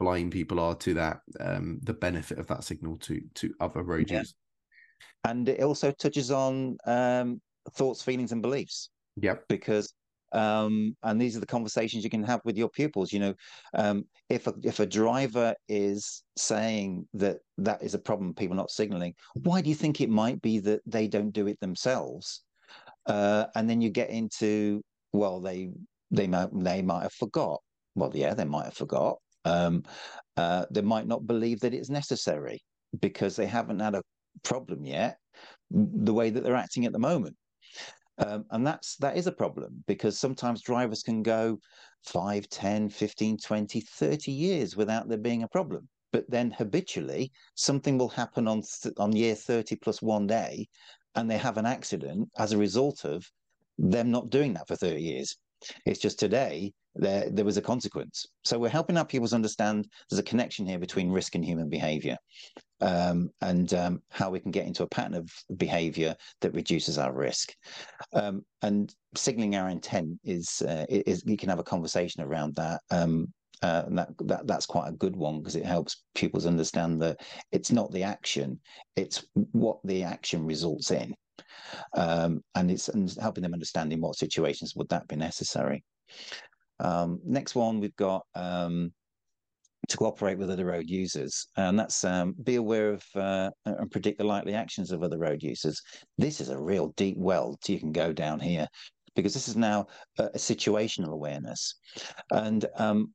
blind 0.00 0.32
people 0.32 0.58
are 0.58 0.74
to 0.74 0.94
that, 0.94 1.20
um, 1.38 1.78
the 1.82 1.94
benefit 1.94 2.38
of 2.38 2.46
that 2.48 2.64
signal 2.64 2.96
to 2.98 3.20
to 3.34 3.54
other 3.60 3.82
road 3.82 4.10
Yeah. 4.10 4.18
users. 4.18 4.34
and 5.24 5.48
it 5.48 5.60
also 5.60 5.90
touches 5.92 6.30
on 6.30 6.76
um, 6.86 7.40
thoughts, 7.72 8.02
feelings, 8.02 8.32
and 8.32 8.42
beliefs. 8.42 8.90
Yep. 9.16 9.44
because 9.48 9.92
um 10.32 10.96
and 11.04 11.20
these 11.20 11.36
are 11.36 11.40
the 11.40 11.46
conversations 11.46 12.02
you 12.02 12.10
can 12.10 12.22
have 12.22 12.40
with 12.44 12.56
your 12.56 12.68
pupils 12.68 13.12
you 13.12 13.20
know 13.20 13.34
um 13.74 14.04
if 14.28 14.46
a 14.46 14.54
if 14.64 14.80
a 14.80 14.86
driver 14.86 15.54
is 15.68 16.24
saying 16.36 17.06
that 17.14 17.38
that 17.58 17.80
is 17.82 17.94
a 17.94 17.98
problem 17.98 18.34
people 18.34 18.56
not 18.56 18.70
signaling 18.70 19.14
why 19.44 19.60
do 19.60 19.68
you 19.68 19.74
think 19.74 20.00
it 20.00 20.10
might 20.10 20.40
be 20.42 20.58
that 20.60 20.80
they 20.86 21.06
don't 21.08 21.30
do 21.30 21.46
it 21.46 21.58
themselves? 21.60 22.42
Uh 23.06 23.46
and 23.54 23.68
then 23.68 23.80
you 23.80 23.90
get 23.90 24.10
into 24.10 24.82
well 25.12 25.40
they 25.40 25.70
they 26.10 26.26
might 26.26 26.48
they 26.52 26.82
might 26.82 27.02
have 27.02 27.12
forgot. 27.12 27.60
Well 27.94 28.10
yeah 28.14 28.34
they 28.34 28.44
might 28.44 28.64
have 28.64 28.74
forgot. 28.74 29.18
Um 29.44 29.84
uh 30.36 30.66
they 30.70 30.82
might 30.82 31.06
not 31.06 31.26
believe 31.26 31.60
that 31.60 31.74
it's 31.74 31.90
necessary 31.90 32.62
because 33.00 33.36
they 33.36 33.46
haven't 33.46 33.80
had 33.80 33.94
a 33.94 34.02
problem 34.42 34.84
yet 34.84 35.18
the 35.70 36.14
way 36.14 36.30
that 36.30 36.44
they're 36.44 36.54
acting 36.54 36.86
at 36.86 36.92
the 36.92 36.98
moment 36.98 37.36
um, 38.18 38.44
and 38.50 38.66
that's 38.66 38.96
that 38.96 39.16
is 39.16 39.26
a 39.26 39.32
problem 39.32 39.84
because 39.86 40.18
sometimes 40.18 40.62
drivers 40.62 41.02
can 41.02 41.22
go 41.22 41.58
5 42.04 42.48
10 42.48 42.88
15 42.88 43.36
20 43.38 43.80
30 43.80 44.32
years 44.32 44.76
without 44.76 45.08
there 45.08 45.18
being 45.18 45.42
a 45.42 45.48
problem. 45.48 45.88
But 46.12 46.30
then 46.30 46.50
habitually 46.50 47.32
something 47.56 47.98
will 47.98 48.08
happen 48.08 48.48
on 48.48 48.62
th- 48.62 48.94
on 48.98 49.14
year 49.14 49.34
30 49.34 49.76
plus 49.76 50.00
one 50.00 50.26
day 50.26 50.68
and 51.14 51.30
they 51.30 51.38
have 51.38 51.58
an 51.58 51.66
accident 51.66 52.30
as 52.38 52.52
a 52.52 52.58
result 52.58 53.04
of 53.04 53.30
them 53.78 54.10
not 54.10 54.30
doing 54.30 54.54
that 54.54 54.68
for 54.68 54.76
30 54.76 55.02
years 55.02 55.36
it's 55.84 56.00
just 56.00 56.18
today 56.18 56.72
there 56.94 57.28
there 57.30 57.44
was 57.44 57.56
a 57.56 57.62
consequence 57.62 58.26
so 58.44 58.58
we're 58.58 58.68
helping 58.68 58.96
our 58.96 59.04
pupils 59.04 59.32
understand 59.32 59.86
there's 60.08 60.18
a 60.18 60.22
connection 60.22 60.66
here 60.66 60.78
between 60.78 61.10
risk 61.10 61.34
and 61.34 61.44
human 61.44 61.68
behavior 61.68 62.16
um, 62.80 63.30
and 63.40 63.72
um, 63.74 64.02
how 64.10 64.30
we 64.30 64.40
can 64.40 64.50
get 64.50 64.66
into 64.66 64.82
a 64.82 64.88
pattern 64.88 65.14
of 65.14 65.30
behavior 65.56 66.14
that 66.40 66.54
reduces 66.54 66.98
our 66.98 67.12
risk. 67.12 67.54
Um, 68.12 68.44
and 68.62 68.94
signaling 69.14 69.56
our 69.56 69.68
intent 69.68 70.18
is, 70.24 70.62
uh, 70.62 70.84
is 70.88 71.22
you 71.26 71.36
can 71.36 71.48
have 71.48 71.58
a 71.58 71.64
conversation 71.64 72.22
around 72.22 72.54
that. 72.56 72.82
Um, 72.90 73.32
uh, 73.62 73.84
and 73.86 73.96
that, 73.96 74.08
that 74.26 74.46
that's 74.46 74.66
quite 74.66 74.88
a 74.88 74.96
good 74.96 75.16
one 75.16 75.38
because 75.38 75.56
it 75.56 75.64
helps 75.64 76.04
pupils 76.14 76.44
understand 76.44 77.00
that 77.00 77.18
it's 77.52 77.72
not 77.72 77.90
the 77.90 78.02
action, 78.02 78.60
it's 78.96 79.24
what 79.52 79.78
the 79.84 80.02
action 80.02 80.44
results 80.44 80.90
in. 80.90 81.14
Um, 81.94 82.42
and 82.54 82.70
it's 82.70 82.88
and 82.88 83.12
helping 83.20 83.42
them 83.42 83.54
understand 83.54 83.92
in 83.92 84.00
what 84.00 84.16
situations 84.16 84.74
would 84.76 84.88
that 84.88 85.08
be 85.08 85.16
necessary. 85.16 85.84
Um, 86.78 87.20
next 87.24 87.54
one, 87.54 87.80
we've 87.80 87.96
got 87.96 88.22
um, 88.34 88.92
to 89.88 89.96
cooperate 89.96 90.38
with 90.38 90.50
other 90.50 90.66
road 90.66 90.88
users, 90.88 91.46
and 91.56 91.78
that's 91.78 92.04
um, 92.04 92.34
be 92.42 92.56
aware 92.56 92.92
of 92.92 93.04
uh, 93.14 93.50
and 93.64 93.90
predict 93.90 94.18
the 94.18 94.24
likely 94.24 94.54
actions 94.54 94.90
of 94.90 95.02
other 95.02 95.18
road 95.18 95.42
users. 95.42 95.80
This 96.18 96.40
is 96.40 96.48
a 96.48 96.58
real 96.58 96.92
deep 96.96 97.16
well 97.18 97.56
you 97.66 97.78
can 97.78 97.92
go 97.92 98.12
down 98.12 98.40
here 98.40 98.66
because 99.14 99.32
this 99.32 99.48
is 99.48 99.56
now 99.56 99.86
a, 100.18 100.28
situational 100.30 101.12
awareness, 101.12 101.76
and 102.30 102.66
um, 102.76 103.12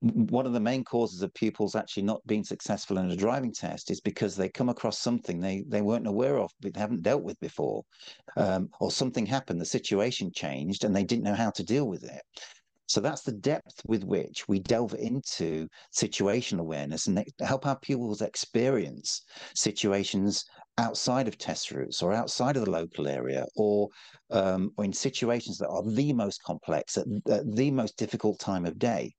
one 0.00 0.46
of 0.46 0.52
the 0.52 0.60
main 0.60 0.84
causes 0.84 1.22
of 1.22 1.32
pupils 1.34 1.74
actually 1.74 2.02
not 2.02 2.26
being 2.26 2.44
successful 2.44 2.98
in 2.98 3.10
a 3.10 3.16
driving 3.16 3.52
test 3.52 3.90
is 3.90 4.00
because 4.00 4.36
they 4.36 4.48
come 4.48 4.68
across 4.68 4.98
something 4.98 5.40
they, 5.40 5.64
they 5.68 5.80
weren't 5.80 6.06
aware 6.06 6.38
of, 6.38 6.50
but 6.60 6.74
they 6.74 6.80
haven't 6.80 7.02
dealt 7.02 7.22
with 7.22 7.38
before, 7.40 7.82
um, 8.36 8.68
or 8.80 8.90
something 8.90 9.24
happened, 9.24 9.60
the 9.60 9.64
situation 9.64 10.30
changed, 10.32 10.84
and 10.84 10.94
they 10.94 11.04
didn't 11.04 11.24
know 11.24 11.34
how 11.34 11.50
to 11.50 11.64
deal 11.64 11.88
with 11.88 12.04
it. 12.04 12.22
So 12.88 13.00
that's 13.00 13.22
the 13.22 13.32
depth 13.32 13.82
with 13.86 14.04
which 14.04 14.46
we 14.46 14.60
delve 14.60 14.94
into 14.94 15.66
situational 15.92 16.60
awareness 16.60 17.08
and 17.08 17.24
help 17.40 17.66
our 17.66 17.78
pupils 17.78 18.22
experience 18.22 19.22
situations 19.54 20.44
outside 20.78 21.26
of 21.26 21.38
test 21.38 21.70
routes 21.70 22.02
or 22.02 22.12
outside 22.12 22.56
of 22.56 22.64
the 22.64 22.70
local 22.70 23.08
area 23.08 23.46
or, 23.56 23.88
um, 24.30 24.70
or 24.76 24.84
in 24.84 24.92
situations 24.92 25.56
that 25.58 25.68
are 25.68 25.82
the 25.82 26.12
most 26.12 26.42
complex 26.42 26.98
at, 26.98 27.06
at 27.30 27.56
the 27.56 27.70
most 27.70 27.96
difficult 27.96 28.38
time 28.38 28.66
of 28.66 28.78
day. 28.78 29.14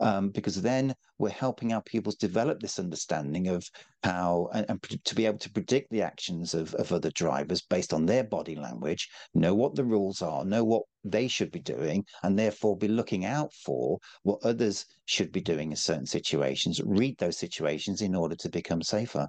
Um, 0.00 0.30
because 0.30 0.60
then 0.62 0.94
we're 1.18 1.28
helping 1.28 1.72
our 1.72 1.82
pupils 1.82 2.14
develop 2.14 2.60
this 2.60 2.78
understanding 2.78 3.48
of 3.48 3.68
how 4.02 4.48
and, 4.54 4.64
and, 4.70 4.82
to 5.04 5.14
be 5.14 5.26
able 5.26 5.38
to 5.38 5.52
predict 5.52 5.90
the 5.90 6.00
actions 6.00 6.54
of, 6.54 6.74
of 6.74 6.92
other 6.92 7.10
drivers 7.10 7.60
based 7.60 7.92
on 7.92 8.06
their 8.06 8.24
body 8.24 8.56
language, 8.56 9.10
know 9.34 9.54
what 9.54 9.74
the 9.74 9.84
rules 9.84 10.22
are, 10.22 10.44
know 10.44 10.64
what 10.64 10.84
they 11.04 11.28
should 11.28 11.50
be 11.50 11.60
doing, 11.60 12.04
and 12.22 12.38
therefore 12.38 12.76
be 12.76 12.88
looking 12.88 13.26
out 13.26 13.52
for 13.52 13.98
what 14.22 14.40
others 14.44 14.86
should 15.04 15.30
be 15.30 15.42
doing 15.42 15.72
in 15.72 15.76
certain 15.76 16.06
situations, 16.06 16.80
read 16.84 17.18
those 17.18 17.36
situations 17.36 18.00
in 18.00 18.14
order 18.14 18.36
to 18.36 18.48
become 18.48 18.80
safer. 18.80 19.28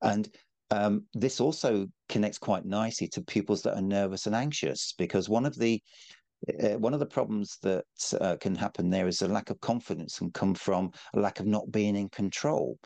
And 0.00 0.28
um, 0.74 1.04
this 1.14 1.40
also 1.40 1.86
connects 2.08 2.38
quite 2.38 2.64
nicely 2.64 3.06
to 3.08 3.22
pupils 3.22 3.62
that 3.62 3.76
are 3.76 3.82
nervous 3.82 4.26
and 4.26 4.34
anxious 4.34 4.92
because 4.98 5.28
one 5.28 5.46
of 5.46 5.56
the 5.56 5.80
uh, 6.62 6.78
one 6.78 6.92
of 6.92 7.00
the 7.00 7.06
problems 7.06 7.58
that 7.62 7.84
uh, 8.20 8.36
can 8.36 8.54
happen 8.54 8.90
there 8.90 9.08
is 9.08 9.22
a 9.22 9.28
lack 9.28 9.50
of 9.50 9.60
confidence 9.60 10.20
and 10.20 10.34
come 10.34 10.54
from 10.54 10.90
a 11.14 11.20
lack 11.20 11.40
of 11.40 11.46
not 11.46 11.70
being 11.70 11.96
in 11.96 12.08
control. 12.10 12.78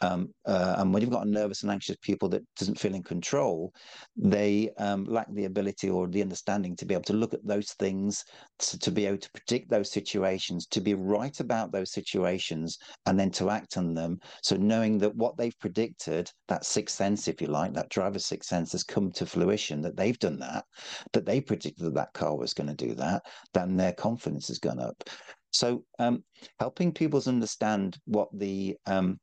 Um, 0.00 0.32
uh, 0.46 0.76
and 0.78 0.92
when 0.92 1.02
you've 1.02 1.10
got 1.10 1.26
a 1.26 1.30
nervous 1.30 1.62
and 1.62 1.70
anxious 1.70 1.96
pupil 2.00 2.28
that 2.30 2.42
doesn't 2.56 2.78
feel 2.78 2.94
in 2.94 3.02
control, 3.02 3.72
they 4.16 4.70
um, 4.78 5.04
lack 5.04 5.26
the 5.32 5.44
ability 5.44 5.90
or 5.90 6.08
the 6.08 6.22
understanding 6.22 6.76
to 6.76 6.86
be 6.86 6.94
able 6.94 7.04
to 7.04 7.12
look 7.12 7.34
at 7.34 7.46
those 7.46 7.72
things, 7.72 8.24
to, 8.58 8.78
to, 8.78 8.90
be 8.90 9.06
able 9.06 9.18
to 9.18 9.30
predict 9.32 9.70
those 9.70 9.90
situations, 9.90 10.66
to 10.66 10.80
be 10.80 10.94
right 10.94 11.38
about 11.40 11.72
those 11.72 11.92
situations, 11.92 12.78
and 13.06 13.18
then 13.18 13.30
to 13.32 13.50
act 13.50 13.76
on 13.76 13.94
them. 13.94 14.18
So 14.42 14.56
knowing 14.56 14.98
that 14.98 15.14
what 15.14 15.36
they've 15.36 15.58
predicted, 15.58 16.30
that 16.48 16.64
sixth 16.64 16.96
sense, 16.96 17.28
if 17.28 17.40
you 17.40 17.48
like, 17.48 17.74
that 17.74 17.90
driver's 17.90 18.26
sixth 18.26 18.48
sense 18.48 18.72
has 18.72 18.82
come 18.82 19.12
to 19.12 19.26
fruition, 19.26 19.82
that 19.82 19.96
they've 19.96 20.18
done 20.18 20.38
that, 20.38 20.64
that 21.12 21.26
they 21.26 21.40
predicted 21.40 21.84
that 21.84 21.94
that 21.94 22.12
car 22.14 22.36
was 22.36 22.54
going 22.54 22.68
to 22.68 22.74
do 22.74 22.93
that, 22.94 23.22
then 23.52 23.76
their 23.76 23.92
confidence 23.92 24.48
has 24.48 24.58
gone 24.58 24.80
up. 24.80 25.02
So 25.50 25.84
um, 25.98 26.24
helping 26.58 26.92
pupils 26.92 27.28
understand 27.28 27.96
what 28.06 28.28
the 28.32 28.76
um, 28.86 29.18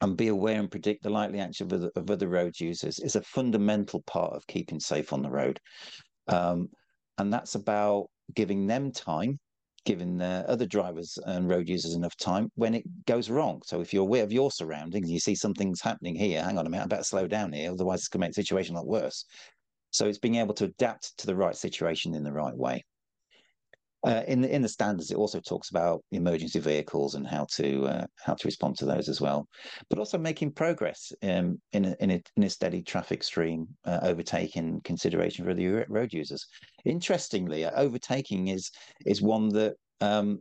and 0.00 0.16
be 0.16 0.28
aware 0.28 0.58
and 0.58 0.70
predict 0.70 1.02
the 1.02 1.10
likely 1.10 1.40
action 1.40 1.66
of 1.66 1.72
other, 1.72 1.90
of 1.96 2.10
other 2.10 2.28
road 2.28 2.54
users 2.58 2.98
is 3.00 3.16
a 3.16 3.22
fundamental 3.22 4.02
part 4.02 4.32
of 4.32 4.46
keeping 4.46 4.78
safe 4.78 5.12
on 5.12 5.22
the 5.22 5.30
road. 5.30 5.58
Um, 6.28 6.68
and 7.18 7.32
that's 7.32 7.56
about 7.56 8.06
giving 8.34 8.66
them 8.66 8.92
time, 8.92 9.38
giving 9.84 10.16
the 10.18 10.44
other 10.46 10.66
drivers 10.66 11.18
and 11.26 11.48
road 11.48 11.68
users 11.68 11.94
enough 11.94 12.16
time 12.16 12.48
when 12.54 12.74
it 12.74 12.84
goes 13.06 13.28
wrong. 13.28 13.60
So 13.66 13.80
if 13.80 13.92
you're 13.92 14.02
aware 14.02 14.22
of 14.22 14.32
your 14.32 14.52
surroundings, 14.52 15.10
you 15.10 15.18
see 15.18 15.34
something's 15.34 15.80
happening 15.80 16.14
here, 16.14 16.42
hang 16.42 16.58
on 16.58 16.66
a 16.66 16.70
minute, 16.70 16.84
I 16.84 16.88
better 16.88 17.02
slow 17.02 17.26
down 17.26 17.52
here, 17.52 17.72
otherwise 17.72 18.00
it's 18.00 18.08
going 18.08 18.20
to 18.20 18.26
make 18.26 18.34
the 18.34 18.42
situation 18.42 18.76
a 18.76 18.78
lot 18.78 18.86
worse. 18.86 19.24
So 19.90 20.06
it's 20.06 20.18
being 20.18 20.36
able 20.36 20.54
to 20.54 20.66
adapt 20.66 21.18
to 21.18 21.26
the 21.26 21.34
right 21.34 21.56
situation 21.56 22.14
in 22.14 22.22
the 22.22 22.32
right 22.32 22.56
way. 22.56 22.84
Uh, 24.06 24.22
in 24.28 24.40
the 24.40 24.54
in 24.54 24.62
the 24.62 24.68
standards, 24.68 25.10
it 25.10 25.16
also 25.16 25.40
talks 25.40 25.70
about 25.70 26.04
emergency 26.12 26.60
vehicles 26.60 27.16
and 27.16 27.26
how 27.26 27.44
to 27.50 27.84
uh, 27.86 28.06
how 28.24 28.34
to 28.34 28.46
respond 28.46 28.76
to 28.76 28.84
those 28.84 29.08
as 29.08 29.20
well, 29.20 29.48
but 29.90 29.98
also 29.98 30.16
making 30.16 30.52
progress 30.52 31.12
um, 31.24 31.60
in 31.72 31.84
a, 31.84 31.96
in 31.98 32.10
a, 32.12 32.22
in 32.36 32.44
a 32.44 32.50
steady 32.50 32.80
traffic 32.80 33.24
stream, 33.24 33.66
uh, 33.84 33.98
overtaking 34.02 34.80
consideration 34.82 35.44
for 35.44 35.52
the 35.52 35.84
road 35.88 36.12
users. 36.12 36.46
Interestingly, 36.84 37.64
uh, 37.64 37.72
overtaking 37.74 38.48
is 38.48 38.70
is 39.04 39.20
one 39.20 39.48
that 39.48 39.74
um, 40.00 40.40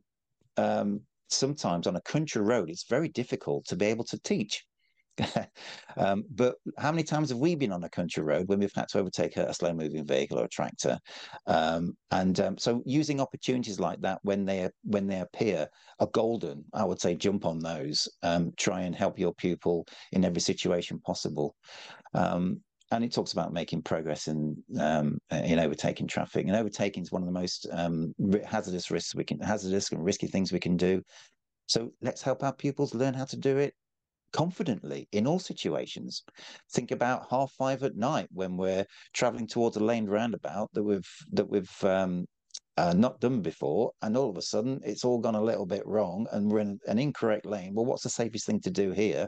um, 0.58 1.02
sometimes 1.30 1.88
on 1.88 1.96
a 1.96 2.02
country 2.02 2.42
road, 2.42 2.70
it's 2.70 2.86
very 2.88 3.10
difficult 3.10 3.66
to 3.66 3.76
be 3.76 3.88
able 3.88 4.06
to 4.06 4.20
teach. 4.20 4.64
um, 5.98 6.24
but 6.30 6.56
how 6.78 6.92
many 6.92 7.04
times 7.04 7.30
have 7.30 7.38
we 7.40 7.56
been 7.56 7.72
on 7.72 7.84
a 7.84 7.90
country 7.90 8.24
road 8.24 8.48
when 8.48 8.60
we've 8.60 8.72
had 8.76 8.88
to 8.90 9.00
overtake 9.00 9.38
a, 9.38 9.46
a 9.46 9.54
slow 9.54 9.74
moving 9.74 10.06
vehicle 10.06 10.40
or 10.40 10.46
a 10.46 10.50
tractor? 10.50 11.00
Um, 11.48 11.98
and 12.12 12.40
um, 12.40 12.58
so 12.58 12.82
using 12.86 13.20
opportunities 13.20 13.80
like 13.80 14.02
that 14.02 14.20
when 14.24 14.46
they 14.46 14.70
when 14.84 15.08
they 15.08 15.20
appear 15.20 15.68
are 16.00 16.08
golden. 16.08 16.64
I 16.74 16.84
would 16.84 17.02
say 17.02 17.16
jump 17.16 17.46
on 17.46 17.60
those. 17.60 18.08
Um, 18.24 18.52
try 18.58 18.82
and 18.82 18.96
help 18.96 19.20
your 19.20 19.34
pupil 19.34 19.86
in 20.12 20.26
every 20.26 20.42
situation 20.42 21.00
possible. 21.00 21.56
Um, 22.14 22.62
and 22.92 23.04
it 23.04 23.12
talks 23.12 23.34
about 23.34 23.52
making 23.52 23.82
progress 23.82 24.28
in 24.28 24.56
um, 24.80 25.18
in 25.32 25.60
overtaking 25.60 26.08
traffic. 26.08 26.46
And 26.48 26.56
overtaking 26.56 27.04
is 27.04 27.12
one 27.12 27.22
of 27.22 27.28
the 27.28 27.34
most 27.34 27.68
hazardous 28.46 28.92
risks 28.92 29.16
we 29.16 29.26
can 29.26 29.40
hazardous 29.40 29.92
and 29.92 30.04
risky 30.04 30.28
things 30.28 30.52
we 30.52 30.60
can 30.60 30.78
do. 30.78 31.02
So 31.66 31.92
let's 32.02 32.22
help 32.22 32.44
our 32.44 32.54
pupils 32.54 32.96
learn 32.96 33.14
how 33.14 33.26
to 33.26 33.36
do 33.36 33.58
it 33.58 33.74
confidently 34.32 35.08
in 35.12 35.28
all 35.28 35.40
situations. 35.40 36.24
Think 36.72 36.92
about 36.92 37.28
half 37.30 37.52
five 37.58 37.84
at 37.84 37.96
night 37.96 38.28
when 38.32 38.58
we're 38.58 38.86
traveling 39.14 39.48
towards 39.48 39.78
a 39.78 39.84
lane 39.84 40.06
roundabout 40.06 40.70
that 40.74 40.84
we've 40.84 41.10
that 41.32 41.50
we've 41.50 41.84
um, 41.84 42.26
uh, 42.78 42.94
not 42.94 43.20
done 43.20 43.42
before, 43.42 43.92
and 44.04 44.16
all 44.16 44.30
of 44.30 44.38
a 44.38 44.42
sudden 44.42 44.80
it's 44.84 45.04
all 45.04 45.18
gone 45.18 45.36
a 45.36 45.42
little 45.42 45.66
bit 45.66 45.86
wrong, 45.86 46.28
and 46.32 46.52
we're 46.52 46.60
in 46.60 46.80
an 46.88 47.00
incorrect 47.00 47.46
lane. 47.46 47.74
Well, 47.74 47.86
what's 47.86 48.04
the 48.04 48.10
safest 48.10 48.46
thing 48.46 48.60
to 48.62 48.72
do 48.72 48.92
here? 48.92 49.28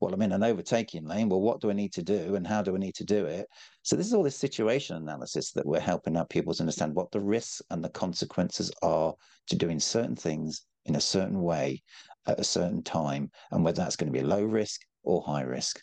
Well, 0.00 0.12
I'm 0.12 0.22
in 0.22 0.32
an 0.32 0.42
overtaking 0.42 1.06
lane. 1.06 1.28
Well, 1.28 1.40
what 1.40 1.60
do 1.60 1.70
I 1.70 1.74
need 1.74 1.92
to 1.92 2.02
do, 2.02 2.34
and 2.34 2.46
how 2.46 2.62
do 2.62 2.74
I 2.74 2.78
need 2.78 2.96
to 2.96 3.04
do 3.04 3.26
it? 3.26 3.46
So 3.82 3.94
this 3.94 4.06
is 4.06 4.14
all 4.14 4.24
this 4.24 4.36
situation 4.36 4.96
analysis 4.96 5.52
that 5.52 5.66
we're 5.66 5.80
helping 5.80 6.16
our 6.16 6.26
pupils 6.26 6.60
understand 6.60 6.94
what 6.94 7.10
the 7.12 7.20
risks 7.20 7.62
and 7.70 7.84
the 7.84 7.90
consequences 7.90 8.72
are 8.82 9.14
to 9.48 9.56
doing 9.56 9.78
certain 9.78 10.16
things 10.16 10.62
in 10.86 10.96
a 10.96 11.00
certain 11.00 11.40
way 11.40 11.82
at 12.28 12.40
a 12.40 12.44
certain 12.44 12.82
time, 12.82 13.30
and 13.50 13.64
whether 13.64 13.82
that's 13.82 13.96
going 13.96 14.12
to 14.12 14.18
be 14.18 14.24
low 14.24 14.42
risk 14.42 14.82
or 15.02 15.22
high 15.22 15.42
risk. 15.42 15.80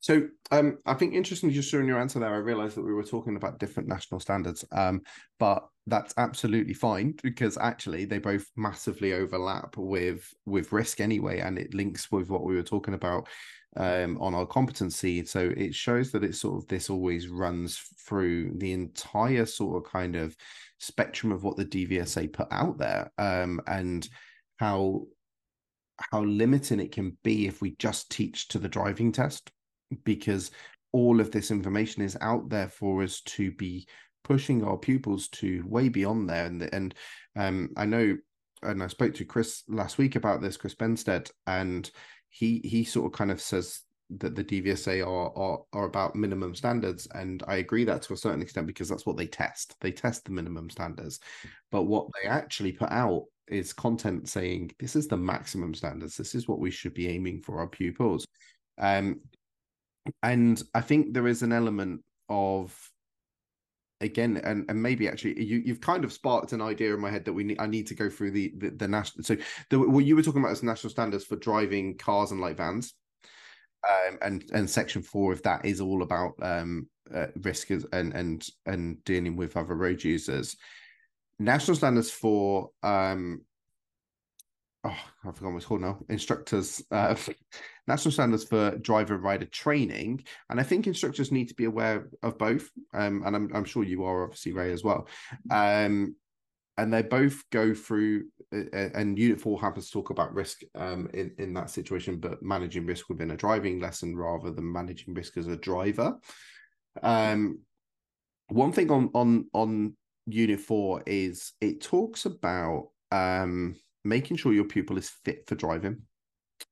So 0.00 0.28
um, 0.52 0.78
I 0.86 0.94
think 0.94 1.14
interesting 1.14 1.50
just 1.50 1.70
during 1.70 1.88
your 1.88 1.98
answer 1.98 2.20
there, 2.20 2.32
I 2.32 2.38
realized 2.38 2.76
that 2.76 2.84
we 2.84 2.94
were 2.94 3.02
talking 3.02 3.34
about 3.34 3.58
different 3.58 3.88
national 3.88 4.20
standards, 4.20 4.64
um, 4.70 5.02
but 5.40 5.66
that's 5.88 6.14
absolutely 6.16 6.74
fine 6.74 7.14
because 7.24 7.58
actually 7.58 8.04
they 8.04 8.18
both 8.18 8.46
massively 8.56 9.14
overlap 9.14 9.76
with 9.76 10.32
with 10.44 10.72
risk 10.72 11.00
anyway, 11.00 11.40
and 11.40 11.58
it 11.58 11.74
links 11.74 12.10
with 12.12 12.30
what 12.30 12.44
we 12.44 12.54
were 12.54 12.62
talking 12.62 12.94
about 12.94 13.26
um, 13.76 14.16
on 14.20 14.32
our 14.34 14.46
competency. 14.46 15.24
So 15.24 15.52
it 15.56 15.74
shows 15.74 16.12
that 16.12 16.22
it's 16.22 16.40
sort 16.40 16.62
of 16.62 16.68
this 16.68 16.88
always 16.88 17.28
runs 17.28 17.78
through 18.06 18.52
the 18.58 18.72
entire 18.72 19.46
sort 19.46 19.84
of 19.84 19.90
kind 19.90 20.14
of 20.14 20.36
spectrum 20.78 21.32
of 21.32 21.42
what 21.42 21.56
the 21.56 21.64
DVSA 21.64 22.32
put 22.32 22.48
out 22.52 22.78
there, 22.78 23.10
um, 23.18 23.60
and 23.66 24.08
how 24.56 25.06
how 25.98 26.22
limiting 26.22 26.80
it 26.80 26.92
can 26.92 27.16
be 27.24 27.46
if 27.46 27.62
we 27.62 27.74
just 27.78 28.10
teach 28.10 28.48
to 28.48 28.58
the 28.58 28.68
driving 28.68 29.12
test 29.12 29.50
because 30.04 30.50
all 30.92 31.20
of 31.20 31.30
this 31.30 31.50
information 31.50 32.02
is 32.02 32.16
out 32.20 32.48
there 32.48 32.68
for 32.68 33.02
us 33.02 33.20
to 33.22 33.50
be 33.52 33.86
pushing 34.24 34.62
our 34.64 34.76
pupils 34.76 35.28
to 35.28 35.64
way 35.66 35.88
beyond 35.88 36.28
there. 36.28 36.46
And 36.46 36.62
and 36.72 36.94
um 37.36 37.68
i 37.76 37.86
know 37.86 38.16
and 38.62 38.82
i 38.82 38.86
spoke 38.86 39.14
to 39.14 39.24
chris 39.24 39.62
last 39.68 39.98
week 39.98 40.16
about 40.16 40.40
this 40.40 40.56
chris 40.56 40.74
benstead 40.74 41.30
and 41.46 41.90
he 42.28 42.60
he 42.64 42.84
sort 42.84 43.06
of 43.06 43.16
kind 43.16 43.30
of 43.30 43.40
says 43.40 43.80
that 44.10 44.36
the 44.36 44.44
DVSA 44.44 45.04
are, 45.04 45.36
are 45.36 45.60
are 45.72 45.84
about 45.84 46.14
minimum 46.14 46.54
standards, 46.54 47.08
and 47.14 47.42
I 47.48 47.56
agree 47.56 47.84
that 47.84 48.02
to 48.02 48.12
a 48.12 48.16
certain 48.16 48.42
extent 48.42 48.66
because 48.66 48.88
that's 48.88 49.06
what 49.06 49.16
they 49.16 49.26
test. 49.26 49.74
They 49.80 49.90
test 49.90 50.24
the 50.24 50.30
minimum 50.30 50.70
standards, 50.70 51.18
but 51.72 51.84
what 51.84 52.06
they 52.14 52.28
actually 52.28 52.72
put 52.72 52.90
out 52.90 53.24
is 53.48 53.72
content 53.72 54.28
saying 54.28 54.72
this 54.78 54.96
is 54.96 55.08
the 55.08 55.16
maximum 55.16 55.74
standards. 55.74 56.16
This 56.16 56.34
is 56.34 56.48
what 56.48 56.58
we 56.58 56.70
should 56.70 56.94
be 56.94 57.08
aiming 57.08 57.42
for 57.42 57.60
our 57.60 57.68
pupils. 57.68 58.26
Um, 58.78 59.20
and 60.22 60.62
I 60.74 60.80
think 60.80 61.12
there 61.12 61.28
is 61.28 61.42
an 61.42 61.52
element 61.52 62.02
of 62.28 62.76
again 64.00 64.36
and, 64.44 64.66
and 64.68 64.82
maybe 64.82 65.08
actually 65.08 65.42
you 65.42 65.62
you've 65.64 65.80
kind 65.80 66.04
of 66.04 66.12
sparked 66.12 66.52
an 66.52 66.60
idea 66.60 66.92
in 66.92 67.00
my 67.00 67.10
head 67.10 67.24
that 67.24 67.32
we 67.32 67.44
need 67.44 67.60
I 67.60 67.66
need 67.66 67.86
to 67.86 67.94
go 67.94 68.10
through 68.10 68.32
the 68.32 68.52
the, 68.58 68.70
the 68.70 68.88
national 68.88 69.24
so 69.24 69.36
the 69.70 69.78
what 69.78 70.04
you 70.04 70.14
were 70.16 70.22
talking 70.22 70.42
about 70.42 70.52
as 70.52 70.62
national 70.62 70.90
standards 70.90 71.24
for 71.24 71.36
driving 71.36 71.96
cars 71.96 72.30
and 72.30 72.40
light 72.40 72.58
vans 72.58 72.94
um, 73.88 74.18
and 74.20 74.44
and 74.52 74.68
section 74.68 75.00
four 75.00 75.32
of 75.32 75.42
that 75.42 75.64
is 75.64 75.80
all 75.80 76.02
about 76.02 76.34
um 76.42 76.88
uh, 77.14 77.26
risk 77.42 77.70
and 77.70 77.86
and 77.92 78.48
and 78.66 79.02
dealing 79.04 79.34
with 79.34 79.56
other 79.56 79.74
road 79.74 80.04
users 80.04 80.56
national 81.38 81.76
standards 81.76 82.10
for 82.10 82.70
um 82.82 83.42
oh, 84.86 84.96
I 85.24 85.32
forgot 85.32 85.50
what 85.50 85.56
it's 85.56 85.66
called 85.66 85.80
now. 85.80 85.98
Instructors, 86.08 86.82
uh, 86.90 87.14
national 87.88 88.12
standards 88.12 88.44
for 88.44 88.76
driver 88.78 89.16
rider 89.16 89.46
training, 89.46 90.24
and 90.48 90.60
I 90.60 90.62
think 90.62 90.86
instructors 90.86 91.32
need 91.32 91.48
to 91.48 91.54
be 91.54 91.64
aware 91.64 92.08
of 92.22 92.38
both. 92.38 92.70
Um, 92.94 93.22
and 93.26 93.34
I'm 93.34 93.50
I'm 93.54 93.64
sure 93.64 93.84
you 93.84 94.04
are 94.04 94.24
obviously 94.24 94.52
Ray 94.52 94.72
as 94.72 94.84
well. 94.84 95.08
Um, 95.50 96.16
and 96.78 96.92
they 96.92 97.00
both 97.00 97.42
go 97.50 97.72
through, 97.72 98.26
uh, 98.54 98.64
uh, 98.72 98.90
and 98.94 99.18
Unit 99.18 99.40
Four 99.40 99.58
happens 99.60 99.86
to 99.86 99.92
talk 99.92 100.10
about 100.10 100.34
risk 100.34 100.60
um 100.74 101.08
in 101.12 101.34
in 101.38 101.54
that 101.54 101.70
situation, 101.70 102.18
but 102.18 102.42
managing 102.42 102.86
risk 102.86 103.08
within 103.08 103.30
a 103.30 103.36
driving 103.36 103.80
lesson 103.80 104.16
rather 104.16 104.50
than 104.50 104.70
managing 104.70 105.14
risk 105.14 105.36
as 105.36 105.48
a 105.48 105.56
driver. 105.56 106.16
Um, 107.02 107.60
one 108.48 108.72
thing 108.72 108.90
on 108.90 109.10
on 109.14 109.46
on 109.52 109.96
Unit 110.26 110.60
Four 110.60 111.02
is 111.06 111.52
it 111.60 111.80
talks 111.80 112.26
about 112.26 112.90
um 113.12 113.76
making 114.04 114.36
sure 114.36 114.52
your 114.52 114.64
pupil 114.64 114.98
is 114.98 115.10
fit 115.24 115.44
for 115.46 115.54
driving. 115.54 116.02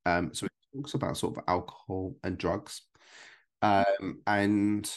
Um, 0.07 0.33
so 0.35 0.47
it 0.47 0.53
talks 0.77 0.95
about 0.95 1.17
sort 1.17 1.37
of 1.37 1.45
alcohol 1.49 2.15
and 2.23 2.39
drugs. 2.39 2.83
Um, 3.63 4.21
and 4.27 4.91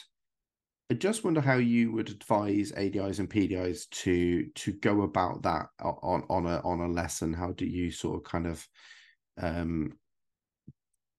I 0.89 0.95
just 0.95 1.23
wonder 1.23 1.41
how 1.41 1.55
you 1.57 1.91
would 1.91 2.09
advise 2.09 2.71
ADIs 2.71 3.19
and 3.19 3.29
PDIs 3.29 3.89
to 3.89 4.47
to 4.55 4.71
go 4.73 5.01
about 5.01 5.43
that 5.43 5.67
on 5.81 6.23
on 6.29 6.45
a 6.45 6.59
on 6.61 6.79
a 6.81 6.87
lesson. 6.87 7.33
How 7.33 7.51
do 7.51 7.65
you 7.65 7.91
sort 7.91 8.17
of 8.17 8.29
kind 8.29 8.47
of 8.47 8.67
um 9.39 9.93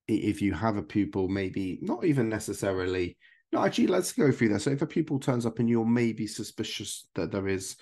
if 0.07 0.41
you 0.41 0.55
have 0.55 0.77
a 0.77 0.83
pupil, 0.83 1.29
maybe 1.29 1.79
not 1.83 2.05
even 2.05 2.29
necessarily 2.29 3.19
no, 3.53 3.65
actually, 3.65 3.87
let's 3.87 4.13
go 4.13 4.31
through 4.31 4.51
that. 4.51 4.61
So, 4.61 4.71
if 4.71 4.83
a 4.83 4.87
pupil 4.87 5.19
turns 5.19 5.47
up 5.47 5.59
and 5.59 5.69
you're 5.69 5.85
maybe 5.85 6.27
suspicious 6.27 7.09
that 7.15 7.33
there 7.33 7.49
is 7.49 7.77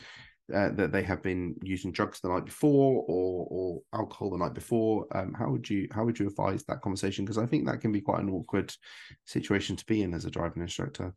uh, 0.54 0.70
that 0.70 0.92
they 0.92 1.02
have 1.02 1.22
been 1.22 1.56
using 1.62 1.90
drugs 1.90 2.20
the 2.20 2.28
night 2.28 2.44
before 2.44 3.04
or 3.08 3.48
or 3.50 3.82
alcohol 3.92 4.30
the 4.30 4.36
night 4.36 4.54
before 4.54 5.04
um, 5.12 5.34
how 5.34 5.50
would 5.50 5.68
you 5.68 5.88
how 5.90 6.04
would 6.04 6.18
you 6.18 6.28
advise 6.28 6.62
that 6.64 6.80
conversation 6.82 7.24
because 7.24 7.36
i 7.36 7.44
think 7.44 7.66
that 7.66 7.80
can 7.80 7.90
be 7.90 8.00
quite 8.00 8.20
an 8.20 8.30
awkward 8.30 8.72
situation 9.24 9.74
to 9.74 9.84
be 9.86 10.02
in 10.02 10.14
as 10.14 10.24
a 10.24 10.30
driving 10.30 10.62
instructor 10.62 11.12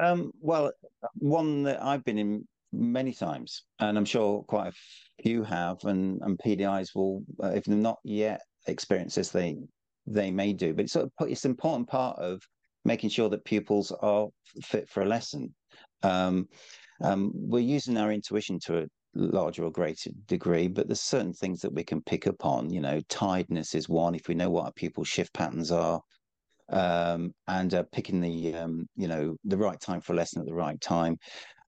um, 0.00 0.30
well 0.40 0.70
one 1.14 1.64
that 1.64 1.82
i've 1.82 2.04
been 2.04 2.18
in 2.18 2.46
many 2.72 3.12
times 3.12 3.64
and 3.80 3.98
i'm 3.98 4.04
sure 4.04 4.44
quite 4.44 4.68
a 4.68 5.22
few 5.22 5.42
have 5.42 5.82
and 5.84 6.20
and 6.22 6.38
pdis 6.38 6.94
will 6.94 7.24
uh, 7.42 7.48
if 7.48 7.64
they're 7.64 7.76
not 7.76 7.98
yet 8.04 8.42
experienced 8.68 9.16
this 9.16 9.30
they 9.30 9.56
they 10.06 10.30
may 10.30 10.52
do 10.52 10.72
but 10.72 10.84
it's 10.84 10.92
sort 10.92 11.10
of 11.18 11.28
it's 11.28 11.44
an 11.44 11.50
important 11.50 11.88
part 11.88 12.16
of 12.20 12.40
making 12.84 13.10
sure 13.10 13.28
that 13.28 13.44
pupils 13.44 13.92
are 14.00 14.28
fit 14.62 14.88
for 14.88 15.02
a 15.02 15.06
lesson 15.06 15.54
um, 16.02 16.48
um, 17.02 17.32
we're 17.34 17.60
using 17.60 17.96
our 17.96 18.12
intuition 18.12 18.58
to 18.60 18.78
a 18.82 18.86
larger 19.14 19.64
or 19.64 19.70
greater 19.70 20.10
degree, 20.26 20.68
but 20.68 20.88
there's 20.88 21.00
certain 21.00 21.32
things 21.32 21.60
that 21.60 21.72
we 21.72 21.84
can 21.84 22.02
pick 22.02 22.26
up 22.26 22.44
on. 22.44 22.70
You 22.70 22.80
know, 22.80 23.00
tiredness 23.08 23.74
is 23.74 23.88
one. 23.88 24.14
If 24.14 24.28
we 24.28 24.34
know 24.34 24.50
what 24.50 24.64
our 24.64 24.72
people's 24.72 25.08
shift 25.08 25.32
patterns 25.32 25.70
are, 25.70 26.00
um, 26.70 27.32
and 27.46 27.72
uh, 27.72 27.84
picking 27.92 28.20
the 28.20 28.54
um, 28.54 28.88
you 28.96 29.08
know 29.08 29.36
the 29.44 29.56
right 29.56 29.80
time 29.80 30.00
for 30.00 30.12
a 30.12 30.16
lesson 30.16 30.40
at 30.40 30.46
the 30.46 30.54
right 30.54 30.80
time, 30.80 31.16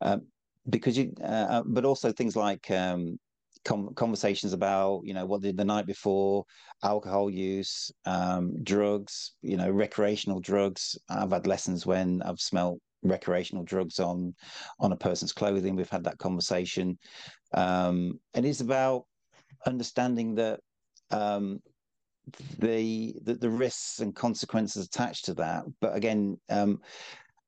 um, 0.00 0.22
because 0.68 0.96
you. 0.96 1.12
Uh, 1.22 1.46
uh 1.50 1.62
but 1.66 1.84
also 1.84 2.12
things 2.12 2.36
like 2.36 2.70
um, 2.70 3.18
com- 3.64 3.94
conversations 3.94 4.52
about 4.52 5.02
you 5.04 5.14
know 5.14 5.26
what 5.26 5.42
did 5.42 5.56
the 5.56 5.64
night 5.64 5.86
before, 5.86 6.44
alcohol 6.82 7.30
use, 7.30 7.90
um, 8.06 8.62
drugs, 8.62 9.32
you 9.42 9.56
know 9.56 9.70
recreational 9.70 10.40
drugs. 10.40 10.98
I've 11.08 11.32
had 11.32 11.46
lessons 11.46 11.86
when 11.86 12.22
I've 12.22 12.40
smelt 12.40 12.80
recreational 13.02 13.64
drugs 13.64 13.98
on 13.98 14.34
on 14.78 14.92
a 14.92 14.96
person's 14.96 15.32
clothing. 15.32 15.76
We've 15.76 15.88
had 15.88 16.04
that 16.04 16.18
conversation. 16.18 16.98
Um, 17.52 18.20
and 18.34 18.46
it 18.46 18.48
is 18.48 18.60
about 18.60 19.04
understanding 19.66 20.36
that 20.36 20.60
um, 21.10 21.60
the, 22.58 23.14
the, 23.22 23.34
the 23.34 23.50
risks 23.50 24.00
and 24.00 24.14
consequences 24.14 24.86
attached 24.86 25.24
to 25.26 25.34
that. 25.34 25.64
But 25.80 25.96
again, 25.96 26.38
um, 26.48 26.80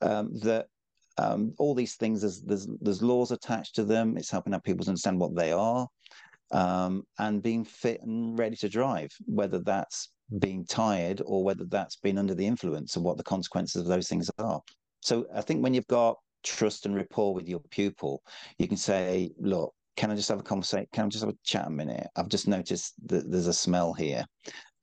um, 0.00 0.30
that 0.40 0.66
um, 1.18 1.54
all 1.58 1.74
these 1.74 1.96
things 1.96 2.20
there's, 2.20 2.42
there's 2.42 2.68
there's 2.80 3.02
laws 3.02 3.30
attached 3.30 3.74
to 3.76 3.84
them. 3.84 4.16
It's 4.16 4.30
helping 4.30 4.54
our 4.54 4.60
people 4.60 4.86
understand 4.86 5.18
what 5.18 5.34
they 5.34 5.52
are. 5.52 5.86
Um, 6.50 7.04
and 7.18 7.42
being 7.42 7.64
fit 7.64 8.02
and 8.02 8.38
ready 8.38 8.56
to 8.56 8.68
drive, 8.68 9.10
whether 9.24 9.60
that's 9.60 10.10
being 10.38 10.66
tired 10.66 11.22
or 11.24 11.42
whether 11.42 11.64
that's 11.64 11.96
been 11.96 12.18
under 12.18 12.34
the 12.34 12.46
influence 12.46 12.96
and 12.96 13.04
what 13.04 13.16
the 13.16 13.22
consequences 13.22 13.80
of 13.80 13.88
those 13.88 14.08
things 14.08 14.30
are. 14.38 14.60
So 15.00 15.26
I 15.34 15.40
think 15.40 15.62
when 15.62 15.72
you've 15.72 15.86
got 15.86 16.16
trust 16.42 16.86
and 16.86 16.94
rapport 16.94 17.34
with 17.34 17.48
your 17.48 17.60
pupil, 17.70 18.22
you 18.58 18.68
can 18.68 18.76
say, 18.76 19.30
look, 19.38 19.72
can 19.96 20.10
I 20.10 20.14
just 20.14 20.28
have 20.28 20.40
a 20.40 20.42
conversation? 20.42 20.86
Can 20.92 21.06
I 21.06 21.08
just 21.08 21.24
have 21.24 21.32
a 21.32 21.38
chat 21.44 21.66
a 21.66 21.70
minute? 21.70 22.06
I've 22.16 22.28
just 22.28 22.48
noticed 22.48 22.94
that 23.06 23.30
there's 23.30 23.46
a 23.46 23.52
smell 23.52 23.92
here. 23.92 24.24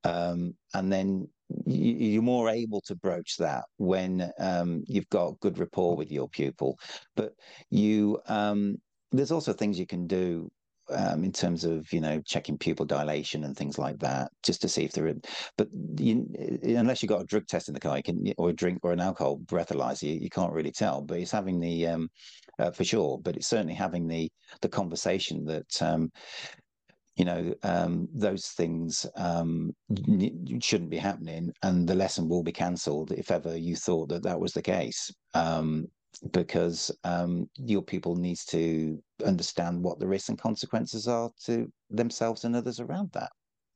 Um, 0.03 0.55
and 0.73 0.91
then 0.91 1.27
you, 1.65 2.19
are 2.19 2.23
more 2.23 2.49
able 2.49 2.81
to 2.81 2.95
broach 2.95 3.37
that 3.37 3.65
when 3.77 4.31
um, 4.39 4.83
you've 4.87 5.09
got 5.09 5.39
good 5.39 5.57
rapport 5.57 5.95
with 5.95 6.11
your 6.11 6.29
pupil. 6.29 6.77
But 7.15 7.33
you, 7.69 8.19
um, 8.27 8.77
there's 9.11 9.31
also 9.31 9.53
things 9.53 9.79
you 9.79 9.87
can 9.87 10.07
do 10.07 10.49
um, 10.91 11.23
in 11.23 11.31
terms 11.31 11.63
of 11.65 11.91
you 11.93 12.01
know 12.01 12.21
checking 12.25 12.57
pupil 12.57 12.85
dilation 12.85 13.43
and 13.43 13.55
things 13.55 13.77
like 13.77 13.99
that, 13.99 14.31
just 14.43 14.61
to 14.61 14.69
see 14.69 14.83
if 14.83 14.91
they're. 14.91 15.13
But 15.57 15.67
you, 15.97 16.27
unless 16.63 17.01
you've 17.01 17.09
got 17.09 17.21
a 17.21 17.25
drug 17.25 17.47
test 17.47 17.67
in 17.67 17.73
the 17.73 17.79
car, 17.79 17.97
you 17.97 18.03
can 18.03 18.33
or 18.37 18.49
a 18.49 18.53
drink 18.53 18.79
or 18.83 18.91
an 18.91 18.99
alcohol 18.99 19.39
breathalyzer, 19.45 20.03
you, 20.03 20.19
you 20.19 20.29
can't 20.29 20.53
really 20.53 20.71
tell. 20.71 21.01
But 21.01 21.19
it's 21.19 21.31
having 21.31 21.59
the 21.59 21.87
um, 21.87 22.09
uh, 22.57 22.71
for 22.71 22.83
sure. 22.83 23.19
But 23.21 23.37
it's 23.37 23.47
certainly 23.47 23.75
having 23.75 24.07
the 24.07 24.31
the 24.61 24.69
conversation 24.69 25.45
that 25.45 25.81
um, 25.81 26.11
you 27.19 27.25
know 27.25 27.53
um, 27.63 28.07
those 28.13 28.47
things 28.47 29.05
um, 29.17 29.75
shouldn't 30.61 30.89
be 30.89 30.97
happening, 30.97 31.51
and 31.63 31.87
the 31.87 31.93
lesson 31.93 32.29
will 32.29 32.43
be 32.43 32.53
cancelled 32.53 33.11
if 33.11 33.29
ever 33.29 33.57
you 33.57 33.75
thought 33.75 34.07
that 34.09 34.23
that 34.23 34.39
was 34.39 34.53
the 34.53 34.61
case. 34.61 35.11
Um, 35.33 35.87
because 36.31 36.91
um, 37.03 37.49
your 37.55 37.81
people 37.81 38.15
needs 38.15 38.43
to 38.43 39.01
understand 39.25 39.83
what 39.83 39.99
the 39.99 40.07
risks 40.07 40.29
and 40.29 40.39
consequences 40.39 41.07
are 41.07 41.29
to 41.45 41.71
themselves 41.89 42.45
and 42.45 42.55
others 42.55 42.79
around 42.79 43.11
that. 43.13 43.29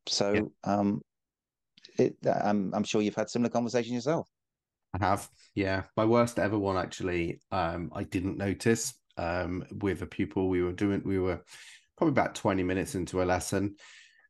So, 0.08 0.34
yeah. 0.34 0.74
um, 0.74 1.02
it, 1.98 2.16
I'm, 2.26 2.74
I'm 2.74 2.84
sure 2.84 3.02
you've 3.02 3.16
had 3.16 3.30
similar 3.30 3.52
conversations 3.52 3.94
yourself. 3.94 4.28
I 5.00 5.06
have, 5.06 5.30
yeah. 5.54 5.84
My 5.96 6.06
worst 6.06 6.40
ever 6.40 6.58
one 6.58 6.78
actually. 6.78 7.40
Um, 7.52 7.92
I 7.94 8.04
didn't 8.04 8.38
notice 8.38 8.94
um, 9.18 9.64
with 9.80 10.02
a 10.02 10.08
pupil. 10.08 10.50
We 10.50 10.64
were 10.64 10.74
doing, 10.74 11.02
we 11.06 11.20
were 11.20 11.40
probably 12.04 12.22
about 12.22 12.36
20 12.36 12.64
minutes 12.64 12.96
into 12.96 13.22
a 13.22 13.24
lesson, 13.24 13.76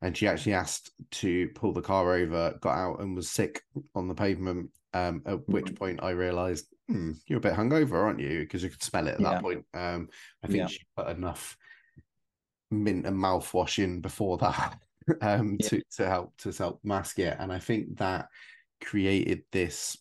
and 0.01 0.15
she 0.15 0.27
actually 0.27 0.53
asked 0.53 0.91
to 1.09 1.49
pull 1.55 1.73
the 1.73 1.81
car 1.81 2.13
over, 2.13 2.55
got 2.61 2.77
out 2.77 2.99
and 2.99 3.15
was 3.15 3.29
sick 3.29 3.63
on 3.95 4.07
the 4.07 4.15
pavement. 4.15 4.69
Um, 4.95 5.23
at 5.25 5.49
which 5.49 5.65
mm-hmm. 5.65 5.73
point 5.73 6.03
I 6.03 6.11
realized 6.11 6.67
hmm, 6.87 7.13
you're 7.25 7.39
a 7.39 7.41
bit 7.41 7.53
hungover, 7.53 7.93
aren't 7.93 8.19
you? 8.19 8.41
Because 8.41 8.61
you 8.61 8.69
could 8.69 8.83
smell 8.83 9.07
it 9.07 9.15
at 9.15 9.21
yeah. 9.21 9.31
that 9.31 9.41
point. 9.41 9.65
Um, 9.73 10.09
I 10.43 10.47
think 10.47 10.59
yeah. 10.59 10.67
she 10.67 10.81
put 10.95 11.07
enough 11.07 11.57
mint 12.69 13.07
and 13.07 13.17
mouthwash 13.17 13.83
in 13.83 14.01
before 14.01 14.37
that 14.37 14.77
um, 15.21 15.57
yeah. 15.59 15.69
to 15.69 15.81
to 15.97 16.07
help 16.07 16.37
to 16.37 16.51
help 16.51 16.79
mask 16.83 17.17
it, 17.17 17.35
and 17.39 17.51
I 17.51 17.57
think 17.57 17.97
that 17.97 18.27
created 18.83 19.41
this. 19.51 19.97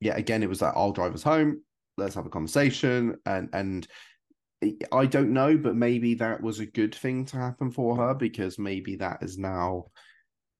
Yeah, 0.00 0.16
again, 0.16 0.42
it 0.42 0.48
was 0.48 0.62
like 0.62 0.72
I'll 0.74 0.90
drive 0.90 1.14
us 1.14 1.22
home. 1.22 1.62
Let's 1.96 2.16
have 2.16 2.26
a 2.26 2.30
conversation, 2.30 3.18
and 3.24 3.50
and 3.52 3.86
I 4.92 5.06
don't 5.06 5.32
know, 5.32 5.56
but 5.56 5.74
maybe 5.74 6.14
that 6.14 6.40
was 6.40 6.60
a 6.60 6.66
good 6.66 6.94
thing 6.94 7.24
to 7.26 7.36
happen 7.36 7.70
for 7.70 7.96
her 7.96 8.14
because 8.14 8.58
maybe 8.58 8.96
that 8.96 9.22
is 9.22 9.38
now 9.38 9.86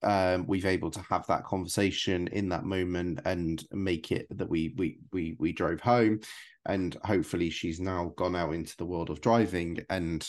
um, 0.03 0.47
we've 0.47 0.67
able 0.67 0.91
to 0.91 1.01
have 1.09 1.27
that 1.29 1.45
conversation 1.45 2.29
in 2.29 2.49
that 2.49 2.65
moment 2.65 3.21
and 3.25 3.65
make 3.71 4.11
it 4.11 4.27
that 4.37 4.49
we 4.49 4.75
we 4.77 4.99
we 5.13 5.37
we 5.39 5.53
drove 5.53 5.81
home, 5.81 6.21
and 6.67 6.97
hopefully 7.05 7.51
she's 7.51 7.81
now 7.81 8.13
gone 8.17 8.35
out 8.35 8.55
into 8.55 8.77
the 8.77 8.87
world 8.87 9.11
of 9.11 9.21
driving 9.21 9.79
and 9.89 10.29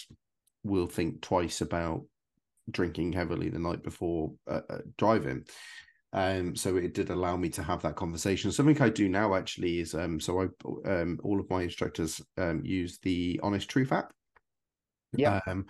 will 0.64 0.88
think 0.88 1.22
twice 1.22 1.62
about 1.62 2.06
drinking 2.70 3.14
heavily 3.14 3.50
the 3.50 3.60
night 3.60 3.84
before 3.84 4.34
uh, 4.48 4.62
uh, 4.70 4.78
driving. 4.98 5.44
Um, 6.14 6.56
so 6.56 6.76
it 6.78 6.94
did 6.94 7.10
allow 7.10 7.36
me 7.36 7.50
to 7.50 7.64
have 7.64 7.82
that 7.82 7.96
conversation. 7.96 8.52
Something 8.52 8.80
I 8.82 8.90
do 8.90 9.10
now 9.10 9.34
actually 9.34 9.80
is 9.80 9.96
um, 9.96 10.20
so 10.20 10.42
I 10.42 10.90
um, 10.90 11.20
all 11.24 11.40
of 11.40 11.50
my 11.50 11.64
instructors 11.64 12.22
um, 12.38 12.62
use 12.64 13.00
the 13.00 13.40
Honest 13.42 13.68
Truth 13.68 13.92
app. 13.92 14.14
Yeah. 15.16 15.42
Um, 15.48 15.66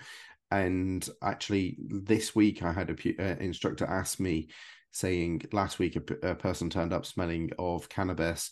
and 0.52 1.08
actually, 1.24 1.78
this 1.80 2.36
week 2.36 2.62
I 2.62 2.74
had 2.74 2.90
a 2.90 2.94
uh, 2.94 3.38
instructor 3.40 3.86
ask 3.86 4.20
me, 4.20 4.50
saying 4.92 5.44
last 5.52 5.80
week 5.80 5.96
a, 5.96 6.30
a 6.32 6.36
person 6.36 6.70
turned 6.70 6.94
up 6.94 7.06
smelling 7.06 7.50
of 7.58 7.90
cannabis, 7.90 8.52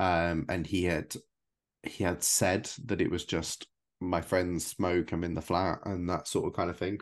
um, 0.00 0.44
and 0.48 0.66
he 0.66 0.84
had 0.84 1.14
he 1.84 2.04
had 2.04 2.22
said 2.22 2.68
that 2.84 3.00
it 3.00 3.10
was 3.10 3.24
just 3.24 3.66
my 4.00 4.20
friends 4.20 4.66
smoke. 4.66 5.12
I'm 5.12 5.24
in 5.24 5.34
the 5.34 5.40
flat 5.40 5.78
and 5.84 6.08
that 6.10 6.26
sort 6.26 6.46
of 6.46 6.52
kind 6.54 6.68
of 6.68 6.76
thing. 6.76 6.98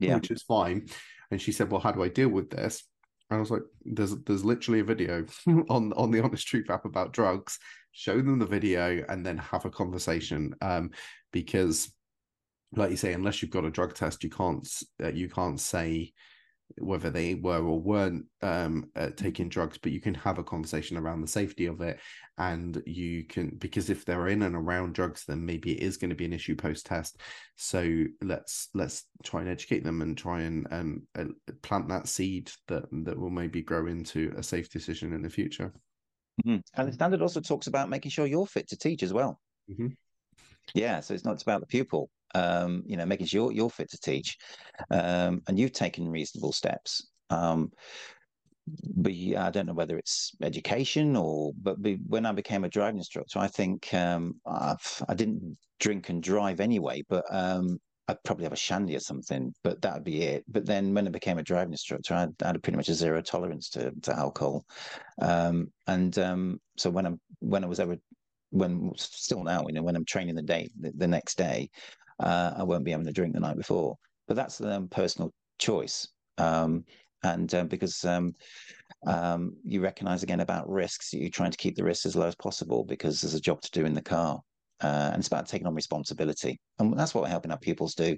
Yeah, 0.00 0.16
which 0.16 0.32
is 0.32 0.42
fine. 0.42 0.88
And 1.30 1.40
she 1.40 1.52
said, 1.52 1.70
"Well, 1.70 1.80
how 1.80 1.92
do 1.92 2.02
I 2.02 2.08
deal 2.08 2.28
with 2.28 2.50
this?" 2.50 2.82
I 3.30 3.36
was 3.38 3.50
like, 3.50 3.62
"There's 3.84 4.16
there's 4.24 4.44
literally 4.44 4.80
a 4.80 4.84
video 4.84 5.24
on 5.68 5.92
on 5.94 6.10
the 6.10 6.22
Honest 6.22 6.46
Truth 6.46 6.70
app 6.70 6.84
about 6.84 7.12
drugs. 7.12 7.58
Show 7.92 8.16
them 8.16 8.38
the 8.38 8.46
video 8.46 9.04
and 9.08 9.24
then 9.24 9.38
have 9.38 9.64
a 9.64 9.70
conversation, 9.70 10.54
um, 10.60 10.90
because, 11.32 11.92
like 12.72 12.90
you 12.90 12.96
say, 12.96 13.12
unless 13.12 13.40
you've 13.40 13.50
got 13.50 13.64
a 13.64 13.70
drug 13.70 13.94
test, 13.94 14.24
you 14.24 14.30
can't 14.30 14.68
uh, 15.02 15.08
you 15.08 15.28
can't 15.28 15.60
say." 15.60 16.12
Whether 16.78 17.10
they 17.10 17.34
were 17.34 17.62
or 17.62 17.80
weren't 17.80 18.26
um, 18.42 18.90
uh, 18.96 19.10
taking 19.16 19.48
drugs, 19.48 19.78
but 19.78 19.92
you 19.92 20.00
can 20.00 20.14
have 20.14 20.38
a 20.38 20.44
conversation 20.44 20.96
around 20.96 21.20
the 21.20 21.28
safety 21.28 21.66
of 21.66 21.80
it, 21.80 22.00
and 22.38 22.82
you 22.86 23.24
can 23.24 23.50
because 23.58 23.90
if 23.90 24.04
they're 24.04 24.28
in 24.28 24.42
and 24.42 24.56
around 24.56 24.94
drugs, 24.94 25.24
then 25.26 25.44
maybe 25.44 25.72
it 25.72 25.82
is 25.82 25.96
going 25.96 26.10
to 26.10 26.16
be 26.16 26.24
an 26.24 26.32
issue 26.32 26.56
post 26.56 26.86
test. 26.86 27.20
So 27.56 28.04
let's 28.22 28.68
let's 28.74 29.04
try 29.22 29.40
and 29.40 29.50
educate 29.50 29.84
them 29.84 30.02
and 30.02 30.16
try 30.16 30.40
and 30.40 30.66
and 30.70 31.02
uh, 31.18 31.24
plant 31.62 31.88
that 31.88 32.08
seed 32.08 32.50
that 32.68 32.84
that 33.04 33.18
will 33.18 33.30
maybe 33.30 33.62
grow 33.62 33.86
into 33.86 34.32
a 34.36 34.42
safe 34.42 34.68
decision 34.70 35.12
in 35.12 35.22
the 35.22 35.30
future. 35.30 35.72
Mm-hmm. 36.44 36.80
And 36.80 36.88
the 36.88 36.92
standard 36.92 37.22
also 37.22 37.40
talks 37.40 37.66
about 37.66 37.88
making 37.88 38.10
sure 38.10 38.26
you're 38.26 38.46
fit 38.46 38.68
to 38.68 38.76
teach 38.76 39.02
as 39.02 39.12
well. 39.12 39.40
Mm-hmm. 39.70 39.88
Yeah, 40.74 41.00
so 41.00 41.14
it's 41.14 41.24
not 41.24 41.42
about 41.42 41.60
the 41.60 41.66
pupil 41.66 42.10
um, 42.34 42.82
you 42.86 42.96
know, 42.96 43.06
making 43.06 43.26
sure 43.26 43.52
you're 43.52 43.70
fit 43.70 43.90
to 43.90 43.98
teach, 43.98 44.36
um, 44.90 45.40
and 45.48 45.58
you've 45.58 45.72
taken 45.72 46.08
reasonable 46.08 46.52
steps. 46.52 47.08
Um, 47.30 47.70
but 48.96 49.12
I 49.12 49.50
don't 49.50 49.66
know 49.66 49.74
whether 49.74 49.98
it's 49.98 50.32
education 50.42 51.16
or, 51.16 51.52
but 51.60 51.76
when 52.06 52.26
I 52.26 52.32
became 52.32 52.64
a 52.64 52.68
driving 52.68 52.98
instructor, 52.98 53.38
I 53.38 53.46
think 53.46 53.92
um, 53.92 54.40
I've, 54.46 55.02
I 55.08 55.14
did 55.14 55.28
not 55.28 55.56
drink 55.80 56.08
and 56.08 56.22
drive 56.22 56.60
anyway, 56.60 57.02
but 57.08 57.24
um, 57.30 57.78
I'd 58.08 58.22
probably 58.24 58.44
have 58.44 58.54
a 58.54 58.56
shandy 58.56 58.96
or 58.96 59.00
something, 59.00 59.52
but 59.62 59.82
that 59.82 59.94
would 59.94 60.04
be 60.04 60.22
it. 60.22 60.44
But 60.48 60.66
then 60.66 60.94
when 60.94 61.06
I 61.06 61.10
became 61.10 61.38
a 61.38 61.42
driving 61.42 61.72
instructor, 61.72 62.14
I 62.14 62.20
had, 62.20 62.34
I 62.42 62.46
had 62.48 62.62
pretty 62.62 62.76
much 62.76 62.88
a 62.88 62.94
zero 62.94 63.20
tolerance 63.20 63.68
to, 63.70 63.92
to 64.02 64.16
alcohol. 64.16 64.64
Um, 65.20 65.68
and 65.86 66.18
um, 66.18 66.58
so 66.78 66.90
when 66.90 67.06
I'm 67.06 67.20
when 67.40 67.64
I 67.64 67.66
was 67.66 67.80
ever 67.80 67.96
when 68.54 68.92
still 68.96 69.42
now, 69.42 69.64
you 69.66 69.74
know, 69.74 69.82
when 69.82 69.96
I'm 69.96 70.04
training 70.04 70.36
the 70.36 70.42
day 70.42 70.70
the, 70.78 70.92
the 70.96 71.08
next 71.08 71.36
day, 71.36 71.68
uh, 72.20 72.52
I 72.56 72.62
won't 72.62 72.84
be 72.84 72.92
having 72.92 73.08
a 73.08 73.12
drink 73.12 73.34
the 73.34 73.40
night 73.40 73.56
before. 73.56 73.96
But 74.28 74.36
that's 74.36 74.58
the 74.58 74.76
um, 74.76 74.88
personal 74.88 75.32
choice. 75.58 76.08
Um, 76.38 76.84
and 77.24 77.52
uh, 77.52 77.64
because 77.64 78.04
um, 78.04 78.32
um, 79.06 79.56
you 79.64 79.80
recognize 79.80 80.22
again 80.22 80.40
about 80.40 80.68
risks, 80.68 81.12
you're 81.12 81.30
trying 81.30 81.50
to 81.50 81.56
keep 81.56 81.74
the 81.74 81.84
risks 81.84 82.06
as 82.06 82.14
low 82.14 82.28
as 82.28 82.36
possible 82.36 82.84
because 82.84 83.20
there's 83.20 83.34
a 83.34 83.40
job 83.40 83.60
to 83.62 83.70
do 83.72 83.86
in 83.86 83.94
the 83.94 84.02
car. 84.02 84.40
Uh, 84.82 85.10
and 85.12 85.18
it's 85.18 85.28
about 85.28 85.48
taking 85.48 85.66
on 85.66 85.74
responsibility. 85.74 86.60
And 86.78 86.96
that's 86.98 87.14
what 87.14 87.22
we're 87.22 87.30
helping 87.30 87.50
our 87.50 87.58
pupils 87.58 87.94
do. 87.94 88.16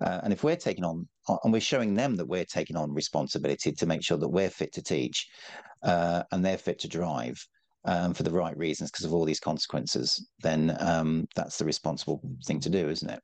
Uh, 0.00 0.20
and 0.22 0.32
if 0.32 0.44
we're 0.44 0.56
taking 0.56 0.84
on, 0.84 1.08
and 1.42 1.52
we're 1.52 1.60
showing 1.60 1.94
them 1.94 2.14
that 2.16 2.28
we're 2.28 2.44
taking 2.44 2.76
on 2.76 2.92
responsibility 2.92 3.72
to 3.72 3.86
make 3.86 4.02
sure 4.02 4.18
that 4.18 4.28
we're 4.28 4.50
fit 4.50 4.72
to 4.74 4.82
teach 4.82 5.26
uh, 5.82 6.22
and 6.30 6.44
they're 6.44 6.58
fit 6.58 6.78
to 6.80 6.88
drive, 6.88 7.36
um, 7.84 8.14
for 8.14 8.22
the 8.22 8.30
right 8.30 8.56
reasons 8.56 8.90
because 8.90 9.04
of 9.04 9.12
all 9.12 9.24
these 9.24 9.40
consequences, 9.40 10.28
then 10.40 10.76
um, 10.80 11.26
that's 11.34 11.58
the 11.58 11.64
responsible 11.64 12.20
thing 12.46 12.60
to 12.60 12.70
do, 12.70 12.88
isn't 12.88 13.10
it? 13.10 13.20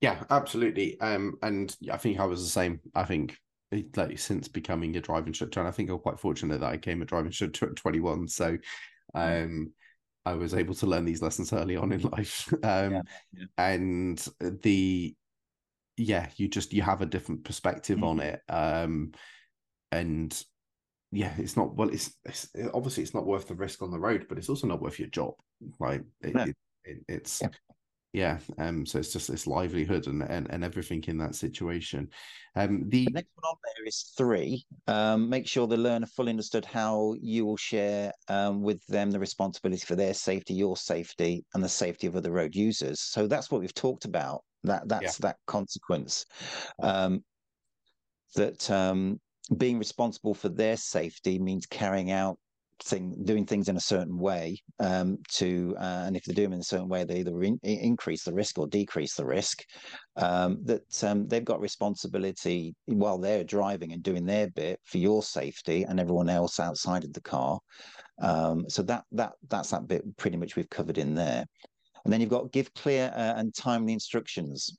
Yeah, 0.00 0.22
absolutely. 0.30 0.98
Um, 1.00 1.34
and 1.42 1.74
I 1.90 1.96
think 1.96 2.18
I 2.18 2.24
was 2.24 2.42
the 2.42 2.50
same. 2.50 2.80
I 2.94 3.04
think 3.04 3.36
like 3.96 4.18
since 4.18 4.48
becoming 4.48 4.96
a 4.96 5.00
driving 5.00 5.28
instructor, 5.28 5.60
and 5.60 5.68
I 5.68 5.72
think 5.72 5.90
I'm 5.90 5.98
quite 5.98 6.18
fortunate 6.18 6.60
that 6.60 6.72
I 6.72 6.76
came 6.76 7.02
a 7.02 7.04
driving 7.04 7.26
instructor 7.26 7.68
at 7.68 7.76
21. 7.76 8.28
So, 8.28 8.56
um, 9.14 9.72
I 10.24 10.34
was 10.34 10.54
able 10.54 10.74
to 10.76 10.86
learn 10.86 11.04
these 11.04 11.22
lessons 11.22 11.52
early 11.52 11.76
on 11.76 11.92
in 11.92 12.00
life. 12.12 12.52
Um, 12.62 12.92
yeah, 12.92 13.02
yeah. 13.32 13.44
and 13.58 14.28
the 14.40 15.14
yeah, 15.96 16.28
you 16.36 16.48
just 16.48 16.72
you 16.72 16.82
have 16.82 17.02
a 17.02 17.06
different 17.06 17.44
perspective 17.44 17.98
mm-hmm. 17.98 18.06
on 18.06 18.20
it. 18.20 18.40
Um, 18.48 19.12
and 19.92 20.42
yeah, 21.12 21.32
it's 21.38 21.56
not 21.56 21.74
well. 21.74 21.90
It's, 21.90 22.12
it's, 22.24 22.48
obviously 22.72 23.02
it's 23.02 23.14
not 23.14 23.26
worth 23.26 23.48
the 23.48 23.54
risk 23.54 23.82
on 23.82 23.90
the 23.90 23.98
road, 23.98 24.26
but 24.28 24.38
it's 24.38 24.48
also 24.48 24.66
not 24.66 24.80
worth 24.80 24.98
your 24.98 25.08
job. 25.08 25.34
Right? 25.78 26.02
It, 26.20 26.36
it, 26.36 26.56
it, 26.84 26.98
it's 27.08 27.42
yeah 27.42 27.48
yeah 28.12 28.38
um 28.58 28.84
so 28.84 28.98
it's 28.98 29.12
just 29.12 29.30
this 29.30 29.46
livelihood 29.46 30.06
and, 30.06 30.22
and 30.22 30.48
and 30.50 30.64
everything 30.64 31.02
in 31.06 31.16
that 31.16 31.34
situation 31.34 32.08
um 32.56 32.88
the... 32.88 33.04
the, 33.04 33.12
next 33.12 33.30
one 33.34 33.50
on 33.50 33.56
there 33.62 33.86
is 33.86 34.12
three 34.16 34.64
um 34.88 35.28
make 35.28 35.46
sure 35.46 35.66
the 35.66 35.76
learner 35.76 36.06
fully 36.06 36.30
understood 36.30 36.64
how 36.64 37.14
you 37.20 37.44
will 37.44 37.56
share 37.56 38.12
um, 38.28 38.62
with 38.62 38.84
them 38.86 39.10
the 39.10 39.18
responsibility 39.18 39.84
for 39.86 39.94
their 39.94 40.14
safety 40.14 40.54
your 40.54 40.76
safety 40.76 41.44
and 41.54 41.62
the 41.62 41.68
safety 41.68 42.06
of 42.06 42.16
other 42.16 42.32
road 42.32 42.54
users 42.54 43.00
so 43.00 43.26
that's 43.26 43.50
what 43.50 43.60
we've 43.60 43.74
talked 43.74 44.04
about 44.04 44.42
that 44.64 44.88
that's 44.88 45.20
yeah. 45.20 45.28
that 45.28 45.36
consequence 45.46 46.26
um 46.82 47.22
that 48.34 48.68
um 48.70 49.20
being 49.56 49.78
responsible 49.78 50.34
for 50.34 50.48
their 50.48 50.76
safety 50.76 51.38
means 51.38 51.66
carrying 51.66 52.10
out 52.10 52.38
thing 52.82 53.14
doing 53.24 53.44
things 53.44 53.68
in 53.68 53.76
a 53.76 53.80
certain 53.80 54.18
way 54.18 54.60
um, 54.78 55.18
to 55.28 55.74
uh, 55.78 56.04
and 56.06 56.16
if 56.16 56.24
they 56.24 56.32
do 56.32 56.42
them 56.42 56.52
in 56.52 56.60
a 56.60 56.64
certain 56.64 56.88
way 56.88 57.04
they 57.04 57.18
either 57.18 57.42
in, 57.42 57.58
increase 57.62 58.24
the 58.24 58.32
risk 58.32 58.58
or 58.58 58.66
decrease 58.66 59.14
the 59.14 59.24
risk 59.24 59.64
um, 60.16 60.58
that 60.64 61.04
um, 61.04 61.26
they've 61.28 61.44
got 61.44 61.60
responsibility 61.60 62.74
while 62.86 63.18
they're 63.18 63.44
driving 63.44 63.92
and 63.92 64.02
doing 64.02 64.24
their 64.24 64.48
bit 64.50 64.80
for 64.84 64.98
your 64.98 65.22
safety 65.22 65.84
and 65.84 66.00
everyone 66.00 66.28
else 66.28 66.58
outside 66.58 67.04
of 67.04 67.12
the 67.12 67.20
car. 67.20 67.58
Um, 68.20 68.64
so 68.68 68.82
that 68.82 69.04
that 69.12 69.32
that's 69.48 69.70
that 69.70 69.86
bit 69.86 70.02
pretty 70.16 70.36
much 70.36 70.56
we've 70.56 70.70
covered 70.70 70.98
in 70.98 71.14
there. 71.14 71.44
And 72.04 72.12
then 72.12 72.20
you've 72.20 72.30
got 72.30 72.52
give 72.52 72.72
clear 72.74 73.12
uh, 73.14 73.34
and 73.36 73.54
timely 73.54 73.92
instructions 73.92 74.78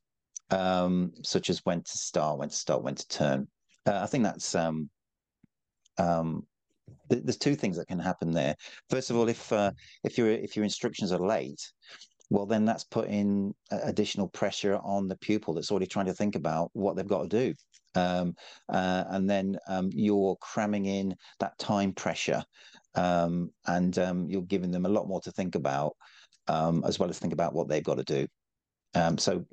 um, 0.50 1.12
such 1.24 1.50
as 1.50 1.62
when 1.66 1.84
to 1.84 1.98
start 1.98 2.40
when 2.40 2.50
to 2.50 2.56
start 2.56 2.84
when 2.84 2.96
to 2.96 3.08
turn 3.08 3.48
uh, 3.86 4.00
i 4.02 4.06
think 4.06 4.24
that's 4.24 4.56
um, 4.56 4.90
um, 5.98 6.46
there's 7.10 7.38
two 7.38 7.56
things 7.56 7.78
that 7.78 7.88
can 7.88 8.00
happen 8.00 8.32
there. 8.32 8.56
First 8.90 9.10
of 9.10 9.18
all, 9.18 9.28
if 9.28 9.52
uh, 9.52 9.72
if 10.04 10.18
your 10.18 10.30
if 10.30 10.56
your 10.56 10.64
instructions 10.64 11.12
are 11.12 11.20
late, 11.20 11.62
well, 12.30 12.46
then 12.46 12.66
that's 12.66 12.86
putting 12.86 13.54
additional 13.72 14.30
pressure 14.30 14.80
on 14.84 15.08
the 15.08 15.18
pupil 15.18 15.54
that's 15.54 15.72
already 15.72 15.88
trying 15.88 16.06
to 16.06 16.14
think 16.14 16.36
about 16.36 16.70
what 16.74 16.96
they've 16.96 17.08
got 17.08 17.24
to 17.24 17.28
do. 17.28 17.54
Um, 17.94 18.36
uh, 18.70 19.04
and 19.10 19.30
then 19.30 19.58
um, 19.68 19.90
you're 19.92 20.38
cramming 20.38 20.86
in 20.86 21.14
that 21.42 21.58
time 21.60 21.92
pressure 21.92 22.42
um, 22.96 23.52
and 23.68 23.98
um, 24.00 24.30
you're 24.30 24.44
giving 24.44 24.72
them 24.72 24.86
a 24.86 24.90
lot 24.90 25.10
more 25.10 25.20
to 25.22 25.32
think 25.32 25.56
about 25.56 25.98
um, 26.48 26.84
as 26.88 27.00
well 27.00 27.10
as 27.10 27.20
think 27.20 27.34
about 27.34 27.54
what 27.54 27.68
they've 27.68 27.84
got 27.84 27.98
to 27.98 28.04
do. 28.06 28.28
Um, 28.94 29.18
so 29.18 29.46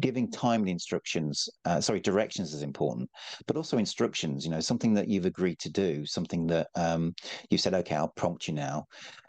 giving 0.00 0.30
timely 0.30 0.70
instructions, 0.70 1.48
uh, 1.64 1.80
sorry, 1.80 2.00
directions 2.00 2.52
is 2.52 2.62
important, 2.62 3.08
but 3.46 3.56
also 3.56 3.78
instructions, 3.78 4.44
you 4.44 4.50
know, 4.50 4.60
something 4.60 4.92
that 4.94 5.08
you've 5.08 5.24
agreed 5.26 5.58
to 5.60 5.70
do, 5.70 6.04
something 6.04 6.46
that 6.48 6.68
um, 6.74 7.14
you 7.50 7.56
said, 7.56 7.74
okay, 7.74 7.94
I'll 7.94 8.08
prompt 8.08 8.48
you 8.48 8.54
now. 8.54 8.84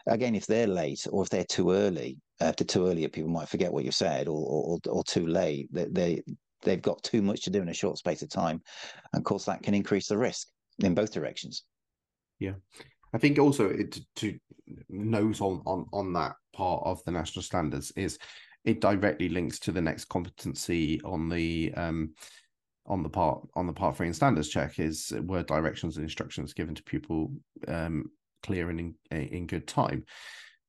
Again, 0.06 0.34
if 0.34 0.46
they're 0.46 0.66
late 0.66 1.06
or 1.10 1.22
if 1.22 1.30
they're 1.30 1.44
too 1.44 1.70
early, 1.70 2.18
uh, 2.40 2.52
too 2.52 2.86
early, 2.86 3.08
people 3.08 3.30
might 3.30 3.48
forget 3.48 3.72
what 3.72 3.84
you 3.84 3.92
said 3.92 4.28
or, 4.28 4.46
or, 4.46 4.78
or 4.88 5.04
too 5.04 5.26
late. 5.26 5.68
They, 5.72 5.86
they, 5.90 6.22
they've 6.62 6.82
got 6.82 7.02
too 7.02 7.22
much 7.22 7.42
to 7.44 7.50
do 7.50 7.62
in 7.62 7.68
a 7.70 7.74
short 7.74 7.96
space 7.96 8.22
of 8.22 8.28
time. 8.28 8.60
And 9.12 9.20
of 9.20 9.24
course, 9.24 9.46
that 9.46 9.62
can 9.62 9.74
increase 9.74 10.08
the 10.08 10.18
risk 10.18 10.48
in 10.80 10.94
both 10.94 11.12
directions. 11.12 11.64
Yeah. 12.38 12.54
I 13.14 13.18
think 13.18 13.38
also 13.38 13.68
it, 13.70 13.98
to 14.16 14.38
note 14.88 15.40
on, 15.40 15.62
on 15.66 15.86
on 15.92 16.12
that 16.14 16.34
part 16.52 16.82
of 16.84 17.04
the 17.04 17.12
national 17.12 17.44
standards 17.44 17.92
is 17.96 18.18
it 18.64 18.80
directly 18.80 19.28
links 19.28 19.58
to 19.60 19.72
the 19.72 19.80
next 19.80 20.06
competency 20.06 21.00
on 21.02 21.28
the 21.28 21.72
um, 21.76 22.14
on 22.86 23.02
the 23.02 23.08
part 23.08 23.46
on 23.54 23.66
the 23.66 23.72
part 23.72 23.96
three 23.96 24.06
and 24.06 24.16
standards 24.16 24.48
check 24.48 24.78
is 24.78 25.12
were 25.22 25.42
directions 25.42 25.96
and 25.96 26.04
instructions 26.04 26.52
given 26.52 26.74
to 26.74 26.82
pupil 26.82 27.32
um, 27.68 28.10
clear 28.42 28.70
and 28.70 28.80
in, 28.80 28.94
in 29.10 29.46
good 29.46 29.66
time. 29.66 30.04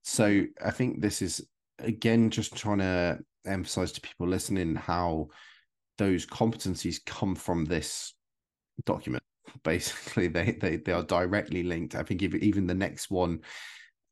So 0.03 0.43
I 0.63 0.71
think 0.71 1.01
this 1.01 1.21
is 1.21 1.45
again 1.79 2.29
just 2.29 2.55
trying 2.55 2.79
to 2.79 3.19
emphasize 3.45 3.91
to 3.93 4.01
people 4.01 4.27
listening 4.27 4.75
how 4.75 5.27
those 5.97 6.25
competencies 6.25 7.03
come 7.05 7.35
from 7.35 7.65
this 7.65 8.13
document. 8.85 9.23
Basically, 9.63 10.27
they 10.27 10.51
they 10.51 10.77
they 10.77 10.91
are 10.91 11.03
directly 11.03 11.63
linked. 11.63 11.95
I 11.95 12.03
think 12.03 12.21
even 12.21 12.67
the 12.67 12.73
next 12.73 13.09
one 13.09 13.39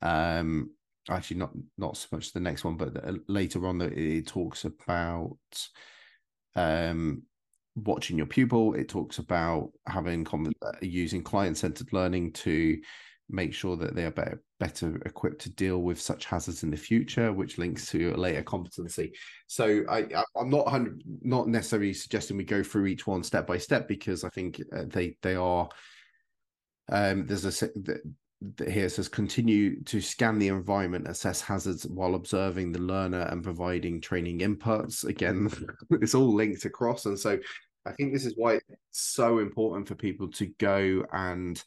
um 0.02 0.70
actually 1.10 1.38
not 1.38 1.52
not 1.78 1.98
so 1.98 2.08
much 2.12 2.32
the 2.32 2.40
next 2.40 2.64
one, 2.64 2.78
but 2.78 2.96
uh, 3.06 3.14
later 3.28 3.68
on 3.68 3.78
that 3.80 3.94
it 3.94 4.28
talks 4.28 4.66
about 4.66 5.38
um, 6.56 7.24
watching 7.76 8.18
your 8.18 8.28
pupil. 8.28 8.74
It 8.74 8.90
talks 8.90 9.18
about 9.18 9.72
having 9.88 10.26
uh, 10.62 10.72
using 10.82 11.24
client 11.24 11.58
centered 11.58 11.92
learning 11.94 12.34
to 12.34 12.80
make 13.30 13.54
sure 13.54 13.78
that 13.78 13.96
they 13.96 14.06
are 14.06 14.12
better 14.12 14.42
better 14.60 14.96
equipped 15.06 15.42
to 15.42 15.50
deal 15.50 15.80
with 15.80 16.00
such 16.00 16.26
hazards 16.26 16.64
in 16.64 16.72
the 16.72 16.78
future, 16.78 17.34
which 17.34 17.58
links 17.58 17.90
to 17.90 18.14
a 18.14 18.18
later 18.18 18.44
competency. 18.44 19.12
So 19.48 19.84
I, 19.90 20.00
I 20.00 20.24
am 20.40 20.50
not 20.50 20.72
not 21.22 21.48
necessarily 21.48 21.94
suggesting 21.94 22.38
we 22.38 22.44
go 22.44 22.64
through 22.64 22.86
each 22.86 23.08
one 23.08 23.24
step 23.24 23.48
by 23.48 23.58
step 23.58 23.88
because 23.88 24.24
I 24.24 24.30
think 24.30 24.62
uh, 24.76 24.84
they 24.88 25.18
they 25.22 25.36
are 25.36 25.68
um, 26.90 27.26
there's 27.26 27.46
a 27.46 27.68
here 28.68 28.90
says 28.90 29.08
continue 29.08 29.82
to 29.84 30.02
scan 30.02 30.40
the 30.40 30.48
environment, 30.50 31.08
assess 31.08 31.42
hazards 31.42 31.86
while 31.88 32.16
observing 32.16 32.72
the 32.72 32.80
learner 32.80 33.22
and 33.22 33.44
providing 33.44 34.02
training 34.02 34.40
inputs. 34.40 35.06
Again, 35.06 35.50
it's 35.92 36.16
all 36.16 36.34
linked 36.34 36.66
across. 36.66 37.06
And 37.06 37.18
so 37.18 37.40
I 37.86 37.92
think 37.92 38.14
this 38.14 38.26
is 38.26 38.34
why 38.36 38.56
it's 38.56 38.66
so 38.92 39.40
important 39.40 39.88
for 39.88 39.96
people 39.96 40.30
to 40.32 40.48
go 40.58 41.06
and 41.12 41.62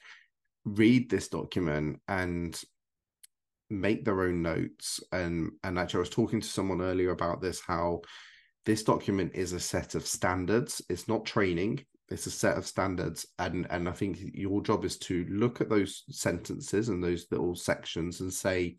read 0.65 1.09
this 1.09 1.29
document 1.29 2.01
and 2.09 2.61
make 3.71 4.05
their 4.05 4.23
own 4.23 4.43
notes. 4.43 5.01
And 5.13 5.53
and 5.65 5.79
actually 5.79 5.99
I 5.99 6.01
was 6.01 6.11
talking 6.11 6.41
to 6.41 6.49
someone 6.49 6.83
earlier 6.83 7.11
about 7.11 7.41
this, 7.41 7.61
how 7.61 8.03
this 8.65 8.83
document 8.83 9.33
is 9.35 9.53
a 9.53 9.61
set 9.61 9.95
of 9.95 10.07
standards. 10.07 10.83
It's 10.89 11.09
not 11.09 11.25
training 11.25 11.85
it's 12.09 12.27
a 12.27 12.31
set 12.31 12.57
of 12.57 12.67
standards 12.67 13.27
and 13.39 13.67
and 13.71 13.89
i 13.89 13.93
think 13.93 14.19
your 14.33 14.63
job 14.63 14.85
is 14.85 14.97
to 14.97 15.27
look 15.29 15.61
at 15.61 15.69
those 15.69 16.05
sentences 16.11 16.89
and 16.89 17.03
those 17.03 17.27
little 17.31 17.55
sections 17.55 18.21
and 18.21 18.33
say 18.33 18.77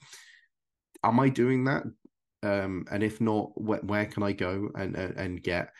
am 1.03 1.19
i 1.19 1.29
doing 1.29 1.65
that? 1.65 1.83
Um 2.43 2.85
and 2.91 3.03
if 3.03 3.19
not 3.19 3.59
where, 3.59 3.79
where 3.79 4.05
can 4.05 4.23
i 4.23 4.31
go 4.31 4.69
and, 4.75 4.95
and 4.95 5.43
get 5.43 5.71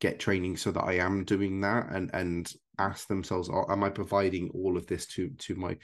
get 0.00 0.18
training 0.18 0.56
so 0.56 0.70
that 0.72 0.84
i 0.84 0.94
am 0.94 1.24
doing 1.24 1.60
that 1.60 1.88
and 1.90 2.10
and 2.12 2.52
ask 2.78 3.08
themselves 3.08 3.48
oh, 3.50 3.64
am 3.68 3.84
i 3.84 3.88
providing 3.88 4.50
all 4.50 4.76
of 4.76 4.86
this 4.86 5.06
to 5.06 5.30
to 5.38 5.54
my 5.54 5.76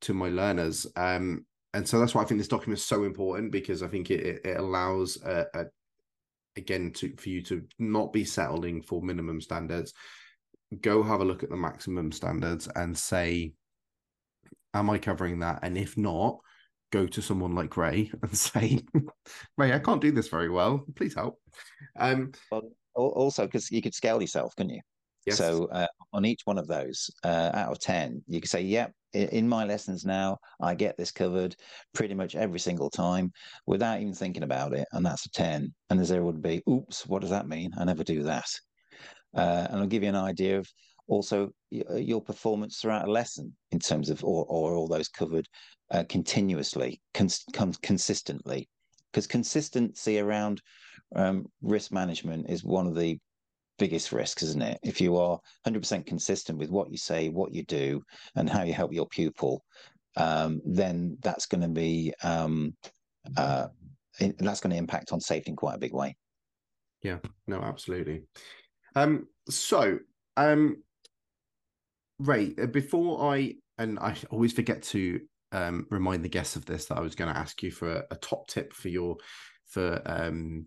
to 0.00 0.14
my 0.14 0.28
learners? 0.28 0.86
Um 0.96 1.44
and 1.74 1.86
so 1.86 1.98
that's 1.98 2.14
why 2.14 2.22
i 2.22 2.24
think 2.24 2.38
this 2.38 2.48
document 2.48 2.78
is 2.78 2.84
so 2.84 3.04
important 3.04 3.52
because 3.52 3.82
i 3.82 3.88
think 3.88 4.10
it, 4.10 4.40
it 4.44 4.56
allows 4.56 5.18
a, 5.22 5.46
a 5.54 5.64
again 6.56 6.90
to 6.92 7.14
for 7.16 7.28
you 7.28 7.42
to 7.42 7.62
not 7.78 8.12
be 8.12 8.24
settling 8.24 8.82
for 8.82 9.02
minimum 9.02 9.40
standards 9.40 9.92
go 10.80 11.02
have 11.02 11.20
a 11.20 11.24
look 11.24 11.42
at 11.42 11.50
the 11.50 11.56
maximum 11.56 12.12
standards 12.12 12.68
and 12.74 12.96
say, 12.96 13.52
am 14.74 14.90
I 14.90 14.98
covering 14.98 15.40
that? 15.40 15.60
And 15.62 15.76
if 15.78 15.96
not, 15.96 16.38
go 16.90 17.06
to 17.06 17.22
someone 17.22 17.54
like 17.54 17.76
Ray 17.76 18.10
and 18.22 18.36
say, 18.36 18.80
Ray, 19.56 19.72
I 19.72 19.78
can't 19.78 20.00
do 20.00 20.12
this 20.12 20.28
very 20.28 20.50
well. 20.50 20.84
Please 20.96 21.14
help. 21.14 21.40
Um, 21.98 22.32
well, 22.50 22.70
also, 22.94 23.46
because 23.46 23.70
you 23.70 23.82
could 23.82 23.94
scale 23.94 24.20
yourself, 24.20 24.54
couldn't 24.56 24.74
you? 24.74 24.80
Yes. 25.26 25.38
So 25.38 25.68
uh, 25.72 25.86
on 26.12 26.24
each 26.24 26.42
one 26.44 26.58
of 26.58 26.66
those, 26.66 27.10
uh, 27.22 27.50
out 27.52 27.72
of 27.72 27.80
10, 27.80 28.22
you 28.26 28.40
could 28.40 28.50
say, 28.50 28.62
yep, 28.62 28.92
in 29.12 29.48
my 29.48 29.64
lessons 29.64 30.04
now, 30.04 30.38
I 30.60 30.74
get 30.74 30.96
this 30.96 31.10
covered 31.10 31.54
pretty 31.94 32.14
much 32.14 32.34
every 32.34 32.58
single 32.58 32.90
time 32.90 33.32
without 33.66 34.00
even 34.00 34.14
thinking 34.14 34.42
about 34.42 34.72
it. 34.74 34.86
And 34.92 35.04
that's 35.04 35.26
a 35.26 35.30
10. 35.30 35.74
And 35.90 36.00
the 36.00 36.04
zero 36.04 36.24
would 36.24 36.42
be, 36.42 36.62
oops, 36.68 37.06
what 37.06 37.20
does 37.20 37.30
that 37.30 37.48
mean? 37.48 37.72
I 37.78 37.84
never 37.84 38.04
do 38.04 38.22
that. 38.24 38.48
Uh, 39.36 39.66
and 39.70 39.80
I'll 39.80 39.86
give 39.86 40.02
you 40.02 40.08
an 40.08 40.16
idea 40.16 40.58
of 40.58 40.68
also 41.06 41.50
uh, 41.90 41.96
your 41.96 42.20
performance 42.20 42.78
throughout 42.78 43.08
a 43.08 43.10
lesson 43.10 43.54
in 43.72 43.78
terms 43.78 44.10
of, 44.10 44.22
or, 44.24 44.44
or 44.48 44.74
all 44.74 44.88
those 44.88 45.08
covered 45.08 45.46
uh, 45.90 46.04
continuously, 46.08 47.00
cons- 47.14 47.46
consistently. 47.82 48.68
Because 49.12 49.26
consistency 49.26 50.18
around 50.18 50.60
um, 51.16 51.46
risk 51.62 51.92
management 51.92 52.50
is 52.50 52.62
one 52.64 52.86
of 52.86 52.94
the 52.94 53.18
biggest 53.78 54.12
risks, 54.12 54.42
isn't 54.42 54.62
it? 54.62 54.78
If 54.82 55.00
you 55.00 55.16
are 55.16 55.38
100% 55.66 56.04
consistent 56.04 56.58
with 56.58 56.70
what 56.70 56.90
you 56.90 56.98
say, 56.98 57.28
what 57.28 57.54
you 57.54 57.64
do, 57.64 58.02
and 58.34 58.50
how 58.50 58.64
you 58.64 58.74
help 58.74 58.92
your 58.92 59.06
pupil, 59.06 59.62
um, 60.16 60.60
then 60.64 61.16
that's 61.22 61.46
going 61.46 61.62
to 61.62 61.68
be 61.68 62.12
um, 62.22 62.76
uh, 63.36 63.68
that's 64.38 64.60
going 64.60 64.72
to 64.72 64.76
impact 64.76 65.12
on 65.12 65.20
safety 65.20 65.50
in 65.50 65.56
quite 65.56 65.76
a 65.76 65.78
big 65.78 65.94
way. 65.94 66.16
Yeah, 67.02 67.18
no, 67.46 67.60
absolutely. 67.60 68.24
Um, 68.98 69.28
so, 69.48 70.00
um, 70.36 70.82
Ray, 72.18 72.54
uh, 72.60 72.66
before 72.66 73.32
I 73.32 73.54
and 73.78 73.98
I 74.00 74.16
always 74.30 74.52
forget 74.52 74.82
to 74.84 75.20
um, 75.52 75.86
remind 75.90 76.24
the 76.24 76.28
guests 76.28 76.56
of 76.56 76.66
this 76.66 76.86
that 76.86 76.98
I 76.98 77.00
was 77.00 77.14
going 77.14 77.32
to 77.32 77.38
ask 77.38 77.62
you 77.62 77.70
for 77.70 77.92
a, 77.92 78.04
a, 78.10 78.16
top 78.16 78.48
tip 78.48 78.72
for 78.72 78.88
your 78.88 79.16
for 79.66 80.02
um, 80.04 80.66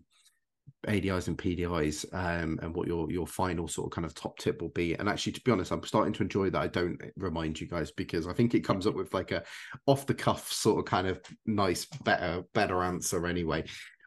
ADIs 0.88 1.28
and 1.28 1.36
PDIs 1.36 2.06
um, 2.14 2.58
and 2.62 2.74
what 2.74 2.88
your 2.88 3.12
your 3.12 3.26
final 3.26 3.68
sort 3.68 3.88
of 3.88 3.94
kind 3.94 4.06
of 4.06 4.14
top 4.14 4.38
tip 4.38 4.62
will 4.62 4.70
be. 4.70 4.94
And 4.94 5.10
actually, 5.10 5.32
to 5.32 5.40
be 5.42 5.52
honest, 5.52 5.70
I'm 5.70 5.84
starting 5.84 6.14
to 6.14 6.22
enjoy 6.22 6.48
that 6.50 6.62
I 6.62 6.68
don't 6.68 6.98
remind 7.16 7.60
you 7.60 7.68
guys 7.68 7.90
because 7.90 8.26
I 8.26 8.32
think 8.32 8.54
it 8.54 8.60
comes 8.60 8.86
up 8.86 8.94
with 8.94 9.12
like 9.12 9.30
a 9.30 9.42
off 9.84 10.06
the 10.06 10.14
cuff 10.14 10.50
sort 10.50 10.78
of 10.78 10.86
kind 10.86 11.06
of 11.06 11.20
nice, 11.44 11.84
better, 11.84 12.44
better 12.54 12.82
answer 12.82 13.26
anyway. 13.26 13.64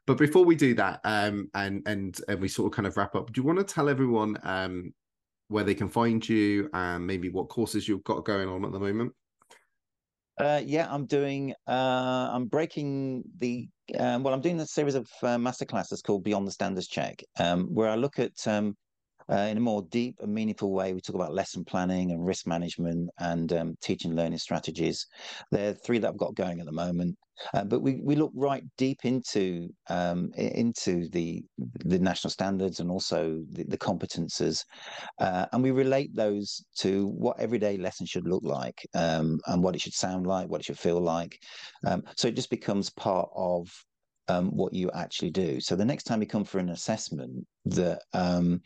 But 0.08 0.18
before 0.18 0.46
we 0.46 0.56
do 0.56 0.76
that, 0.76 1.02
um, 1.04 1.50
and 1.54 1.82
and 1.88 2.20
and 2.28 2.40
we 2.40 2.48
sort 2.48 2.72
of 2.72 2.76
kind 2.76 2.88
of 2.88 2.96
wrap 2.98 3.16
up, 3.16 3.32
do 3.32 3.42
you 3.42 3.46
want 3.48 3.60
to 3.60 3.66
tell 3.66 3.90
everyone 3.90 4.38
um 4.44 4.94
where 5.48 5.64
they 5.64 5.76
can 5.76 5.90
find 5.90 6.28
you 6.28 6.70
and 6.74 7.06
maybe 7.06 7.30
what 7.30 7.50
courses 7.50 7.88
you've 7.88 8.04
got 8.04 8.26
going 8.26 8.48
on 8.48 8.66
at 8.66 8.72
the 8.72 8.80
moment? 8.80 9.14
Uh, 10.38 10.62
yeah, 10.66 10.88
I'm 10.90 11.06
doing. 11.06 11.54
Uh, 11.68 12.30
I'm 12.32 12.46
breaking 12.46 13.24
the. 13.38 13.68
Um, 13.98 14.24
well, 14.24 14.34
I'm 14.34 14.42
doing 14.42 14.60
a 14.60 14.66
series 14.66 14.96
of 14.96 15.08
uh, 15.24 15.38
masterclasses 15.38 16.04
called 16.04 16.24
Beyond 16.24 16.48
the 16.48 16.52
Standards 16.52 16.88
Check, 16.88 17.24
um, 17.40 17.74
where 17.74 17.90
I 17.90 17.96
look 17.96 18.20
at 18.20 18.46
um, 18.48 18.76
uh, 19.32 19.36
in 19.50 19.58
a 19.58 19.62
more 19.62 19.84
deep 19.84 20.18
and 20.22 20.34
meaningful 20.34 20.74
way. 20.74 20.94
We 20.94 21.02
talk 21.02 21.16
about 21.16 21.34
lesson 21.34 21.64
planning 21.64 22.12
and 22.12 22.26
risk 22.26 22.48
management 22.48 23.10
and 23.20 23.52
um, 23.54 23.76
teaching 23.82 24.14
learning 24.14 24.40
strategies. 24.40 25.08
They're 25.52 25.74
three 25.74 26.00
that 26.00 26.10
I've 26.10 26.18
got 26.18 26.36
going 26.36 26.60
at 26.60 26.66
the 26.66 26.72
moment. 26.72 27.18
Uh, 27.54 27.64
but 27.64 27.82
we, 27.82 28.02
we 28.04 28.16
look 28.16 28.32
right 28.36 28.64
deep 28.78 29.04
into 29.04 29.70
um, 29.90 30.32
into 30.38 31.08
the 31.10 31.44
the 31.86 32.00
national 32.00 32.32
standards 32.32 32.80
and 32.80 32.90
also 32.90 33.42
the, 33.52 33.64
the 33.66 33.78
competences, 33.78 34.64
uh, 35.20 35.46
and 35.52 35.64
we 35.64 35.72
relate 35.72 36.16
those 36.16 36.64
to 36.78 37.08
what 37.08 37.40
everyday 37.40 37.78
lessons 37.78 38.10
should 38.10 38.28
look 38.28 38.44
like 38.44 38.80
um, 38.96 39.40
and 39.48 39.64
what 39.64 39.76
it 39.76 39.82
should 39.82 39.94
sound 39.94 40.26
like, 40.28 40.48
what 40.50 40.62
it 40.62 40.66
should 40.66 40.80
feel 40.80 41.02
like. 41.02 41.38
Um, 41.86 42.04
so 42.16 42.28
it 42.28 42.36
just 42.36 42.50
becomes 42.50 42.90
part 42.90 43.30
of 43.36 43.68
um, 44.28 44.56
what 44.56 44.74
you 44.74 44.90
actually 44.92 45.32
do. 45.32 45.60
So 45.60 45.76
the 45.76 45.86
next 45.86 46.04
time 46.04 46.22
you 46.22 46.28
come 46.28 46.46
for 46.46 46.60
an 46.60 46.70
assessment, 46.70 47.46
that 47.66 48.02
um, 48.14 48.62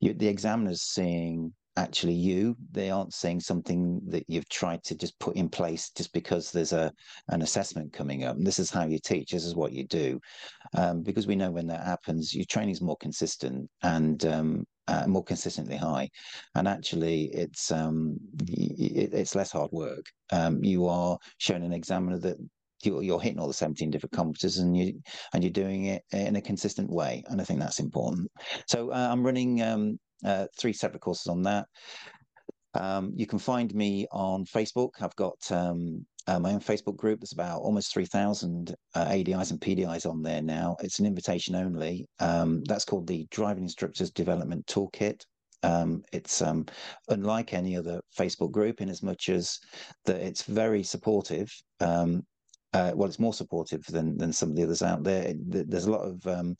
the 0.00 0.28
examiner's 0.28 0.82
seeing 0.82 1.52
actually 1.78 2.14
you. 2.14 2.56
They 2.72 2.90
aren't 2.90 3.14
saying 3.14 3.40
something 3.40 4.00
that 4.08 4.24
you've 4.28 4.48
tried 4.48 4.82
to 4.84 4.96
just 4.96 5.18
put 5.18 5.36
in 5.36 5.48
place 5.48 5.90
just 5.90 6.12
because 6.12 6.50
there's 6.50 6.72
a 6.72 6.92
an 7.28 7.42
assessment 7.42 7.92
coming 7.92 8.24
up. 8.24 8.36
And 8.36 8.46
this 8.46 8.58
is 8.58 8.70
how 8.70 8.84
you 8.86 8.98
teach. 8.98 9.30
This 9.30 9.44
is 9.44 9.54
what 9.54 9.72
you 9.72 9.86
do, 9.86 10.20
um, 10.74 11.02
because 11.02 11.26
we 11.26 11.36
know 11.36 11.50
when 11.50 11.68
that 11.68 11.84
happens, 11.84 12.34
your 12.34 12.44
training 12.46 12.72
is 12.72 12.82
more 12.82 12.96
consistent 12.96 13.68
and 13.82 14.24
um, 14.26 14.64
uh, 14.88 15.06
more 15.06 15.24
consistently 15.24 15.76
high, 15.76 16.08
and 16.54 16.66
actually 16.66 17.30
it's 17.32 17.70
um, 17.70 18.16
it, 18.48 19.12
it's 19.12 19.34
less 19.34 19.52
hard 19.52 19.70
work. 19.72 20.04
Um, 20.32 20.62
you 20.64 20.86
are 20.86 21.16
showing 21.38 21.64
an 21.64 21.72
examiner 21.72 22.18
that 22.18 22.36
you're, 22.82 23.20
hitting 23.20 23.40
all 23.40 23.48
the 23.48 23.52
17 23.54 23.90
different 23.90 24.12
competences 24.12 24.60
and 24.60 24.76
you 24.76 25.00
and 25.32 25.42
you're 25.42 25.50
doing 25.50 25.86
it 25.86 26.02
in 26.12 26.36
a 26.36 26.40
consistent 26.40 26.88
way 26.88 27.24
and 27.28 27.40
i 27.40 27.44
think 27.44 27.58
that's 27.58 27.80
important 27.80 28.30
so 28.68 28.92
uh, 28.92 29.08
i'm 29.10 29.26
running 29.26 29.60
um, 29.62 29.98
uh, 30.24 30.46
three 30.58 30.72
separate 30.72 31.00
courses 31.00 31.26
on 31.26 31.42
that. 31.42 31.66
Um, 32.74 33.12
you 33.16 33.26
can 33.26 33.38
find 33.38 33.74
me 33.74 34.06
on 34.12 34.44
facebook. 34.44 34.90
I've 35.00 35.16
got 35.16 35.38
um, 35.50 36.06
uh, 36.26 36.38
my 36.38 36.52
own 36.52 36.60
facebook 36.60 36.96
group. 36.96 37.20
There's 37.20 37.32
about 37.32 37.62
almost 37.62 37.92
3000 37.92 38.74
uh, 38.94 39.04
adis 39.06 39.50
and 39.50 39.60
pdis 39.60 40.08
on 40.08 40.22
there 40.22 40.42
now. 40.42 40.76
It's 40.80 40.98
an 40.98 41.06
invitation 41.06 41.54
only. 41.54 42.06
Um, 42.20 42.62
that's 42.64 42.84
called 42.84 43.06
the 43.06 43.26
driving 43.30 43.64
instructors 43.64 44.10
development 44.10 44.66
toolkit. 44.66 45.22
Um, 45.62 46.04
it's 46.12 46.40
um, 46.40 46.66
unlike 47.08 47.52
any 47.52 47.76
other 47.76 48.00
Facebook 48.16 48.52
group 48.52 48.80
in 48.80 48.88
as 48.88 49.02
much 49.02 49.28
as 49.28 49.58
that 50.04 50.16
it's 50.16 50.42
very 50.42 50.82
supportive. 50.82 51.50
Um, 51.80 52.22
uh, 52.74 52.92
well, 52.94 53.08
it's 53.08 53.18
more 53.18 53.34
supportive 53.34 53.84
than 53.86 54.16
than 54.18 54.32
some 54.32 54.50
of 54.50 54.56
the 54.56 54.62
others 54.62 54.82
out 54.82 55.02
there. 55.02 55.32
There's 55.36 55.86
a 55.86 55.90
lot 55.90 56.02
of 56.02 56.26
um, 56.26 56.56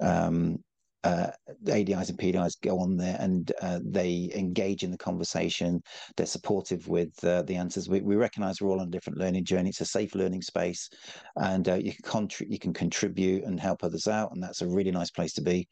um, 0.00 0.58
uh, 1.04 1.28
ADIs 1.66 2.08
and 2.08 2.18
PDIs 2.18 2.60
go 2.60 2.78
on 2.78 2.96
there 2.96 3.16
and 3.18 3.50
uh, 3.60 3.80
they 3.84 4.30
engage 4.34 4.82
in 4.82 4.90
the 4.90 4.98
conversation. 4.98 5.82
They're 6.16 6.26
supportive 6.26 6.86
with 6.88 7.12
uh, 7.24 7.42
the 7.42 7.56
answers. 7.56 7.88
We, 7.88 8.00
we 8.00 8.16
recognize 8.16 8.60
we're 8.60 8.70
all 8.70 8.80
on 8.80 8.88
a 8.88 8.90
different 8.90 9.18
learning 9.18 9.44
journey. 9.44 9.70
It's 9.70 9.80
a 9.80 9.86
safe 9.86 10.14
learning 10.14 10.42
space, 10.42 10.88
and 11.36 11.68
uh, 11.68 11.74
you 11.74 11.92
can 11.92 12.04
contri- 12.04 12.50
you 12.50 12.58
can 12.58 12.72
contribute 12.72 13.44
and 13.44 13.58
help 13.58 13.82
others 13.82 14.06
out, 14.06 14.32
and 14.32 14.42
that's 14.42 14.62
a 14.62 14.68
really 14.68 14.90
nice 14.90 15.10
place 15.10 15.32
to 15.34 15.42
be. 15.42 15.68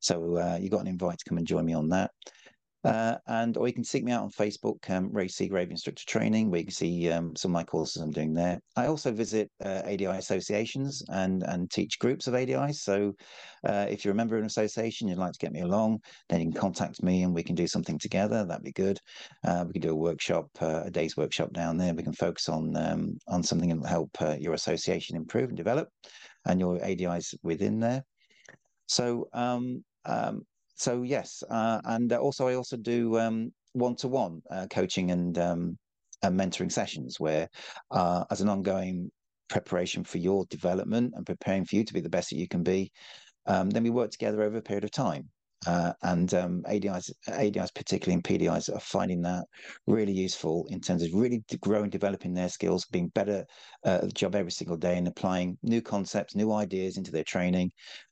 So 0.00 0.36
uh, 0.36 0.58
you 0.60 0.68
got 0.68 0.80
an 0.80 0.88
invite 0.88 1.18
to 1.18 1.24
come 1.28 1.38
and 1.38 1.46
join 1.46 1.64
me 1.64 1.74
on 1.74 1.88
that. 1.90 2.10
Uh, 2.84 3.16
and 3.28 3.56
or 3.56 3.68
you 3.68 3.72
can 3.72 3.84
seek 3.84 4.02
me 4.02 4.10
out 4.10 4.24
on 4.24 4.30
Facebook, 4.30 4.90
um, 4.90 5.08
Ray 5.12 5.28
Seagrave 5.28 5.70
Instructor 5.70 6.04
Training, 6.06 6.50
where 6.50 6.58
you 6.60 6.66
can 6.66 6.74
see 6.74 7.10
um, 7.10 7.36
some 7.36 7.52
of 7.52 7.54
my 7.54 7.62
courses 7.62 8.02
I'm 8.02 8.10
doing 8.10 8.34
there. 8.34 8.60
I 8.76 8.86
also 8.86 9.12
visit 9.12 9.50
uh, 9.64 9.82
ADI 9.84 10.06
associations 10.06 11.02
and 11.08 11.44
and 11.44 11.70
teach 11.70 11.98
groups 12.00 12.26
of 12.26 12.34
ADIs. 12.34 12.80
So 12.80 13.14
uh, 13.64 13.86
if 13.88 14.04
you're 14.04 14.12
a 14.12 14.16
member 14.16 14.36
of 14.36 14.40
an 14.40 14.46
association, 14.46 15.06
you'd 15.06 15.18
like 15.18 15.32
to 15.32 15.38
get 15.38 15.52
me 15.52 15.60
along, 15.60 16.00
then 16.28 16.40
you 16.40 16.50
can 16.50 16.60
contact 16.60 17.02
me 17.02 17.22
and 17.22 17.32
we 17.32 17.44
can 17.44 17.54
do 17.54 17.68
something 17.68 17.98
together. 17.98 18.44
That'd 18.44 18.64
be 18.64 18.72
good. 18.72 18.98
Uh, 19.44 19.64
we 19.66 19.74
can 19.74 19.82
do 19.82 19.92
a 19.92 19.94
workshop, 19.94 20.48
uh, 20.60 20.82
a 20.84 20.90
day's 20.90 21.16
workshop 21.16 21.52
down 21.52 21.76
there. 21.76 21.94
We 21.94 22.02
can 22.02 22.12
focus 22.12 22.48
on 22.48 22.76
um, 22.76 23.18
on 23.28 23.44
something 23.44 23.68
that 23.68 23.78
will 23.78 23.86
help 23.86 24.10
uh, 24.20 24.36
your 24.40 24.54
association 24.54 25.16
improve 25.16 25.50
and 25.50 25.56
develop, 25.56 25.88
and 26.46 26.58
your 26.58 26.78
ADIs 26.78 27.34
within 27.44 27.78
there. 27.78 28.04
So 28.86 29.28
um, 29.32 29.84
um, 30.04 30.42
so 30.74 31.02
yes, 31.02 31.42
uh, 31.50 31.80
and 31.84 32.12
also 32.12 32.48
I 32.48 32.54
also 32.54 32.76
do 32.76 33.10
one 33.72 33.96
to 33.96 34.08
one 34.08 34.42
coaching 34.70 35.10
and, 35.10 35.38
um, 35.38 35.78
and 36.22 36.38
mentoring 36.38 36.70
sessions 36.70 37.18
where, 37.18 37.48
uh, 37.90 38.24
as 38.30 38.40
an 38.40 38.48
ongoing 38.48 39.10
preparation 39.48 40.04
for 40.04 40.18
your 40.18 40.44
development 40.46 41.12
and 41.16 41.26
preparing 41.26 41.64
for 41.64 41.76
you 41.76 41.84
to 41.84 41.92
be 41.92 42.00
the 42.00 42.08
best 42.08 42.30
that 42.30 42.36
you 42.36 42.48
can 42.48 42.62
be, 42.62 42.90
um, 43.46 43.70
then 43.70 43.82
we 43.82 43.90
work 43.90 44.10
together 44.10 44.42
over 44.42 44.58
a 44.58 44.62
period 44.62 44.84
of 44.84 44.90
time. 44.90 45.28
Uh, 45.66 45.92
and 46.02 46.34
um, 46.34 46.62
ADIs, 46.68 47.10
ADIs, 47.28 47.74
particularly 47.74 48.14
in 48.14 48.22
PDIs, 48.22 48.74
are 48.74 48.80
finding 48.80 49.22
that 49.22 49.44
really 49.86 50.12
useful 50.12 50.66
in 50.70 50.80
terms 50.80 51.02
of 51.02 51.14
really 51.14 51.44
growing, 51.60 51.90
developing 51.90 52.34
their 52.34 52.48
skills, 52.48 52.84
being 52.86 53.08
better 53.08 53.44
uh, 53.84 53.90
at 53.90 54.02
the 54.02 54.12
job 54.12 54.34
every 54.34 54.50
single 54.50 54.76
day, 54.76 54.98
and 54.98 55.06
applying 55.06 55.56
new 55.62 55.80
concepts, 55.80 56.34
new 56.34 56.52
ideas 56.52 56.96
into 56.96 57.12
their 57.12 57.24
training, 57.24 57.70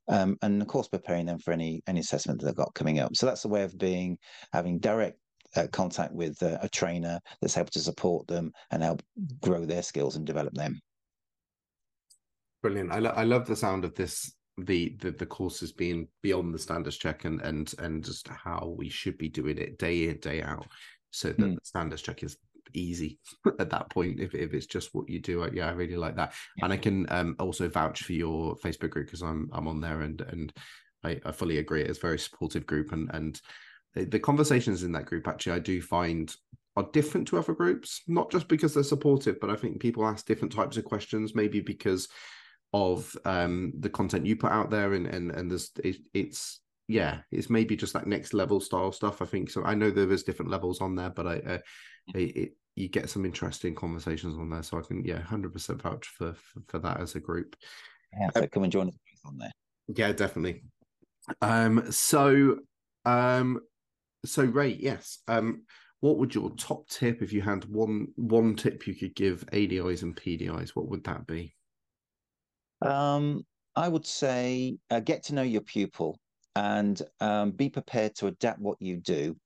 um, 0.09 0.37
and 0.43 0.63
of 0.63 0.69
course 0.69 0.89
preparing 0.89 1.27
them 1.27 1.39
for 1.39 1.53
any 1.53 1.83
any 1.87 2.01
assessment 2.01 2.41
that 2.41 2.47
they've 2.47 2.55
got 2.55 2.75
coming 2.75 3.01
up. 3.01 3.17
So 3.17 3.27
that's 3.27 3.45
a 3.45 3.49
way 3.49 3.63
of 3.63 3.77
being 3.79 4.19
having 4.53 4.79
direct 4.79 5.19
uh, 5.57 5.67
contact 5.73 6.13
with 6.13 6.41
uh, 6.43 6.59
a 6.63 6.69
trainer 6.69 7.19
that's 7.41 7.57
able 7.57 7.71
to 7.71 7.81
support 7.81 8.27
them 8.27 8.53
and 8.71 8.83
help 8.83 9.03
grow 9.41 9.65
their 9.65 9.83
skills 9.83 10.17
and 10.17 10.25
develop 10.25 10.55
them. 10.55 10.81
Brilliant. 12.63 12.93
I, 12.93 12.99
lo- 12.99 13.15
I 13.17 13.25
love 13.25 13.47
the 13.47 13.57
sound 13.57 13.85
of 13.85 13.95
this 13.95 14.33
the 14.67 14.97
the, 15.01 15.11
the 15.11 15.27
courses 15.27 15.73
being 15.73 16.09
beyond 16.23 16.55
the 16.55 16.59
standards 16.59 16.97
check 16.97 17.25
and 17.25 17.41
and 17.43 17.75
and 17.79 18.05
just 18.05 18.29
how 18.29 18.75
we 18.77 18.89
should 18.89 19.19
be 19.19 19.29
doing 19.29 19.59
it 19.59 19.79
day 19.79 20.09
in 20.09 20.19
day 20.19 20.43
out 20.43 20.67
so 21.11 21.29
that 21.29 21.39
mm. 21.39 21.55
the 21.55 21.61
standards 21.65 22.03
check 22.03 22.23
is 22.23 22.37
easy 22.73 23.19
at 23.59 23.71
that 23.71 23.91
point 23.91 24.21
if, 24.21 24.35
if 24.35 24.53
it's 24.55 24.67
just 24.67 24.91
what 24.93 25.09
you 25.09 25.21
do 25.21 25.49
yeah 25.53 25.69
i 25.69 25.73
really 25.73 25.97
like 25.97 26.17
that 26.17 26.33
yeah. 26.57 26.65
and 26.65 26.73
i 26.73 26.77
can 26.77 27.07
um, 27.11 27.35
also 27.39 27.69
vouch 27.69 28.03
for 28.03 28.13
your 28.13 28.57
facebook 28.57 28.91
group 28.91 29.07
because 29.07 29.23
i'm 29.23 29.49
i'm 29.53 29.69
on 29.69 29.81
there 29.81 30.03
and 30.03 30.21
and 30.23 30.53
I, 31.03 31.19
I 31.25 31.33
fully 31.33 31.59
agree 31.59 31.83
it's 31.83 31.99
a 31.99 32.03
very 32.03 32.19
supportive 32.19 32.67
group 32.67 32.93
and 32.93 33.11
and 33.13 33.41
the, 33.95 34.05
the 34.05 34.21
conversations 34.21 34.83
in 34.83 34.93
that 34.93 35.07
group 35.07 35.27
actually 35.27 35.53
i 35.53 35.59
do 35.59 35.81
find 35.83 36.35
are 36.77 36.89
different 36.93 37.27
to 37.29 37.39
other 37.39 37.55
groups 37.55 38.03
not 38.07 38.31
just 38.31 38.47
because 38.47 38.75
they're 38.75 38.85
supportive 38.85 39.41
but 39.41 39.51
i 39.51 39.57
think 39.57 39.81
people 39.81 40.07
ask 40.07 40.27
different 40.27 40.53
types 40.53 40.77
of 40.77 40.85
questions 40.85 41.35
maybe 41.35 41.61
because 41.61 42.07
of 42.73 43.17
um, 43.25 43.73
the 43.79 43.91
content 43.91 44.27
you 44.27 44.37
put 44.37 44.53
out 44.53 44.71
there, 44.71 44.95
and 44.95 45.07
and 45.07 45.31
and 45.31 45.51
there's 45.51 45.71
it, 45.83 45.97
it's 46.15 46.61
yeah, 46.89 47.19
it's 47.31 47.51
maybe 47.51 47.77
just 47.77 47.93
that 47.93 48.07
next 48.07 48.35
level 48.35 48.61
style 48.61 48.93
stuff. 48.93 49.23
I 49.23 49.25
think 49.25 49.51
so. 49.51 49.65
I 49.65 49.75
know 49.75 49.91
there 49.91 50.11
is 50.13 50.25
different 50.25 50.51
levels 50.51 50.81
on 50.81 50.97
there, 50.97 51.11
but 51.11 51.27
I, 51.27 51.37
uh, 51.39 51.59
it, 52.15 52.37
it, 52.37 52.53
you 52.75 52.89
get 52.89 53.11
some 53.11 53.25
interesting 53.25 53.75
conversations 53.75 54.37
on 54.37 54.51
there. 54.51 54.63
So 54.63 54.79
I 54.79 54.83
can 54.83 55.05
yeah, 55.05 55.21
hundred 55.21 55.53
percent 55.53 55.83
vouch 55.83 56.07
for, 56.07 56.35
for, 56.35 56.61
for 56.69 56.79
that 56.81 57.01
as 57.01 57.15
a 57.15 57.21
group. 57.21 57.57
Yeah, 58.19 58.29
so 58.35 58.47
come 58.49 58.65
and 58.65 58.73
join 58.73 58.89
us 58.89 58.95
on 59.25 59.39
there. 59.39 59.53
Yeah, 59.95 60.13
definitely. 60.13 60.65
Um, 61.41 61.93
so 61.93 62.59
um, 63.05 63.61
so 64.25 64.45
Ray, 64.45 64.77
yes. 64.81 65.19
Um, 65.29 65.63
what 66.01 66.19
would 66.19 66.35
your 66.35 66.51
top 66.57 66.89
tip 66.89 67.23
if 67.23 67.33
you 67.33 67.43
had 67.43 67.65
one 67.67 68.09
one 68.17 68.57
tip 68.57 68.87
you 68.87 68.95
could 68.95 69.15
give 69.15 69.45
ADIs 69.53 70.03
and 70.03 70.17
PDIs? 70.17 70.71
What 70.71 70.89
would 70.89 71.05
that 71.05 71.27
be? 71.27 71.55
Um, 72.83 73.45
I 73.77 73.89
would 73.89 74.07
say 74.07 74.77
uh, 74.91 75.01
get 75.01 75.23
to 75.25 75.35
know 75.35 75.43
your 75.43 75.61
pupil 75.61 76.19
and 76.57 77.01
um, 77.21 77.53
be 77.53 77.69
prepared 77.69 78.15
to 78.17 78.27
adapt 78.27 78.61
what 78.61 78.81
you 78.81 78.97
do 78.97 79.37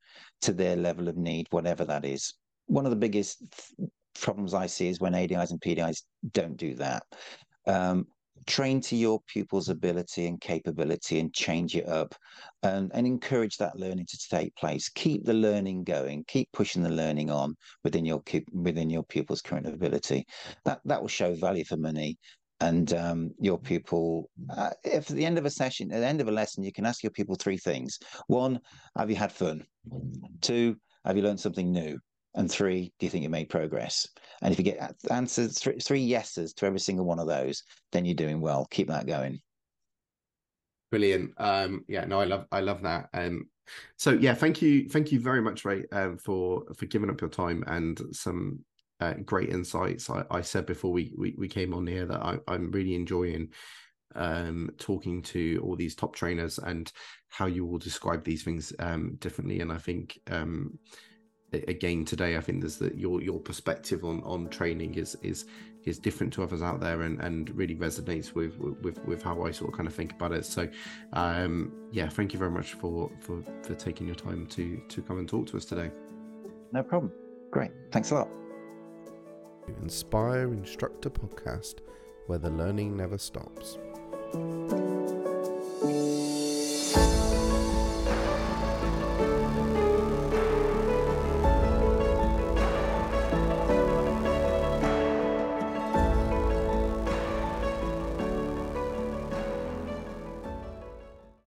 to 0.42 0.52
their 0.52 0.76
level 0.76 1.08
of 1.08 1.16
need, 1.16 1.46
whatever 1.50 1.84
that 1.84 2.04
is. 2.04 2.34
One 2.66 2.86
of 2.86 2.90
the 2.90 2.96
biggest 2.96 3.38
th- 3.50 3.90
problems 4.14 4.54
I 4.54 4.66
see 4.66 4.88
is 4.88 5.00
when 5.00 5.12
ADIs 5.12 5.50
and 5.50 5.60
PDIs 5.60 6.02
don't 6.32 6.56
do 6.56 6.74
that. 6.76 7.02
Um, 7.66 8.06
train 8.46 8.80
to 8.80 8.96
your 8.96 9.20
pupil's 9.26 9.68
ability 9.68 10.26
and 10.26 10.40
capability 10.40 11.18
and 11.18 11.32
change 11.32 11.76
it 11.76 11.88
up 11.88 12.14
and, 12.62 12.90
and 12.94 13.06
encourage 13.06 13.56
that 13.56 13.78
learning 13.78 14.06
to 14.06 14.18
take 14.28 14.54
place 14.56 14.88
keep 14.88 15.24
the 15.24 15.32
learning 15.32 15.82
going 15.84 16.22
keep 16.26 16.50
pushing 16.52 16.82
the 16.82 16.90
learning 16.90 17.30
on 17.30 17.54
within 17.84 18.04
your 18.04 18.22
within 18.52 18.90
your 18.90 19.04
pupil's 19.04 19.40
current 19.40 19.66
ability 19.66 20.26
that 20.64 20.80
that 20.84 21.00
will 21.00 21.08
show 21.08 21.32
value 21.34 21.64
for 21.64 21.76
money 21.76 22.18
and 22.60 22.92
um, 22.94 23.30
your 23.40 23.58
pupil 23.58 24.30
uh, 24.50 24.70
if 24.84 25.10
at 25.10 25.16
the 25.16 25.24
end 25.24 25.38
of 25.38 25.44
a 25.44 25.50
session 25.50 25.92
at 25.92 26.00
the 26.00 26.06
end 26.06 26.20
of 26.20 26.28
a 26.28 26.32
lesson 26.32 26.64
you 26.64 26.72
can 26.72 26.86
ask 26.86 27.02
your 27.02 27.10
pupil 27.10 27.34
three 27.34 27.56
things. 27.56 27.98
One 28.26 28.60
have 28.96 29.10
you 29.10 29.16
had 29.16 29.32
fun? 29.32 29.64
Two 30.40 30.76
have 31.04 31.16
you 31.16 31.22
learned 31.22 31.40
something 31.40 31.70
new? 31.70 31.98
And 32.36 32.50
three 32.50 32.92
do 32.98 33.06
you 33.06 33.10
think 33.10 33.22
you 33.22 33.28
made 33.28 33.48
progress? 33.48 34.08
And 34.42 34.52
if 34.52 34.58
you 34.58 34.64
get 34.64 34.94
answers 35.10 35.58
three, 35.58 35.78
three 35.78 36.00
yeses 36.00 36.52
to 36.54 36.66
every 36.66 36.80
single 36.80 37.06
one 37.06 37.18
of 37.18 37.26
those 37.26 37.62
then 37.92 38.04
you're 38.04 38.14
doing 38.14 38.40
well. 38.40 38.66
Keep 38.70 38.88
that 38.88 39.06
going. 39.06 39.40
Brilliant. 40.90 41.32
Um 41.38 41.84
yeah 41.88 42.04
no 42.04 42.20
i 42.20 42.24
love 42.24 42.46
i 42.52 42.60
love 42.60 42.82
that. 42.82 43.08
Um 43.14 43.48
so 43.96 44.12
yeah 44.12 44.34
thank 44.34 44.62
you 44.62 44.88
thank 44.88 45.10
you 45.10 45.18
very 45.18 45.40
much 45.40 45.64
ray 45.64 45.84
um, 45.92 46.18
for 46.18 46.64
for 46.76 46.84
giving 46.86 47.08
up 47.08 47.20
your 47.20 47.30
time 47.30 47.64
and 47.66 48.00
some 48.12 48.62
uh, 49.00 49.14
great 49.24 49.50
insights. 49.50 50.08
I, 50.10 50.24
I, 50.30 50.40
said 50.40 50.66
before 50.66 50.92
we, 50.92 51.12
we, 51.16 51.34
we 51.36 51.48
came 51.48 51.74
on 51.74 51.86
here 51.86 52.06
that 52.06 52.20
I, 52.20 52.38
am 52.48 52.70
really 52.70 52.94
enjoying 52.94 53.48
um, 54.14 54.70
talking 54.78 55.22
to 55.22 55.60
all 55.64 55.76
these 55.76 55.94
top 55.94 56.14
trainers 56.14 56.58
and 56.58 56.92
how 57.28 57.46
you 57.46 57.66
all 57.66 57.78
describe 57.78 58.24
these 58.24 58.42
things 58.42 58.72
um, 58.78 59.16
differently. 59.20 59.60
And 59.60 59.72
I 59.72 59.78
think 59.78 60.20
um, 60.30 60.78
again 61.52 62.04
today, 62.04 62.36
I 62.36 62.40
think 62.40 62.60
there's 62.60 62.78
that 62.78 62.96
your 62.96 63.20
your 63.22 63.40
perspective 63.40 64.04
on 64.04 64.22
on 64.22 64.48
training 64.48 64.94
is 64.94 65.16
is 65.22 65.46
is 65.84 65.98
different 65.98 66.32
to 66.32 66.42
others 66.42 66.62
out 66.62 66.80
there 66.80 67.02
and 67.02 67.20
and 67.20 67.50
really 67.50 67.74
resonates 67.74 68.34
with 68.34 68.58
with 68.58 69.04
with 69.04 69.22
how 69.22 69.44
I 69.44 69.50
sort 69.50 69.70
of 69.70 69.76
kind 69.76 69.88
of 69.88 69.94
think 69.94 70.12
about 70.12 70.32
it. 70.32 70.44
So 70.44 70.68
um, 71.12 71.72
yeah, 71.92 72.08
thank 72.08 72.32
you 72.32 72.38
very 72.38 72.50
much 72.50 72.74
for 72.74 73.10
for 73.20 73.42
for 73.62 73.74
taking 73.74 74.06
your 74.06 74.16
time 74.16 74.46
to 74.48 74.80
to 74.88 75.02
come 75.02 75.18
and 75.18 75.28
talk 75.28 75.46
to 75.48 75.56
us 75.56 75.64
today. 75.64 75.90
No 76.72 76.82
problem. 76.82 77.12
Great. 77.50 77.70
Thanks 77.92 78.10
a 78.10 78.16
lot. 78.16 78.43
Inspire 79.68 80.52
Instructor 80.52 81.10
Podcast, 81.10 81.76
where 82.26 82.38
the 82.38 82.50
learning 82.50 82.96
never 82.96 83.18
stops. 83.18 83.78